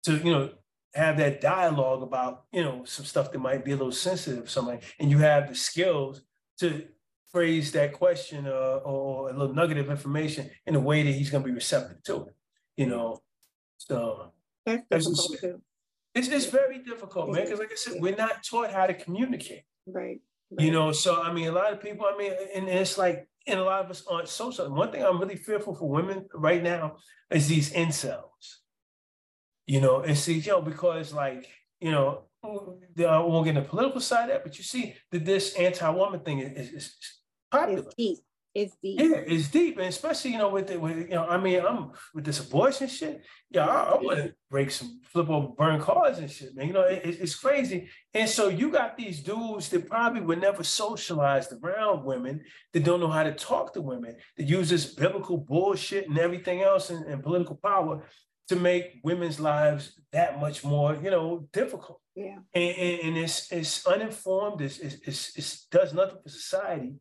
to 0.03 0.17
you 0.19 0.33
know 0.33 0.51
have 0.95 1.17
that 1.19 1.41
dialogue 1.41 2.03
about 2.03 2.45
you 2.53 2.63
know 2.63 2.85
some 2.85 3.05
stuff 3.05 3.33
that 3.33 3.39
might 3.39 3.65
be 3.65 3.73
a 3.73 3.77
little 3.77 3.93
sensitive, 3.93 4.51
something, 4.51 4.81
and 4.99 5.11
you 5.11 5.19
have 5.19 5.49
the 5.49 5.55
skills 5.55 6.23
to 6.59 6.87
phrase 7.31 7.73
that 7.73 7.93
question 7.93 8.47
uh, 8.47 8.81
or 8.85 9.29
a 9.29 9.33
little 9.33 9.55
nugget 9.55 9.79
of 9.79 9.91
information 9.91 10.51
in 10.67 10.77
a 10.77 10.81
way 10.81 11.03
that 11.03 11.11
he's 11.11 11.31
going 11.31 11.43
to 11.43 11.49
be 11.49 11.55
receptive 11.55 12.01
to 12.05 12.27
it. 12.27 12.35
You 12.77 12.87
know, 12.87 13.23
so 13.79 14.33
that's 14.67 14.83
difficult 14.91 15.41
too. 15.41 15.63
It's, 16.15 16.29
it's 16.29 16.47
very 16.47 16.79
difficult, 16.79 17.31
man, 17.33 17.45
because 17.45 17.59
like 17.59 17.73
I 17.73 17.77
said, 17.77 18.01
we're 18.01 18.15
not 18.15 18.45
taught 18.45 18.71
how 18.71 18.87
to 18.87 18.95
communicate. 18.95 19.65
Right. 19.87 20.21
right. 20.51 20.65
You 20.65 20.71
know, 20.71 20.93
so 20.93 21.21
I 21.21 21.33
mean, 21.33 21.49
a 21.49 21.53
lot 21.53 21.73
of 21.73 21.81
people, 21.81 22.07
I 22.07 22.17
mean, 22.17 22.33
and 22.55 22.69
it's 22.69 22.97
like, 22.97 23.29
and 23.47 23.61
a 23.61 23.65
lot 23.65 23.85
of 23.85 23.91
us 23.91 24.05
aren't 24.09 24.29
social. 24.29 24.73
One 24.73 24.91
thing 24.91 25.05
I'm 25.05 25.19
really 25.19 25.37
fearful 25.37 25.75
for 25.75 25.89
women 25.89 26.27
right 26.33 26.63
now 26.63 26.97
is 27.31 27.49
these 27.49 27.73
incels. 27.73 28.61
You 29.67 29.81
know, 29.81 30.01
and 30.01 30.17
see, 30.17 30.35
you 30.35 30.53
know, 30.53 30.63
because 30.63 31.13
like, 31.13 31.49
you 31.81 31.91
know, 31.91 32.25
I 32.45 33.19
won't 33.19 33.47
get 33.47 33.55
the 33.55 33.63
political 33.63 34.01
side 34.01 34.25
of 34.25 34.29
that, 34.31 34.45
but 34.45 34.59
you 34.59 34.65
see 34.65 34.95
that 35.11 35.25
this 35.25 35.55
anti-woman 35.55 36.21
thing 36.21 36.41
is, 36.41 36.73
is, 36.73 36.95
popular. 37.51 37.81
It's 37.81 37.95
deep. 37.95 38.19
It's 38.55 38.77
deep. 38.81 39.01
Yeah, 39.01 39.17
it's 39.27 39.49
deep, 39.49 39.79
and 39.79 39.89
especially 39.89 40.31
you 40.31 40.39
know 40.39 40.49
with 40.49 40.69
the 40.69 40.79
with 40.79 40.97
you 40.97 41.09
know 41.09 41.27
I 41.27 41.39
mean 41.39 41.61
I'm 41.67 41.91
with 42.15 42.25
this 42.25 42.39
abortion 42.39 42.87
shit. 42.87 43.25
Yeah, 43.51 43.67
I, 43.67 43.83
I 43.83 43.97
want 44.01 44.19
to 44.19 44.35
break 44.49 44.71
some 44.71 45.01
flip 45.03 45.29
over 45.29 45.49
burn 45.49 45.81
cars 45.81 46.19
and 46.19 46.31
shit, 46.31 46.55
man. 46.55 46.69
You 46.69 46.73
know 46.73 46.83
it, 46.83 47.03
it's 47.05 47.35
crazy. 47.35 47.89
And 48.15 48.31
so 48.31 48.49
you 48.49 48.71
got 48.71 48.97
these 48.97 49.25
dudes 49.25 49.71
that 49.71 49.89
probably 49.89 50.21
were 50.21 50.37
never 50.37 50.63
socialized 50.63 51.53
around 51.65 52.05
women 52.05 52.45
that 52.73 52.85
don't 52.85 53.01
know 53.01 53.11
how 53.11 53.25
to 53.25 53.33
talk 53.33 53.75
to 53.75 53.81
women 53.81 54.15
that 54.37 54.45
use 54.45 54.71
this 54.71 54.95
biblical 54.95 55.37
bullshit 55.37 56.09
and 56.09 56.17
everything 56.17 56.63
else 56.63 56.91
and, 56.91 57.05
and 57.07 57.25
political 57.25 57.57
power 57.57 58.07
to 58.47 58.55
make 58.55 59.01
women's 59.03 59.41
lives 59.41 60.01
that 60.13 60.39
much 60.39 60.63
more 60.63 60.95
you 61.03 61.11
know 61.11 61.49
difficult. 61.53 62.01
Yeah, 62.15 62.39
and, 62.55 62.77
and, 62.77 63.01
and 63.01 63.17
it's 63.19 63.51
it's 63.51 63.85
uninformed. 63.85 64.61
It's, 64.61 64.79
it's, 64.79 64.95
it's, 65.09 65.37
it's 65.37 65.65
does 65.65 65.93
nothing 65.93 66.19
for 66.23 66.29
society 66.29 66.95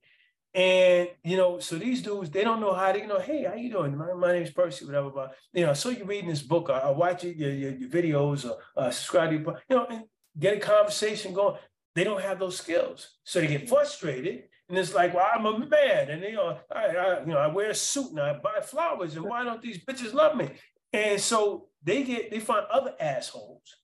and 0.53 1.09
you 1.23 1.37
know, 1.37 1.59
so 1.59 1.77
these 1.77 2.01
dudes, 2.01 2.29
they 2.29 2.43
don't 2.43 2.61
know 2.61 2.73
how 2.73 2.91
to, 2.91 2.99
you 2.99 3.07
know, 3.07 3.19
hey, 3.19 3.45
how 3.45 3.55
you 3.55 3.71
doing? 3.71 3.97
My, 3.97 4.13
my 4.13 4.33
name 4.33 4.43
is 4.43 4.51
Percy, 4.51 4.85
whatever. 4.85 5.09
But 5.09 5.35
you 5.53 5.65
know, 5.65 5.71
I 5.71 5.73
saw 5.73 5.89
you 5.89 6.05
reading 6.05 6.29
this 6.29 6.43
book. 6.43 6.69
I, 6.69 6.79
I 6.79 6.91
watch 6.91 7.23
your, 7.23 7.33
your, 7.33 7.71
your 7.71 7.89
videos 7.89 8.49
or 8.49 8.57
uh, 8.77 8.91
subscribe 8.91 9.31
to 9.31 9.37
your, 9.37 9.61
you 9.69 9.75
know, 9.75 9.87
and 9.89 10.03
get 10.37 10.57
a 10.57 10.59
conversation 10.59 11.33
going. 11.33 11.57
They 11.95 12.03
don't 12.03 12.21
have 12.21 12.39
those 12.39 12.57
skills, 12.57 13.17
so 13.23 13.39
they 13.39 13.47
get 13.47 13.69
frustrated, 13.69 14.43
and 14.67 14.77
it's 14.77 14.95
like, 14.95 15.13
well, 15.13 15.27
I'm 15.31 15.45
a 15.45 15.59
man, 15.59 16.09
and 16.09 16.23
you 16.23 16.33
know, 16.33 16.57
I, 16.71 16.85
I 16.85 17.19
you 17.19 17.27
know, 17.27 17.37
I 17.37 17.47
wear 17.47 17.69
a 17.69 17.75
suit 17.75 18.11
and 18.11 18.19
I 18.19 18.33
buy 18.33 18.61
flowers, 18.61 19.15
and 19.15 19.25
why 19.25 19.43
don't 19.43 19.61
these 19.61 19.83
bitches 19.85 20.13
love 20.13 20.35
me? 20.35 20.49
And 20.91 21.19
so 21.19 21.67
they 21.83 22.03
get, 22.03 22.31
they 22.31 22.39
find 22.39 22.65
other 22.71 22.95
assholes, 22.99 23.77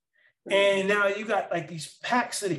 and 0.49 0.88
now 0.88 1.07
you 1.07 1.26
got 1.26 1.51
like 1.51 1.67
these 1.67 1.97
packs 2.01 2.41
of 2.41 2.49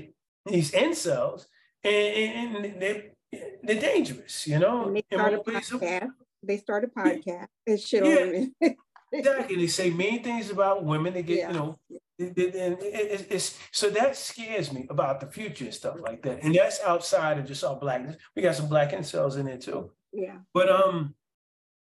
these 0.46 0.70
incels, 0.70 1.46
and, 1.82 2.54
and, 2.54 2.64
and 2.64 2.82
they 2.82 3.10
they're 3.32 3.80
dangerous, 3.80 4.46
you 4.46 4.58
know. 4.58 4.86
And 4.86 4.96
they 4.96 5.04
start 5.12 5.34
a 5.34 5.38
podcast. 5.38 6.10
They 6.42 6.56
start 6.56 6.84
a 6.84 6.86
podcast 7.00 7.46
and 7.66 7.80
shit 7.80 8.52
yeah. 8.60 8.70
exactly. 9.12 9.56
They 9.56 9.66
say 9.66 9.90
mean 9.90 10.22
things 10.22 10.50
about 10.50 10.84
women. 10.84 11.14
They 11.14 11.22
get, 11.22 11.38
yeah. 11.38 11.48
you 11.48 11.54
know, 11.54 11.76
and 12.18 12.34
it's, 12.36 13.24
it's, 13.30 13.58
so 13.72 13.88
that 13.90 14.16
scares 14.16 14.72
me 14.72 14.86
about 14.90 15.20
the 15.20 15.26
future 15.26 15.64
and 15.64 15.74
stuff 15.74 16.00
like 16.00 16.22
that. 16.22 16.42
And 16.42 16.54
that's 16.54 16.80
outside 16.82 17.38
of 17.38 17.46
just 17.46 17.64
our 17.64 17.76
blackness. 17.76 18.16
We 18.36 18.42
got 18.42 18.56
some 18.56 18.68
black 18.68 18.92
incels 18.92 19.38
in 19.38 19.46
there 19.46 19.58
too. 19.58 19.90
Yeah. 20.12 20.38
But 20.52 20.68
um, 20.68 21.14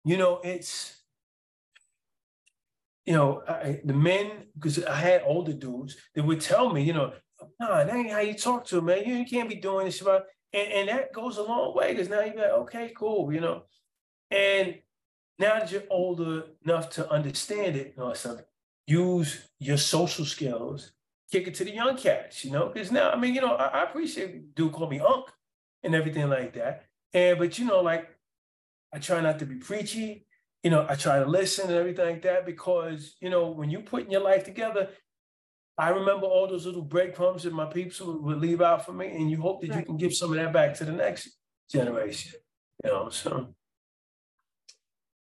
you 0.05 0.17
know, 0.17 0.39
it's 0.43 1.01
you 3.05 3.13
know, 3.13 3.41
I, 3.47 3.81
the 3.83 3.93
men 3.93 4.31
because 4.55 4.83
I 4.83 4.95
had 4.95 5.23
older 5.25 5.53
dudes 5.53 5.97
that 6.15 6.23
would 6.23 6.39
tell 6.39 6.71
me, 6.71 6.83
you 6.83 6.93
know, 6.93 7.13
nah, 7.59 7.83
that 7.83 7.93
ain't 7.93 8.11
how 8.11 8.19
you 8.19 8.35
talk 8.35 8.65
to 8.67 8.77
a 8.77 8.81
man. 8.81 9.03
You, 9.05 9.15
you 9.15 9.25
can't 9.25 9.49
be 9.49 9.55
doing 9.55 9.85
this 9.85 10.01
about 10.01 10.23
and, 10.53 10.71
and 10.71 10.89
that 10.89 11.13
goes 11.13 11.37
a 11.37 11.43
long 11.43 11.75
way 11.75 11.93
because 11.93 12.09
now 12.09 12.21
you're 12.21 12.35
like, 12.35 12.51
okay, 12.51 12.91
cool, 12.95 13.33
you 13.33 13.39
know. 13.39 13.63
And 14.29 14.75
now 15.39 15.59
that 15.59 15.71
you're 15.71 15.83
older 15.89 16.43
enough 16.63 16.89
to 16.91 17.09
understand 17.11 17.75
it, 17.75 17.95
or 17.97 18.15
something, 18.15 18.45
use 18.87 19.49
your 19.59 19.77
social 19.77 20.25
skills, 20.25 20.91
kick 21.31 21.47
it 21.47 21.55
to 21.55 21.63
the 21.63 21.71
young 21.71 21.97
cats, 21.97 22.43
you 22.43 22.51
know, 22.51 22.69
because 22.69 22.91
now, 22.91 23.11
I 23.11 23.17
mean, 23.17 23.33
you 23.33 23.41
know, 23.41 23.55
I, 23.55 23.79
I 23.79 23.83
appreciate 23.83 24.53
dude 24.55 24.71
call 24.71 24.89
me 24.89 24.99
Unc 24.99 25.25
and 25.83 25.95
everything 25.95 26.29
like 26.29 26.53
that. 26.53 26.85
And, 27.13 27.39
but, 27.39 27.57
you 27.57 27.65
know, 27.65 27.81
like, 27.81 28.09
I 28.93 28.99
try 28.99 29.21
not 29.21 29.39
to 29.39 29.45
be 29.45 29.55
preachy. 29.55 30.25
You 30.63 30.69
know, 30.69 30.85
I 30.87 30.95
try 30.95 31.19
to 31.19 31.25
listen 31.25 31.69
and 31.69 31.77
everything 31.77 32.05
like 32.05 32.21
that 32.21 32.45
because, 32.45 33.15
you 33.19 33.29
know, 33.29 33.49
when 33.49 33.69
you're 33.69 33.81
putting 33.81 34.11
your 34.11 34.21
life 34.21 34.43
together, 34.43 34.89
I 35.77 35.89
remember 35.89 36.25
all 36.25 36.47
those 36.47 36.65
little 36.65 36.81
breadcrumbs 36.81 37.43
that 37.43 37.53
my 37.53 37.65
peeps 37.65 38.01
would, 38.01 38.21
would 38.21 38.39
leave 38.39 38.61
out 38.61 38.85
for 38.85 38.93
me, 38.93 39.07
and 39.07 39.31
you 39.31 39.41
hope 39.41 39.61
that 39.61 39.71
right. 39.71 39.79
you 39.79 39.85
can 39.85 39.97
give 39.97 40.13
some 40.13 40.31
of 40.31 40.35
that 40.35 40.53
back 40.53 40.73
to 40.75 40.85
the 40.85 40.91
next 40.91 41.37
generation. 41.69 42.39
You 42.83 42.91
know, 42.91 43.09
so 43.09 43.53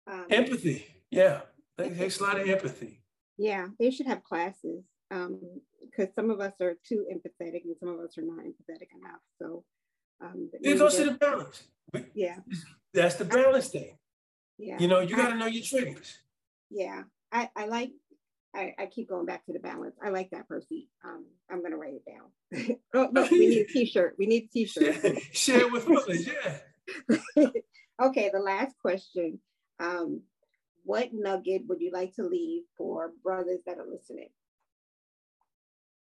um, 0.08 0.26
empathy, 0.30 0.86
yeah, 1.10 1.42
it 1.78 1.98
takes 1.98 2.20
a 2.20 2.24
lot 2.24 2.40
of 2.40 2.48
empathy. 2.48 3.02
Yeah, 3.38 3.68
they 3.80 3.92
should 3.92 4.08
have 4.08 4.24
classes 4.24 4.84
because 5.10 6.08
um, 6.08 6.14
some 6.16 6.30
of 6.30 6.40
us 6.40 6.54
are 6.62 6.76
too 6.88 7.06
empathetic 7.12 7.66
and 7.66 7.76
some 7.80 7.90
of 7.90 8.00
us 8.00 8.18
are 8.18 8.24
not 8.24 8.40
empathetic 8.40 8.88
enough. 8.96 9.22
So 9.40 9.64
um, 10.22 10.50
it 10.54 10.78
goes 10.78 10.96
to 10.96 11.06
the 11.06 11.12
balance. 11.12 11.64
Yeah, 12.14 12.38
that's 12.94 13.16
the 13.16 13.26
balance 13.26 13.70
thing. 13.70 13.98
Yeah, 14.58 14.78
you 14.80 14.88
know, 14.88 15.00
you 15.00 15.16
got 15.16 15.30
to 15.30 15.36
know 15.36 15.48
your 15.48 15.64
triggers. 15.64 16.20
Yeah, 16.70 17.04
I, 17.32 17.50
I 17.56 17.66
like 17.66 17.92
I, 18.54 18.74
I, 18.78 18.86
keep 18.88 19.10
going 19.10 19.26
back 19.26 19.46
to 19.46 19.54
the 19.54 19.60
balance. 19.60 19.96
I 20.04 20.10
like 20.10 20.30
that, 20.32 20.48
Percy. 20.48 20.90
Um, 21.06 21.26
I'm 21.50 21.64
gonna 21.64 21.78
write 21.78 21.94
it 21.94 22.06
down. 22.06 22.78
oh, 22.94 23.10
no, 23.12 23.28
we 23.32 23.48
need 23.48 23.60
a 23.60 23.66
t-shirt. 23.66 24.16
We 24.20 24.26
need 24.26 24.44
a 24.44 24.48
t-shirt. 24.54 25.20
Share, 25.32 25.70
with 25.70 25.90
others, 25.90 26.28
yeah. 26.28 27.48
okay, 28.02 28.30
the 28.34 28.40
last 28.40 28.76
question. 28.80 29.40
Um, 29.80 30.22
what 30.84 31.10
nugget 31.14 31.64
would 31.68 31.80
you 31.80 31.92
like 31.92 32.16
to 32.16 32.24
leave 32.24 32.64
for 32.78 33.12
brothers 33.24 33.60
that 33.66 33.78
are 33.78 33.88
listening? 33.90 34.30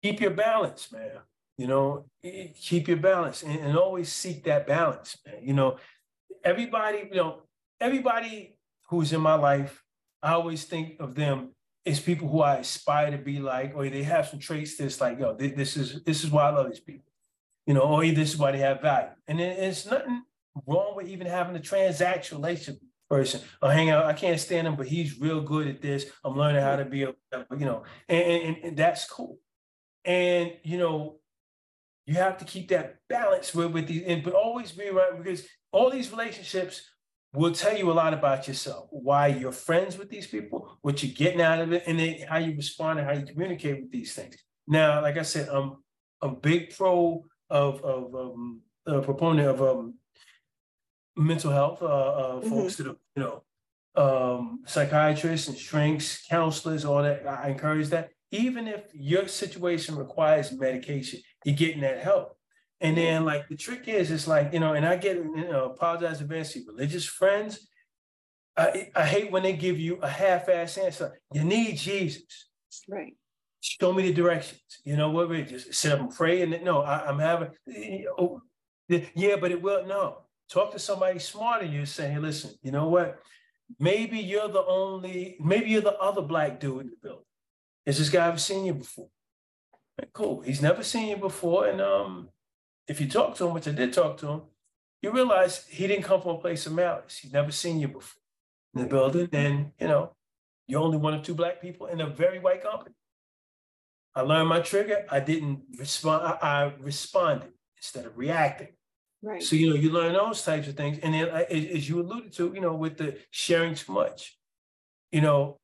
Keep 0.03 0.21
your 0.21 0.31
balance, 0.31 0.93
man. 0.93 1.19
You 1.59 1.67
know, 1.67 2.05
keep 2.23 2.87
your 2.87 2.99
balance 2.99 3.43
and, 3.43 3.59
and 3.59 3.79
always 3.79 4.13
seek 4.13 4.45
that 4.45 4.67
balance, 4.67 5.17
man. 5.27 5.43
You 5.43 5.55
know, 5.55 5.79
everybody, 6.45 7.09
you 7.11 7.17
know, 7.17 7.43
everybody 7.81 8.59
who's 8.89 9.13
in 9.13 9.21
my 9.21 9.35
life, 9.35 9.83
I 10.23 10.33
always 10.33 10.65
think 10.65 11.01
of 11.01 11.15
them 11.15 11.56
it's 11.87 12.01
people 12.01 12.29
who 12.29 12.41
I 12.43 12.57
aspire 12.57 13.13
to 13.13 13.19
be 13.19 13.39
like, 13.39 13.73
or 13.77 13.89
they 13.89 14.03
have 14.03 14.27
some 14.27 14.41
traits 14.41 14.77
that's 14.77 15.01
like, 15.01 15.21
yo, 15.21 15.35
this 15.35 15.77
is 15.77 16.03
this 16.03 16.25
is 16.25 16.31
why 16.31 16.49
I 16.49 16.51
love 16.51 16.69
these 16.69 16.81
people, 16.81 17.13
you 17.65 17.75
know, 17.75 17.83
or 17.83 18.05
this 18.05 18.35
is 18.35 18.37
why 18.37 18.51
they 18.51 18.59
have 18.59 18.83
value. 18.83 19.11
And 19.29 19.41
it's 19.41 19.87
nothing 19.87 20.25
wrong 20.67 20.97
with 20.97 21.07
even 21.07 21.29
having 21.29 21.55
a 21.55 21.61
transactional 21.61 22.39
relationship 22.39 22.83
person 23.09 23.41
or 23.63 23.71
hang 23.71 23.91
out. 23.91 24.05
I 24.05 24.15
can't 24.15 24.41
stand 24.41 24.67
him, 24.67 24.75
but 24.75 24.89
he's 24.89 25.21
real 25.21 25.41
good 25.41 25.69
at 25.69 25.81
this. 25.81 26.07
I'm 26.25 26.37
learning 26.37 26.63
how 26.63 26.75
to 26.75 26.85
be, 26.85 27.05
a, 27.05 27.15
you 27.57 27.67
know, 27.67 27.85
and, 28.09 28.23
and, 28.25 28.57
and 28.65 28.77
that's 28.77 29.09
cool. 29.09 29.39
And 30.05 30.55
you 30.65 30.79
know, 30.79 31.21
you 32.05 32.15
have 32.15 32.39
to 32.39 32.45
keep 32.45 32.69
that 32.71 32.97
balance 33.09 33.55
with, 33.55 33.71
with 33.71 33.87
these, 33.87 34.03
and 34.07 34.25
but 34.25 34.33
always 34.33 34.73
be 34.73 34.91
right 34.91 35.17
because 35.17 35.47
all 35.71 35.89
these 35.89 36.11
relationships 36.11 36.83
will 37.37 37.53
tell 37.53 37.77
you 37.77 37.91
a 37.91 37.93
lot 37.93 38.15
about 38.15 38.49
yourself, 38.49 38.89
why 38.91 39.27
you're 39.29 39.53
friends 39.53 39.99
with 39.99 40.09
these 40.09 40.27
people, 40.27 40.79
what 40.83 41.03
you're 41.03 41.13
getting 41.15 41.41
out 41.41 41.61
of 41.61 41.73
it, 41.73 41.83
and 41.87 41.99
then 41.99 42.21
how 42.29 42.39
you 42.39 42.55
respond 42.57 42.99
and 42.99 43.07
how 43.07 43.15
you 43.15 43.27
communicate 43.27 43.83
with 43.83 43.91
these 43.91 44.15
things. 44.15 44.37
Now, 44.67 45.03
like 45.03 45.19
I 45.19 45.23
said, 45.23 45.49
I'm 45.49 45.77
a 46.23 46.29
big 46.29 46.77
pro 46.77 47.25
of, 47.51 47.83
of 47.85 48.15
um, 48.15 48.63
a 48.87 49.01
proponent 49.01 49.49
of 49.49 49.63
um, 49.63 49.95
mental 51.17 51.53
health, 51.53 51.83
uh, 51.83 51.87
uh, 51.87 52.41
mm-hmm. 52.41 52.49
folks 52.49 52.77
that 52.77 52.87
are, 52.89 52.97
you 53.15 53.23
know, 53.23 53.43
um, 53.97 54.63
psychiatrists 54.67 55.49
and 55.49 55.57
shrinks, 55.57 56.27
counselors, 56.27 56.85
all 56.85 57.03
that. 57.03 57.27
I 57.27 57.49
encourage 57.49 57.89
that. 57.89 58.11
Even 58.33 58.67
if 58.67 58.83
your 58.93 59.29
situation 59.29 59.95
requires 59.97 60.53
medication, 60.53 61.21
you're 61.45 61.55
getting 61.55 61.81
that 61.83 62.01
help. 62.01 62.36
And 62.81 62.97
then 62.97 63.25
like 63.25 63.49
the 63.49 63.57
trick 63.57 63.89
is, 63.89 64.11
it's 64.11 64.29
like, 64.29 64.53
you 64.53 64.61
know, 64.61 64.75
and 64.75 64.85
I 64.85 64.97
get, 64.97 65.17
you 65.17 65.49
know, 65.49 65.65
apologize 65.65 66.21
advance 66.21 66.57
religious 66.67 67.07
friends. 67.07 67.67
I, 68.57 68.91
I 68.95 69.07
hate 69.07 69.31
when 69.31 69.43
they 69.43 69.53
give 69.55 69.79
you 69.79 69.97
a 69.97 70.09
half-ass 70.09 70.79
answer. 70.79 71.19
You 71.33 71.45
need 71.45 71.77
Jesus. 71.77 72.49
Right. 72.89 73.15
Show 73.61 73.93
me 73.93 74.03
the 74.03 74.13
directions. 74.13 74.61
You 74.85 74.97
know 74.97 75.11
what? 75.11 75.29
We 75.29 75.43
just 75.43 75.75
sit 75.75 75.93
up 75.93 76.01
and 76.01 76.11
pray. 76.11 76.43
And 76.43 76.63
no, 76.65 76.83
I, 76.83 77.09
am 77.09 77.19
having, 77.19 77.51
oh, 78.19 78.41
yeah, 78.89 79.37
but 79.37 79.51
it 79.51 79.61
will. 79.61 79.87
No, 79.87 80.19
talk 80.51 80.73
to 80.73 80.79
somebody 80.79 81.19
smarter. 81.19 81.65
You 81.67 81.85
say, 81.87 82.11
hey, 82.11 82.19
listen, 82.19 82.53
you 82.63 82.71
know 82.71 82.89
what? 82.89 83.19
Maybe 83.81 84.19
you're 84.19 84.49
the 84.49 84.65
only, 84.65 85.37
maybe 85.41 85.71
you're 85.71 85.81
the 85.81 85.99
other 85.99 86.23
black 86.23 86.61
dude 86.61 86.83
in 86.83 86.91
the 86.91 86.97
building. 87.03 87.25
Has 87.87 87.99
this 87.99 88.11
guy 88.11 88.29
ever 88.29 88.39
seen 88.39 88.65
you 88.65 88.75
before? 88.75 89.09
Cool. 90.13 90.43
He's 90.43 90.63
never 90.63 90.83
seen 90.83 91.09
you 91.09 91.17
before. 91.17 91.67
And 91.67 91.81
um, 91.81 92.29
if 92.89 93.01
you 93.01 93.09
talk 93.09 93.35
to 93.37 93.47
him, 93.47 93.55
which 93.55 93.69
I 93.69 93.73
did 93.73 93.93
talk 93.93 94.17
to 94.19 94.29
him, 94.29 94.43
you 95.03 95.11
realize 95.11 95.67
he 95.69 95.87
didn't 95.87 96.05
come 96.05 96.21
from 96.23 96.37
a 96.37 96.39
place 96.39 96.67
of 96.67 96.73
malice. 96.73 97.19
He's 97.19 97.33
never 97.33 97.53
seen 97.53 97.81
you 97.81 97.89
before 97.89 98.23
in 98.75 98.83
the 98.83 98.89
building. 98.89 99.29
And, 99.33 99.73
you 99.79 99.89
know, 99.89 100.13
you're 100.67 100.81
only 100.81 100.99
one 100.99 101.15
of 101.15 101.23
two 101.23 101.35
black 101.35 101.61
people 101.61 101.87
in 101.87 102.01
a 102.01 102.09
very 102.09 102.39
white 102.39 102.63
company. 102.63 102.95
I 104.15 104.23
learned 104.23 104.49
my 104.49 104.61
trigger. 104.61 105.05
I 105.11 105.21
didn't 105.21 105.63
respond. 105.79 106.25
I, 106.25 106.39
I 106.41 106.73
responded 106.81 107.51
instead 107.77 108.07
of 108.07 108.17
reacting. 108.17 108.69
Right. 109.23 109.43
So, 109.43 109.57
you 109.57 109.71
know, 109.71 109.77
you 109.77 109.91
learn 109.91 110.15
those 110.15 110.43
types 110.43 110.69
of 110.69 110.77
things. 110.77 110.99
And 110.99 111.13
then 111.13 111.29
as 111.29 111.89
you 111.89 112.01
alluded 112.01 112.33
to, 112.35 112.53
you 112.55 112.61
know, 112.61 112.75
with 112.75 112.97
the 112.97 113.19
sharing 113.31 113.75
too 113.75 113.93
much, 113.93 114.39
you 115.13 115.21
know, 115.21 115.59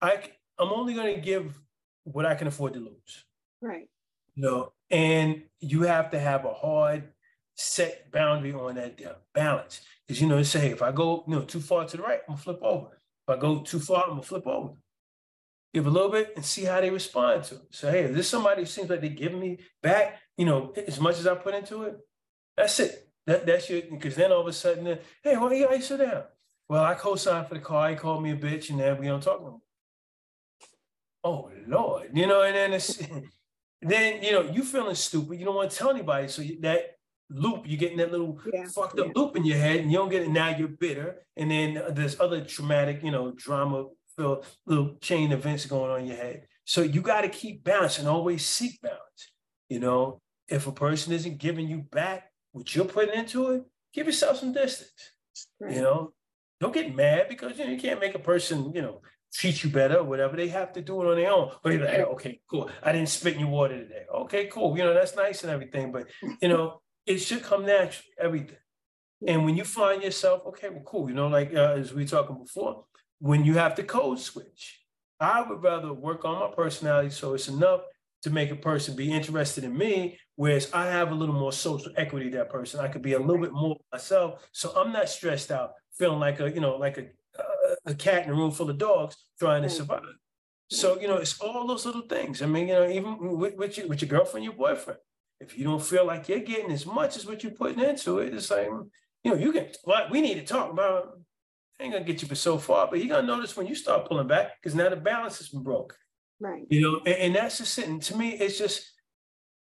I, 0.00 0.30
I'm 0.58 0.72
only 0.72 0.94
going 0.94 1.14
to 1.14 1.20
give 1.20 1.58
what 2.04 2.26
I 2.26 2.34
can 2.34 2.46
afford 2.46 2.74
to 2.74 2.80
lose. 2.80 3.24
Right. 3.60 3.88
You 4.34 4.42
know, 4.42 4.72
and 4.90 5.42
you 5.60 5.82
have 5.82 6.10
to 6.10 6.18
have 6.18 6.44
a 6.44 6.52
hard 6.52 7.12
set 7.54 8.10
boundary 8.12 8.52
on 8.52 8.76
that 8.76 9.00
balance. 9.34 9.80
Because 10.06 10.20
you 10.20 10.28
know, 10.28 10.42
say 10.42 10.60
hey, 10.60 10.70
if 10.70 10.82
I 10.82 10.92
go 10.92 11.24
you 11.26 11.34
know 11.34 11.42
too 11.42 11.60
far 11.60 11.86
to 11.86 11.96
the 11.96 12.02
right, 12.02 12.20
I'm 12.28 12.34
gonna 12.34 12.42
flip 12.42 12.62
over. 12.62 13.00
If 13.26 13.36
I 13.36 13.40
go 13.40 13.60
too 13.60 13.80
far, 13.80 14.04
I'm 14.04 14.10
gonna 14.10 14.22
flip 14.22 14.46
over. 14.46 14.74
Give 15.74 15.86
a 15.86 15.90
little 15.90 16.10
bit 16.10 16.32
and 16.36 16.44
see 16.44 16.64
how 16.64 16.80
they 16.80 16.90
respond 16.90 17.44
to 17.44 17.56
it. 17.56 17.62
So 17.70 17.90
hey, 17.90 18.04
if 18.04 18.14
this 18.14 18.28
somebody 18.28 18.62
who 18.62 18.66
seems 18.66 18.88
like 18.88 19.00
they're 19.00 19.10
giving 19.10 19.40
me 19.40 19.58
back, 19.82 20.20
you 20.36 20.46
know, 20.46 20.72
as 20.86 21.00
much 21.00 21.18
as 21.18 21.26
I 21.26 21.34
put 21.34 21.54
into 21.54 21.82
it, 21.84 21.96
that's 22.56 22.78
it. 22.80 23.08
That 23.26 23.46
that's 23.46 23.68
your 23.68 23.82
because 23.82 24.14
then 24.14 24.32
all 24.32 24.40
of 24.42 24.46
a 24.46 24.52
sudden, 24.52 24.98
hey, 25.22 25.36
why 25.36 25.46
are 25.46 25.54
you 25.54 25.82
sit 25.82 25.98
down? 25.98 26.24
Well, 26.68 26.84
I 26.84 26.94
co-signed 26.94 27.48
for 27.48 27.54
the 27.54 27.60
car. 27.60 27.90
He 27.90 27.96
called 27.96 28.22
me 28.22 28.32
a 28.32 28.36
bitch, 28.36 28.70
and 28.70 28.80
then 28.80 28.98
we 28.98 29.06
don't 29.06 29.22
talk 29.22 29.40
no 29.40 29.50
more. 29.50 29.60
Oh 31.24 31.50
Lord, 31.66 32.10
you 32.14 32.26
know, 32.26 32.42
and 32.42 32.54
then 32.54 32.72
it's 32.72 32.98
then 33.82 34.22
you 34.22 34.32
know 34.32 34.42
you 34.42 34.62
feeling 34.62 34.94
stupid. 34.94 35.38
You 35.38 35.44
don't 35.44 35.54
want 35.54 35.70
to 35.70 35.76
tell 35.76 35.90
anybody, 35.90 36.28
so 36.28 36.42
you, 36.42 36.60
that 36.60 36.96
loop 37.30 37.64
you're 37.66 37.78
getting 37.78 37.98
that 37.98 38.12
little 38.12 38.38
yeah, 38.52 38.66
fucked 38.66 38.98
up 38.98 39.06
yeah. 39.06 39.12
loop 39.14 39.36
in 39.36 39.44
your 39.44 39.58
head, 39.58 39.80
and 39.80 39.90
you 39.90 39.98
don't 39.98 40.08
get 40.08 40.22
it. 40.22 40.30
Now 40.30 40.56
you're 40.56 40.68
bitter, 40.68 41.22
and 41.36 41.50
then 41.50 41.82
there's 41.90 42.18
other 42.20 42.44
traumatic, 42.44 43.02
you 43.02 43.10
know, 43.10 43.32
drama 43.32 43.86
filled 44.16 44.46
little 44.66 44.96
chain 45.00 45.32
events 45.32 45.66
going 45.66 45.90
on 45.90 46.00
in 46.00 46.06
your 46.06 46.16
head. 46.16 46.46
So 46.64 46.82
you 46.82 47.00
got 47.00 47.20
to 47.22 47.28
keep 47.28 47.62
balance 47.62 47.98
and 47.98 48.08
always 48.08 48.44
seek 48.44 48.80
balance. 48.80 49.32
You 49.68 49.80
know, 49.80 50.20
if 50.48 50.66
a 50.66 50.72
person 50.72 51.12
isn't 51.12 51.38
giving 51.38 51.68
you 51.68 51.78
back 51.78 52.30
what 52.52 52.74
you're 52.74 52.84
putting 52.84 53.18
into 53.18 53.50
it, 53.50 53.62
give 53.92 54.06
yourself 54.06 54.38
some 54.38 54.52
distance. 54.52 54.90
Right. 55.60 55.74
You 55.74 55.82
know, 55.82 56.12
don't 56.60 56.74
get 56.74 56.94
mad 56.94 57.28
because 57.28 57.58
you 57.58 57.64
know 57.64 57.70
you 57.70 57.78
can't 57.78 58.00
make 58.00 58.14
a 58.14 58.20
person, 58.20 58.72
you 58.74 58.82
know, 58.82 59.02
treat 59.36 59.62
you 59.62 59.70
better 59.70 60.02
whatever. 60.02 60.36
They 60.36 60.48
have 60.48 60.72
to 60.74 60.80
do 60.80 61.02
it 61.02 61.10
on 61.10 61.16
their 61.16 61.30
own. 61.30 61.52
But 61.62 61.74
like, 61.74 62.00
okay, 62.14 62.40
cool. 62.48 62.70
I 62.82 62.92
didn't 62.92 63.10
spit 63.10 63.34
in 63.34 63.40
your 63.40 63.50
water 63.50 63.78
today. 63.78 64.04
Okay, 64.22 64.46
cool. 64.46 64.76
You 64.76 64.84
know, 64.84 64.94
that's 64.94 65.14
nice 65.14 65.42
and 65.42 65.52
everything. 65.52 65.92
But, 65.92 66.06
you 66.40 66.48
know, 66.48 66.80
it 67.04 67.18
should 67.18 67.42
come 67.42 67.66
naturally, 67.66 68.12
everything. 68.18 68.56
And 69.26 69.44
when 69.44 69.56
you 69.56 69.64
find 69.64 70.02
yourself, 70.02 70.42
okay, 70.46 70.68
well, 70.68 70.82
cool. 70.84 71.08
You 71.08 71.14
know, 71.14 71.28
like 71.28 71.54
uh, 71.54 71.74
as 71.74 71.92
we 71.92 72.02
were 72.02 72.08
talking 72.08 72.38
before, 72.38 72.84
when 73.18 73.44
you 73.44 73.54
have 73.54 73.74
to 73.76 73.82
code 73.82 74.18
switch, 74.18 74.80
I 75.20 75.42
would 75.42 75.62
rather 75.62 75.92
work 75.92 76.24
on 76.24 76.38
my 76.40 76.54
personality 76.54 77.10
so 77.10 77.34
it's 77.34 77.48
enough 77.48 77.80
to 78.22 78.30
make 78.30 78.50
a 78.50 78.56
person 78.56 78.96
be 78.96 79.12
interested 79.12 79.64
in 79.64 79.76
me, 79.76 80.18
whereas 80.34 80.70
I 80.72 80.86
have 80.86 81.12
a 81.12 81.14
little 81.14 81.34
more 81.34 81.52
social 81.52 81.92
equity 81.96 82.30
that 82.30 82.50
person. 82.50 82.80
I 82.80 82.88
could 82.88 83.02
be 83.02 83.12
a 83.12 83.18
little 83.18 83.38
bit 83.38 83.52
more 83.52 83.76
myself. 83.92 84.46
So 84.52 84.72
I'm 84.76 84.92
not 84.92 85.08
stressed 85.08 85.50
out, 85.50 85.72
feeling 85.96 86.20
like 86.20 86.40
a, 86.40 86.50
you 86.50 86.60
know, 86.60 86.76
like 86.76 86.98
a 86.98 87.06
a 87.86 87.94
cat 87.94 88.24
in 88.24 88.30
a 88.30 88.34
room 88.34 88.50
full 88.50 88.68
of 88.68 88.78
dogs 88.78 89.16
trying 89.38 89.62
to 89.62 89.70
survive. 89.70 90.02
So, 90.68 91.00
you 91.00 91.06
know, 91.06 91.16
it's 91.16 91.40
all 91.40 91.66
those 91.66 91.86
little 91.86 92.02
things. 92.02 92.42
I 92.42 92.46
mean, 92.46 92.68
you 92.68 92.74
know, 92.74 92.88
even 92.88 93.38
with, 93.38 93.54
with, 93.56 93.78
your, 93.78 93.86
with 93.86 94.02
your 94.02 94.08
girlfriend, 94.08 94.44
your 94.44 94.54
boyfriend, 94.54 94.98
if 95.40 95.56
you 95.56 95.64
don't 95.64 95.82
feel 95.82 96.04
like 96.04 96.28
you're 96.28 96.40
getting 96.40 96.72
as 96.72 96.84
much 96.84 97.16
as 97.16 97.24
what 97.24 97.42
you're 97.42 97.52
putting 97.52 97.82
into 97.82 98.18
it, 98.18 98.34
it's 98.34 98.50
like, 98.50 98.66
you 99.22 99.30
know, 99.30 99.36
you 99.36 99.52
can, 99.52 99.68
well, 99.84 100.08
we 100.10 100.20
need 100.20 100.34
to 100.34 100.44
talk 100.44 100.72
about, 100.72 101.18
I 101.78 101.84
ain't 101.84 101.92
gonna 101.92 102.04
get 102.04 102.22
you 102.22 102.28
for 102.28 102.34
so 102.34 102.58
far, 102.58 102.88
but 102.88 102.98
you're 102.98 103.14
gonna 103.14 103.26
notice 103.26 103.56
when 103.56 103.66
you 103.66 103.74
start 103.74 104.08
pulling 104.08 104.26
back, 104.26 104.52
because 104.60 104.74
now 104.74 104.88
the 104.88 104.96
balance 104.96 105.38
has 105.38 105.50
been 105.50 105.62
broke. 105.62 105.96
Right. 106.40 106.64
You 106.68 106.80
know, 106.80 107.00
and, 107.06 107.16
and 107.16 107.34
that's 107.36 107.58
just 107.58 107.74
sitting, 107.74 108.00
to 108.00 108.16
me, 108.16 108.30
it's 108.30 108.58
just, 108.58 108.92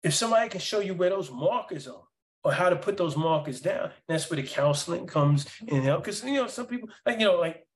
if 0.02 0.14
somebody 0.14 0.48
can 0.50 0.60
show 0.60 0.80
you 0.80 0.94
where 0.94 1.10
those 1.10 1.30
markers 1.30 1.88
are, 1.88 2.04
or 2.44 2.52
how 2.52 2.68
to 2.68 2.76
put 2.76 2.98
those 2.98 3.16
markers 3.16 3.60
down, 3.60 3.90
that's 4.06 4.30
where 4.30 4.40
the 4.40 4.46
counseling 4.46 5.06
comes 5.06 5.46
in 5.66 5.80
help. 5.80 6.04
Because, 6.04 6.22
you 6.22 6.34
know, 6.34 6.46
some 6.46 6.66
people, 6.66 6.90
like, 7.06 7.18
you 7.18 7.24
know, 7.24 7.40
like 7.40 7.66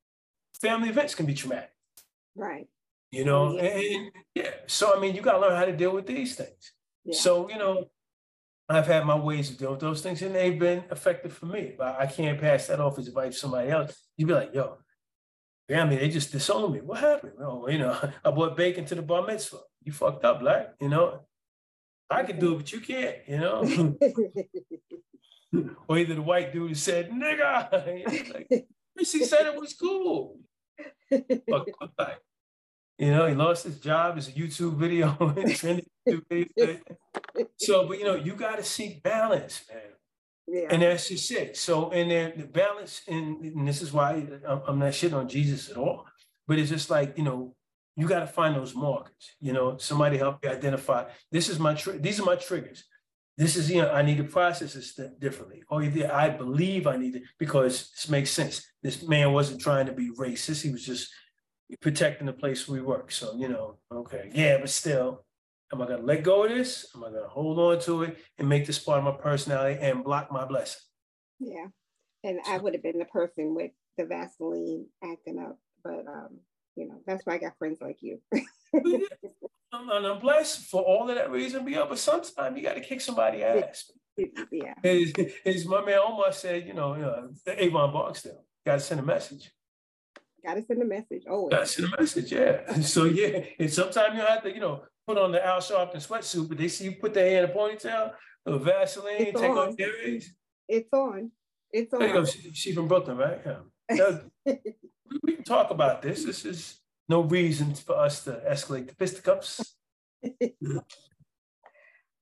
family 0.60 0.88
events 0.88 1.14
can 1.14 1.26
be 1.26 1.34
traumatic. 1.34 1.70
Right. 2.34 2.68
You 3.10 3.24
know, 3.24 3.56
yeah. 3.56 3.62
And, 3.62 4.10
yeah. 4.34 4.50
So 4.66 4.96
I 4.96 5.00
mean, 5.00 5.14
you 5.14 5.22
gotta 5.22 5.40
learn 5.40 5.56
how 5.56 5.64
to 5.64 5.76
deal 5.76 5.92
with 5.92 6.06
these 6.06 6.34
things. 6.36 6.72
Yeah. 7.04 7.16
So, 7.16 7.48
you 7.48 7.58
know, 7.58 7.86
I've 8.68 8.86
had 8.86 9.06
my 9.06 9.16
ways 9.16 9.50
of 9.50 9.56
dealing 9.56 9.74
with 9.74 9.80
those 9.80 10.02
things 10.02 10.20
and 10.20 10.34
they've 10.34 10.58
been 10.58 10.84
effective 10.90 11.32
for 11.32 11.46
me. 11.46 11.72
But 11.76 11.98
I 11.98 12.06
can't 12.06 12.40
pass 12.40 12.66
that 12.66 12.80
off 12.80 12.98
as 12.98 13.08
advice 13.08 13.34
to 13.34 13.40
somebody 13.40 13.70
else. 13.70 13.96
You'd 14.16 14.28
be 14.28 14.34
like, 14.34 14.54
yo, 14.54 14.78
mean, 15.68 15.98
they 15.98 16.08
just 16.08 16.32
disowned 16.32 16.74
me. 16.74 16.80
What 16.80 17.00
happened? 17.00 17.34
Oh, 17.40 17.68
you 17.68 17.78
know, 17.78 17.96
I 18.24 18.30
bought 18.30 18.56
bacon 18.56 18.84
to 18.86 18.94
the 18.94 19.02
bar 19.02 19.26
mitzvah. 19.26 19.58
You 19.82 19.92
fucked 19.92 20.24
up, 20.24 20.40
black, 20.40 20.74
you 20.80 20.88
know? 20.88 21.20
I 22.10 22.22
can 22.22 22.38
do 22.38 22.54
it, 22.54 22.56
but 22.58 22.72
you 22.72 22.80
can't, 22.80 23.16
you 23.26 23.38
know? 23.38 23.96
or 25.88 25.98
either 25.98 26.14
the 26.14 26.22
white 26.22 26.52
dude 26.52 26.76
said, 26.76 27.10
nigga. 27.10 27.70
like, 28.34 28.66
he 28.96 29.04
said 29.04 29.46
it 29.46 29.60
was 29.60 29.74
cool. 29.74 30.38
you 31.10 33.10
know, 33.10 33.26
he 33.26 33.34
lost 33.34 33.64
his 33.64 33.78
job 33.78 34.18
as 34.18 34.28
a 34.28 34.32
YouTube 34.40 34.76
video. 34.76 35.16
So, 37.56 37.86
but 37.86 37.98
you 37.98 38.04
know, 38.04 38.14
you 38.14 38.34
got 38.34 38.56
to 38.56 38.64
seek 38.64 39.02
balance, 39.02 39.64
man. 39.70 39.82
Yeah. 40.46 40.68
And 40.70 40.82
that's 40.82 41.08
just 41.08 41.30
it. 41.30 41.56
So, 41.56 41.90
and 41.90 42.10
then 42.10 42.32
the 42.36 42.44
balance, 42.44 43.02
and, 43.06 43.44
and 43.44 43.68
this 43.68 43.82
is 43.82 43.92
why 43.92 44.26
I'm 44.46 44.78
not 44.78 44.92
shitting 44.92 45.14
on 45.14 45.28
Jesus 45.28 45.68
at 45.68 45.76
all, 45.76 46.06
but 46.46 46.58
it's 46.58 46.70
just 46.70 46.88
like, 46.88 47.18
you 47.18 47.24
know, 47.24 47.54
you 47.96 48.08
got 48.08 48.20
to 48.20 48.26
find 48.26 48.56
those 48.56 48.74
markers. 48.74 49.36
You 49.40 49.52
know, 49.52 49.76
somebody 49.76 50.16
help 50.16 50.42
you 50.42 50.50
identify. 50.50 51.04
This 51.30 51.50
is 51.50 51.58
my, 51.58 51.74
tri- 51.74 51.98
these 51.98 52.18
are 52.18 52.24
my 52.24 52.36
triggers 52.36 52.84
this 53.38 53.54
is, 53.54 53.70
you 53.70 53.80
know, 53.80 53.92
I 53.92 54.02
need 54.02 54.16
to 54.16 54.24
process 54.24 54.74
this 54.74 54.98
differently. 55.20 55.62
Or 55.70 55.80
either 55.80 56.12
I 56.12 56.28
believe 56.28 56.88
I 56.88 56.96
need 56.96 57.14
it 57.14 57.22
because 57.38 57.92
this 57.92 58.08
makes 58.08 58.32
sense. 58.32 58.66
This 58.82 59.06
man 59.06 59.32
wasn't 59.32 59.60
trying 59.60 59.86
to 59.86 59.92
be 59.92 60.10
racist. 60.10 60.60
He 60.60 60.70
was 60.70 60.84
just 60.84 61.08
protecting 61.80 62.26
the 62.26 62.32
place 62.32 62.66
we 62.66 62.80
work. 62.80 63.12
So, 63.12 63.36
you 63.36 63.48
know, 63.48 63.78
okay. 63.92 64.32
Yeah, 64.34 64.58
but 64.58 64.70
still, 64.70 65.24
am 65.72 65.80
I 65.80 65.86
going 65.86 66.00
to 66.00 66.04
let 66.04 66.24
go 66.24 66.44
of 66.44 66.50
this? 66.50 66.88
Am 66.96 67.04
I 67.04 67.10
going 67.10 67.22
to 67.22 67.28
hold 67.28 67.60
on 67.60 67.78
to 67.82 68.02
it 68.02 68.18
and 68.38 68.48
make 68.48 68.66
this 68.66 68.80
part 68.80 68.98
of 68.98 69.04
my 69.04 69.12
personality 69.12 69.78
and 69.80 70.02
block 70.02 70.32
my 70.32 70.44
blessing? 70.44 70.82
Yeah. 71.38 71.66
And 72.24 72.40
I 72.44 72.58
would 72.58 72.74
have 72.74 72.82
been 72.82 72.98
the 72.98 73.04
person 73.04 73.54
with 73.54 73.70
the 73.96 74.04
Vaseline 74.04 74.86
acting 75.04 75.38
up. 75.38 75.60
But, 75.84 76.08
um, 76.08 76.40
you 76.74 76.88
know, 76.88 77.00
that's 77.06 77.24
why 77.24 77.34
I 77.34 77.38
got 77.38 77.56
friends 77.56 77.78
like 77.80 77.98
you. 78.00 78.20
I'm, 79.72 79.90
I'm 79.90 80.18
blessed 80.18 80.66
for 80.66 80.82
all 80.82 81.08
of 81.08 81.16
that 81.16 81.30
reason, 81.30 81.66
yeah, 81.68 81.84
but 81.88 81.98
sometimes 81.98 82.56
you 82.56 82.62
got 82.62 82.74
to 82.74 82.80
kick 82.80 83.00
somebody 83.00 83.42
ass. 83.42 83.90
Yeah. 84.50 84.74
As, 84.82 85.12
as 85.44 85.66
my 85.66 85.84
man 85.84 86.00
Omar 86.04 86.32
said, 86.32 86.66
you 86.66 86.74
know, 86.74 86.94
you 86.94 87.02
know 87.02 87.30
Avon 87.46 87.92
Barksdale, 87.92 88.44
got 88.66 88.74
to 88.74 88.80
send 88.80 89.00
a 89.00 89.04
message. 89.04 89.52
Got 90.44 90.54
to 90.54 90.62
send 90.62 90.82
a 90.82 90.84
message. 90.84 91.22
Oh, 91.28 91.48
got 91.48 91.60
to 91.60 91.66
send 91.66 91.92
a 91.92 92.00
message. 92.00 92.32
Yeah. 92.32 92.72
so 92.80 93.04
yeah, 93.04 93.44
and 93.58 93.72
sometimes 93.72 94.16
you 94.16 94.22
have 94.22 94.42
to, 94.42 94.52
you 94.52 94.60
know, 94.60 94.82
put 95.06 95.18
on 95.18 95.32
the 95.32 95.44
Al 95.44 95.58
Sharpton 95.58 95.96
sweatsuit, 95.96 96.48
but 96.48 96.58
they 96.58 96.68
see 96.68 96.84
you 96.84 96.92
put 96.92 97.14
their 97.14 97.28
hair 97.28 97.44
in 97.44 97.50
a 97.50 97.52
ponytail, 97.52 98.12
a 98.46 98.58
Vaseline, 98.58 99.16
it's 99.18 99.40
take 99.40 99.50
on. 99.50 99.58
off 99.58 99.74
earrings. 99.78 100.34
It's 100.68 100.88
on. 100.92 101.30
It's 101.72 101.92
on. 101.92 102.00
There 102.00 102.08
you 102.08 102.14
go. 102.14 102.24
She, 102.24 102.52
she 102.52 102.72
from 102.72 102.88
Brooklyn, 102.88 103.16
right? 103.16 103.40
Yeah. 103.90 104.18
we 105.22 105.34
can 105.36 105.44
talk 105.44 105.70
about 105.70 106.02
this. 106.02 106.24
This 106.24 106.44
is 106.44 106.80
no 107.08 107.20
reason 107.22 107.74
for 107.74 107.96
us 107.96 108.24
to 108.24 108.42
escalate 108.48 108.88
the 108.88 108.94
fisticuffs. 108.94 109.74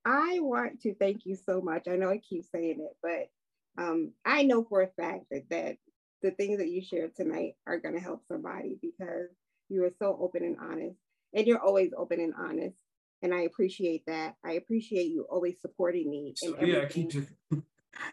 I 0.05 0.39
want 0.39 0.81
to 0.81 0.95
thank 0.95 1.25
you 1.25 1.35
so 1.35 1.59
much. 1.61 1.87
I 1.89 1.97
know 1.97 2.09
I 2.09 2.19
keep 2.19 2.45
saying 2.45 2.79
it, 2.79 2.95
but 3.03 3.83
um, 3.83 4.13
I 4.25 4.43
know 4.43 4.63
for 4.63 4.81
a 4.81 4.87
fact 4.87 5.25
that, 5.31 5.49
that 5.49 5.75
the 6.21 6.31
things 6.31 6.59
that 6.59 6.69
you 6.69 6.81
shared 6.81 7.15
tonight 7.15 7.55
are 7.67 7.79
going 7.79 7.95
to 7.95 8.01
help 8.01 8.23
somebody 8.31 8.77
because 8.81 9.27
you 9.69 9.83
are 9.83 9.91
so 9.99 10.17
open 10.21 10.43
and 10.43 10.57
honest, 10.61 10.97
and 11.33 11.45
you're 11.45 11.59
always 11.59 11.91
open 11.97 12.21
and 12.21 12.33
honest. 12.39 12.77
And 13.21 13.33
I 13.33 13.41
appreciate 13.41 14.05
that. 14.07 14.35
I 14.45 14.53
appreciate 14.53 15.07
you 15.07 15.25
always 15.29 15.59
supporting 15.59 16.09
me. 16.09 16.33
So, 16.37 16.55
yeah, 16.61 16.83
I 16.83 16.85
keep 16.85 17.13
it. 17.13 17.27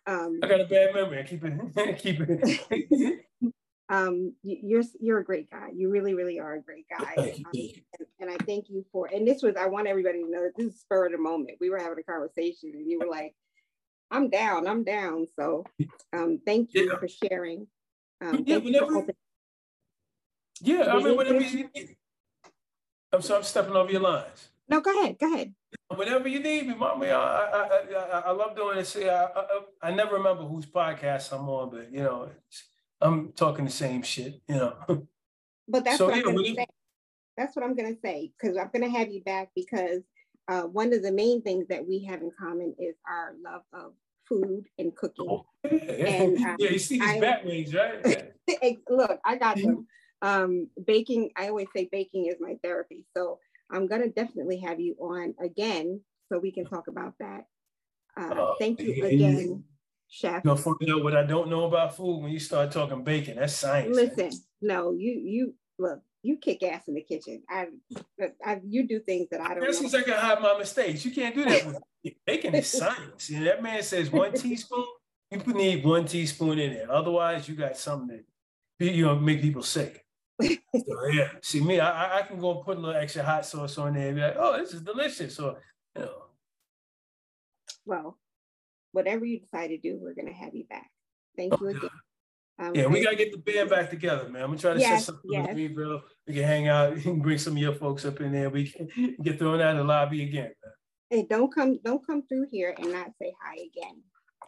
Um, 0.06 0.40
I 0.42 0.48
got 0.48 0.62
a 0.62 0.64
bad 0.64 0.94
memory. 0.94 1.20
I 1.20 1.22
keep 1.22 1.44
it. 1.44 1.98
keep 1.98 2.20
it 2.20 3.24
um, 3.88 4.34
you're 4.42 4.82
you're 4.98 5.18
a 5.18 5.24
great 5.24 5.50
guy. 5.50 5.68
You 5.74 5.90
really, 5.90 6.14
really 6.14 6.40
are 6.40 6.54
a 6.54 6.62
great 6.62 6.86
guy. 6.88 7.14
Um, 7.18 7.28
and, 7.52 8.08
and, 8.20 8.30
I 8.30 8.36
thank 8.44 8.70
you 8.70 8.84
for. 8.90 9.08
And 9.12 9.28
this 9.28 9.42
was 9.42 9.56
I 9.56 9.66
want 9.66 9.88
everybody 9.88 10.22
to 10.22 10.30
know 10.30 10.42
that 10.42 10.52
this 10.56 10.74
is 10.74 10.80
spur 10.80 11.06
of 11.06 11.12
the 11.12 11.18
moment. 11.18 11.58
We 11.60 11.68
were 11.68 11.78
having 11.78 11.98
a 11.98 12.02
conversation, 12.02 12.72
and 12.72 12.90
you 12.90 12.98
were 12.98 13.06
like, 13.06 13.34
"I'm 14.10 14.30
down. 14.30 14.66
I'm 14.66 14.84
down." 14.84 15.26
So, 15.36 15.64
um, 16.14 16.40
thank 16.46 16.72
you 16.72 16.90
yeah. 16.90 16.98
for 16.98 17.08
sharing. 17.08 17.66
Um, 18.22 18.44
yeah, 18.46 18.56
whenever. 18.56 19.06
Yeah, 20.60 20.94
I 20.94 21.02
mean, 21.02 21.16
whenever 21.16 21.40
you 21.40 21.68
need. 21.74 21.96
I'm 23.12 23.20
sorry, 23.20 23.38
I'm 23.38 23.44
stepping 23.44 23.76
over 23.76 23.92
your 23.92 24.00
lines. 24.00 24.48
No, 24.66 24.80
go 24.80 24.98
ahead. 24.98 25.18
Go 25.20 25.32
ahead. 25.32 25.54
Whenever 25.94 26.26
you 26.26 26.40
need 26.40 26.66
me, 26.66 26.74
mommy, 26.74 27.10
I 27.10 27.20
I, 27.20 27.80
I, 27.96 28.18
I 28.26 28.30
love 28.30 28.56
doing 28.56 28.76
this. 28.76 28.88
See, 28.88 29.08
I, 29.08 29.24
I, 29.24 29.44
I 29.82 29.90
never 29.90 30.14
remember 30.14 30.44
whose 30.44 30.64
podcast 30.64 31.32
I'm 31.32 31.48
on, 31.50 31.70
but 31.70 31.92
you 31.92 32.02
know. 32.02 32.30
It's, 32.48 32.64
I'm 33.04 33.32
talking 33.32 33.66
the 33.66 33.70
same 33.70 34.02
shit, 34.02 34.40
you 34.48 34.56
know. 34.56 35.06
But 35.68 35.84
that's 35.84 35.98
so, 35.98 36.06
what 36.06 36.16
yeah, 36.16 36.22
I'm 36.26 36.34
gonna 36.36 36.54
say. 36.54 36.66
That's 37.36 37.54
what 37.54 37.64
I'm 37.64 37.74
gonna 37.74 37.96
say 38.02 38.32
because 38.40 38.56
I'm 38.56 38.70
gonna 38.72 38.90
have 38.90 39.08
you 39.10 39.22
back 39.22 39.50
because 39.54 40.02
uh, 40.48 40.62
one 40.62 40.92
of 40.92 41.02
the 41.02 41.12
main 41.12 41.42
things 41.42 41.66
that 41.68 41.86
we 41.86 42.04
have 42.04 42.22
in 42.22 42.30
common 42.38 42.74
is 42.78 42.94
our 43.08 43.34
love 43.42 43.62
of 43.72 43.92
food 44.28 44.64
and 44.78 44.94
cooking. 44.96 45.28
Oh, 45.28 45.46
yeah. 45.64 46.06
And 46.06 46.36
um, 46.38 46.56
yeah, 46.58 46.70
you 46.70 46.78
see 46.78 46.98
these 46.98 47.20
bat 47.20 47.44
wings, 47.44 47.74
right? 47.74 48.32
look, 48.88 49.20
I 49.24 49.36
got 49.36 49.56
them. 49.56 49.86
Um, 50.22 50.68
baking, 50.86 51.30
I 51.36 51.48
always 51.48 51.68
say 51.76 51.88
baking 51.92 52.26
is 52.26 52.36
my 52.40 52.56
therapy. 52.62 53.04
So 53.14 53.38
I'm 53.70 53.86
gonna 53.86 54.08
definitely 54.08 54.58
have 54.60 54.80
you 54.80 54.96
on 54.98 55.34
again 55.42 56.00
so 56.30 56.38
we 56.38 56.52
can 56.52 56.64
talk 56.64 56.88
about 56.88 57.14
that. 57.20 57.44
Uh, 58.18 58.34
uh, 58.34 58.54
thank 58.58 58.80
you 58.80 59.04
again 59.04 59.64
chef. 60.08 60.44
You 60.44 60.50
know, 60.50 60.56
finding 60.56 60.90
out 60.90 61.02
what 61.02 61.16
I 61.16 61.24
don't 61.24 61.48
know 61.48 61.64
about 61.64 61.96
food 61.96 62.22
when 62.22 62.32
you 62.32 62.38
start 62.38 62.72
talking 62.72 63.04
bacon. 63.04 63.36
That's 63.36 63.54
science. 63.54 63.94
Listen, 63.94 64.30
no, 64.60 64.92
you 64.92 65.12
you 65.12 65.54
look, 65.78 66.00
you 66.22 66.36
kick 66.38 66.62
ass 66.62 66.88
in 66.88 66.94
the 66.94 67.02
kitchen. 67.02 67.42
I, 67.48 67.66
I 68.44 68.60
you 68.64 68.88
do 68.88 69.00
things 69.00 69.28
that 69.30 69.40
I 69.40 69.54
don't. 69.54 69.64
This 69.64 69.80
is 69.80 69.94
I 69.94 70.02
can 70.02 70.14
hide 70.14 70.40
my 70.40 70.56
mistakes. 70.58 71.04
You 71.04 71.10
can't 71.10 71.34
do 71.34 71.44
that. 71.44 71.66
With 71.66 72.14
bacon 72.26 72.54
is 72.54 72.66
science. 72.66 73.28
You 73.30 73.40
know, 73.40 73.44
that 73.46 73.62
man 73.62 73.82
says 73.82 74.10
one 74.10 74.32
teaspoon. 74.34 74.86
You 75.30 75.52
need 75.52 75.84
one 75.84 76.06
teaspoon 76.06 76.58
in 76.58 76.72
there. 76.74 76.90
Otherwise, 76.90 77.48
you 77.48 77.54
got 77.54 77.76
something 77.76 78.24
that 78.78 78.92
you 78.92 79.04
know 79.04 79.16
make 79.16 79.42
people 79.42 79.62
sick. 79.62 80.04
so, 80.40 80.48
yeah. 81.12 81.28
See 81.42 81.60
me, 81.60 81.80
I, 81.80 82.20
I 82.20 82.22
can 82.22 82.40
go 82.40 82.56
and 82.56 82.64
put 82.64 82.78
a 82.78 82.80
little 82.80 83.00
extra 83.00 83.22
hot 83.22 83.44
sauce 83.44 83.78
on 83.78 83.94
there 83.94 84.08
and 84.08 84.16
be 84.16 84.22
like, 84.22 84.36
oh, 84.38 84.58
this 84.58 84.72
is 84.72 84.82
delicious. 84.82 85.38
Or 85.38 85.56
you 85.96 86.02
know. 86.02 86.22
Well, 87.84 88.18
whatever 88.94 89.24
you 89.24 89.40
decide 89.40 89.68
to 89.68 89.78
do, 89.78 89.98
we're 90.00 90.14
going 90.14 90.28
to 90.28 90.32
have 90.32 90.54
you 90.54 90.64
back. 90.64 90.90
Thank 91.36 91.60
you 91.60 91.68
again. 91.68 91.90
Um, 92.56 92.72
yeah, 92.72 92.86
we 92.86 93.02
gotta 93.02 93.16
get 93.16 93.32
the 93.32 93.38
band 93.38 93.68
back 93.68 93.90
together, 93.90 94.28
man. 94.28 94.42
I'm 94.42 94.50
gonna 94.50 94.60
try 94.60 94.74
to 94.74 94.78
yes, 94.78 95.00
set 95.00 95.06
something 95.06 95.32
yes. 95.32 95.48
with 95.48 95.56
me, 95.56 95.66
bro. 95.66 96.00
We 96.28 96.34
can 96.34 96.44
hang 96.44 96.68
out. 96.68 96.94
You 96.96 97.02
can 97.02 97.20
bring 97.20 97.36
some 97.36 97.54
of 97.54 97.58
your 97.58 97.74
folks 97.74 98.04
up 98.04 98.20
in 98.20 98.30
there. 98.30 98.48
We 98.48 98.68
can 98.68 99.16
get 99.24 99.40
thrown 99.40 99.60
out 99.60 99.72
of 99.72 99.78
the 99.78 99.82
lobby 99.82 100.22
again. 100.22 100.52
Man. 100.62 100.72
Hey, 101.10 101.26
don't 101.28 101.52
come, 101.52 101.80
don't 101.84 102.06
come 102.06 102.22
through 102.28 102.46
here 102.52 102.72
and 102.78 102.92
not 102.92 103.08
say 103.20 103.34
hi 103.42 103.54
again. 103.54 104.00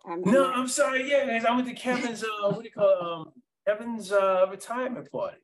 I'm 0.09 0.21
no, 0.21 0.45
not. 0.45 0.57
I'm 0.57 0.69
sorry. 0.69 1.11
Yeah, 1.11 1.43
I 1.49 1.57
went 1.57 1.67
to 1.67 1.75
Kevin's. 1.75 2.23
Uh, 2.23 2.29
what 2.43 2.59
do 2.59 2.65
you 2.65 2.71
call 2.71 2.89
it? 2.89 3.03
Um, 3.03 3.33
Kevin's 3.67 4.13
uh 4.13 4.47
retirement 4.53 5.11
party. 5.11 5.39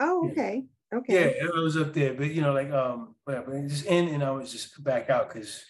Oh, 0.00 0.30
okay. 0.30 0.64
Okay. 0.94 1.36
Yeah, 1.38 1.48
I 1.54 1.60
was 1.60 1.76
up 1.76 1.92
there, 1.92 2.14
but 2.14 2.30
you 2.30 2.40
know, 2.40 2.54
like 2.54 2.70
um, 2.70 3.14
whatever. 3.24 3.60
Just 3.68 3.84
in, 3.84 4.08
and 4.08 4.24
I 4.24 4.30
was 4.30 4.50
just 4.50 4.82
back 4.82 5.10
out 5.10 5.28
because 5.28 5.64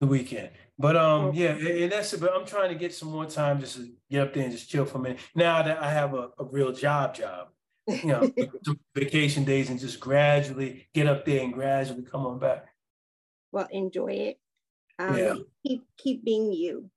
the 0.00 0.06
weekend. 0.06 0.50
But 0.82 0.96
um, 0.96 1.32
yeah, 1.32 1.50
and 1.50 1.92
that's 1.92 2.12
it. 2.12 2.20
But 2.20 2.32
I'm 2.34 2.44
trying 2.44 2.70
to 2.70 2.74
get 2.74 2.92
some 2.92 3.08
more 3.08 3.24
time 3.24 3.60
just 3.60 3.76
to 3.76 3.88
get 4.10 4.26
up 4.26 4.34
there 4.34 4.42
and 4.42 4.52
just 4.52 4.68
chill 4.68 4.84
for 4.84 4.98
a 4.98 5.00
minute. 5.00 5.20
Now 5.32 5.62
that 5.62 5.80
I 5.80 5.88
have 5.88 6.12
a, 6.12 6.30
a 6.40 6.44
real 6.44 6.72
job, 6.72 7.14
job, 7.14 7.50
you 7.86 8.06
know, 8.06 8.32
vacation 8.96 9.44
days 9.44 9.70
and 9.70 9.78
just 9.78 10.00
gradually 10.00 10.88
get 10.92 11.06
up 11.06 11.24
there 11.24 11.44
and 11.44 11.54
gradually 11.54 12.02
come 12.02 12.26
on 12.26 12.40
back. 12.40 12.66
Well, 13.52 13.68
enjoy 13.70 14.12
it. 14.12 14.40
Um, 14.98 15.16
yeah. 15.16 15.34
Keep 15.64 15.84
keep 15.96 16.24
being 16.24 16.52
you. 16.52 16.90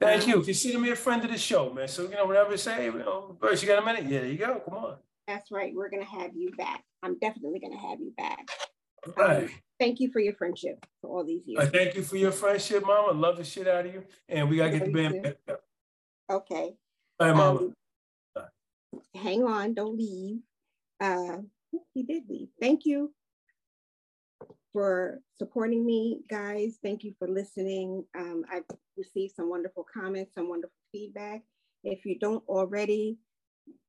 Thank 0.00 0.22
um, 0.22 0.30
you. 0.30 0.42
Consider 0.42 0.78
me 0.78 0.88
a 0.88 0.96
friend 0.96 1.22
of 1.22 1.30
the 1.30 1.36
show, 1.36 1.70
man. 1.70 1.86
So 1.88 2.04
you 2.04 2.16
know, 2.16 2.24
whatever 2.24 2.54
I 2.54 2.56
say, 2.56 2.86
you 2.86 2.94
know, 2.94 3.36
Burst, 3.38 3.62
you 3.62 3.68
got 3.68 3.82
a 3.82 3.84
minute? 3.84 4.04
Yeah, 4.04 4.20
there 4.20 4.30
you 4.30 4.38
go. 4.38 4.62
Come 4.64 4.72
on. 4.72 4.96
That's 5.26 5.50
right. 5.50 5.74
We're 5.74 5.90
gonna 5.90 6.02
have 6.02 6.34
you 6.34 6.50
back. 6.56 6.82
I'm 7.02 7.18
definitely 7.18 7.60
gonna 7.60 7.76
have 7.76 8.00
you 8.00 8.14
back. 8.16 8.48
Right. 9.16 9.50
Thank 9.78 10.00
you 10.00 10.10
for 10.10 10.20
your 10.20 10.34
friendship 10.34 10.84
for 11.00 11.10
all 11.10 11.24
these 11.24 11.42
years. 11.46 11.64
Uh, 11.64 11.70
thank 11.70 11.94
you 11.94 12.02
for 12.02 12.16
your 12.16 12.32
friendship, 12.32 12.84
Mama. 12.84 13.12
Love 13.12 13.36
the 13.36 13.44
shit 13.44 13.68
out 13.68 13.86
of 13.86 13.94
you. 13.94 14.04
And 14.28 14.48
we 14.48 14.56
gotta 14.56 14.70
get 14.70 14.86
the 14.86 14.92
band 14.92 15.22
back 15.22 15.36
up. 15.48 15.60
Okay. 16.30 16.74
Right, 17.20 17.34
Mama. 17.34 17.60
Um, 17.60 17.74
hang 19.14 19.44
on, 19.44 19.74
don't 19.74 19.96
leave. 19.96 20.40
Uh, 21.00 21.38
he 21.94 22.02
did 22.02 22.24
leave. 22.28 22.48
Thank 22.60 22.84
you 22.84 23.12
for 24.72 25.20
supporting 25.36 25.86
me, 25.86 26.20
guys. 26.28 26.78
Thank 26.82 27.04
you 27.04 27.14
for 27.18 27.28
listening. 27.28 28.04
Um, 28.16 28.44
I've 28.52 28.64
received 28.96 29.34
some 29.36 29.48
wonderful 29.48 29.86
comments, 29.92 30.32
some 30.34 30.48
wonderful 30.48 30.74
feedback. 30.92 31.42
If 31.84 32.04
you 32.04 32.18
don't 32.18 32.42
already, 32.48 33.18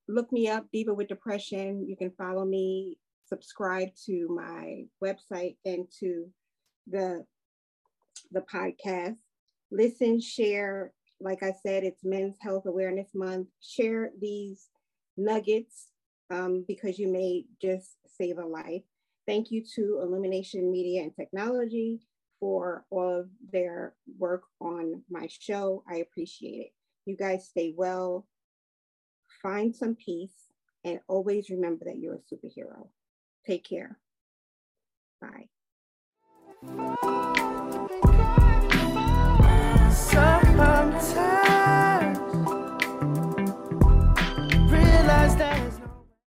look 0.08 0.32
me 0.32 0.48
up, 0.48 0.68
Diva 0.72 0.94
with 0.94 1.08
Depression. 1.08 1.88
You 1.88 1.96
can 1.96 2.12
follow 2.12 2.46
me 2.46 2.98
subscribe 3.30 3.90
to 4.06 4.28
my 4.30 4.84
website 5.04 5.58
and 5.66 5.88
to 6.00 6.26
the 6.88 7.26
the 8.32 8.42
podcast. 8.42 9.18
Listen, 9.72 10.20
share. 10.20 10.94
Like 11.22 11.44
I 11.44 11.54
said, 11.66 11.84
it's 11.84 12.04
Men's 12.04 12.38
Health 12.42 12.66
Awareness 12.66 13.10
Month. 13.14 13.48
Share 13.62 14.12
these 14.20 14.70
nuggets 15.18 15.90
um, 16.30 16.66
because 16.68 16.98
you 16.98 17.12
may 17.12 17.46
just 17.62 17.98
save 18.08 18.38
a 18.38 18.46
life. 18.46 18.84
Thank 19.28 19.52
you 19.52 19.64
to 19.76 20.00
Illumination 20.02 20.72
Media 20.72 21.04
and 21.04 21.16
Technology 21.16 22.00
for 22.40 22.86
all 22.90 23.20
of 23.20 23.30
their 23.52 23.96
work 24.18 24.44
on 24.62 25.04
my 25.10 25.28
show. 25.28 25.84
I 25.90 25.98
appreciate 25.98 26.60
it. 26.60 26.72
You 27.06 27.18
guys 27.18 27.48
stay 27.48 27.74
well, 27.76 28.26
find 29.42 29.76
some 29.76 29.96
peace, 29.96 30.34
and 30.84 31.00
always 31.08 31.50
remember 31.50 31.86
that 31.86 31.98
you're 31.98 32.16
a 32.16 32.36
superhero. 32.36 32.88
Take 33.46 33.64
care. 33.68 33.98
Bye. 35.22 35.50